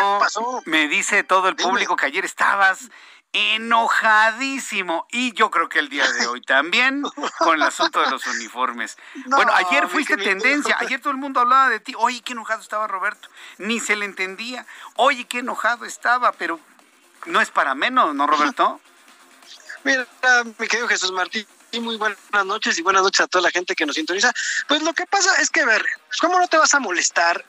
me 0.66 0.88
dice 0.88 1.24
todo 1.24 1.50
el 1.50 1.56
público 1.56 1.96
que 1.96 2.08
ayer 2.08 2.26
estabas 2.26 2.90
enojadísimo 3.32 5.06
y 5.12 5.34
yo 5.34 5.52
creo 5.52 5.70
que 5.70 5.80
el 5.80 5.90
día 5.90 6.10
de 6.12 6.28
hoy 6.28 6.42
también 6.42 7.04
con 7.38 7.56
el 7.56 7.62
asunto 7.62 8.02
de 8.02 8.10
los 8.10 8.26
uniformes. 8.26 8.98
bueno, 9.28 9.52
ayer 9.54 9.88
fuiste 9.88 10.18
tendencia, 10.18 10.78
ayer 10.80 11.00
todo 11.00 11.12
el 11.12 11.18
mundo 11.18 11.42
hablaba 11.42 11.70
de 11.70 11.80
ti. 11.80 11.94
Oye, 11.98 12.22
qué 12.22 12.34
enojado 12.34 12.62
estaba 12.62 12.88
Roberto, 12.88 13.30
ni 13.60 13.80
se 13.80 13.96
le 13.96 14.06
entendía. 14.06 14.66
Oye, 14.96 15.26
qué 15.26 15.40
enojado 15.40 15.86
estaba, 15.86 16.32
pero 16.32 16.60
no 17.26 17.40
es 17.40 17.52
para 17.52 17.76
menos, 17.76 18.16
¿no, 18.16 18.26
Roberto? 18.26 18.82
Mira, 19.84 20.08
mi 20.58 20.68
querido 20.68 20.88
Jesús 20.88 21.12
Martín, 21.12 21.46
muy 21.82 21.98
buenas 21.98 22.18
noches 22.46 22.80
y 22.80 22.82
buenas 22.82 23.04
noches 23.04 23.22
a 23.22 23.28
toda 23.28 23.44
la 23.44 23.52
gente 23.52 23.76
que 23.76 23.86
nos 23.86 23.96
sintoniza. 23.96 24.34
Pues 24.68 24.82
lo 24.82 24.94
que 24.94 25.06
pasa 25.06 25.36
es 25.40 25.52
que, 25.52 25.62
a 25.62 25.66
ver, 25.66 25.86
¿cómo 26.20 26.40
no 26.40 26.48
te 26.48 26.58
vas 26.58 26.74
a 26.74 26.80
molestar 26.80 27.46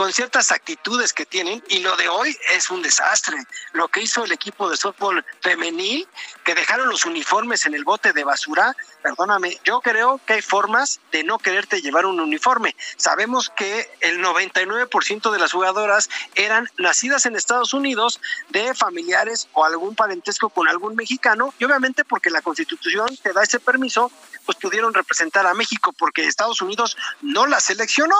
con 0.00 0.14
ciertas 0.14 0.50
actitudes 0.50 1.12
que 1.12 1.26
tienen 1.26 1.62
y 1.68 1.80
lo 1.80 1.94
de 1.98 2.08
hoy 2.08 2.34
es 2.54 2.70
un 2.70 2.80
desastre. 2.80 3.36
Lo 3.74 3.88
que 3.88 4.00
hizo 4.00 4.24
el 4.24 4.32
equipo 4.32 4.70
de 4.70 4.78
softball 4.78 5.22
femenil, 5.42 6.08
que 6.42 6.54
dejaron 6.54 6.88
los 6.88 7.04
uniformes 7.04 7.66
en 7.66 7.74
el 7.74 7.84
bote 7.84 8.14
de 8.14 8.24
basura, 8.24 8.74
perdóname, 9.02 9.58
yo 9.62 9.82
creo 9.82 10.18
que 10.24 10.32
hay 10.32 10.40
formas 10.40 11.00
de 11.12 11.22
no 11.22 11.38
quererte 11.38 11.82
llevar 11.82 12.06
un 12.06 12.18
uniforme. 12.18 12.74
Sabemos 12.96 13.52
que 13.54 13.90
el 14.00 14.24
99% 14.24 15.30
de 15.30 15.38
las 15.38 15.52
jugadoras 15.52 16.08
eran 16.34 16.66
nacidas 16.78 17.26
en 17.26 17.36
Estados 17.36 17.74
Unidos 17.74 18.22
de 18.48 18.72
familiares 18.74 19.48
o 19.52 19.66
algún 19.66 19.94
parentesco 19.94 20.48
con 20.48 20.66
algún 20.66 20.96
mexicano 20.96 21.52
y 21.58 21.64
obviamente 21.64 22.06
porque 22.06 22.30
la 22.30 22.40
constitución 22.40 23.14
te 23.22 23.34
da 23.34 23.42
ese 23.42 23.60
permiso, 23.60 24.10
pues 24.46 24.56
pudieron 24.56 24.94
representar 24.94 25.46
a 25.46 25.52
México 25.52 25.92
porque 25.92 26.24
Estados 26.24 26.62
Unidos 26.62 26.96
no 27.20 27.46
la 27.46 27.60
seleccionó 27.60 28.16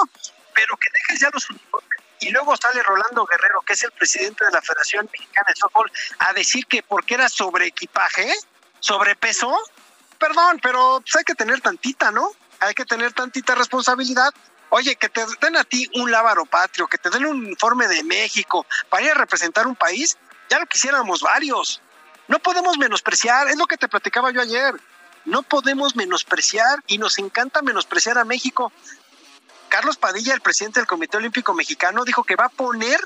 pero 0.54 0.76
que 0.76 0.90
dejes 0.92 1.20
ya 1.20 1.30
los 1.32 1.48
uniformes. 1.50 1.90
Y 2.20 2.30
luego 2.30 2.54
sale 2.56 2.82
Rolando 2.82 3.24
Guerrero, 3.24 3.62
que 3.62 3.72
es 3.72 3.82
el 3.82 3.92
presidente 3.92 4.44
de 4.44 4.50
la 4.50 4.60
Federación 4.60 5.08
Mexicana 5.10 5.46
de 5.48 5.56
Softball, 5.56 5.90
a 6.18 6.32
decir 6.34 6.66
que 6.66 6.82
porque 6.82 7.14
era 7.14 7.28
sobre 7.28 7.66
equipaje, 7.66 8.30
sobrepeso, 8.78 9.56
perdón, 10.18 10.60
pero 10.62 11.00
pues 11.00 11.16
hay 11.16 11.24
que 11.24 11.34
tener 11.34 11.60
tantita, 11.62 12.10
¿no? 12.10 12.30
Hay 12.60 12.74
que 12.74 12.84
tener 12.84 13.12
tantita 13.12 13.54
responsabilidad. 13.54 14.34
Oye, 14.68 14.94
que 14.96 15.08
te 15.08 15.24
den 15.40 15.56
a 15.56 15.64
ti 15.64 15.90
un 15.94 16.10
lábaro 16.10 16.44
patrio, 16.44 16.86
que 16.86 16.98
te 16.98 17.10
den 17.10 17.26
un 17.26 17.48
informe 17.48 17.88
de 17.88 18.04
México 18.04 18.66
para 18.88 19.02
ir 19.02 19.10
a 19.12 19.14
representar 19.14 19.66
un 19.66 19.74
país, 19.74 20.16
ya 20.48 20.58
lo 20.58 20.66
quisiéramos 20.66 21.22
varios. 21.22 21.80
No 22.28 22.38
podemos 22.38 22.78
menospreciar, 22.78 23.48
es 23.48 23.56
lo 23.56 23.66
que 23.66 23.78
te 23.78 23.88
platicaba 23.88 24.30
yo 24.30 24.42
ayer. 24.42 24.74
No 25.24 25.42
podemos 25.42 25.96
menospreciar 25.96 26.82
y 26.86 26.98
nos 26.98 27.18
encanta 27.18 27.62
menospreciar 27.62 28.18
a 28.18 28.24
México. 28.24 28.72
Carlos 29.70 29.96
Padilla, 29.96 30.34
el 30.34 30.42
presidente 30.42 30.80
del 30.80 30.86
Comité 30.86 31.16
Olímpico 31.16 31.54
Mexicano, 31.54 32.04
dijo 32.04 32.24
que 32.24 32.36
va 32.36 32.46
a 32.46 32.50
poner 32.50 33.00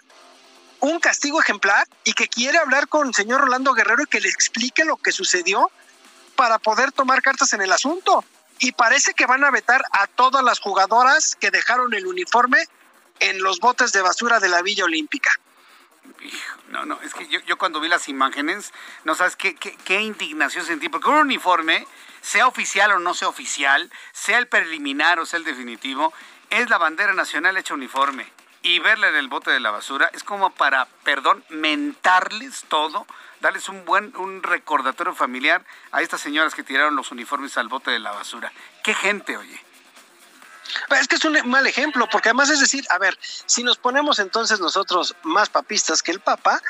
un 0.80 0.98
castigo 0.98 1.40
ejemplar 1.40 1.86
y 2.02 2.14
que 2.14 2.26
quiere 2.26 2.58
hablar 2.58 2.88
con 2.88 3.08
el 3.08 3.14
señor 3.14 3.42
Rolando 3.42 3.74
Guerrero 3.74 4.02
y 4.02 4.06
que 4.06 4.20
le 4.20 4.28
explique 4.28 4.84
lo 4.84 4.96
que 4.96 5.12
sucedió 5.12 5.70
para 6.34 6.58
poder 6.58 6.90
tomar 6.90 7.22
cartas 7.22 7.52
en 7.52 7.62
el 7.62 7.70
asunto. 7.70 8.24
Y 8.58 8.72
parece 8.72 9.14
que 9.14 9.26
van 9.26 9.44
a 9.44 9.50
vetar 9.50 9.82
a 9.92 10.06
todas 10.06 10.42
las 10.42 10.58
jugadoras 10.58 11.36
que 11.36 11.50
dejaron 11.50 11.94
el 11.94 12.06
uniforme 12.06 12.66
en 13.20 13.42
los 13.42 13.60
botes 13.60 13.92
de 13.92 14.02
basura 14.02 14.40
de 14.40 14.48
la 14.48 14.62
Villa 14.62 14.84
Olímpica. 14.84 15.30
No, 16.68 16.84
no, 16.84 17.00
es 17.02 17.14
que 17.14 17.28
yo, 17.28 17.58
cuando 17.58 17.80
vi 17.80 17.88
las 17.88 18.08
imágenes, 18.08 18.72
no 19.04 19.14
sabes 19.14 19.36
qué, 19.36 19.54
qué, 19.54 19.76
qué 19.84 20.00
indignación 20.00 20.64
sentí, 20.64 20.88
porque 20.88 21.08
un 21.08 21.16
uniforme, 21.16 21.86
sea 22.20 22.46
oficial 22.46 22.90
o 22.92 22.98
no 22.98 23.12
sea 23.14 23.28
oficial, 23.28 23.90
sea 24.12 24.38
el 24.38 24.48
preliminar 24.48 25.20
o 25.20 25.26
sea 25.26 25.38
el 25.38 25.44
definitivo, 25.44 26.12
es 26.60 26.70
la 26.70 26.78
bandera 26.78 27.12
nacional 27.14 27.56
hecha 27.56 27.74
uniforme. 27.74 28.26
y 28.62 28.78
verla 28.78 29.09
en 29.10 29.16
el 29.16 29.28
bote 29.28 29.51
de 29.51 29.60
la 29.60 29.70
basura 29.70 30.10
es 30.14 30.24
como 30.24 30.48
para, 30.48 30.86
perdón, 31.02 31.44
mentarles 31.51 32.64
todo, 32.68 33.06
darles 33.43 33.68
un 33.68 33.85
buen 33.85 34.16
un 34.16 34.43
recordatorio 34.43 35.14
familiar 35.14 35.62
a 35.93 36.01
estas 36.01 36.22
señoras 36.22 36.55
que 36.55 36.62
tiraron 36.62 36.97
los 36.97 37.10
uniformes 37.12 37.59
al 37.59 37.68
bote 37.68 37.90
de 37.90 37.98
la 37.98 38.12
basura. 38.12 38.51
Qué 38.82 38.94
gente, 38.94 39.36
oye. 39.36 39.60
Es 40.98 41.09
que 41.09 41.16
es 41.16 41.24
un 41.26 41.39
mal 41.51 41.66
ejemplo, 41.66 42.09
porque 42.10 42.31
además 42.31 42.48
es 42.48 42.60
decir, 42.60 42.86
a 42.89 42.97
ver, 42.97 43.18
si 43.20 43.62
nos 43.62 43.76
ponemos 43.76 44.18
entonces 44.18 44.60
nosotros 44.60 45.14
más 45.24 45.51
papistas 45.51 46.02
que 46.02 46.12
el 46.12 46.20
Papa, 46.20 46.62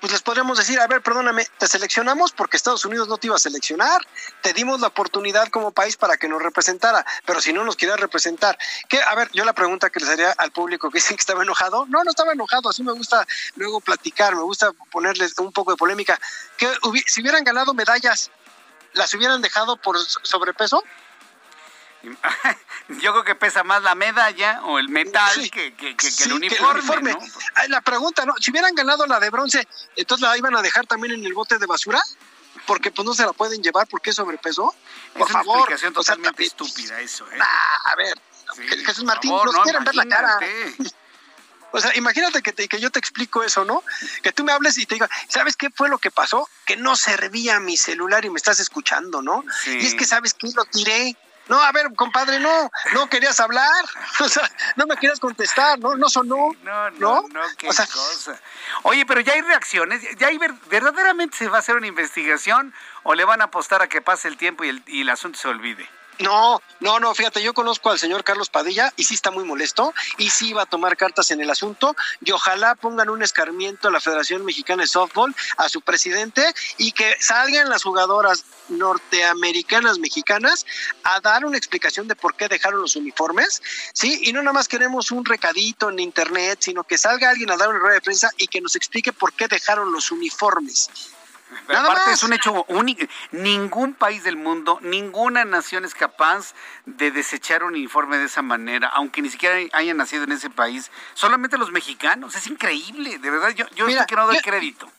pues 0.00 0.12
les 0.12 0.22
podríamos 0.22 0.58
decir, 0.58 0.80
a 0.80 0.86
ver, 0.86 1.02
perdóname, 1.02 1.46
te 1.58 1.66
seleccionamos 1.66 2.32
porque 2.32 2.56
Estados 2.56 2.84
Unidos 2.84 3.08
no 3.08 3.18
te 3.18 3.26
iba 3.26 3.36
a 3.36 3.38
seleccionar, 3.38 4.00
te 4.40 4.52
dimos 4.52 4.80
la 4.80 4.88
oportunidad 4.88 5.48
como 5.48 5.72
país 5.72 5.96
para 5.96 6.16
que 6.16 6.28
nos 6.28 6.42
representara, 6.42 7.04
pero 7.26 7.40
si 7.40 7.52
no 7.52 7.64
nos 7.64 7.76
quería 7.76 7.96
representar, 7.96 8.58
que, 8.88 9.00
a 9.00 9.14
ver, 9.14 9.30
yo 9.32 9.44
la 9.44 9.52
pregunta 9.52 9.90
que 9.90 10.00
les 10.00 10.08
haría 10.08 10.32
al 10.32 10.52
público 10.52 10.90
que 10.90 10.98
dicen 10.98 11.16
que 11.16 11.20
estaba 11.20 11.42
enojado, 11.42 11.86
no, 11.86 12.02
no 12.02 12.10
estaba 12.10 12.32
enojado, 12.32 12.70
así 12.70 12.82
me 12.82 12.92
gusta 12.92 13.26
luego 13.56 13.80
platicar, 13.80 14.34
me 14.34 14.42
gusta 14.42 14.72
ponerles 14.90 15.38
un 15.38 15.52
poco 15.52 15.72
de 15.72 15.76
polémica, 15.76 16.18
que 16.56 16.68
si 17.06 17.20
hubieran 17.20 17.44
ganado 17.44 17.74
medallas, 17.74 18.30
¿las 18.94 19.12
hubieran 19.14 19.42
dejado 19.42 19.76
por 19.76 19.98
sobrepeso? 19.98 20.82
Yo 22.88 23.12
creo 23.12 23.24
que 23.24 23.34
pesa 23.34 23.62
más 23.62 23.82
la 23.82 23.94
medalla 23.94 24.60
o 24.64 24.78
el 24.78 24.88
metal 24.88 25.50
que, 25.50 25.74
el 26.24 26.32
uniforme. 26.32 27.16
La 27.68 27.80
pregunta, 27.80 28.24
¿no? 28.24 28.34
Si 28.40 28.50
hubieran 28.50 28.74
ganado 28.74 29.06
la 29.06 29.20
de 29.20 29.30
bronce, 29.30 29.66
entonces 29.96 30.26
la 30.26 30.36
iban 30.36 30.56
a 30.56 30.62
dejar 30.62 30.86
también 30.86 31.14
en 31.14 31.24
el 31.24 31.34
bote 31.34 31.58
de 31.58 31.66
basura, 31.66 32.00
porque 32.66 32.90
pues 32.90 33.06
no 33.06 33.14
se 33.14 33.24
la 33.24 33.32
pueden 33.32 33.62
llevar 33.62 33.86
porque 33.86 34.10
es 34.10 34.16
sobrepeso. 34.16 34.74
Por 35.14 35.26
es 35.26 35.32
favor. 35.32 35.58
Explicación 35.58 35.92
totalmente 35.92 36.42
estúpida 36.44 37.00
eso, 37.00 37.30
¿eh? 37.30 37.38
a 37.38 37.96
ver, 37.96 38.18
Jesús 38.86 39.04
Martín, 39.04 39.30
nos 39.30 39.58
quieren 39.60 39.84
ver 39.84 39.94
la 39.94 40.06
cara. 40.06 40.38
O 41.72 41.80
sea, 41.80 41.96
imagínate 41.96 42.42
que, 42.42 42.52
que 42.52 42.80
yo 42.80 42.90
te 42.90 42.98
explico 42.98 43.44
eso, 43.44 43.64
¿no? 43.64 43.84
Que 44.22 44.32
tú 44.32 44.42
me 44.42 44.50
hables 44.50 44.76
y 44.78 44.86
te 44.86 44.96
diga, 44.96 45.08
¿sabes 45.28 45.56
qué 45.56 45.70
fue 45.70 45.88
lo 45.88 45.98
que 45.98 46.10
pasó? 46.10 46.48
Que 46.66 46.76
no 46.76 46.96
servía 46.96 47.60
mi 47.60 47.76
celular 47.76 48.24
y 48.24 48.30
me 48.30 48.38
estás 48.38 48.58
escuchando, 48.58 49.22
¿no? 49.22 49.44
Y 49.66 49.86
es 49.86 49.94
que, 49.94 50.04
¿sabes 50.04 50.34
qué? 50.34 50.48
Lo 50.54 50.64
tiré 50.64 51.16
no, 51.50 51.60
a 51.60 51.72
ver, 51.72 51.92
compadre, 51.96 52.38
no, 52.38 52.70
no 52.94 53.08
querías 53.08 53.40
hablar, 53.40 53.84
o 54.20 54.28
sea, 54.28 54.48
no 54.76 54.86
me 54.86 54.94
querías 54.94 55.18
contestar, 55.18 55.80
no, 55.80 55.96
no 55.96 56.08
sonó. 56.08 56.54
No, 56.62 56.90
no, 56.92 57.22
no, 57.28 57.40
qué 57.58 57.66
cosa. 57.66 58.40
Oye, 58.84 59.04
pero 59.04 59.20
ya 59.20 59.32
hay 59.32 59.40
reacciones, 59.40 60.00
ya 60.16 60.28
hay 60.28 60.38
verdaderamente 60.38 61.36
se 61.36 61.48
va 61.48 61.56
a 61.56 61.58
hacer 61.58 61.74
una 61.74 61.88
investigación 61.88 62.72
o 63.02 63.14
le 63.16 63.24
van 63.24 63.40
a 63.40 63.46
apostar 63.46 63.82
a 63.82 63.88
que 63.88 64.00
pase 64.00 64.28
el 64.28 64.36
tiempo 64.36 64.62
y 64.62 64.68
el, 64.68 64.82
y 64.86 65.00
el 65.00 65.10
asunto 65.10 65.40
se 65.40 65.48
olvide. 65.48 65.88
No, 66.20 66.60
no, 66.80 67.00
no, 67.00 67.14
fíjate, 67.14 67.42
yo 67.42 67.54
conozco 67.54 67.90
al 67.90 67.98
señor 67.98 68.24
Carlos 68.24 68.50
Padilla 68.50 68.92
y 68.96 69.04
sí 69.04 69.14
está 69.14 69.30
muy 69.30 69.44
molesto 69.44 69.94
y 70.18 70.28
sí 70.28 70.52
va 70.52 70.62
a 70.62 70.66
tomar 70.66 70.98
cartas 70.98 71.30
en 71.30 71.40
el 71.40 71.48
asunto 71.48 71.96
y 72.22 72.30
ojalá 72.32 72.74
pongan 72.74 73.08
un 73.08 73.22
escarmiento 73.22 73.88
a 73.88 73.90
la 73.90 74.00
Federación 74.00 74.44
Mexicana 74.44 74.82
de 74.82 74.86
Softball, 74.86 75.34
a 75.56 75.70
su 75.70 75.80
presidente 75.80 76.44
y 76.76 76.92
que 76.92 77.16
salgan 77.20 77.70
las 77.70 77.84
jugadoras 77.84 78.44
norteamericanas 78.68 79.98
mexicanas 79.98 80.66
a 81.04 81.20
dar 81.20 81.46
una 81.46 81.56
explicación 81.56 82.06
de 82.06 82.16
por 82.16 82.36
qué 82.36 82.48
dejaron 82.48 82.82
los 82.82 82.96
uniformes, 82.96 83.62
¿sí? 83.94 84.20
Y 84.24 84.34
no 84.34 84.42
nada 84.42 84.52
más 84.52 84.68
queremos 84.68 85.10
un 85.12 85.24
recadito 85.24 85.88
en 85.88 86.00
internet, 86.00 86.58
sino 86.60 86.84
que 86.84 86.98
salga 86.98 87.30
alguien 87.30 87.50
a 87.50 87.56
dar 87.56 87.70
una 87.70 87.78
rueda 87.78 87.94
de 87.94 88.02
prensa 88.02 88.30
y 88.36 88.46
que 88.46 88.60
nos 88.60 88.76
explique 88.76 89.14
por 89.14 89.32
qué 89.32 89.48
dejaron 89.48 89.90
los 89.90 90.10
uniformes. 90.10 90.90
Aparte 91.68 92.12
es 92.12 92.22
un 92.22 92.32
hecho 92.32 92.64
único. 92.68 93.04
Ningún 93.32 93.94
país 93.94 94.24
del 94.24 94.36
mundo, 94.36 94.78
ninguna 94.82 95.44
nación 95.44 95.84
es 95.84 95.94
capaz 95.94 96.54
de 96.86 97.10
desechar 97.10 97.64
un 97.64 97.74
uniforme 97.74 98.18
de 98.18 98.26
esa 98.26 98.42
manera, 98.42 98.88
aunque 98.88 99.22
ni 99.22 99.30
siquiera 99.30 99.56
hayan 99.72 99.96
nacido 99.96 100.24
en 100.24 100.32
ese 100.32 100.50
país. 100.50 100.90
Solamente 101.14 101.58
los 101.58 101.70
mexicanos. 101.70 102.34
Es 102.34 102.46
increíble, 102.46 103.18
de 103.18 103.30
verdad. 103.30 103.50
Yo, 103.50 103.66
yo 103.70 103.86
que 104.06 104.16
no 104.16 104.26
doy 104.26 104.38
crédito. 104.40 104.90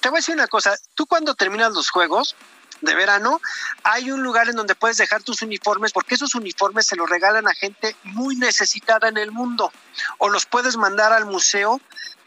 Te 0.00 0.08
voy 0.08 0.16
a 0.16 0.20
decir 0.20 0.34
una 0.34 0.46
cosa. 0.46 0.76
Tú 0.94 1.06
cuando 1.06 1.34
terminas 1.34 1.72
los 1.72 1.90
juegos 1.90 2.36
de 2.80 2.94
verano, 2.94 3.40
hay 3.82 4.10
un 4.10 4.22
lugar 4.22 4.48
en 4.48 4.56
donde 4.56 4.74
puedes 4.74 4.96
dejar 4.96 5.22
tus 5.22 5.42
uniformes, 5.42 5.92
porque 5.92 6.14
esos 6.14 6.34
uniformes 6.34 6.86
se 6.86 6.96
los 6.96 7.08
regalan 7.08 7.46
a 7.46 7.54
gente 7.54 7.94
muy 8.04 8.36
necesitada 8.36 9.08
en 9.08 9.18
el 9.18 9.32
mundo, 9.32 9.72
o 10.18 10.30
los 10.30 10.46
puedes 10.46 10.76
mandar 10.76 11.12
al 11.12 11.26
museo 11.26 11.80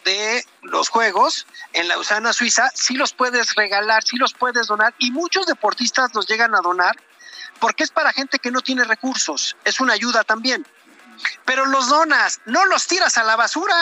de 0.04 0.46
los 0.62 0.90
juegos 0.90 1.48
en 1.74 1.88
Lausana, 1.88 2.34
Suiza, 2.34 2.70
sí 2.74 2.96
los 2.96 3.14
puedes 3.14 3.56
regalar, 3.56 4.04
sí 4.04 4.18
los 4.18 4.34
puedes 4.34 4.68
donar 4.68 4.94
y 4.98 5.12
muchos 5.12 5.46
deportistas 5.46 6.14
los 6.14 6.28
llegan 6.28 6.56
a 6.56 6.62
donar 6.62 6.96
porque 7.60 7.84
es 7.84 7.92
para 7.92 8.12
gente 8.12 8.40
que 8.40 8.52
no 8.52 8.62
tiene 8.62 8.84
recursos, 8.84 9.56
es 9.64 9.80
una 9.80 9.94
ayuda 9.94 10.24
también. 10.24 10.66
Pero 11.46 11.66
los 11.66 11.90
donas, 11.90 12.42
no 12.46 12.66
los 12.66 12.88
tiras 12.88 13.18
a 13.18 13.24
la 13.24 13.36
basura. 13.36 13.76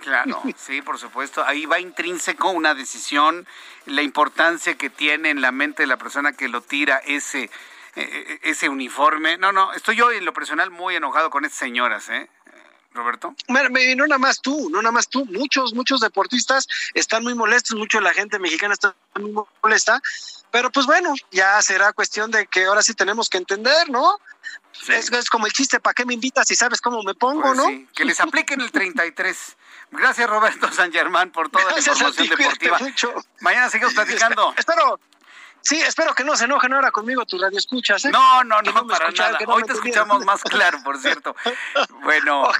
Claro, 0.00 0.42
sí, 0.56 0.82
por 0.82 0.98
supuesto. 0.98 1.44
Ahí 1.44 1.66
va 1.66 1.80
intrínseco 1.80 2.50
una 2.50 2.74
decisión, 2.74 3.46
la 3.86 4.02
importancia 4.02 4.76
que 4.76 4.90
tiene 4.90 5.30
en 5.30 5.40
la 5.40 5.52
mente 5.52 5.82
de 5.82 5.86
la 5.86 5.96
persona 5.96 6.32
que 6.32 6.48
lo 6.48 6.62
tira 6.62 6.98
ese, 6.98 7.44
eh, 7.44 7.50
eh, 7.96 8.40
ese 8.42 8.68
uniforme. 8.68 9.38
No, 9.38 9.52
no, 9.52 9.72
estoy 9.72 9.96
yo 9.96 10.10
en 10.12 10.24
lo 10.24 10.32
personal 10.32 10.70
muy 10.70 10.96
enojado 10.96 11.30
con 11.30 11.44
estas 11.44 11.58
señoras, 11.58 12.08
¿eh? 12.10 12.28
Roberto? 12.92 13.34
no 13.48 14.06
nada 14.06 14.18
más 14.18 14.40
tú, 14.40 14.68
no 14.70 14.82
nada 14.82 14.92
más 14.92 15.08
tú. 15.08 15.24
Muchos, 15.26 15.74
muchos 15.74 16.00
deportistas 16.00 16.66
están 16.94 17.22
muy 17.22 17.34
molestos, 17.34 17.78
mucho 17.78 17.98
de 17.98 18.04
la 18.04 18.12
gente 18.12 18.38
mexicana 18.38 18.74
está 18.74 18.94
muy 19.14 19.32
molesta. 19.62 20.00
Pero 20.50 20.70
pues 20.70 20.86
bueno, 20.86 21.14
ya 21.30 21.60
será 21.62 21.92
cuestión 21.92 22.30
de 22.30 22.46
que 22.46 22.64
ahora 22.64 22.82
sí 22.82 22.94
tenemos 22.94 23.28
que 23.28 23.38
entender, 23.38 23.88
¿no? 23.90 24.18
Es, 24.88 25.30
como 25.30 25.46
el 25.46 25.52
chiste, 25.52 25.78
¿para 25.78 25.94
qué 25.94 26.04
me 26.04 26.14
invitas 26.14 26.48
si 26.48 26.56
sabes 26.56 26.80
cómo 26.80 27.02
me 27.02 27.14
pongo, 27.14 27.42
pues 27.42 27.56
no? 27.56 27.66
Sí. 27.66 27.86
Que 27.94 28.04
les 28.04 28.20
apliquen 28.20 28.60
el 28.60 28.72
33. 28.72 29.56
Gracias, 29.92 30.30
Roberto 30.30 30.72
San 30.72 30.92
Germán, 30.92 31.30
por 31.30 31.50
toda 31.50 31.72
la 31.72 31.78
información 31.78 32.28
deportiva. 32.28 32.78
Mañana 33.40 33.68
seguimos 33.68 33.94
platicando. 33.94 34.54
Espero, 34.56 34.98
Sí, 35.62 35.80
espero 35.80 36.14
que 36.14 36.24
no 36.24 36.36
se 36.36 36.44
enojen 36.44 36.72
ahora 36.72 36.90
conmigo 36.90 37.24
tus 37.26 37.40
radioescuchas. 37.40 38.04
¿eh? 38.06 38.10
No, 38.10 38.42
no, 38.44 38.60
no, 38.62 38.86
para 38.86 39.10
nada. 39.10 39.38
Hoy 39.46 39.62
te 39.64 39.72
escuchamos 39.72 40.24
más 40.24 40.42
claro, 40.50 40.78
por 40.82 40.98
cierto. 40.98 41.36
Bueno, 42.02 42.50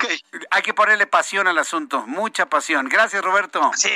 hay 0.51 0.63
que 0.63 0.75
ponerle 0.75 1.07
pasión 1.07 1.49
al 1.49 1.59
asunto, 1.59 2.07
mucha 2.07 2.47
pasión. 2.47 2.89
Gracias, 2.89 3.23
Roberto. 3.23 3.71
Sí, 3.75 3.91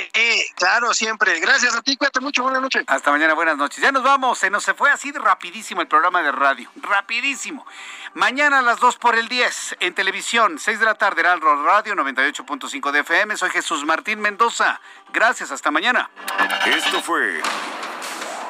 claro, 0.55 0.93
siempre. 0.93 1.39
Gracias 1.39 1.75
a 1.75 1.81
ti, 1.81 1.95
cuídate 1.97 2.19
mucho, 2.19 2.43
buenas 2.43 2.61
noches. 2.61 2.83
Hasta 2.87 3.11
mañana, 3.11 3.33
buenas 3.33 3.57
noches. 3.57 3.81
Ya 3.81 3.91
nos 3.91 4.03
vamos, 4.03 4.39
se 4.39 4.49
nos 4.49 4.65
se 4.65 4.73
fue 4.73 4.89
así 4.89 5.11
rapidísimo 5.11 5.81
el 5.81 5.87
programa 5.87 6.23
de 6.23 6.31
radio, 6.31 6.69
rapidísimo. 6.81 7.65
Mañana 8.15 8.59
a 8.59 8.61
las 8.63 8.79
2 8.79 8.97
por 8.97 9.15
el 9.15 9.27
10 9.27 9.77
en 9.79 9.93
televisión, 9.93 10.57
6 10.57 10.79
de 10.79 10.85
la 10.85 10.95
tarde, 10.95 11.21
Heraldo 11.21 11.63
Radio 11.63 11.93
98.5 11.93 12.91
de 12.91 13.01
FM. 13.01 13.37
Soy 13.37 13.51
Jesús 13.51 13.85
Martín 13.85 14.19
Mendoza. 14.19 14.81
Gracias, 15.13 15.51
hasta 15.51 15.69
mañana. 15.69 16.09
Esto 16.65 17.01
fue 17.03 17.41